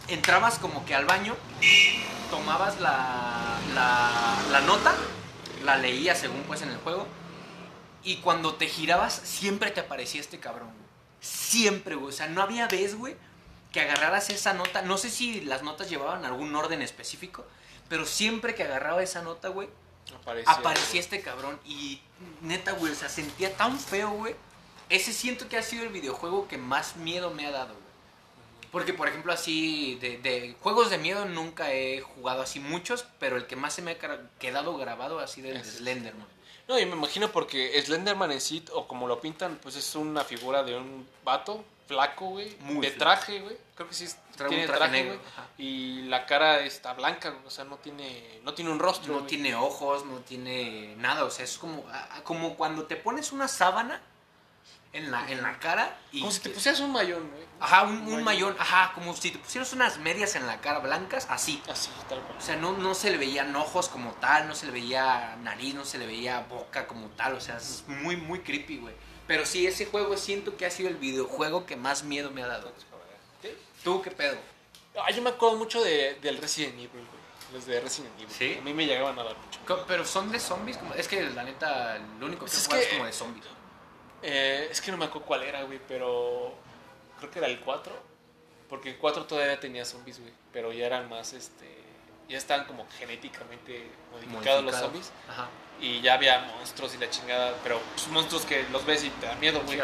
entrabas 0.07 0.59
como 0.59 0.85
que 0.85 0.95
al 0.95 1.05
baño, 1.05 1.35
tomabas 2.29 2.79
la, 2.79 3.59
la, 3.73 4.37
la 4.51 4.61
nota, 4.61 4.95
la 5.63 5.77
leías 5.77 6.19
según 6.19 6.41
pues 6.43 6.61
en 6.61 6.69
el 6.69 6.77
juego, 6.77 7.07
y 8.03 8.17
cuando 8.17 8.55
te 8.55 8.67
girabas 8.67 9.13
siempre 9.13 9.71
te 9.71 9.81
aparecía 9.81 10.21
este 10.21 10.39
cabrón, 10.39 10.69
güey. 10.69 10.89
Siempre, 11.21 11.95
güey. 11.95 12.09
O 12.09 12.15
sea, 12.15 12.27
no 12.27 12.41
había 12.41 12.67
vez, 12.67 12.95
güey, 12.95 13.15
que 13.71 13.81
agarraras 13.81 14.29
esa 14.29 14.53
nota. 14.53 14.81
No 14.81 14.97
sé 14.97 15.09
si 15.09 15.41
las 15.41 15.63
notas 15.63 15.89
llevaban 15.89 16.25
algún 16.25 16.55
orden 16.55 16.81
específico, 16.81 17.45
pero 17.87 18.05
siempre 18.05 18.55
que 18.55 18.63
agarraba 18.63 19.03
esa 19.03 19.21
nota, 19.21 19.49
güey, 19.49 19.69
Aparecía. 20.15 20.53
aparecía 20.53 20.99
este 20.99 21.21
cabrón 21.21 21.59
y 21.65 22.01
neta, 22.41 22.71
güey, 22.73 22.91
o 22.91 22.95
sea, 22.95 23.09
sentía 23.09 23.55
tan 23.55 23.79
feo, 23.79 24.09
güey. 24.11 24.35
Ese 24.89 25.13
siento 25.13 25.47
que 25.47 25.57
ha 25.57 25.61
sido 25.63 25.83
el 25.83 25.89
videojuego 25.89 26.47
que 26.47 26.57
más 26.57 26.95
miedo 26.95 27.29
me 27.31 27.45
ha 27.45 27.51
dado, 27.51 27.73
güey. 27.73 27.89
Porque, 28.71 28.93
por 28.93 29.07
ejemplo, 29.07 29.33
así, 29.33 29.95
de, 29.95 30.19
de 30.19 30.55
juegos 30.61 30.91
de 30.91 30.99
miedo 30.99 31.25
nunca 31.25 31.73
he 31.73 32.01
jugado 32.01 32.41
así 32.43 32.59
muchos, 32.59 33.05
pero 33.19 33.35
el 33.35 33.47
que 33.47 33.55
más 33.55 33.73
se 33.73 33.81
me 33.81 33.91
ha 33.91 33.97
quedado 34.39 34.77
grabado 34.77 35.19
ha 35.19 35.27
sido 35.27 35.49
el 35.49 35.57
de 35.57 35.63
Slenderman. 35.63 36.27
No, 36.67 36.77
yo 36.77 36.85
me 36.85 36.93
imagino 36.93 37.31
porque 37.31 37.81
Slenderman 37.83 38.31
en 38.31 38.41
sí, 38.41 38.63
o 38.73 38.87
como 38.87 39.07
lo 39.07 39.21
pintan, 39.21 39.57
pues 39.61 39.75
es 39.75 39.95
una 39.95 40.23
figura 40.23 40.61
de 40.61 40.77
un 40.77 41.07
vato 41.23 41.63
flaco, 41.89 42.27
güey. 42.27 42.55
Muy 42.61 42.85
de 42.85 42.91
traje, 42.91 43.39
güey. 43.41 43.57
Creo 43.75 43.87
que 43.89 43.95
sí 43.95 44.05
es- 44.05 44.17
tiene 44.37 44.61
un 44.61 44.65
traje 44.67 44.77
traje, 44.77 44.91
negro, 44.91 45.19
güey. 45.19 45.47
Y 45.57 46.01
la 46.03 46.25
cara 46.25 46.59
está 46.61 46.93
blanca, 46.93 47.29
güey, 47.31 47.45
o 47.45 47.49
sea, 47.49 47.65
no 47.65 47.77
tiene, 47.77 48.39
no 48.43 48.53
tiene 48.53 48.71
un 48.71 48.79
rostro. 48.79 49.13
No 49.13 49.25
tiene 49.25 49.55
ojos, 49.55 50.05
no 50.05 50.19
tiene 50.19 50.95
nada, 50.97 51.25
o 51.25 51.31
sea, 51.31 51.43
es 51.43 51.57
como, 51.57 51.83
ah, 51.91 52.21
como 52.23 52.55
cuando 52.55 52.85
te 52.85 52.95
pones 52.95 53.31
una 53.31 53.47
sábana 53.47 53.99
en 54.93 55.11
la, 55.11 55.29
en 55.31 55.41
la 55.41 55.59
cara 55.59 55.97
y... 56.11 56.19
Como 56.21 56.31
si 56.31 56.39
te 56.39 56.49
pusieras 56.49 56.79
un 56.79 56.91
mayón, 56.91 57.27
güey. 57.29 57.43
Ajá, 57.59 57.83
un, 57.83 57.97
un 57.97 58.03
mayón. 58.05 58.23
mayón, 58.23 58.55
ajá, 58.59 58.91
como 58.93 59.13
si 59.15 59.31
te 59.31 59.39
pusieras 59.39 59.73
unas 59.73 59.97
medias 59.97 60.35
en 60.35 60.47
la 60.47 60.61
cara 60.61 60.79
blancas, 60.79 61.27
así. 61.29 61.61
Así, 61.69 61.89
tal 62.07 62.21
cual. 62.21 62.37
O 62.37 62.41
sea, 62.41 62.55
no, 62.55 62.71
no 62.73 62.93
se 62.95 63.11
le 63.11 63.17
veían 63.17 63.53
ojos 63.55 63.89
como 63.89 64.13
tal, 64.13 64.47
no 64.47 64.55
se 64.55 64.67
le 64.67 64.71
veía 64.71 65.35
nariz, 65.43 65.75
no 65.75 65.83
se 65.85 65.97
le 65.97 66.05
veía 66.07 66.39
boca 66.49 66.87
como 66.87 67.07
tal. 67.09 67.33
O 67.33 67.41
sea, 67.41 67.57
es 67.57 67.83
muy, 67.87 68.15
muy 68.15 68.39
creepy, 68.39 68.77
güey. 68.77 68.95
Pero 69.29 69.45
sí, 69.45 69.67
ese 69.67 69.85
juego 69.85 70.17
siento 70.17 70.57
que 70.57 70.65
ha 70.65 70.71
sido 70.71 70.89
el 70.89 70.95
videojuego 70.95 71.67
que 71.67 71.75
más 71.75 72.03
miedo 72.03 72.31
me 72.31 72.41
ha 72.41 72.47
dado. 72.47 72.71
¿Tú 73.83 74.01
qué 74.01 74.09
pedo? 74.09 74.35
Ah, 74.99 75.11
yo 75.11 75.21
me 75.21 75.29
acuerdo 75.29 75.55
mucho 75.55 75.83
de, 75.83 76.15
del 76.15 76.37
Resident 76.39 76.73
Evil, 76.73 76.89
güey. 76.89 77.19
Los 77.53 77.67
de 77.67 77.79
Resident 77.79 78.11
Evil. 78.19 78.33
¿Sí? 78.35 78.57
A 78.59 78.61
mí 78.63 78.73
me 78.73 78.87
llegaban 78.87 79.17
a 79.19 79.23
dar 79.23 79.35
mucho. 79.37 79.85
Pero 79.87 80.03
son 80.03 80.31
de 80.31 80.39
zombies, 80.39 80.77
como... 80.77 80.95
es 80.95 81.07
que 81.07 81.29
la 81.29 81.43
neta, 81.43 81.99
lo 82.19 82.25
único 82.25 82.45
que 82.45 82.51
Pues 82.51 82.57
es 82.57 82.67
juego 82.67 82.81
es 82.81 82.87
que- 82.89 82.93
como 82.95 83.05
de 83.05 83.13
zombies. 83.13 83.45
Eh, 84.23 84.67
es 84.71 84.81
que 84.81 84.89
no 84.91 84.97
me 84.97 85.05
acuerdo 85.05 85.27
cuál 85.27 85.43
era, 85.43 85.61
güey, 85.61 85.79
pero 85.87 86.55
creo 87.19 87.29
que 87.31 87.37
era 87.37 87.47
el 87.47 87.59
4. 87.59 87.93
Porque 88.67 88.89
el 88.89 88.97
4 88.97 89.25
todavía 89.27 89.59
tenía 89.59 89.85
zombies, 89.85 90.19
güey. 90.19 90.33
Pero 90.51 90.73
ya 90.73 90.87
eran 90.87 91.07
más, 91.07 91.33
este... 91.33 91.77
Ya 92.27 92.37
estaban 92.39 92.65
como 92.65 92.87
genéticamente 92.97 93.89
modificados 94.11 94.63
los 94.63 94.73
Modificados. 94.73 94.81
zombies. 94.81 95.11
Ajá. 95.29 95.49
Y 95.81 96.01
ya 96.01 96.15
había 96.15 96.39
monstruos 96.57 96.93
y 96.95 96.97
la 96.97 97.09
chingada. 97.09 97.55
Pero 97.63 97.79
pues, 97.95 98.07
monstruos 98.09 98.45
que 98.45 98.63
los 98.71 98.85
ves 98.85 99.03
y 99.03 99.09
te 99.09 99.27
da 99.27 99.35
miedo, 99.35 99.61
güey. 99.65 99.79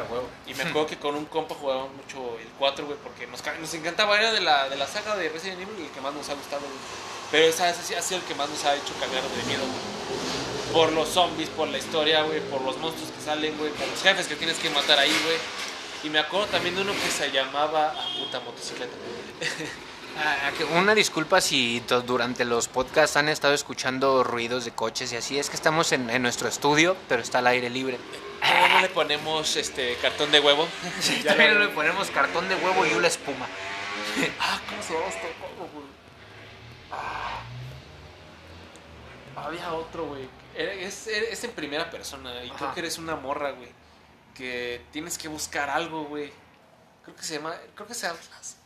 Y 0.46 0.54
me 0.54 0.64
acuerdo 0.64 0.88
que 0.88 0.98
con 0.98 1.16
un 1.16 1.26
compa 1.26 1.56
jugábamos 1.56 1.94
mucho 1.94 2.38
el 2.40 2.48
4, 2.60 2.86
güey, 2.86 2.98
porque 3.02 3.28
nos, 3.28 3.42
nos 3.60 3.74
encantaba. 3.74 4.18
Era 4.20 4.32
de 4.32 4.42
la, 4.42 4.70
de 4.70 4.76
la 4.76 4.88
saga 4.88 5.16
de 5.16 5.30
Resident 5.30 5.62
Evil 5.62 5.86
el 5.86 5.92
que 5.92 6.02
más 6.02 6.14
nos 6.14 6.28
ha 6.30 6.34
gustado, 6.34 6.62
güey. 6.62 7.06
Pero 7.32 7.48
esa 7.48 7.70
ese 7.70 7.96
ha 7.96 8.02
sido 8.02 8.20
el 8.20 8.26
que 8.26 8.36
más 8.36 8.50
nos 8.50 8.64
ha 8.66 8.76
hecho 8.76 8.94
cagar 9.00 9.24
de 9.24 9.44
miedo, 9.44 9.64
güey. 9.64 10.74
Por 10.74 10.92
los 10.92 11.08
zombies, 11.10 11.50
por 11.50 11.68
la 11.70 11.78
historia, 11.78 12.24
güey, 12.24 12.42
por 12.42 12.62
los 12.62 12.78
monstruos 12.78 13.12
que 13.12 13.22
salen, 13.24 13.58
güey, 13.58 13.72
por 13.72 13.88
los 13.88 14.02
jefes 14.02 14.28
que 14.28 14.36
tienes 14.36 14.58
que 14.58 14.70
matar 14.70 15.00
ahí, 15.00 15.16
güey. 15.24 15.38
Y 16.04 16.10
me 16.10 16.20
acuerdo 16.20 16.48
también 16.48 16.76
de 16.76 16.82
uno 16.82 16.94
que 16.94 17.10
se 17.10 17.32
llamaba. 17.32 17.94
Ah, 17.98 18.08
puta 18.20 18.40
motocicleta. 18.42 18.94
Ah, 20.18 20.52
Una 20.78 20.96
disculpa 20.96 21.42
si 21.42 21.82
durante 21.82 22.46
los 22.46 22.68
podcasts 22.70 23.18
han 23.18 23.28
estado 23.30 23.54
escuchando 23.54 24.24
ruidos 24.24 24.64
de 24.66 24.72
coches 24.72 25.12
y 25.12 25.18
así. 25.18 25.38
Es 25.38 25.50
que 25.50 25.56
estamos 25.56 25.92
en, 25.92 26.10
en 26.10 26.22
nuestro 26.22 26.48
estudio, 26.48 26.96
pero 27.10 27.22
está 27.22 27.40
al 27.40 27.48
aire 27.48 27.70
libre. 27.70 27.98
¿Por 27.98 28.50
qué 28.50 28.70
no 28.70 28.82
le 28.82 28.90
ponemos 28.90 29.56
este 29.58 29.96
cartón 29.98 30.32
de 30.32 30.40
huevo? 30.40 30.68
Ya 31.24 31.30
También 31.32 31.56
lo- 31.56 31.66
le 31.66 31.68
ponemos 31.70 32.10
cartón 32.12 32.48
de 32.48 32.56
huevo 32.56 32.86
y 32.86 32.94
una 32.94 33.08
espuma. 33.08 33.48
Ah, 34.40 34.60
¿cómo 34.70 34.82
se 34.82 34.94
llama 34.94 35.06
este 35.08 35.28
güey? 35.74 35.86
Ah, 36.92 37.42
había 39.36 39.74
otro, 39.74 40.06
güey. 40.06 40.28
Es, 40.56 41.08
es 41.08 41.44
en 41.44 41.52
primera 41.52 41.90
persona 41.90 42.44
y 42.44 42.48
Ajá. 42.50 42.58
creo 42.58 42.74
que 42.74 42.80
eres 42.82 42.98
una 42.98 43.16
morra, 43.18 43.52
güey. 43.52 43.70
Que 44.34 44.82
tienes 44.92 45.18
que 45.18 45.28
buscar 45.28 45.70
algo, 45.70 46.06
güey. 46.06 46.32
Creo 47.04 47.16
que 47.16 47.24
se 47.24 47.36
llama. 47.36 47.54
Creo 47.76 47.88
que 47.88 47.94
es 47.94 48.04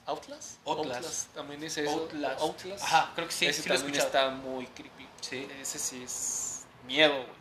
Outlast. 0.10 0.58
¿Outlast? 0.66 0.96
Outlast. 0.96 1.34
También 1.34 1.64
es 1.64 1.78
eso. 1.78 1.90
Outlast. 1.92 2.42
Outlast. 2.42 2.84
Ajá, 2.84 3.12
creo 3.16 3.28
que 3.28 3.34
sí, 3.34 3.46
Ese 3.48 3.64
sí 3.64 3.70
lo 3.70 3.76
también 3.76 3.96
escuchado. 3.96 4.30
está 4.30 4.36
muy 4.36 4.66
creepy. 4.68 5.08
Sí. 5.22 5.48
Ese 5.62 5.80
sí 5.80 6.04
es 6.04 6.66
miedo, 6.86 7.14
güey. 7.14 7.40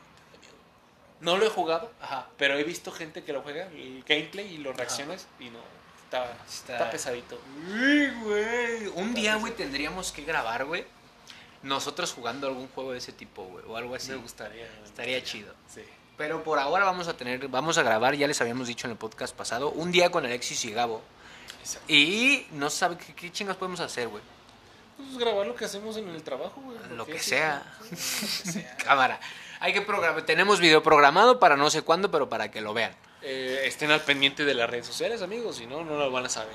No 1.20 1.36
lo 1.36 1.46
he 1.46 1.50
jugado, 1.50 1.90
Ajá. 2.00 2.28
pero 2.36 2.56
he 2.56 2.62
visto 2.62 2.92
gente 2.92 3.24
que 3.24 3.32
lo 3.32 3.42
juega, 3.42 3.66
el 3.66 4.04
gameplay 4.06 4.54
y 4.54 4.58
los 4.58 4.76
reacciones, 4.76 5.26
y 5.40 5.50
no, 5.50 5.58
está, 6.04 6.24
Está- 6.48 6.72
está, 6.74 6.90
pesadito. 6.92 7.40
Uy, 7.68 8.06
güey. 8.22 8.86
Un 8.94 9.14
día, 9.14 9.34
güey, 9.34 9.52
tendríamos 9.56 10.12
que 10.12 10.22
grabar, 10.24 10.64
güey. 10.64 10.86
Nosotros 11.64 12.12
jugando 12.12 12.46
algún 12.46 12.68
juego 12.68 12.92
de 12.92 12.98
ese 12.98 13.10
tipo, 13.12 13.42
güey. 13.44 13.64
O 13.66 13.76
algo 13.76 13.96
así. 13.96 14.10
Me 14.12 14.16
gustaría. 14.18 14.62
me 14.80 14.86
Estaría 14.86 15.18
gustaría. 15.18 15.24
chido. 15.24 15.54
Sí. 15.68 15.82
Pero 16.16 16.44
por 16.44 16.60
ahora 16.60 16.84
vamos 16.84 17.08
a 17.08 17.16
tener, 17.16 17.48
vamos 17.48 17.78
a 17.78 17.82
grabar, 17.82 18.14
ya 18.14 18.28
les 18.28 18.40
habíamos 18.40 18.68
dicho 18.68 18.86
en 18.86 18.92
el 18.92 18.96
podcast 18.96 19.34
pasado, 19.34 19.70
un 19.70 19.90
día 19.90 20.10
con 20.10 20.24
Alexis 20.24 20.64
y 20.66 20.70
Gabo. 20.72 21.02
Exacto. 21.60 21.92
Y 21.92 22.46
no 22.52 22.70
sabe 22.70 22.96
qué, 22.98 23.14
qué 23.14 23.32
chingas 23.32 23.56
podemos 23.56 23.80
hacer, 23.80 24.08
güey. 24.08 24.22
Pues 24.96 25.16
grabar 25.18 25.46
lo 25.46 25.54
que 25.54 25.64
hacemos 25.64 25.96
en 25.96 26.08
el 26.08 26.22
trabajo, 26.22 26.60
güey. 26.60 26.76
Lo 26.96 27.06
que 27.06 27.18
sea. 27.22 27.62
Cámara. 28.84 29.20
Hay 29.60 29.72
que 29.72 29.80
programar, 29.82 30.22
tenemos 30.24 30.60
video 30.60 30.82
programado 30.82 31.38
para 31.40 31.56
no 31.56 31.68
sé 31.70 31.82
cuándo, 31.82 32.10
pero 32.10 32.28
para 32.28 32.50
que 32.50 32.60
lo 32.60 32.74
vean. 32.74 32.94
Eh, 33.22 33.62
estén 33.64 33.90
al 33.90 34.00
pendiente 34.02 34.44
de 34.44 34.54
las 34.54 34.70
redes 34.70 34.86
sociales, 34.86 35.22
amigos, 35.22 35.56
si 35.56 35.66
no, 35.66 35.82
no 35.84 35.96
lo 35.98 36.10
van 36.12 36.26
a 36.26 36.28
saber. 36.28 36.54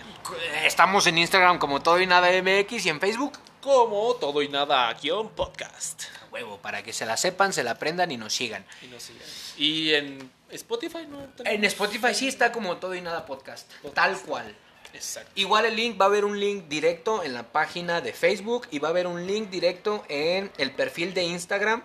Estamos 0.63 1.05
en 1.07 1.17
Instagram 1.17 1.59
como 1.59 1.81
Todo 1.81 1.99
y 1.99 2.07
Nada 2.07 2.29
MX 2.41 2.85
y 2.85 2.89
en 2.89 3.01
Facebook. 3.01 3.37
Como 3.61 4.13
todo 4.15 4.41
y 4.41 4.49
nada 4.49 4.93
guion 4.93 5.29
podcast. 5.29 6.03
A 6.21 6.33
Huevo, 6.33 6.57
para 6.57 6.83
que 6.83 6.91
se 6.91 7.05
la 7.05 7.15
sepan, 7.15 7.53
se 7.53 7.63
la 7.63 7.71
aprendan 7.71 8.11
y 8.11 8.17
nos 8.17 8.33
sigan. 8.33 8.65
Y 8.81 8.87
nos 8.87 9.03
sigan. 9.03 9.25
Y 9.57 9.93
en 9.93 10.31
Spotify, 10.49 11.05
¿no? 11.07 11.19
También. 11.19 11.55
En 11.57 11.63
Spotify 11.65 12.13
sí 12.13 12.27
está 12.27 12.51
como 12.51 12.75
Todo 12.75 12.93
y 12.93 12.99
Nada 12.99 13.25
Podcast. 13.25 13.71
Podcast. 13.81 13.95
Tal 13.95 14.19
cual. 14.19 14.53
Exacto. 14.93 15.31
Igual 15.35 15.65
el 15.65 15.75
link, 15.75 15.99
va 15.99 16.05
a 16.05 16.07
haber 16.07 16.23
un 16.23 16.39
link 16.39 16.67
directo 16.67 17.23
en 17.23 17.33
la 17.33 17.43
página 17.51 18.01
de 18.01 18.13
Facebook 18.13 18.67
y 18.71 18.79
va 18.79 18.89
a 18.89 18.91
haber 18.91 19.07
un 19.07 19.25
link 19.25 19.49
directo 19.49 20.03
en 20.07 20.51
el 20.57 20.71
perfil 20.71 21.13
de 21.13 21.23
Instagram 21.23 21.83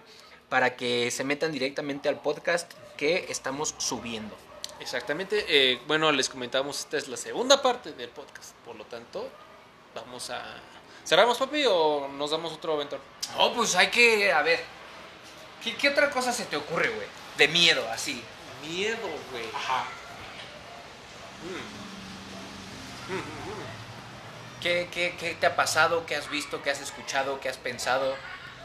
para 0.49 0.77
que 0.77 1.11
se 1.11 1.25
metan 1.25 1.53
directamente 1.53 2.09
al 2.09 2.21
podcast 2.21 2.73
que 2.97 3.27
estamos 3.29 3.75
subiendo. 3.79 4.37
Exactamente. 4.81 5.45
eh, 5.49 5.81
bueno, 5.87 6.13
les 6.13 6.29
comentamos, 6.29 6.81
esta 6.81 6.99
es 6.99 7.09
la 7.09 7.17
segunda 7.17 7.61
parte 7.63 7.93
del 7.93 8.11
podcast. 8.11 8.55
Por 8.65 8.77
lo 8.77 8.85
tanto, 8.85 9.29
vamos 9.95 10.31
a... 10.31 10.43
¿Cerramos, 11.05 11.39
papi, 11.39 11.65
o 11.67 12.09
nos 12.09 12.31
damos 12.31 12.53
otro 12.53 12.75
aventón? 12.75 13.01
Oh, 13.39 13.53
pues 13.55 13.75
hay 13.75 13.89
que, 13.89 14.31
a 14.31 14.43
ver, 14.43 14.61
¿qué, 15.65 15.75
qué 15.75 15.89
otra 15.89 16.11
cosa 16.11 16.33
se 16.33 16.45
te 16.45 16.57
ocurre, 16.57 16.91
güey? 16.91 17.07
De 17.39 17.49
miedo, 17.49 17.87
así. 17.91 18.23
Miedo, 18.69 19.09
güey. 19.33 19.45
Ajá. 19.55 19.87
¿Qué, 24.61 24.89
qué, 24.93 25.17
qué 25.19 25.35
te 25.35 25.47
ha 25.47 25.57
pasado? 25.57 26.05
¿Qué 26.07 26.17
has 26.17 26.29
visto? 26.31 26.63
¿Qué 26.63 26.71
has 26.71 26.81
escuchado? 26.81 27.41
¿Qué 27.41 27.49
has 27.49 27.57
pensado? 27.57 28.15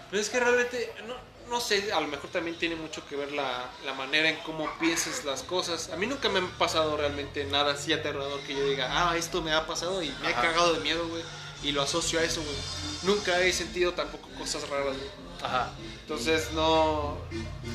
Pero 0.09 0.21
es 0.21 0.29
que 0.29 0.39
realmente, 0.39 0.93
no, 1.07 1.15
no 1.49 1.61
sé, 1.61 1.93
a 1.93 1.99
lo 1.99 2.07
mejor 2.07 2.29
también 2.31 2.57
tiene 2.57 2.75
mucho 2.75 3.05
que 3.07 3.15
ver 3.15 3.31
la, 3.31 3.69
la 3.85 3.93
manera 3.93 4.29
en 4.29 4.37
cómo 4.37 4.67
piensas 4.79 5.23
las 5.23 5.43
cosas. 5.43 5.89
A 5.89 5.95
mí 5.97 6.07
nunca 6.07 6.29
me 6.29 6.39
ha 6.39 6.57
pasado 6.57 6.97
realmente 6.97 7.45
nada 7.45 7.73
así 7.73 7.93
aterrador 7.93 8.41
que 8.41 8.55
yo 8.55 8.67
diga, 8.67 8.87
ah, 8.89 9.15
esto 9.17 9.41
me 9.41 9.53
ha 9.53 9.67
pasado 9.67 10.01
y 10.01 10.09
me 10.21 10.29
Ajá. 10.29 10.29
he 10.29 10.33
cagado 10.47 10.73
de 10.73 10.79
miedo, 10.79 11.07
güey. 11.07 11.23
Y 11.61 11.71
lo 11.71 11.81
asocio 11.83 12.19
a 12.19 12.23
eso, 12.23 12.41
güey. 12.41 12.55
Nunca 13.03 13.39
he 13.39 13.53
sentido 13.53 13.93
tampoco 13.93 14.27
cosas 14.37 14.67
raras, 14.67 14.97
güey. 14.97 15.09
Ajá. 15.43 15.71
Entonces, 16.01 16.51
no... 16.53 17.17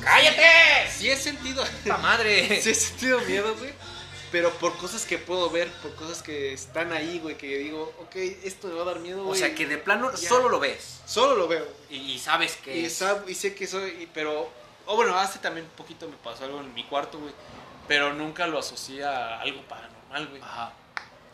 ¡Cállate! 0.03 0.89
Sí 0.91 1.09
he 1.09 1.17
sentido... 1.17 1.63
¡Puta 1.83 1.97
madre! 1.97 2.61
sí 2.63 2.69
he 2.69 2.75
sentido 2.75 3.19
miedo, 3.21 3.55
güey. 3.57 3.73
Pero 4.31 4.51
por 4.53 4.77
cosas 4.77 5.05
que 5.05 5.17
puedo 5.17 5.49
ver, 5.49 5.67
por 5.81 5.95
cosas 5.95 6.21
que 6.21 6.53
están 6.53 6.91
ahí, 6.91 7.19
güey, 7.19 7.35
que 7.37 7.57
digo, 7.57 7.93
ok, 7.99 8.15
esto 8.43 8.67
me 8.67 8.75
va 8.75 8.83
a 8.83 8.85
dar 8.85 8.99
miedo, 8.99 9.21
O 9.21 9.25
güey. 9.25 9.39
sea, 9.39 9.55
que 9.55 9.65
de 9.65 9.77
plano 9.79 10.11
Ya. 10.11 10.29
solo 10.29 10.49
lo 10.49 10.59
ves. 10.59 11.01
Solo 11.05 11.35
lo 11.35 11.47
veo. 11.47 11.65
Y, 11.89 11.97
y 12.13 12.19
sabes 12.19 12.55
que 12.57 12.77
Y, 12.77 12.85
es- 12.85 13.01
sab- 13.01 13.27
y 13.27 13.33
sé 13.33 13.55
que 13.55 13.65
soy, 13.65 14.07
pero, 14.13 14.51
o 14.85 14.95
bueno, 14.95 15.15
hace 15.17 15.39
también 15.39 15.65
un 15.65 15.71
poquito 15.73 16.07
me 16.07 16.15
pasó 16.17 16.45
algo 16.45 16.59
en 16.59 16.71
mi 16.75 16.83
cuarto, 16.83 17.17
güey, 17.17 17.33
pero 17.87 18.13
nunca 18.13 18.45
lo 18.45 18.59
asocié 18.59 19.03
a 19.03 19.39
algo 19.41 19.61
paranormal, 19.67 20.27
güey. 20.27 20.41
Ajá. 20.43 20.73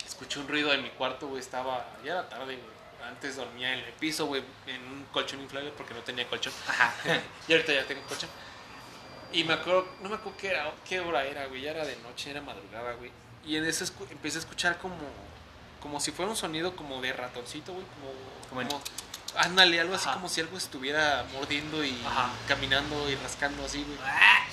Escuché 0.08 0.40
un 0.40 0.48
ruido 0.48 0.72
en 0.72 0.82
mi 0.84 0.90
cuarto, 0.92 1.28
güey, 1.28 1.42
estaba, 1.42 1.86
ya 2.06 2.12
era 2.14 2.30
tarde, 2.30 2.56
güey. 2.56 2.76
Antes 3.06 3.36
dormía 3.36 3.74
en 3.74 3.80
el 3.82 3.92
piso, 3.94 4.26
güey, 4.26 4.42
en 4.68 4.82
un 4.82 5.06
colchón 5.12 5.42
inflable 5.42 5.72
porque 5.78 5.94
no 5.94 6.00
tenía 6.00 6.26
colchón. 6.30 6.54
Ajá. 6.68 6.94
y 7.48 7.52
ahorita 7.54 7.74
ya 7.74 7.86
tengo 7.86 8.02
colchón. 8.04 8.30
Y 9.36 9.44
me 9.44 9.54
acuerdo, 9.54 9.86
no 10.02 10.10
me 10.10 10.16
acuerdo 10.16 10.38
qué, 10.38 10.48
era, 10.50 10.72
qué 10.88 11.00
hora 11.00 11.24
era, 11.26 11.46
güey, 11.48 11.62
ya 11.62 11.72
era 11.72 11.86
de 11.86 11.96
noche, 11.98 12.32
era 12.32 12.42
madrugada, 12.42 12.94
güey. 12.94 13.12
Y 13.46 13.58
en 13.58 13.66
eso 13.66 13.84
escu- 13.84 14.10
empecé 14.10 14.38
a 14.38 14.42
escuchar 14.42 14.78
como, 14.78 14.96
como 15.82 16.00
si 16.00 16.12
fuera 16.12 16.32
un 16.32 16.38
sonido 16.38 16.76
como 16.76 17.02
de 17.02 17.12
ratoncito, 17.14 17.74
güey, 17.74 17.86
como, 18.50 18.62
ándale, 19.38 19.80
algo 19.80 19.96
así 19.96 20.08
como 20.10 20.30
si 20.30 20.40
algo 20.42 20.58
estuviera 20.58 21.26
mordiendo 21.34 21.84
y 21.84 21.92
Ajá. 22.06 22.30
caminando 22.48 23.10
y 23.10 23.16
rascando 23.16 23.66
así, 23.66 23.84
güey. 23.84 23.98
Ah, 24.04 24.46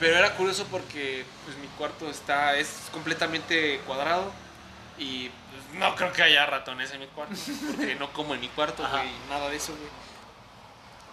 Pero 0.00 0.16
era 0.16 0.34
curioso 0.34 0.66
porque 0.70 1.24
pues 1.44 1.56
mi 1.58 1.66
cuarto 1.78 2.10
está 2.10 2.56
es 2.56 2.88
completamente 2.92 3.80
cuadrado 3.86 4.32
y 4.98 5.28
pues, 5.28 5.78
no 5.78 5.94
creo 5.94 6.12
que 6.12 6.22
haya 6.22 6.46
ratones 6.46 6.90
en 6.92 7.00
mi 7.00 7.06
cuarto 7.08 7.34
porque 7.76 7.94
no 7.94 8.12
como 8.12 8.34
en 8.34 8.40
mi 8.40 8.48
cuarto, 8.48 8.82
güey, 8.90 9.10
nada 9.28 9.48
de 9.50 9.56
eso, 9.56 9.72
güey. 9.76 9.88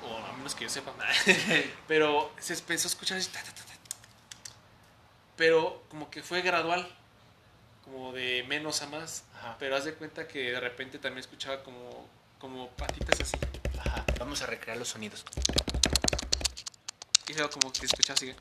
O 0.09 0.17
a 0.25 0.34
menos 0.34 0.55
que 0.55 0.63
yo 0.65 0.69
sepa. 0.69 0.93
Pero 1.88 2.31
se 2.39 2.53
empezó 2.53 2.88
a 2.88 2.91
escuchar 2.91 3.17
así, 3.17 3.29
ta, 3.29 3.41
ta, 3.43 3.51
ta, 3.53 3.63
ta. 3.63 3.73
Pero 5.35 5.84
como 5.89 6.09
que 6.09 6.23
fue 6.23 6.41
gradual, 6.41 6.88
como 7.84 8.11
de 8.13 8.43
menos 8.47 8.81
a 8.81 8.88
más. 8.88 9.23
Ajá. 9.38 9.55
Pero 9.59 9.75
haz 9.75 9.85
de 9.85 9.93
cuenta 9.93 10.27
que 10.27 10.51
de 10.51 10.59
repente 10.59 10.97
también 10.99 11.19
escuchaba 11.19 11.63
como, 11.63 12.07
como 12.39 12.69
patitas 12.69 13.19
así. 13.21 13.38
Ajá. 13.79 14.03
Vamos 14.19 14.41
a 14.41 14.45
recrear 14.47 14.77
los 14.77 14.88
sonidos. 14.89 15.23
Y 17.27 17.34
luego 17.34 17.49
como 17.49 17.71
que 17.73 17.85
escuchaba 17.85 18.15
así. 18.15 18.34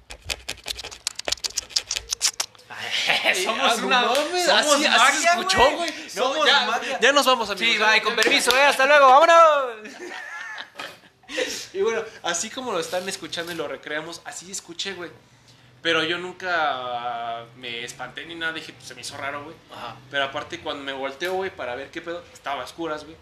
somos 3.45 3.73
Ah, 3.73 3.77
no 3.81 3.87
una. 3.87 4.03
somos 4.05 4.75
así- 4.75 4.89
magia, 4.89 5.21
se 5.21 5.27
escuchó, 5.29 5.71
güey. 5.77 5.91
No, 6.15 6.33
Somos 6.33 6.47
ya, 7.01 7.13
nos 7.13 7.27
vamos, 7.27 7.51
amigos. 7.51 7.75
Sí, 7.75 7.79
bye, 7.79 8.03
con 8.03 8.15
permiso, 8.17 8.57
eh. 8.57 8.63
Hasta 8.63 8.87
luego, 8.87 9.07
vámonos. 9.09 9.93
Y 11.77 11.83
bueno, 11.83 12.03
así 12.23 12.51
como 12.51 12.73
lo 12.73 12.81
están 12.81 13.09
escuchando 13.09 13.53
y 13.53 13.55
lo 13.55 13.69
recreamos, 13.69 14.23
así 14.25 14.51
escuché, 14.51 14.95
güey. 14.95 15.11
Pero 15.83 16.03
yo 16.03 16.19
nunca 16.19 17.45
me 17.57 17.85
espanté 17.85 18.27
ni 18.27 18.35
nada, 18.35 18.53
dije, 18.53 18.73
pues 18.73 18.87
se 18.89 18.95
me 18.95 19.03
hizo 19.03 19.17
raro, 19.17 19.45
güey. 19.45 19.57
Pero 20.11 20.25
aparte, 20.25 20.61
cuando 20.61 20.83
me 20.83 20.93
volteo, 20.93 21.35
güey, 21.35 21.55
para 21.55 21.75
ver 21.77 21.91
qué 21.91 22.01
pedo, 22.01 22.25
estaba 22.33 22.63
a 22.63 22.65
oscuras, 22.65 23.05
güey. 23.05 23.17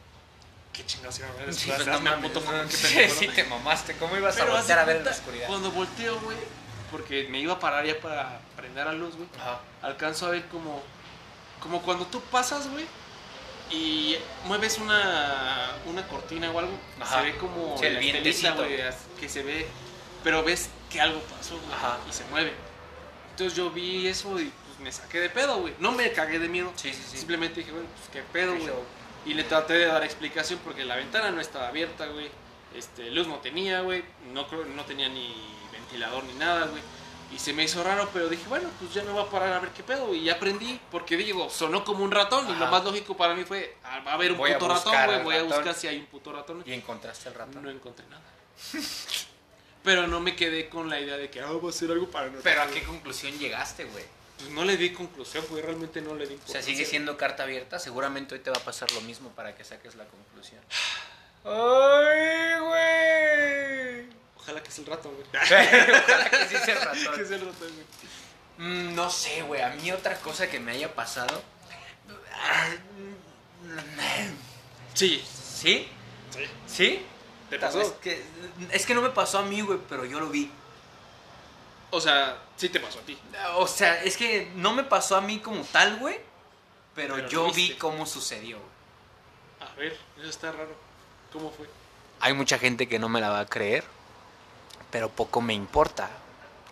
Qué 0.72 0.84
chingados 0.86 1.18
iba 1.18 1.28
a 1.28 1.32
ver 1.32 1.52
Sí, 1.54 1.70
oscuras. 1.70 1.86
no 1.86 1.94
Hazme 1.94 2.10
mames, 2.10 2.30
puto 2.30 2.40
no, 2.40 2.46
favor, 2.46 2.66
qué 2.68 2.76
sí, 2.76 2.86
pendejo, 2.86 3.14
sí, 3.20 3.26
¿no? 3.26 3.32
te 3.34 3.44
mamaste. 3.44 3.96
¿Cómo 3.96 4.16
ibas 4.16 4.36
Pero 4.36 4.52
a 4.52 4.56
voltear 4.56 4.78
a 4.78 4.84
ver 4.84 4.96
en 4.96 5.04
la 5.04 5.10
oscuridad? 5.10 5.46
Cuando 5.46 5.70
volteo, 5.72 6.20
güey, 6.20 6.36
porque 6.90 7.28
me 7.28 7.40
iba 7.40 7.54
a 7.54 7.58
parar 7.60 7.84
ya 7.84 7.98
para 8.00 8.40
prender 8.56 8.86
la 8.86 8.92
luz, 8.92 9.14
güey. 9.16 9.28
Alcanzo 9.82 10.26
a 10.26 10.30
ver 10.30 10.46
como 10.46 10.82
como 11.60 11.80
cuando 11.82 12.04
tú 12.06 12.20
pasas, 12.20 12.68
güey, 12.68 12.84
y 13.70 14.16
mueves 14.44 14.78
una 14.78 15.72
una 15.86 16.06
cortina 16.06 16.50
o 16.50 16.58
algo, 16.58 16.72
Ajá. 17.00 17.18
se 17.20 17.24
ve 17.26 17.36
como 17.36 17.76
Sí, 17.78 17.86
el 17.86 17.98
vientecito. 17.98 18.54
güey, 18.56 18.78
que 19.20 19.28
se 19.28 19.42
ve, 19.42 19.66
pero 20.22 20.42
ves 20.42 20.68
que 20.90 21.00
algo 21.00 21.20
pasó, 21.20 21.56
güey, 21.58 21.72
Ajá. 21.72 21.98
y 22.08 22.12
se 22.12 22.24
mueve. 22.26 22.52
Entonces 23.30 23.56
yo 23.56 23.70
vi 23.70 24.06
eso 24.06 24.38
y 24.40 24.44
pues 24.66 24.78
me 24.80 24.92
saqué 24.92 25.18
de 25.20 25.28
pedo, 25.30 25.58
güey. 25.58 25.74
No 25.80 25.92
me 25.92 26.10
cagué 26.12 26.38
de 26.38 26.48
miedo. 26.48 26.72
Sí, 26.76 26.92
sí, 26.92 27.02
sí. 27.10 27.16
Simplemente 27.18 27.60
dije, 27.60 27.72
bueno, 27.72 27.88
pues 27.96 28.08
qué 28.12 28.22
pedo, 28.32 28.54
güey. 28.56 28.70
Y 29.26 29.34
le 29.34 29.44
traté 29.44 29.72
de 29.74 29.86
dar 29.86 30.04
explicación 30.04 30.60
porque 30.62 30.84
la 30.84 30.96
ventana 30.96 31.30
no 31.30 31.40
estaba 31.40 31.68
abierta, 31.68 32.06
güey. 32.06 32.28
Este, 32.76 33.10
luz 33.10 33.26
no 33.26 33.36
tenía, 33.38 33.80
güey. 33.80 34.04
No 34.32 34.46
no 34.76 34.84
tenía 34.84 35.08
ni 35.08 35.34
ventilador 35.72 36.22
ni 36.24 36.34
nada, 36.34 36.66
güey. 36.66 36.82
Y 37.32 37.38
se 37.38 37.52
me 37.52 37.64
hizo 37.64 37.82
raro, 37.82 38.08
pero 38.12 38.28
dije, 38.28 38.44
bueno, 38.48 38.68
pues 38.78 38.94
ya 38.94 39.02
me 39.02 39.10
voy 39.10 39.22
a 39.22 39.30
parar 39.30 39.52
a 39.52 39.58
ver 39.58 39.70
qué 39.70 39.82
pedo. 39.82 40.14
Y 40.14 40.24
ya 40.24 40.34
aprendí, 40.34 40.80
porque 40.90 41.16
digo, 41.16 41.50
sonó 41.50 41.84
como 41.84 42.04
un 42.04 42.10
ratón. 42.10 42.48
Y 42.48 42.54
lo 42.56 42.66
más 42.68 42.84
lógico 42.84 43.16
para 43.16 43.34
mí 43.34 43.44
fue, 43.44 43.76
ah, 43.84 44.00
va 44.06 44.12
a 44.12 44.14
haber 44.14 44.32
un 44.32 44.38
Voy 44.38 44.52
puto 44.52 44.68
ratón, 44.68 44.94
güey. 45.06 45.22
Voy 45.22 45.36
a 45.36 45.42
buscar 45.42 45.74
si 45.74 45.88
hay 45.88 45.98
un 45.98 46.06
puto 46.06 46.32
ratón. 46.32 46.62
Y 46.64 46.72
encontraste 46.72 47.28
el 47.28 47.34
ratón. 47.34 47.62
No 47.62 47.70
encontré 47.70 48.06
nada. 48.06 48.22
pero 49.82 50.06
no 50.06 50.20
me 50.20 50.36
quedé 50.36 50.68
con 50.68 50.88
la 50.88 51.00
idea 51.00 51.16
de 51.16 51.30
que, 51.30 51.40
ah, 51.40 51.50
va 51.52 51.68
a 51.68 51.72
ser 51.72 51.90
algo 51.90 52.08
paranormal. 52.08 52.42
Pero 52.42 52.62
a 52.62 52.66
qué 52.68 52.82
conclusión 52.82 53.36
llegaste, 53.38 53.84
güey. 53.84 54.04
Pues 54.38 54.50
no 54.50 54.64
le 54.64 54.76
di 54.76 54.90
conclusión, 54.92 55.44
güey. 55.48 55.62
Realmente 55.62 56.00
no 56.00 56.14
le 56.14 56.26
di 56.26 56.34
O 56.34 56.48
sea, 56.48 56.62
sigue 56.62 56.84
siendo 56.84 57.16
carta 57.16 57.44
abierta. 57.44 57.78
Seguramente 57.78 58.34
hoy 58.34 58.40
te 58.40 58.50
va 58.50 58.56
a 58.56 58.64
pasar 58.64 58.90
lo 58.92 59.00
mismo 59.02 59.30
para 59.30 59.54
que 59.54 59.64
saques 59.64 59.94
la 59.94 60.04
conclusión. 60.04 60.60
¡Ay, 61.44 62.60
güey! 62.60 64.23
Ojalá 64.44 64.62
que 64.62 64.70
sea 64.70 64.84
el 64.84 64.90
ratón, 64.90 65.12
güey. 65.14 65.26
Ojalá 65.32 66.30
que 66.30 66.36
sí 66.48 66.56
sea 66.64 66.74
el 66.74 66.78
que 66.80 66.84
ratón. 66.84 67.26
sea 67.26 67.36
el 67.36 67.46
ratón, 67.46 67.68
güey. 67.74 67.86
Mm, 68.58 68.94
No 68.94 69.10
sé, 69.10 69.42
güey. 69.42 69.60
A 69.62 69.70
mí 69.70 69.90
otra 69.90 70.16
cosa 70.20 70.48
que 70.48 70.60
me 70.60 70.72
haya 70.72 70.94
pasado. 70.94 71.42
Sí. 74.94 75.24
¿Sí? 75.34 75.88
Sí. 76.30 76.44
¿Sí? 76.66 77.06
¿Te 77.50 77.56
Es 77.56 77.60
pasó? 77.62 78.00
que, 78.00 78.22
es 78.70 78.86
que 78.86 78.94
no 78.94 79.02
me 79.02 79.10
pasó 79.10 79.38
a 79.38 79.42
mí, 79.42 79.60
güey, 79.60 79.78
pero 79.88 80.04
yo 80.04 80.20
lo 80.20 80.28
vi. 80.28 80.50
O 81.90 82.00
sea, 82.00 82.38
sí 82.56 82.68
te 82.68 82.80
pasó 82.80 82.98
a 82.98 83.02
ti. 83.02 83.16
O 83.56 83.66
sea, 83.66 84.02
es 84.02 84.16
que 84.16 84.50
no 84.56 84.72
me 84.72 84.82
pasó 84.84 85.16
a 85.16 85.20
mí 85.20 85.38
como 85.40 85.62
tal, 85.64 85.98
güey. 85.98 86.20
Pero, 86.94 87.16
Pero 87.16 87.28
yo 87.28 87.46
lo 87.48 87.52
vi 87.52 87.74
cómo 87.74 88.06
sucedió, 88.06 88.58
güey. 88.58 89.70
A 89.70 89.74
ver, 89.74 89.98
eso 90.18 90.28
está 90.30 90.52
raro. 90.52 90.74
¿Cómo 91.32 91.50
fue? 91.50 91.66
Hay 92.20 92.32
mucha 92.34 92.58
gente 92.58 92.88
que 92.88 92.98
no 92.98 93.08
me 93.08 93.20
la 93.20 93.30
va 93.30 93.40
a 93.40 93.46
creer. 93.46 93.84
Pero 94.94 95.08
poco 95.08 95.40
me 95.40 95.54
importa. 95.54 96.08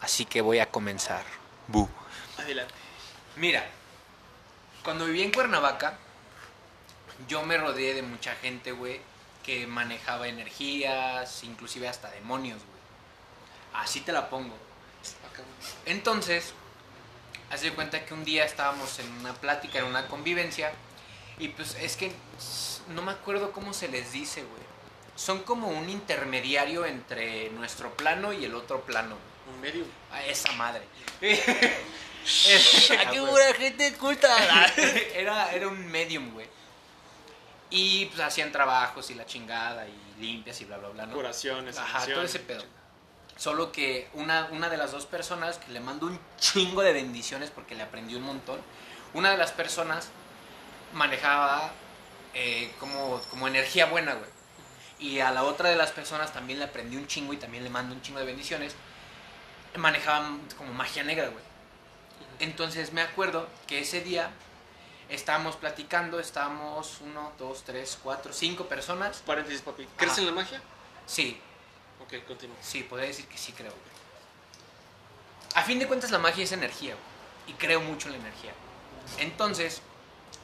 Así 0.00 0.26
que 0.26 0.42
voy 0.42 0.60
a 0.60 0.70
comenzar. 0.70 1.24
Bu. 1.66 1.88
Adelante. 2.38 2.72
Mira, 3.34 3.66
cuando 4.84 5.06
viví 5.06 5.22
en 5.22 5.32
Cuernavaca, 5.32 5.98
yo 7.26 7.42
me 7.42 7.58
rodeé 7.58 7.94
de 7.94 8.02
mucha 8.02 8.36
gente, 8.36 8.70
güey, 8.70 9.00
que 9.42 9.66
manejaba 9.66 10.28
energías, 10.28 11.42
inclusive 11.42 11.88
hasta 11.88 12.12
demonios, 12.12 12.58
güey. 12.58 13.82
Así 13.82 14.02
te 14.02 14.12
la 14.12 14.30
pongo. 14.30 14.54
Entonces, 15.84 16.54
haz 17.50 17.62
de 17.62 17.72
cuenta 17.72 18.04
que 18.04 18.14
un 18.14 18.22
día 18.22 18.44
estábamos 18.44 19.00
en 19.00 19.10
una 19.14 19.34
plática, 19.34 19.80
en 19.80 19.86
una 19.86 20.06
convivencia, 20.06 20.70
y 21.40 21.48
pues 21.48 21.74
es 21.74 21.96
que 21.96 22.12
no 22.90 23.02
me 23.02 23.10
acuerdo 23.10 23.50
cómo 23.50 23.74
se 23.74 23.88
les 23.88 24.12
dice, 24.12 24.44
güey. 24.44 24.71
Son 25.22 25.44
como 25.44 25.68
un 25.68 25.88
intermediario 25.88 26.84
entre 26.84 27.48
nuestro 27.50 27.94
plano 27.96 28.32
y 28.32 28.44
el 28.44 28.56
otro 28.56 28.80
plano. 28.80 29.16
Un 29.54 29.60
medio. 29.60 29.84
A 30.10 30.24
esa 30.24 30.50
madre. 30.52 30.82
Ah, 32.24 33.10
qué 33.10 33.18
buena 33.18 33.52
gente 33.54 33.94
culta. 33.94 34.28
era, 35.16 35.52
era 35.52 35.66
un 35.66 35.90
medium, 35.90 36.32
güey. 36.34 36.46
Y 37.68 38.06
pues 38.06 38.20
hacían 38.20 38.52
trabajos 38.52 39.10
y 39.10 39.14
la 39.14 39.26
chingada 39.26 39.88
y 39.88 40.20
limpias 40.20 40.60
y 40.60 40.66
bla, 40.66 40.76
bla, 40.76 40.90
bla, 40.90 41.06
¿no? 41.06 41.14
Curaciones. 41.14 41.76
Ajá, 41.78 42.06
todo 42.06 42.22
ese 42.22 42.38
pedo. 42.38 42.62
Solo 43.36 43.72
que 43.72 44.08
una, 44.12 44.48
una 44.52 44.68
de 44.68 44.76
las 44.76 44.92
dos 44.92 45.04
personas 45.06 45.58
que 45.58 45.72
le 45.72 45.80
mando 45.80 46.06
un 46.06 46.16
chingo 46.38 46.82
de 46.82 46.92
bendiciones 46.92 47.50
porque 47.50 47.74
le 47.74 47.82
aprendí 47.82 48.14
un 48.14 48.22
montón, 48.22 48.60
una 49.14 49.32
de 49.32 49.36
las 49.36 49.50
personas 49.50 50.10
manejaba 50.92 51.72
eh, 52.34 52.72
como, 52.78 53.20
como 53.30 53.48
energía 53.48 53.86
buena, 53.86 54.14
güey. 54.14 54.31
Y 55.02 55.18
a 55.20 55.30
la 55.32 55.42
otra 55.42 55.68
de 55.68 55.76
las 55.76 55.90
personas 55.90 56.32
también 56.32 56.60
le 56.60 56.64
aprendí 56.66 56.96
un 56.96 57.06
chingo 57.08 57.32
y 57.32 57.36
también 57.36 57.64
le 57.64 57.70
mando 57.70 57.94
un 57.94 58.00
chingo 58.02 58.20
de 58.20 58.24
bendiciones. 58.24 58.74
Manejaban 59.76 60.40
como 60.56 60.72
magia 60.72 61.02
negra, 61.02 61.28
güey. 61.28 61.44
Entonces 62.38 62.92
me 62.92 63.02
acuerdo 63.02 63.48
que 63.66 63.80
ese 63.80 64.00
día 64.00 64.30
estábamos 65.08 65.56
platicando, 65.56 66.20
estábamos 66.20 67.00
uno, 67.00 67.32
dos, 67.38 67.64
tres, 67.64 67.98
cuatro, 68.02 68.32
cinco 68.32 68.66
personas. 68.68 69.22
Paréntesis, 69.26 69.60
papi. 69.62 69.86
¿Crees 69.96 70.12
Ajá. 70.12 70.20
en 70.22 70.26
la 70.26 70.32
magia? 70.32 70.62
Sí, 71.06 71.40
Ok, 72.02 72.14
continúa. 72.26 72.56
Sí, 72.60 72.82
podría 72.82 73.08
decir 73.08 73.26
que 73.26 73.38
sí 73.38 73.52
creo. 73.52 73.70
güey. 73.70 73.82
A 75.54 75.62
fin 75.62 75.78
de 75.78 75.86
cuentas 75.86 76.10
la 76.10 76.18
magia 76.18 76.42
es 76.44 76.52
energía, 76.52 76.94
güey, 76.94 77.54
y 77.54 77.58
creo 77.58 77.80
mucho 77.80 78.08
en 78.08 78.14
la 78.14 78.20
energía. 78.20 78.52
Entonces, 79.18 79.82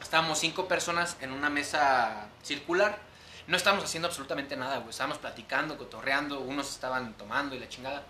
estábamos 0.01 0.39
cinco 0.39 0.69
personas 0.69 1.17
en 1.21 1.33
una 1.33 1.51
mesa 1.51 2.29
circular. 2.45 3.01
No 3.49 3.57
estábamos 3.57 3.85
haciendo 3.85 4.09
absolutamente 4.09 4.57
nada, 4.57 4.77
güey. 4.77 4.91
Estábamos 4.91 5.19
platicando, 5.19 5.77
cotorreando, 5.79 6.41
unos 6.41 6.71
estaban 6.71 7.15
tomando 7.15 7.57
y 7.57 7.59
la 7.59 7.69
chingada. 7.69 8.05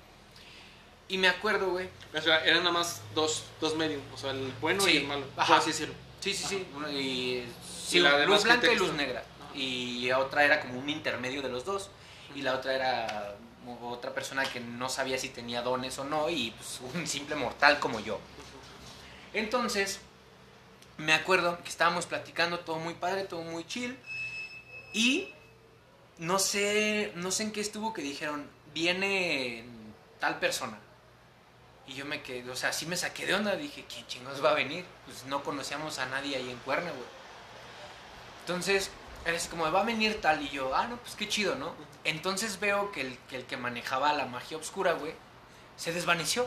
Y 1.06 1.16
me 1.16 1.28
acuerdo, 1.28 1.70
güey. 1.70 1.88
O 2.12 2.20
sea, 2.20 2.44
eran 2.44 2.58
nada 2.64 2.72
más 2.72 3.00
dos, 3.14 3.44
dos 3.60 3.76
medios. 3.76 4.02
O 4.12 4.16
sea, 4.18 4.32
el 4.32 4.52
bueno 4.60 4.82
Sí, 4.82 4.90
y 4.90 4.96
el 4.98 5.06
malo. 5.06 5.24
ajá. 5.36 5.56
Así 5.58 5.70
decirlo. 5.70 5.94
Sí, 6.20 6.34
sí, 6.34 6.44
sí. 6.44 6.66
Y, 6.90 7.44
sí, 7.86 7.98
Y 7.98 8.00
la 8.00 8.26
luz 8.26 8.42
blanca 8.42 8.70
y 8.70 8.76
luz 8.76 8.92
negra. 8.94 9.20
Ajá. 9.20 9.56
Y 9.56 10.10
otra 10.10 10.44
era 10.44 10.60
como 10.60 10.78
un 10.78 10.90
intermedio 10.90 11.40
de 11.40 11.48
los 11.48 11.64
dos. 11.64 11.90
Y 12.34 12.42
la 12.42 12.54
otra 12.54 12.74
era 12.74 13.36
otra 13.82 14.12
persona 14.12 14.44
que 14.44 14.60
no 14.60 14.88
sabía 14.88 15.18
si 15.18 15.28
tenía 15.28 15.62
dones 15.62 15.98
o 16.00 16.04
no. 16.04 16.28
Y 16.28 16.50
pues 16.50 16.80
un 16.94 17.06
simple 17.06 17.36
mortal 17.36 17.78
como 17.78 18.00
yo. 18.00 18.18
Entonces, 19.32 20.00
me 20.96 21.14
acuerdo 21.14 21.62
que 21.62 21.68
estábamos 21.68 22.06
platicando 22.06 22.58
todo 22.58 22.80
muy 22.80 22.94
padre, 22.94 23.22
todo 23.22 23.42
muy 23.42 23.64
chill. 23.64 23.96
Y 24.92 25.32
no 26.18 26.38
sé, 26.38 27.12
no 27.16 27.30
sé 27.30 27.44
en 27.44 27.52
qué 27.52 27.60
estuvo 27.60 27.92
que 27.92 28.02
dijeron, 28.02 28.48
viene 28.74 29.64
tal 30.20 30.38
persona. 30.38 30.78
Y 31.86 31.94
yo 31.94 32.04
me 32.04 32.22
quedé, 32.22 32.48
o 32.50 32.56
sea, 32.56 32.72
sí 32.72 32.84
me 32.86 32.96
saqué 32.96 33.24
de 33.26 33.34
onda. 33.34 33.56
Dije, 33.56 33.84
¿quién 33.88 34.06
chingos 34.06 34.44
va 34.44 34.50
a 34.50 34.54
venir? 34.54 34.84
Pues 35.06 35.24
no 35.24 35.42
conocíamos 35.42 35.98
a 35.98 36.06
nadie 36.06 36.36
ahí 36.36 36.50
en 36.50 36.58
Cuerna, 36.58 36.90
güey. 36.90 37.04
Entonces, 38.40 38.90
es 39.24 39.46
como, 39.48 39.70
va 39.72 39.80
a 39.80 39.84
venir 39.84 40.20
tal. 40.20 40.42
Y 40.42 40.50
yo, 40.50 40.74
ah, 40.74 40.86
no, 40.86 40.96
pues 40.98 41.14
qué 41.14 41.28
chido, 41.28 41.54
¿no? 41.54 41.72
Entonces 42.04 42.60
veo 42.60 42.92
que 42.92 43.00
el 43.02 43.18
que, 43.30 43.36
el 43.36 43.44
que 43.46 43.56
manejaba 43.56 44.12
la 44.12 44.26
magia 44.26 44.58
oscura, 44.58 44.92
güey, 44.92 45.14
se 45.76 45.92
desvaneció. 45.92 46.46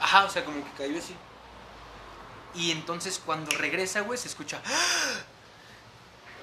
Ajá, 0.00 0.24
o 0.24 0.30
sea, 0.30 0.44
como 0.44 0.64
que 0.64 0.70
cayó 0.72 0.98
así. 0.98 1.14
Y 2.54 2.70
entonces 2.72 3.20
cuando 3.24 3.50
regresa, 3.52 4.00
güey, 4.00 4.18
se 4.18 4.28
escucha. 4.28 4.60
"Ah". 4.64 5.22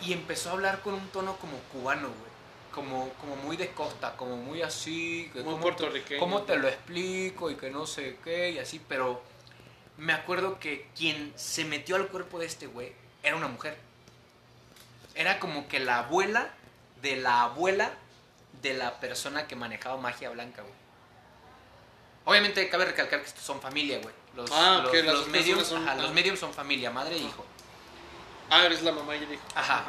Y 0.02 0.14
empezó 0.14 0.49
a 0.49 0.53
hablar 0.53 0.82
con 0.82 0.94
un 0.95 1.07
tono 1.10 1.36
como 1.38 1.57
cubano, 1.72 2.07
güey. 2.10 2.34
Como, 2.74 3.10
como 3.22 3.36
muy 3.36 3.56
de 3.56 3.72
costa, 3.72 4.18
como 4.18 4.36
muy 4.36 4.61
así. 4.61 5.30
que 5.32 5.40
Muy 5.41 5.45
¿cómo 5.53 5.57
te- 5.57 5.61
puertorriqueño. 5.61 6.20
¿Cómo 6.20 6.41
te 6.41 6.57
lo 6.57 6.68
explico? 6.68 7.52
Y 7.52 7.56
que 7.56 7.70
no 7.70 7.86
sé 7.86 8.18
qué, 8.24 8.52
y 8.52 8.57
así. 8.60 8.82
Pero 8.88 9.22
me 9.98 10.11
acuerdo 10.14 10.60
que 10.60 10.88
quien 10.95 11.32
se 11.36 11.65
metió 11.65 11.95
al 11.95 12.07
cuerpo 12.07 12.40
de 12.40 12.48
este 12.48 12.65
güey 12.68 12.91
era 13.22 13.36
una 13.36 13.48
mujer. 13.48 13.78
Era 15.15 15.40
como 15.40 15.68
que 15.68 15.80
la 15.80 15.99
abuela 15.99 16.49
de 17.02 17.15
la 17.18 17.44
abuela 17.44 17.91
de 18.64 18.74
la 18.74 18.99
persona 18.99 19.45
que 19.48 19.56
manejaba 19.56 19.98
magia 19.98 20.30
blanca, 20.32 20.61
güey. 20.64 20.74
Obviamente 22.26 22.68
cabe 22.70 22.86
recalcar 22.86 23.20
que 23.22 23.28
estos 23.28 23.44
son 23.44 23.61
familia, 23.61 23.99
güey. 24.02 24.15
Los, 24.36 24.49
Ah, 24.52 24.80
los, 24.84 24.94
las 24.94 25.03
los 25.06 25.15
dos 25.20 25.28
mediums, 25.28 25.60
personas 25.60 25.84
son- 25.86 25.90
ajá, 25.90 26.02
los 26.02 26.14
mediums 26.14 26.40
son 26.40 26.53
familia, 26.53 26.90
madre 26.90 27.15
e 27.15 27.20
hijo. 27.20 27.45
Ah, 28.49 28.65
eres 28.65 28.82
la 28.82 28.91
mamá 28.91 29.15
y 29.15 29.24
el 29.24 29.34
hijo. 29.34 29.44
Ajá. 29.56 29.84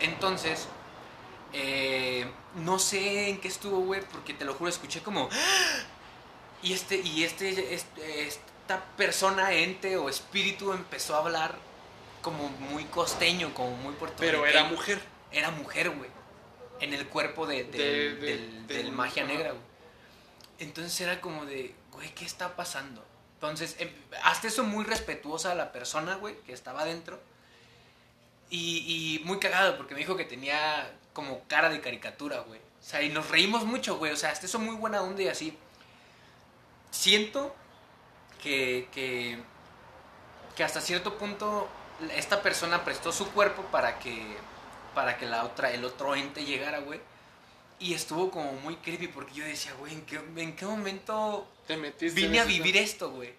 Entonces, 0.00 0.68
eh, 1.52 2.26
no 2.56 2.78
sé 2.78 3.28
en 3.30 3.40
qué 3.40 3.48
estuvo, 3.48 3.78
güey, 3.80 4.00
porque 4.12 4.34
te 4.34 4.44
lo 4.44 4.54
juro, 4.54 4.68
escuché 4.70 5.02
como... 5.02 5.28
"Ah". 5.32 5.78
Y 6.62 6.72
este, 6.72 6.96
y 6.96 7.24
este, 7.24 7.74
este- 7.74 8.26
esta 8.26 8.82
persona, 8.96 9.52
ente 9.52 9.96
o 9.96 10.08
espíritu 10.08 10.72
empezó 10.72 11.14
a 11.14 11.18
hablar 11.18 11.54
como 12.22 12.48
muy 12.48 12.84
costeño, 12.84 13.54
como 13.54 13.70
muy 13.76 13.94
puertorriqueño. 13.94 14.42
Pero 14.42 14.46
era 14.46 14.64
mujer. 14.64 15.00
Era 15.30 15.50
mujer, 15.50 15.90
güey. 15.90 16.10
En 16.80 16.92
el 16.92 17.06
cuerpo 17.08 17.46
de, 17.46 17.64
del- 17.64 17.72
De- 17.72 17.78
de- 17.78 18.14
del, 18.14 18.66
del- 18.66 18.66
del 18.66 18.92
magia 18.92 19.24
negra, 19.24 19.50
güey. 19.50 19.62
Entonces 20.58 20.98
era 21.00 21.20
como 21.20 21.44
de, 21.44 21.74
güey, 21.92 22.14
¿qué 22.14 22.24
está 22.24 22.56
pasando? 22.56 23.04
Entonces, 23.34 23.76
em, 23.78 23.90
hasta 24.24 24.48
eso 24.48 24.64
muy 24.64 24.84
respetuosa 24.84 25.52
a 25.52 25.54
la 25.54 25.70
persona, 25.72 26.14
güey, 26.16 26.36
que 26.42 26.52
estaba 26.52 26.80
adentro. 26.82 27.20
Y, 28.50 29.18
y 29.20 29.24
muy 29.24 29.38
cagado, 29.38 29.76
porque 29.76 29.94
me 29.94 30.00
dijo 30.00 30.16
que 30.16 30.24
tenía 30.24 30.92
como 31.12 31.42
cara 31.48 31.68
de 31.68 31.80
caricatura, 31.80 32.40
güey. 32.40 32.60
O 32.60 32.88
sea, 32.88 33.02
y 33.02 33.08
nos 33.08 33.28
reímos 33.30 33.64
mucho, 33.64 33.96
güey. 33.96 34.12
O 34.12 34.16
sea, 34.16 34.30
hasta 34.30 34.46
eso 34.46 34.58
muy 34.58 34.76
buena 34.76 35.02
onda 35.02 35.22
y 35.22 35.28
así. 35.28 35.56
Siento 36.90 37.54
que, 38.42 38.88
que, 38.92 39.38
que 40.54 40.64
hasta 40.64 40.80
cierto 40.80 41.18
punto 41.18 41.68
esta 42.14 42.42
persona 42.42 42.84
prestó 42.84 43.12
su 43.12 43.30
cuerpo 43.32 43.62
para 43.72 43.98
que, 43.98 44.36
para 44.94 45.16
que 45.18 45.26
la 45.26 45.44
otra, 45.44 45.72
el 45.72 45.84
otro 45.84 46.14
ente 46.14 46.44
llegara, 46.44 46.78
güey. 46.78 47.00
Y 47.78 47.94
estuvo 47.94 48.30
como 48.30 48.52
muy 48.52 48.76
creepy 48.76 49.08
porque 49.08 49.34
yo 49.34 49.44
decía, 49.44 49.72
güey, 49.74 49.92
¿en 49.92 50.02
qué, 50.06 50.16
en 50.36 50.56
qué 50.56 50.64
momento 50.64 51.46
Te 51.66 51.76
metiste. 51.76 52.20
vine 52.20 52.40
a 52.40 52.44
vivir 52.44 52.76
esto, 52.76 53.10
güey? 53.10 53.34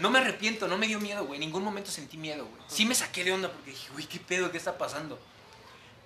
No 0.00 0.10
me 0.10 0.18
arrepiento, 0.18 0.68
no 0.68 0.78
me 0.78 0.86
dio 0.86 1.00
miedo, 1.00 1.24
güey. 1.24 1.36
En 1.36 1.40
ningún 1.40 1.62
momento 1.62 1.90
sentí 1.90 2.16
miedo, 2.16 2.46
güey. 2.46 2.62
Sí 2.68 2.86
me 2.86 2.94
saqué 2.94 3.24
de 3.24 3.32
onda 3.32 3.50
porque 3.50 3.70
dije, 3.70 3.90
güey, 3.92 4.06
¿qué 4.06 4.18
pedo? 4.18 4.50
¿Qué 4.50 4.58
está 4.58 4.78
pasando? 4.78 5.18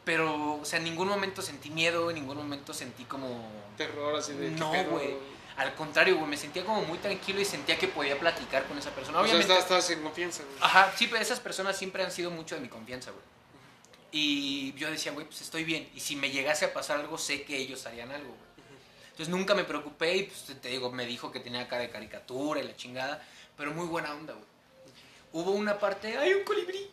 Pero, 0.05 0.61
o 0.61 0.65
sea, 0.65 0.79
en 0.79 0.85
ningún 0.85 1.09
momento 1.09 1.43
sentí 1.43 1.71
miedo, 1.71 2.11
en 2.11 2.17
ningún 2.17 2.37
momento 2.37 2.73
sentí 2.73 3.05
como... 3.05 3.51
Terror 3.77 4.17
así 4.17 4.33
de. 4.33 4.51
¿qué 4.51 4.51
No, 4.53 4.73
güey. 4.85 5.17
Al 5.57 5.75
contrario, 5.75 6.17
güey, 6.17 6.29
me 6.29 6.37
sentía 6.37 6.65
como 6.65 6.83
muy 6.83 6.99
tranquilo 6.99 7.41
y 7.41 7.45
sentía 7.45 7.79
que 7.79 7.89
podía 7.89 8.19
platicar 8.19 8.67
con 8.67 8.79
esa 8.79 8.91
persona. 8.91 9.19
O 9.19 9.25
sea, 9.25 9.35
Obviamente... 9.35 9.53
estás, 9.59 9.79
estás 9.79 9.91
en 9.97 10.03
confianza, 10.03 10.43
güey. 10.45 10.57
Ajá, 10.61 10.93
sí, 10.97 11.07
pero 11.09 11.23
esas 11.23 11.41
personas 11.41 11.77
siempre 11.77 12.05
han 12.05 12.13
sido 12.13 12.31
mucho 12.31 12.55
de 12.55 12.61
mi 12.61 12.69
confianza, 12.69 13.11
güey. 13.11 13.25
Y 14.13 14.75
yo 14.75 14.91
decía, 14.91 15.13
güey, 15.13 15.27
pues 15.27 15.41
estoy 15.41 15.65
bien. 15.65 15.91
Y 15.95 16.01
si 16.01 16.15
me 16.15 16.31
llegase 16.31 16.67
a 16.67 16.73
pasar 16.73 17.01
algo, 17.01 17.19
sé 17.19 17.43
que 17.43 17.57
ellos 17.57 17.85
harían 17.87 18.13
algo, 18.13 18.29
güey. 18.29 18.46
Entonces 19.17 19.35
nunca 19.35 19.55
me 19.55 19.65
preocupé 19.65 20.15
y 20.15 20.23
pues 20.25 20.45
te 20.61 20.69
digo, 20.69 20.93
me 20.93 21.07
dijo 21.07 21.33
que 21.33 21.41
tenía 21.41 21.67
cara 21.69 21.81
de 21.81 21.89
caricatura 21.89 22.61
y 22.61 22.65
la 22.65 22.77
chingada. 22.77 23.27
Pero 23.57 23.73
muy 23.73 23.87
buena 23.87 24.13
onda, 24.13 24.35
güey. 24.35 24.45
Hubo 25.33 25.53
una 25.53 25.79
parte, 25.79 26.19
¡ay, 26.19 26.35
un 26.35 26.45
colibrí! 26.45 26.91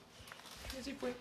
Y 0.73 0.79
así 0.79 0.93
fue. 0.93 1.13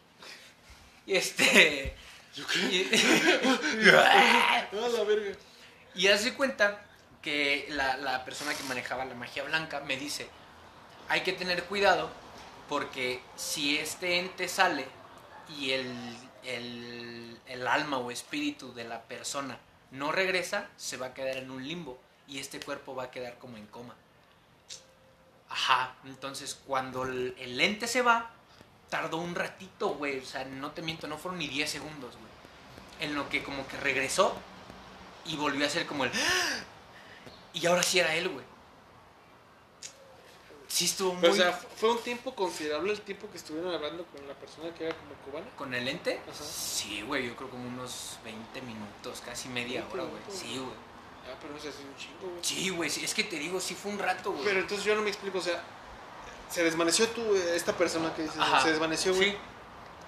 Y 1.04 1.16
este... 1.16 1.96
y- 2.70 2.88
Ah, 3.92 4.68
la 4.72 5.02
verga. 5.02 5.36
y 5.96 6.06
haz 6.06 6.22
de 6.24 6.34
cuenta 6.34 6.80
que 7.20 7.66
la, 7.70 7.96
la 7.96 8.24
persona 8.24 8.54
que 8.54 8.62
manejaba 8.62 9.04
la 9.04 9.14
magia 9.14 9.42
blanca 9.42 9.80
me 9.80 9.96
dice, 9.96 10.28
hay 11.08 11.22
que 11.22 11.32
tener 11.32 11.64
cuidado 11.64 12.10
porque 12.68 13.20
si 13.34 13.76
este 13.76 14.20
ente 14.20 14.46
sale 14.48 14.86
y 15.58 15.72
el, 15.72 16.16
el, 16.44 17.40
el 17.46 17.66
alma 17.66 17.98
o 17.98 18.12
espíritu 18.12 18.72
de 18.72 18.84
la 18.84 19.02
persona 19.02 19.58
no 19.92 20.12
regresa, 20.12 20.68
se 20.76 20.96
va 20.96 21.06
a 21.06 21.14
quedar 21.14 21.36
en 21.36 21.50
un 21.50 21.66
limbo 21.66 21.98
y 22.26 22.38
este 22.38 22.60
cuerpo 22.60 22.94
va 22.94 23.04
a 23.04 23.10
quedar 23.10 23.38
como 23.38 23.56
en 23.56 23.66
coma. 23.66 23.94
Ajá, 25.48 25.94
entonces 26.04 26.58
cuando 26.66 27.04
el, 27.04 27.34
el 27.38 27.60
ente 27.60 27.86
se 27.86 28.02
va, 28.02 28.30
tardó 28.88 29.18
un 29.18 29.34
ratito, 29.34 29.90
güey, 29.90 30.18
o 30.18 30.24
sea, 30.24 30.44
no 30.44 30.72
te 30.72 30.82
miento, 30.82 31.06
no 31.06 31.18
fueron 31.18 31.38
ni 31.38 31.48
10 31.48 31.70
segundos, 31.70 32.14
güey. 32.14 32.32
En 33.00 33.14
lo 33.14 33.28
que 33.28 33.42
como 33.42 33.66
que 33.66 33.76
regresó 33.78 34.34
y 35.24 35.36
volvió 35.36 35.66
a 35.66 35.70
ser 35.70 35.86
como 35.86 36.04
el... 36.04 36.10
Y 37.54 37.66
ahora 37.66 37.82
sí 37.82 37.98
era 37.98 38.14
él, 38.14 38.30
güey. 38.30 38.46
Sí 40.72 40.86
estuvo 40.86 41.12
muy... 41.12 41.20
Pero, 41.20 41.34
o 41.34 41.36
sea, 41.36 41.52
fue 41.52 41.90
un 41.92 41.98
tiempo 41.98 42.34
considerable 42.34 42.92
el 42.94 43.02
tiempo 43.02 43.28
que 43.30 43.36
estuvieron 43.36 43.74
hablando 43.74 44.06
con 44.06 44.26
la 44.26 44.32
persona 44.32 44.72
que 44.72 44.86
era 44.86 44.96
como 44.96 45.12
cubana. 45.30 45.46
¿Con 45.54 45.74
el 45.74 45.84
lente? 45.84 46.18
Ajá. 46.26 46.42
Sí, 46.42 47.02
güey, 47.02 47.26
yo 47.28 47.36
creo 47.36 47.50
como 47.50 47.68
unos 47.68 48.16
20 48.24 48.62
minutos, 48.62 49.20
casi 49.22 49.50
media 49.50 49.80
20 49.82 49.94
hora, 49.98 50.04
güey. 50.10 50.22
Sí, 50.30 50.56
güey. 50.56 50.70
Ah, 51.30 51.36
pero 51.42 51.52
no 51.52 51.60
sé, 51.60 51.68
es 51.68 51.74
un 51.76 51.94
chingo, 51.98 52.20
güey. 52.30 52.38
Sí, 52.42 52.70
güey, 52.70 52.88
sí, 52.88 53.04
es 53.04 53.12
que 53.12 53.24
te 53.24 53.36
digo, 53.36 53.60
sí 53.60 53.74
fue 53.74 53.92
un 53.92 53.98
rato, 53.98 54.32
güey. 54.32 54.44
Pero 54.44 54.60
entonces 54.60 54.86
yo 54.86 54.94
no 54.94 55.02
me 55.02 55.10
explico, 55.10 55.38
o 55.38 55.42
sea, 55.42 55.62
se 56.50 56.64
desvaneció 56.64 57.06
tú, 57.08 57.34
esta 57.54 57.76
persona 57.76 58.14
que 58.14 58.22
dices, 58.22 58.38
Ajá. 58.40 58.62
se 58.62 58.70
desvaneció, 58.70 59.14
güey. 59.14 59.32
Sí. 59.32 59.36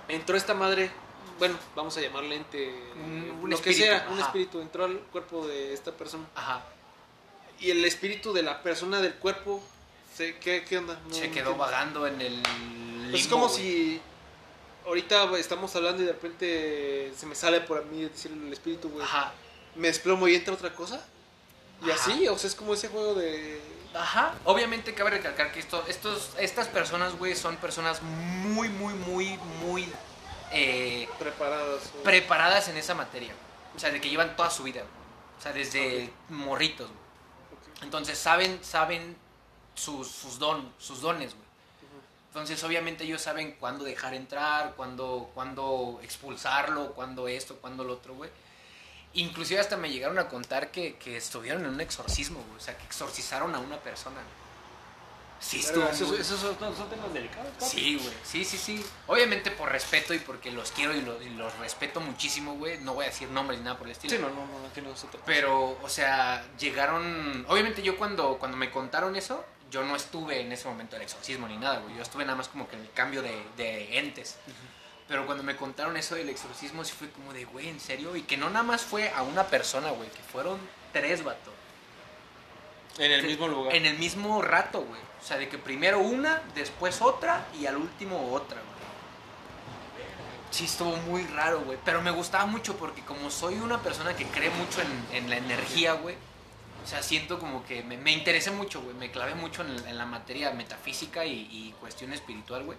Entró 0.09 0.35
esta 0.35 0.55
madre, 0.55 0.91
bueno, 1.39 1.59
vamos 1.77 1.95
a 1.99 2.01
llamarle 2.01 2.37
ente, 2.37 2.75
Un- 2.97 3.39
un 3.43 3.51
lo 3.51 3.61
que 3.61 3.75
sea, 3.75 4.09
un 4.11 4.19
espíritu, 4.19 4.61
entró 4.63 4.87
al 4.87 4.99
cuerpo 5.13 5.47
de 5.47 5.75
esta 5.75 5.93
persona. 5.93 6.25
Ajá. 6.35 6.65
Y 7.61 7.71
el 7.71 7.85
espíritu 7.85 8.33
de 8.33 8.43
la 8.43 8.63
persona 8.63 9.01
del 9.03 9.15
cuerpo, 9.17 9.63
se, 10.15 10.37
¿qué, 10.39 10.65
¿qué 10.65 10.79
onda? 10.79 10.99
No- 11.09 11.15
Se 11.15 11.31
quedó 11.31 11.57
vagando 11.57 12.07
en 12.07 12.21
el. 12.21 12.43
Pues 13.11 13.23
es 13.23 13.29
como 13.29 13.49
si 13.49 14.01
ahorita 14.87 15.37
estamos 15.39 15.75
hablando 15.77 16.03
y 16.03 16.07
de 16.07 16.13
repente 16.13 17.13
se 17.17 17.27
me 17.27 17.35
sale 17.35 17.61
por 17.61 17.85
mí 17.87 18.03
decir 18.03 18.33
el 18.33 18.53
espíritu, 18.53 18.89
güey. 18.91 19.05
Ajá. 19.05 19.33
Me 19.75 19.89
desplomo 19.89 20.29
y 20.29 20.35
entra 20.35 20.55
otra 20.55 20.75
cosa. 20.75 21.05
Y 21.85 21.91
Ajá. 21.91 22.01
así, 22.01 22.29
o 22.29 22.39
sea, 22.39 22.49
es 22.49 22.55
como 22.55 22.75
ese 22.75 22.89
juego 22.89 23.15
de... 23.15 23.61
Ajá. 23.95 24.35
Obviamente 24.45 24.95
cabe 24.95 25.11
recalcar 25.11 25.53
que 25.53 25.61
esto, 25.61 25.85
estos, 25.89 26.31
estas 26.39 26.69
personas, 26.69 27.17
güey, 27.19 27.35
son 27.35 27.57
personas 27.57 28.03
muy, 28.03 28.69
muy, 28.69 28.95
muy, 28.95 29.39
muy 29.65 29.89
eh, 30.53 31.09
preparadas. 31.19 31.93
preparadas 32.03 32.69
en 32.69 32.77
esa 32.77 32.95
materia. 32.95 33.33
O 33.77 33.79
sea, 33.79 33.91
de 33.91 34.01
que 34.01 34.09
llevan 34.09 34.35
toda 34.37 34.51
su 34.51 34.63
vida. 34.65 34.81
güey. 34.81 35.39
O 35.39 35.43
sea, 35.43 35.53
desde 35.53 36.13
morritos, 36.29 36.89
güey. 36.89 37.01
Entonces 37.83 38.19
saben, 38.19 38.59
saben 38.63 39.17
sus, 39.75 40.09
sus, 40.09 40.39
don, 40.39 40.73
sus 40.79 41.01
dones, 41.01 41.33
güey. 41.35 41.45
Entonces, 42.29 42.63
obviamente, 42.65 43.05
ellos 43.05 43.23
saben 43.23 43.53
cuándo 43.61 43.85
dejar 43.85 44.13
entrar, 44.15 44.75
cuándo, 44.75 45.31
cuándo 45.35 46.01
expulsarlo, 46.03 46.93
cuándo 46.93 47.29
esto, 47.29 47.57
cuándo 47.61 47.85
lo 47.85 47.93
otro, 47.93 48.15
güey. 48.15 48.29
Inclusive 49.13 49.61
hasta 49.61 49.77
me 49.77 49.91
llegaron 49.91 50.19
a 50.19 50.29
contar 50.29 50.73
que, 50.73 50.97
que 50.97 51.17
estuvieron 51.17 51.65
en 51.65 51.71
un 51.71 51.81
exorcismo, 51.81 52.43
güey. 52.49 52.57
O 52.57 52.61
sea, 52.61 52.77
que 52.77 52.85
exorcizaron 52.87 53.55
a 53.55 53.61
una 53.61 53.77
persona. 53.79 54.21
Sí, 55.39 55.61
estuvo 55.61 55.85
esos, 55.85 56.09
son, 56.41 56.57
son 56.77 56.89
temas 56.91 57.13
delicados. 57.13 57.49
Sí, 57.61 57.97
güey. 58.03 58.15
Sí, 58.25 58.45
sí, 58.45 58.57
sí. 58.57 58.85
Obviamente 59.07 59.51
por 59.51 59.71
respeto 59.71 60.15
y 60.15 60.19
porque 60.19 60.51
los 60.51 60.73
quiero 60.73 60.95
y, 60.97 61.03
lo- 61.03 61.21
y 61.23 61.29
los 61.31 61.57
respeto 61.59 62.01
muchísimo, 62.01 62.55
güey. 62.55 62.79
No 62.81 62.95
voy 62.95 63.05
a 63.05 63.09
decir 63.11 63.29
nombres 63.29 63.59
ni 63.61 63.65
nada 63.67 63.77
por 63.79 63.87
el 63.87 63.93
estilo. 63.93 64.17
Sí, 64.17 64.21
no, 64.23 64.31
no, 64.31 64.47
no, 64.47 64.59
no 64.59 64.69
trata. 64.95 65.19
Pero, 65.27 65.79
o 65.83 65.89
sea, 65.89 66.45
llegaron. 66.59 67.45
Obviamente, 67.49 67.83
yo 67.83 67.97
cuando, 67.99 68.39
cuando 68.39 68.57
me 68.57 68.71
contaron 68.71 69.15
eso, 69.17 69.45
yo 69.75 69.83
no 69.83 69.97
estuve 69.97 70.41
en 70.41 70.53
ese 70.53 70.69
momento 70.69 70.95
del 70.95 71.03
exorcismo 71.03 71.49
ni 71.49 71.57
nada, 71.57 71.81
güey. 71.81 71.97
Yo 71.97 72.03
estuve 72.03 72.25
nada 72.25 72.37
más 72.37 72.47
como 72.47 72.69
que 72.69 72.77
en 72.77 72.83
el 72.83 72.93
cambio 72.93 73.23
de, 73.23 73.45
de 73.57 73.99
entes. 73.99 74.37
Pero 75.09 75.27
cuando 75.27 75.43
me 75.43 75.57
contaron 75.57 75.97
eso 75.97 76.15
del 76.15 76.29
exorcismo, 76.29 76.85
sí 76.85 76.95
fue 76.97 77.11
como 77.11 77.33
de, 77.33 77.45
güey, 77.45 77.69
¿en 77.69 77.81
serio? 77.81 78.15
Y 78.15 78.23
que 78.23 78.37
no 78.37 78.51
nada 78.51 78.63
más 78.63 78.83
fue 78.83 79.11
a 79.11 79.23
una 79.23 79.49
persona, 79.49 79.91
güey, 79.91 80.09
que 80.11 80.23
fueron 80.23 80.61
tres 80.93 81.25
vatos. 81.25 81.53
En 82.99 83.11
el 83.11 83.25
mismo 83.25 83.49
lugar. 83.49 83.75
En 83.75 83.85
el 83.85 83.99
mismo 83.99 84.41
rato, 84.43 84.81
güey. 84.83 85.01
O 85.21 85.27
sea, 85.27 85.39
de 85.39 85.49
que 85.49 85.59
primero 85.59 85.99
una, 85.99 86.41
después 86.55 87.03
otra 87.03 87.45
y 87.59 87.67
al 87.67 87.77
último 87.77 88.33
otra, 88.33 88.59
güey. 88.61 88.75
Sí, 90.53 90.67
estuvo 90.67 90.97
muy 90.99 91.27
raro, 91.27 91.63
güey. 91.63 91.79
Pero 91.85 92.01
me 92.01 92.13
gustaba 92.13 92.47
mucho 92.47 92.77
porque 92.77 93.03
como 93.03 93.29
soy 93.29 93.55
una 93.55 93.83
persona 93.83 94.15
que 94.15 94.25
cree 94.27 94.51
mucho 94.51 94.83
en, 94.83 95.17
en 95.17 95.31
la 95.31 95.39
energía, 95.39 95.95
güey. 95.95 96.15
O 96.85 96.87
sea, 96.87 97.03
siento 97.03 97.39
como 97.39 97.65
que 97.65 97.83
me, 97.83 97.97
me 97.97 98.13
interesé 98.13 98.51
mucho, 98.51 98.83
güey. 98.83 98.95
Me 98.95 99.11
clavé 99.11 99.35
mucho 99.35 99.63
en, 99.63 99.89
en 99.89 99.97
la 99.97 100.05
materia 100.05 100.51
metafísica 100.51 101.25
y, 101.25 101.49
y 101.51 101.75
cuestión 101.81 102.13
espiritual, 102.13 102.65
güey. 102.65 102.79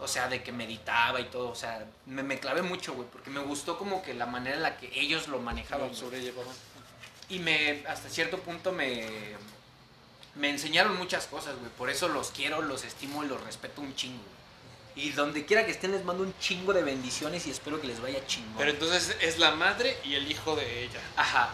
O 0.00 0.06
sea, 0.06 0.28
de 0.28 0.42
que 0.42 0.52
meditaba 0.52 1.20
y 1.20 1.24
todo. 1.24 1.48
O 1.48 1.54
sea, 1.54 1.84
me, 2.06 2.22
me 2.22 2.38
clavé 2.38 2.62
mucho, 2.62 2.94
güey. 2.94 3.08
Porque 3.10 3.30
me 3.30 3.40
gustó 3.40 3.78
como 3.78 4.02
que 4.02 4.12
la 4.14 4.26
manera 4.26 4.56
en 4.56 4.62
la 4.62 4.76
que 4.76 4.90
ellos 5.00 5.28
lo 5.28 5.40
manejaban. 5.40 5.86
Lo 5.86 5.88
güey. 5.88 5.98
sobrellevaban. 5.98 6.54
Y 7.30 7.38
me, 7.40 7.84
hasta 7.88 8.08
cierto 8.08 8.38
punto 8.38 8.70
me, 8.72 9.06
me 10.34 10.50
enseñaron 10.50 10.96
muchas 10.96 11.26
cosas, 11.26 11.56
güey. 11.58 11.70
Por 11.72 11.90
eso 11.90 12.08
los 12.08 12.30
quiero, 12.30 12.62
los 12.62 12.84
estimo 12.84 13.24
y 13.24 13.28
los 13.28 13.42
respeto 13.42 13.80
un 13.80 13.94
chingo. 13.94 14.22
Y 14.94 15.10
donde 15.10 15.46
quiera 15.46 15.64
que 15.64 15.70
estén 15.70 15.92
les 15.92 16.04
mando 16.04 16.22
un 16.22 16.36
chingo 16.38 16.72
de 16.72 16.82
bendiciones 16.82 17.46
y 17.46 17.50
espero 17.50 17.80
que 17.80 17.86
les 17.86 18.00
vaya 18.00 18.24
chingón. 18.26 18.54
Pero 18.58 18.70
entonces 18.70 19.16
es 19.20 19.38
la 19.38 19.52
madre 19.52 19.96
y 20.04 20.14
el 20.14 20.30
hijo 20.30 20.56
de 20.56 20.84
ella. 20.84 21.00
Ajá, 21.16 21.50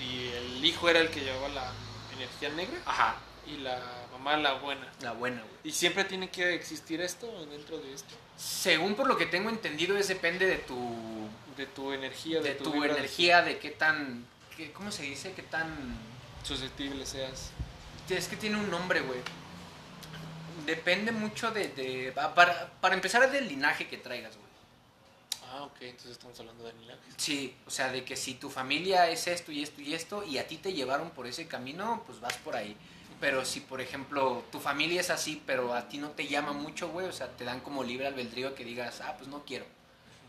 Y 0.00 0.28
el 0.28 0.51
hijo 0.64 0.88
era 0.88 1.00
el 1.00 1.08
que 1.10 1.20
llevaba 1.20 1.48
la 1.48 1.72
energía 2.16 2.48
negra 2.50 2.78
ajá, 2.86 3.16
y 3.46 3.56
la 3.58 3.80
mamá 4.12 4.36
la 4.36 4.54
buena. 4.54 4.86
la 5.00 5.12
buena, 5.12 5.40
güey. 5.42 5.52
¿Y 5.64 5.72
siempre 5.72 6.04
tiene 6.04 6.30
que 6.30 6.54
existir 6.54 7.00
esto 7.00 7.46
dentro 7.46 7.78
de 7.78 7.92
esto? 7.94 8.14
Según 8.36 8.94
por 8.94 9.06
lo 9.06 9.16
que 9.16 9.26
tengo 9.26 9.50
entendido, 9.50 9.96
es 9.96 10.08
depende 10.08 10.46
de 10.46 10.56
tu, 10.58 11.28
De 11.56 11.66
tu 11.66 11.92
energía, 11.92 12.40
de, 12.40 12.50
de 12.50 12.54
tu 12.56 12.82
energía, 12.84 13.42
de 13.42 13.58
qué 13.58 13.70
tan, 13.70 14.24
qué- 14.56 14.72
¿cómo 14.72 14.90
se 14.90 15.02
dice? 15.02 15.32
Qué 15.32 15.42
tan... 15.42 15.96
susceptible 16.42 17.04
seas. 17.06 17.50
Es 18.08 18.28
que 18.28 18.36
tiene 18.36 18.56
un 18.56 18.70
nombre, 18.70 19.00
güey. 19.00 19.20
Depende 20.66 21.12
mucho 21.12 21.50
de... 21.50 21.68
de- 21.68 22.12
para, 22.12 22.70
para 22.80 22.94
empezar, 22.94 23.22
es 23.24 23.32
del 23.32 23.48
linaje 23.48 23.88
que 23.88 23.96
traigas, 23.96 24.36
güey. 24.36 24.51
Ah, 25.54 25.64
ok, 25.64 25.76
entonces 25.82 26.12
estamos 26.12 26.38
hablando 26.40 26.64
de 26.64 26.72
linajes. 26.72 27.14
Sí, 27.18 27.54
o 27.66 27.70
sea, 27.70 27.92
de 27.92 28.04
que 28.04 28.16
si 28.16 28.34
tu 28.34 28.48
familia 28.48 29.10
es 29.10 29.26
esto 29.26 29.52
y 29.52 29.62
esto 29.62 29.82
y 29.82 29.92
esto 29.92 30.24
y 30.24 30.38
a 30.38 30.46
ti 30.48 30.56
te 30.56 30.72
llevaron 30.72 31.10
por 31.10 31.26
ese 31.26 31.46
camino, 31.46 32.02
pues 32.06 32.20
vas 32.20 32.34
por 32.38 32.56
ahí. 32.56 32.74
Pero 33.20 33.44
si, 33.44 33.60
por 33.60 33.80
ejemplo, 33.82 34.42
tu 34.50 34.58
familia 34.60 35.00
es 35.02 35.10
así, 35.10 35.42
pero 35.46 35.74
a 35.74 35.88
ti 35.88 35.98
no 35.98 36.10
te 36.12 36.26
llama 36.26 36.52
mucho, 36.52 36.88
güey, 36.88 37.06
o 37.06 37.12
sea, 37.12 37.28
te 37.28 37.44
dan 37.44 37.60
como 37.60 37.84
libre 37.84 38.06
albedrío 38.06 38.54
que 38.54 38.64
digas, 38.64 39.00
ah, 39.02 39.14
pues 39.18 39.28
no 39.28 39.44
quiero. 39.44 39.66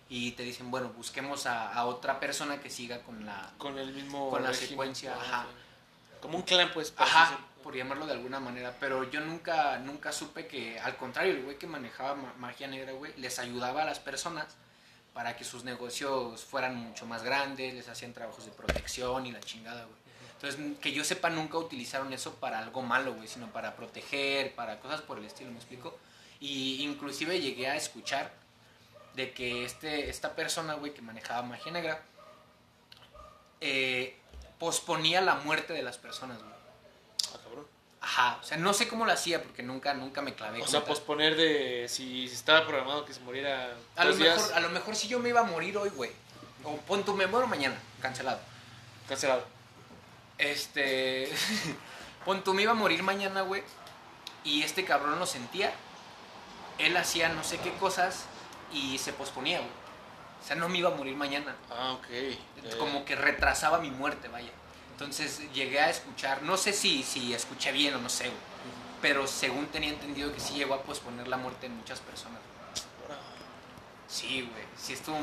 Y 0.10 0.34
te 0.34 0.44
dicen, 0.44 0.70
bueno, 0.70 0.90
busquemos 0.90 1.46
a, 1.46 1.74
a 1.74 1.86
otra 1.86 2.20
persona 2.20 2.60
que 2.60 2.70
siga 2.70 3.02
con 3.02 3.26
la... 3.26 3.52
Con 3.58 3.80
el 3.80 3.94
mismo 3.94 4.30
Con 4.30 4.44
la 4.44 4.54
secuencia, 4.54 5.16
ajá. 5.16 5.48
Como 6.22 6.38
un 6.38 6.44
clan, 6.44 6.70
pues. 6.74 6.94
Ajá, 6.98 7.40
por 7.64 7.76
llamarlo 7.76 8.06
de 8.06 8.12
alguna 8.12 8.40
manera. 8.40 8.76
Pero 8.80 9.10
yo 9.10 9.22
nunca, 9.22 9.80
nunca 9.80 10.12
supe 10.12 10.46
que, 10.48 10.80
al 10.80 10.98
contrario, 10.98 11.34
el 11.34 11.44
güey 11.44 11.58
que 11.58 11.66
manejaba 11.66 12.14
ma- 12.16 12.34
magia 12.38 12.68
negra, 12.68 12.92
güey, 12.92 13.14
les 13.18 13.40
ayudaba 13.40 13.82
a 13.84 13.86
las 13.86 14.00
personas 14.00 14.46
para 15.14 15.36
que 15.36 15.44
sus 15.44 15.64
negocios 15.64 16.44
fueran 16.44 16.76
mucho 16.76 17.06
más 17.06 17.24
grandes, 17.24 17.74
les 17.74 17.88
hacían 17.88 18.14
trabajos 18.14 18.46
de 18.46 18.52
protección 18.52 19.26
y 19.26 19.32
la 19.32 19.40
chingada, 19.40 19.86
güey. 19.86 20.04
Entonces, 20.34 20.78
que 20.82 20.92
yo 20.92 21.04
sepa, 21.06 21.30
nunca 21.30 21.58
utilizaron 21.58 22.12
eso 22.12 22.36
para 22.36 22.60
algo 22.60 22.82
malo, 22.82 23.14
güey, 23.14 23.28
sino 23.28 23.48
para 23.52 23.76
proteger, 23.76 24.54
para 24.56 24.80
cosas 24.80 25.02
por 25.02 25.18
el 25.18 25.26
estilo, 25.26 25.52
¿me 25.52 25.58
explico? 25.58 25.98
Y 26.40 26.84
inclusive 26.84 27.40
llegué 27.40 27.68
a 27.68 27.78
escuchar 27.78 28.34
de 29.16 29.34
que 29.34 29.64
este, 29.64 30.10
esta 30.10 30.36
persona, 30.36 30.74
güey, 30.74 30.94
que 30.94 31.02
manejaba 31.02 31.44
magia 31.44 31.72
negra, 31.72 32.04
eh, 33.62 34.18
posponía 34.60 35.22
la 35.22 35.36
muerte 35.36 35.72
de 35.72 35.84
las 35.84 35.98
personas, 35.98 36.40
güey. 36.40 36.53
Ajá, 38.04 38.38
o 38.42 38.44
sea, 38.44 38.58
no 38.58 38.74
sé 38.74 38.90
cómo 38.90 39.06
lo 39.06 39.14
hacía 39.14 39.42
porque 39.42 39.64
nunca, 39.64 39.94
nunca 39.94 40.22
me 40.22 40.34
clavé. 40.34 40.62
O 40.62 40.68
sea, 40.68 40.82
tal. 40.82 40.90
posponer 40.90 41.38
de 41.38 41.88
si 41.88 42.26
estaba 42.26 42.68
programado 42.68 43.06
que 43.06 43.14
se 43.14 43.22
muriera 43.22 43.78
a 43.96 44.04
lo, 44.04 44.14
días, 44.14 44.36
mejor, 44.36 44.54
a 44.54 44.60
lo 44.60 44.70
mejor 44.72 44.96
si 44.98 45.08
yo 45.08 45.20
me 45.20 45.30
iba 45.30 45.40
a 45.40 45.46
morir 45.46 45.78
hoy, 45.78 45.90
güey. 45.90 46.12
O 46.66 46.76
pon 46.76 47.06
tu 47.06 47.14
me 47.16 47.28
muero 47.28 47.48
mañana, 47.48 47.78
cancelado. 48.02 48.42
cancelado. 49.08 49.46
Este. 50.38 51.32
pon 52.26 52.44
tú 52.44 52.54
me 52.54 52.64
iba 52.64 52.72
a 52.74 52.76
morir 52.76 53.04
mañana, 53.04 53.42
güey. 53.42 53.64
Y 54.44 54.64
este 54.64 54.84
cabrón 54.84 55.18
lo 55.18 55.26
sentía. 55.26 55.72
Él 56.80 56.98
hacía 56.98 57.30
no 57.30 57.46
sé 57.46 57.60
qué 57.60 57.72
cosas 57.76 58.26
y 58.74 58.98
se 58.98 59.14
posponía, 59.14 59.60
güey. 59.60 59.72
O 60.44 60.46
sea, 60.46 60.58
no 60.58 60.68
me 60.68 60.80
iba 60.80 60.90
a 60.90 60.96
morir 60.96 61.16
mañana. 61.16 61.56
Ah, 61.72 61.94
ok. 61.94 62.78
Como 62.78 63.06
que 63.06 63.16
retrasaba 63.16 63.80
mi 63.80 63.92
muerte, 63.92 64.28
vaya. 64.28 64.52
Entonces 64.94 65.42
llegué 65.54 65.80
a 65.80 65.90
escuchar, 65.90 66.44
no 66.44 66.56
sé 66.56 66.72
si, 66.72 67.04
si 67.04 67.34
escuché 67.34 67.72
bien 67.72 67.96
o 67.96 67.98
no 68.00 68.10
sé. 68.10 68.32
Pero 69.02 69.28
según 69.28 69.66
tenía 69.68 69.90
entendido 69.90 70.32
que 70.32 70.40
sí 70.40 70.54
llegó 70.54 70.76
a 70.76 70.84
posponer 70.84 71.28
la 71.28 71.38
muerte 71.38 71.68
de 71.68 71.76
muchas 71.76 72.00
personas. 72.00 72.40
Sí, 74.08 74.48
güey. 74.50 74.64
Sí 74.78 74.94
estuvo. 74.94 75.18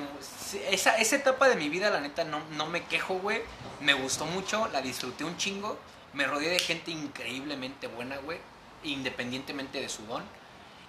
esa, 0.69 0.97
esa 0.97 1.17
etapa 1.17 1.49
de 1.49 1.55
mi 1.55 1.69
vida, 1.69 1.91
la 1.91 2.01
neta, 2.01 2.25
no, 2.25 2.41
no 2.57 2.67
me 2.67 2.85
quejo, 2.85 3.15
güey. 3.15 3.41
Me 3.81 3.95
gustó 3.95 4.27
mucho, 4.27 4.69
la 4.73 4.83
disfruté 4.83 5.25
un 5.25 5.37
chingo. 5.37 5.79
Me 6.13 6.27
rodeé 6.27 6.51
de 6.51 6.59
gente 6.59 6.91
increíblemente 6.91 7.87
buena, 7.87 8.17
güey. 8.19 8.39
Independientemente 8.83 9.81
de 9.81 9.89
su 9.89 10.05
don. 10.07 10.25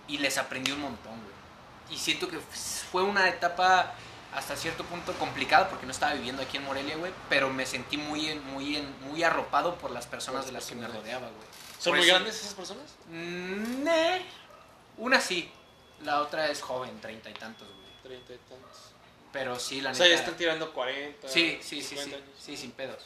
Y 0.07 0.17
les 0.17 0.39
aprendí 0.39 0.71
un 0.71 0.81
montón, 0.81 1.13
güey. 1.13 1.95
Y 1.95 1.97
siento 1.97 2.27
que 2.27 2.39
fue 2.39 3.03
una 3.03 3.29
etapa 3.29 3.93
hasta 4.33 4.55
cierto 4.55 4.83
punto 4.85 5.13
complicada 5.13 5.69
porque 5.69 5.85
no 5.85 5.91
estaba 5.91 6.13
viviendo 6.13 6.41
aquí 6.41 6.57
en 6.57 6.63
Morelia, 6.63 6.95
güey. 6.97 7.11
Pero 7.29 7.49
me 7.49 7.65
sentí 7.65 7.97
muy, 7.97 8.29
en- 8.29 8.43
muy, 8.53 8.77
en- 8.77 9.01
muy 9.01 9.23
arropado 9.23 9.75
por 9.75 9.91
las 9.91 10.07
personas 10.07 10.45
de 10.45 10.51
las 10.53 10.65
que 10.65 10.75
me 10.75 10.87
rodeaba, 10.87 11.27
güey. 11.27 11.47
¿Son 11.79 11.91
Por 11.91 11.97
muy 11.97 12.05
eso- 12.07 12.15
grandes 12.15 12.39
esas 12.39 12.53
personas? 12.53 12.85
Mm, 13.09 13.87
eh. 13.87 14.25
Una 14.97 15.19
sí. 15.19 15.51
La 16.03 16.21
otra 16.21 16.47
es 16.49 16.61
joven, 16.61 16.99
treinta 17.01 17.29
y 17.29 17.33
tantos, 17.33 17.67
güey. 17.67 17.87
Treinta 18.03 18.33
y 18.33 18.37
tantos. 18.37 18.91
Pero 19.31 19.59
sí, 19.59 19.81
la 19.81 19.89
O 19.89 19.93
neta. 19.93 20.03
sea, 20.03 20.13
ya 20.13 20.19
están 20.19 20.35
tirando 20.35 20.73
40. 20.73 21.27
Sí, 21.27 21.59
sí, 21.61 21.81
sí, 21.81 21.95
50 21.95 22.09
sí, 22.17 22.23
años. 22.23 22.35
sí, 22.39 22.57
sin 22.57 22.71
pedos. 22.71 23.03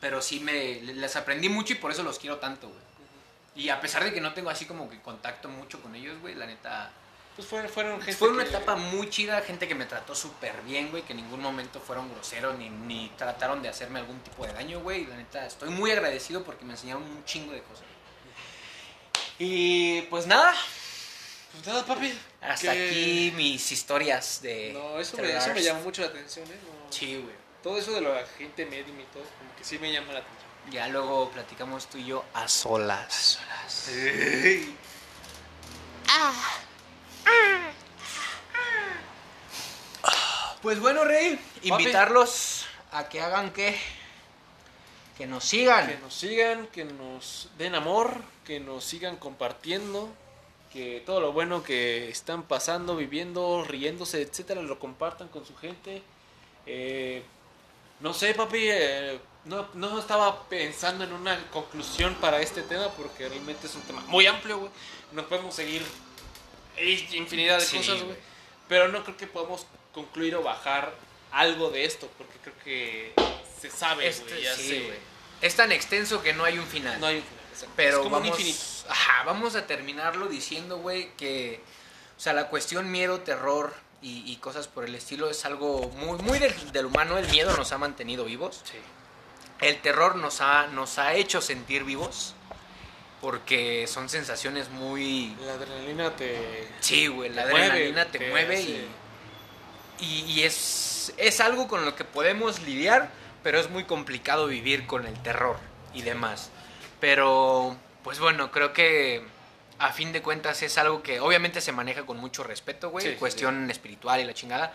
Pero 0.00 0.20
sí 0.22 0.40
me 0.40 0.80
les 0.80 1.14
aprendí 1.16 1.48
mucho 1.48 1.72
y 1.74 1.76
por 1.76 1.90
eso 1.92 2.02
los 2.02 2.18
quiero 2.18 2.38
tanto, 2.38 2.68
güey. 2.68 2.80
Y 3.54 3.68
a 3.68 3.80
pesar 3.80 4.02
de 4.04 4.12
que 4.14 4.20
no 4.20 4.32
tengo 4.34 4.50
así 4.50 4.64
como 4.64 4.88
que 4.88 5.00
contacto 5.02 5.48
mucho 5.48 5.80
con 5.82 5.94
ellos, 5.94 6.18
güey, 6.20 6.34
la 6.34 6.46
neta 6.46 6.90
Pues 7.36 7.48
fueron, 7.48 7.70
fueron 7.70 7.98
gente 8.02 8.12
fue 8.18 8.28
una 8.28 8.42
que- 8.44 8.50
etapa 8.50 8.76
muy 8.76 9.08
chida, 9.08 9.40
gente 9.40 9.66
que 9.66 9.74
me 9.74 9.86
trató 9.86 10.14
súper 10.14 10.60
bien, 10.62 10.90
güey, 10.90 11.02
que 11.02 11.12
en 11.12 11.18
ningún 11.18 11.40
momento 11.40 11.80
fueron 11.80 12.12
groseros 12.12 12.58
ni, 12.58 12.68
ni 12.68 13.08
trataron 13.16 13.62
de 13.62 13.70
hacerme 13.70 14.00
algún 14.00 14.20
tipo 14.20 14.46
de 14.46 14.52
daño, 14.52 14.80
güey. 14.80 15.02
y 15.02 15.06
La 15.06 15.16
neta, 15.16 15.46
estoy 15.46 15.70
muy 15.70 15.90
agradecido 15.90 16.44
porque 16.44 16.64
me 16.66 16.72
enseñaron 16.72 17.02
un 17.02 17.24
chingo 17.24 17.52
de 17.52 17.62
cosas. 17.62 17.84
Y 19.38 20.02
pues 20.02 20.26
nada, 20.26 20.54
Pues 21.52 21.66
nada, 21.66 21.84
papi. 21.86 22.16
hasta 22.42 22.72
que- 22.74 22.88
aquí 22.90 23.32
mis 23.34 23.72
historias 23.72 24.40
de... 24.42 24.72
No, 24.74 25.00
eso 25.00 25.16
me, 25.16 25.34
eso 25.34 25.54
me 25.54 25.62
llamó 25.62 25.80
mucho 25.82 26.02
la 26.02 26.08
atención, 26.08 26.46
¿eh? 26.48 26.58
No. 26.66 26.92
Sí, 26.92 27.16
güey. 27.16 27.34
Todo 27.62 27.78
eso 27.78 27.92
de 27.92 28.02
la 28.02 28.26
gente 28.36 28.66
medium 28.66 29.00
y 29.00 29.04
todo, 29.04 29.22
como 29.22 29.56
que 29.56 29.64
sí 29.64 29.78
me 29.78 29.90
llama 29.90 30.12
la 30.12 30.18
atención. 30.18 30.42
Ya 30.70 30.86
luego 30.88 31.30
platicamos 31.30 31.86
tú 31.88 31.96
y 31.98 32.04
yo 32.04 32.24
a 32.34 32.46
solas. 32.46 33.38
Pues 40.62 40.78
bueno, 40.78 41.04
Rey, 41.04 41.40
invitarlos 41.62 42.66
a 42.92 43.08
que 43.08 43.20
hagan 43.20 43.52
que 43.52 43.76
que 45.16 45.26
nos 45.26 45.44
sigan. 45.44 45.88
Que 45.88 45.98
nos 45.98 46.14
sigan, 46.14 46.66
que 46.68 46.84
nos 46.84 47.48
den 47.58 47.74
amor, 47.74 48.16
que 48.44 48.60
nos 48.60 48.84
sigan 48.84 49.16
compartiendo, 49.16 50.08
que 50.72 51.02
todo 51.04 51.20
lo 51.20 51.32
bueno 51.32 51.62
que 51.62 52.08
están 52.08 52.44
pasando, 52.44 52.96
viviendo, 52.96 53.64
riéndose, 53.64 54.22
etcétera, 54.22 54.62
lo 54.62 54.78
compartan 54.78 55.28
con 55.28 55.44
su 55.44 55.54
gente. 55.56 56.02
Eh, 56.66 57.22
no 58.00 58.14
sé, 58.14 58.34
papi, 58.34 58.58
eh, 58.62 59.20
no, 59.44 59.68
no 59.74 59.98
estaba 59.98 60.44
pensando 60.48 61.04
en 61.04 61.12
una 61.12 61.38
conclusión 61.50 62.14
para 62.16 62.40
este 62.40 62.62
tema 62.62 62.88
porque 62.96 63.28
realmente 63.28 63.66
es 63.66 63.74
un 63.74 63.82
tema 63.82 64.00
muy 64.08 64.26
amplio, 64.26 64.58
güey. 64.58 64.70
No 65.12 65.26
podemos 65.28 65.54
seguir 65.54 65.82
infinidad 66.78 67.58
de 67.58 67.64
Sí, 67.64 67.76
cosas, 67.78 68.02
güey. 68.02 68.16
Pero 68.68 68.88
no 68.88 69.02
creo 69.04 69.16
que 69.16 69.26
podamos 69.26 69.66
concluir 69.92 70.34
o 70.36 70.42
bajar 70.42 70.92
algo 71.30 71.70
de 71.70 71.84
esto 71.84 72.10
porque 72.18 72.34
creo 72.42 72.54
que 72.64 73.12
se 73.60 73.70
sabe, 73.70 74.08
Este, 74.08 74.30
güey. 74.30 74.42
ya 74.42 74.54
sí, 74.56 74.82
güey. 74.86 74.98
Es 75.40 75.56
tan 75.56 75.72
extenso 75.72 76.22
que 76.22 76.32
no 76.32 76.44
hay 76.44 76.58
un 76.58 76.66
final. 76.66 76.98
No 77.00 77.06
hay 77.06 77.16
un 77.16 77.22
final, 77.22 77.44
exacto. 77.50 77.72
Pero 77.76 77.96
es 77.98 78.02
como 78.04 78.10
vamos, 78.16 78.28
un 78.28 78.38
infinito. 78.40 78.64
Ajá, 78.88 79.24
vamos 79.24 79.54
a 79.56 79.66
terminarlo 79.66 80.26
diciendo, 80.28 80.78
güey, 80.78 81.10
que, 81.16 81.60
o 82.16 82.20
sea, 82.20 82.32
la 82.32 82.48
cuestión 82.48 82.90
miedo, 82.90 83.20
terror 83.20 83.74
y, 84.00 84.22
y 84.30 84.36
cosas 84.36 84.68
por 84.68 84.84
el 84.84 84.94
estilo 84.94 85.28
es 85.30 85.44
algo 85.44 85.88
muy, 85.96 86.18
muy 86.22 86.38
del, 86.38 86.72
del 86.72 86.86
humano. 86.86 87.18
El 87.18 87.28
miedo 87.28 87.56
nos 87.56 87.72
ha 87.72 87.78
mantenido 87.78 88.24
vivos. 88.24 88.62
Sí. 88.64 88.78
El 89.60 89.80
terror 89.80 90.16
nos 90.16 90.40
ha, 90.40 90.66
nos 90.68 90.98
ha 90.98 91.14
hecho 91.14 91.40
sentir 91.40 91.84
vivos. 91.84 92.34
Porque 93.22 93.86
son 93.86 94.08
sensaciones 94.10 94.68
muy... 94.68 95.34
La 95.46 95.54
adrenalina 95.54 96.14
te. 96.16 96.68
Sí, 96.80 97.06
güey, 97.06 97.30
la 97.30 97.46
mueve, 97.46 97.62
adrenalina 97.66 98.04
te 98.06 98.18
te 98.18 98.28
mueve 98.30 98.56
hace- 98.58 98.84
y, 100.00 100.24
y, 100.26 100.42
es, 100.42 101.14
es 101.16 101.40
algo 101.40 101.68
con 101.68 101.84
lo 101.84 101.94
que 101.94 102.04
podemos 102.04 102.60
lidiar, 102.62 103.10
pero 103.44 103.60
es 103.60 103.70
muy 103.70 103.84
complicado 103.84 104.48
vivir 104.48 104.86
con 104.86 105.06
el 105.06 105.14
terror 105.22 105.56
y 105.94 106.02
demás. 106.02 106.50
Pero, 107.00 107.76
pues 108.02 108.18
bueno, 108.18 108.50
creo 108.50 108.72
que 108.72 109.22
a 109.78 109.92
fin 109.92 110.12
de 110.12 110.20
cuentas 110.22 110.60
es 110.62 110.76
algo 110.76 111.02
que 111.04 111.20
obviamente 111.20 111.60
se 111.60 111.70
maneja 111.72 112.04
con 112.04 112.16
mucho 112.18 112.42
respeto, 112.42 112.90
güey, 112.90 113.04
Sí, 113.06 113.12
sí, 113.12 113.18
cuestión 113.18 113.70
espiritual 113.70 114.20
y 114.20 114.24
la 114.24 114.34
chingada, 114.34 114.72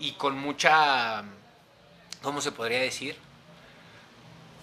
y 0.00 0.12
con 0.12 0.36
mucha, 0.36 1.22
¿cómo 2.22 2.40
se 2.40 2.50
podría 2.52 2.80
decir? 2.80 3.16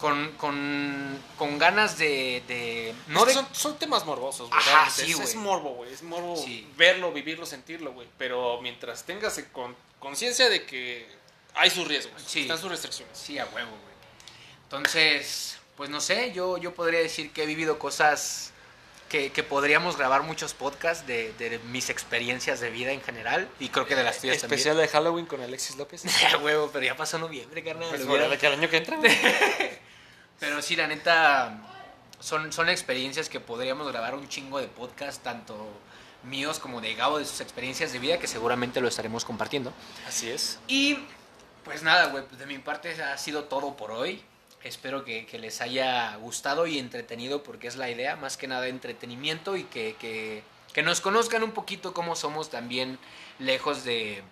Con, 0.04 0.32
con, 0.34 1.18
con 1.38 1.58
ganas 1.58 1.98
de... 1.98 2.44
de- 2.46 2.94
No 3.08 3.24
de, 3.24 3.34
son, 3.34 3.48
son 3.54 3.80
temas 3.80 4.04
morbosos, 4.06 4.50
güey. 4.50 4.60
Ajá, 4.60 4.90
sí, 4.90 5.12
es, 5.12 5.16
güey. 5.16 5.28
es 5.30 5.36
morbo, 5.36 5.70
güey. 5.76 5.94
Es 5.94 6.04
morbo 6.04 6.36
Sí. 6.36 6.68
verlo, 6.76 7.14
vivirlo, 7.14 7.46
sentirlo, 7.46 7.94
güey. 7.94 8.06
Pero 8.18 8.60
mientras 8.62 9.06
tengas 9.06 9.38
en 9.38 9.46
con- 9.46 9.78
conciencia 10.00 10.50
de 10.50 10.66
que 10.66 11.08
hay 11.56 11.70
sus 11.70 11.88
riesgos, 11.88 12.22
Sí. 12.28 12.42
están 12.42 12.58
sus 12.60 12.70
restricciones. 12.70 13.18
Sí, 13.18 13.40
a 13.40 13.46
huevo, 13.46 13.70
güey. 13.72 13.94
Entonces, 14.64 15.58
pues 15.78 15.90
no 15.90 16.02
sé, 16.02 16.34
yo, 16.34 16.58
yo 16.58 16.74
podría 16.74 17.00
decir 17.00 17.32
que 17.32 17.44
he 17.44 17.46
vivido 17.46 17.80
cosas 17.80 18.52
que, 19.08 19.32
que 19.32 19.44
podríamos 19.44 19.96
grabar 19.96 20.24
muchos 20.24 20.54
podcasts 20.54 21.08
de, 21.08 21.32
de 21.34 21.60
mis 21.72 21.90
experiencias 21.90 22.60
de 22.60 22.72
vida 22.72 22.92
en 22.92 23.02
general 23.02 23.48
y 23.60 23.70
creo 23.70 23.86
que 23.86 23.96
de 23.96 24.04
las 24.04 24.20
tuyas 24.20 24.38
Especial 24.38 24.76
de 24.76 24.88
Halloween 24.90 25.28
con 25.28 25.40
Alexis 25.42 25.76
López. 25.78 26.02
también. 26.02 26.28
A 26.34 26.38
huevo, 26.40 26.70
pero 26.74 26.84
ya 26.86 26.98
pasó 26.98 27.18
noviembre, 27.20 27.64
carnal. 27.64 27.88
Pues 27.90 28.02
Lo 28.02 28.08
bueno, 28.08 28.26
hubiera- 28.26 28.36
de 28.36 28.38
que 28.40 28.48
el 28.48 28.54
año 28.54 28.70
que 28.70 28.78
entra, 28.78 28.98
güey. 28.98 29.12
Pero 30.40 30.62
sí, 30.62 30.76
la 30.76 30.88
neta, 30.88 31.58
son, 32.20 32.52
son 32.52 32.70
experiencias 32.70 33.30
que 33.30 33.40
podríamos 33.40 33.88
grabar 33.92 34.16
un 34.16 34.28
chingo 34.28 34.60
de 34.60 34.68
podcast, 34.68 35.24
tanto 35.24 35.56
míos 36.24 36.60
como 36.60 36.82
de 36.82 36.96
Gabo, 36.96 37.20
de 37.20 37.26
sus 37.26 37.42
experiencias 37.42 37.92
de 37.94 38.00
vida, 38.00 38.18
que 38.18 38.28
seguramente 38.28 38.82
lo 38.82 38.88
estaremos 38.88 39.26
compartiendo. 39.26 39.74
Así 40.08 40.30
es. 40.30 40.60
Y 40.68 40.98
pues 41.64 41.84
nada, 41.84 42.08
güey, 42.08 42.24
pues 42.26 42.40
de 42.40 42.46
mi 42.46 42.58
parte 42.60 43.02
ha 43.02 43.18
sido 43.18 43.46
todo 43.46 43.76
por 43.78 43.92
hoy. 43.92 44.22
Espero 44.64 45.04
que, 45.04 45.26
que 45.26 45.38
les 45.40 45.60
haya 45.60 46.16
gustado 46.18 46.66
y 46.68 46.80
entretenido 46.80 47.44
porque 47.44 47.68
es 47.68 47.76
la 47.76 47.90
idea, 47.90 48.16
más 48.16 48.38
que 48.38 48.48
nada 48.48 48.68
entretenimiento 48.68 49.58
y 49.58 49.64
que, 49.64 49.96
que- 50.00 50.44
que 50.74 50.82
nos 50.82 51.02
conozcan 51.02 51.44
un 51.44 51.52
poquito 51.52 51.94
cómo 51.94 52.16
somos 52.16 52.50
también 52.50 52.98
lejos 53.38 53.84
de, 53.84 54.24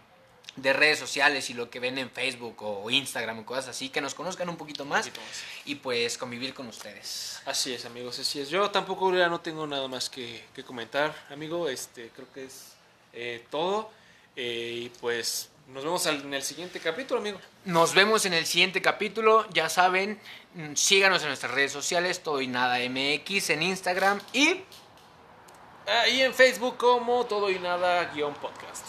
de 0.56 0.73
redes 0.73 0.99
sociales 0.99 1.49
y 1.49 1.53
lo 1.53 1.69
que 1.69 1.80
ven 1.80 1.98
en 1.98 2.10
Facebook 2.10 2.56
o 2.61 2.90
Instagram 2.90 3.40
o 3.40 3.45
cosas 3.45 3.69
así, 3.69 3.90
que 3.90 4.02
nos 4.02 4.14
conozcan 4.14 4.49
un 4.49 4.57
poquito 4.57 4.86
más 4.86 5.06
Un 5.06 5.14
poquito 5.14 5.26
más. 5.26 5.44
y 5.65 5.76
pues 5.76 6.18
convivir 6.18 6.53
con 6.53 6.68
ustedes. 6.68 7.40
Así 7.45 7.73
es, 7.73 7.86
amigos, 7.86 8.19
así 8.19 8.40
es. 8.40 8.49
Yo 8.49 8.69
tampoco 8.69 9.14
ya 9.15 9.30
no 9.30 9.40
tengo 9.41 9.65
nada 9.65 9.88
más 9.88 10.10
que, 10.10 10.44
que 10.53 10.64
comentar, 10.64 11.15
amigo. 11.30 11.69
Este, 11.69 12.10
creo 12.10 12.32
que 12.34 12.45
es 12.45 12.73
eh, 13.14 13.45
todo. 13.49 13.90
Eh, 14.36 14.84
y 14.86 14.90
pues 14.99 15.49
nos 15.68 15.84
vemos 15.84 16.06
en 16.06 16.34
el 16.34 16.44
siguiente 16.44 16.80
capítulo, 16.80 17.19
amigo. 17.22 17.40
Nos 17.65 17.94
vemos 17.94 18.26
en 18.26 18.34
el 18.34 18.45
siguiente 18.45 18.82
capítulo. 18.82 19.48
Ya 19.53 19.69
saben, 19.69 20.19
mm, 20.56 20.76
síganos 20.76 21.22
en 21.22 21.30
nuestras 21.30 21.53
redes 21.53 21.72
sociales, 21.72 22.22
todo 22.23 22.41
y 22.41 22.48
nada 22.48 22.80
MX, 22.80 23.52
en 23.52 23.64
Instagram 23.64 24.19
y 24.34 24.61
Ahí 25.88 26.22
en 26.22 26.34
Facebook 26.34 26.78
como 26.78 27.26
todo 27.26 27.49
y 27.49 27.57
nada 27.57 28.06
guion 28.14 28.36
podcast. 28.36 28.86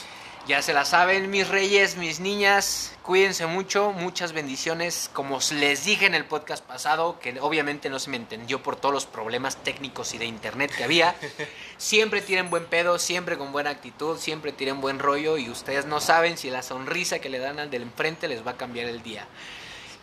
Ya 0.48 0.60
se 0.60 0.72
la 0.74 0.84
saben, 0.84 1.30
mis 1.30 1.46
reyes, 1.46 1.96
mis 1.96 2.18
niñas, 2.18 2.92
cuídense 3.04 3.46
mucho, 3.46 3.92
muchas 3.92 4.32
bendiciones. 4.32 5.08
Como 5.12 5.38
les 5.52 5.84
dije 5.84 6.06
en 6.06 6.16
el 6.16 6.24
podcast 6.24 6.64
pasado, 6.64 7.20
que 7.20 7.38
obviamente 7.40 7.88
no 7.88 8.00
se 8.00 8.10
me 8.10 8.16
entendió 8.16 8.60
por 8.60 8.74
todos 8.74 8.92
los 8.92 9.06
problemas 9.06 9.56
técnicos 9.58 10.14
y 10.14 10.18
de 10.18 10.24
internet 10.26 10.72
que 10.76 10.82
había, 10.82 11.14
siempre 11.78 12.22
tienen 12.22 12.50
buen 12.50 12.66
pedo, 12.66 12.98
siempre 12.98 13.38
con 13.38 13.52
buena 13.52 13.70
actitud, 13.70 14.18
siempre 14.18 14.50
tienen 14.50 14.80
buen 14.80 14.98
rollo 14.98 15.38
y 15.38 15.48
ustedes 15.48 15.86
no 15.86 16.00
saben 16.00 16.36
si 16.36 16.50
la 16.50 16.62
sonrisa 16.64 17.20
que 17.20 17.28
le 17.28 17.38
dan 17.38 17.60
al 17.60 17.70
del 17.70 17.82
enfrente 17.82 18.26
les 18.26 18.44
va 18.44 18.50
a 18.52 18.56
cambiar 18.56 18.88
el 18.88 19.00
día. 19.04 19.28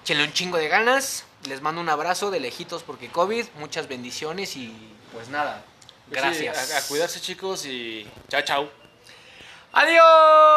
Échenle 0.04 0.24
un 0.24 0.32
chingo 0.32 0.58
de 0.58 0.70
ganas, 0.70 1.26
les 1.50 1.62
mando 1.62 1.82
un 1.82 1.90
abrazo 1.90 2.32
de 2.32 2.40
lejitos 2.40 2.84
porque 2.84 3.10
COVID, 3.10 3.46
muchas 3.60 3.90
bendiciones 3.90 4.56
y 4.56 4.74
pues 5.12 5.28
nada, 5.28 5.66
Pues 6.08 6.22
gracias. 6.22 6.58
sí, 6.58 6.74
a, 6.74 6.78
a 6.78 6.82
cuidarse, 6.84 7.20
chicos, 7.20 7.66
y 7.66 8.08
chao, 8.30 8.42
chao. 8.44 8.79
¡Adiós! 9.72 10.50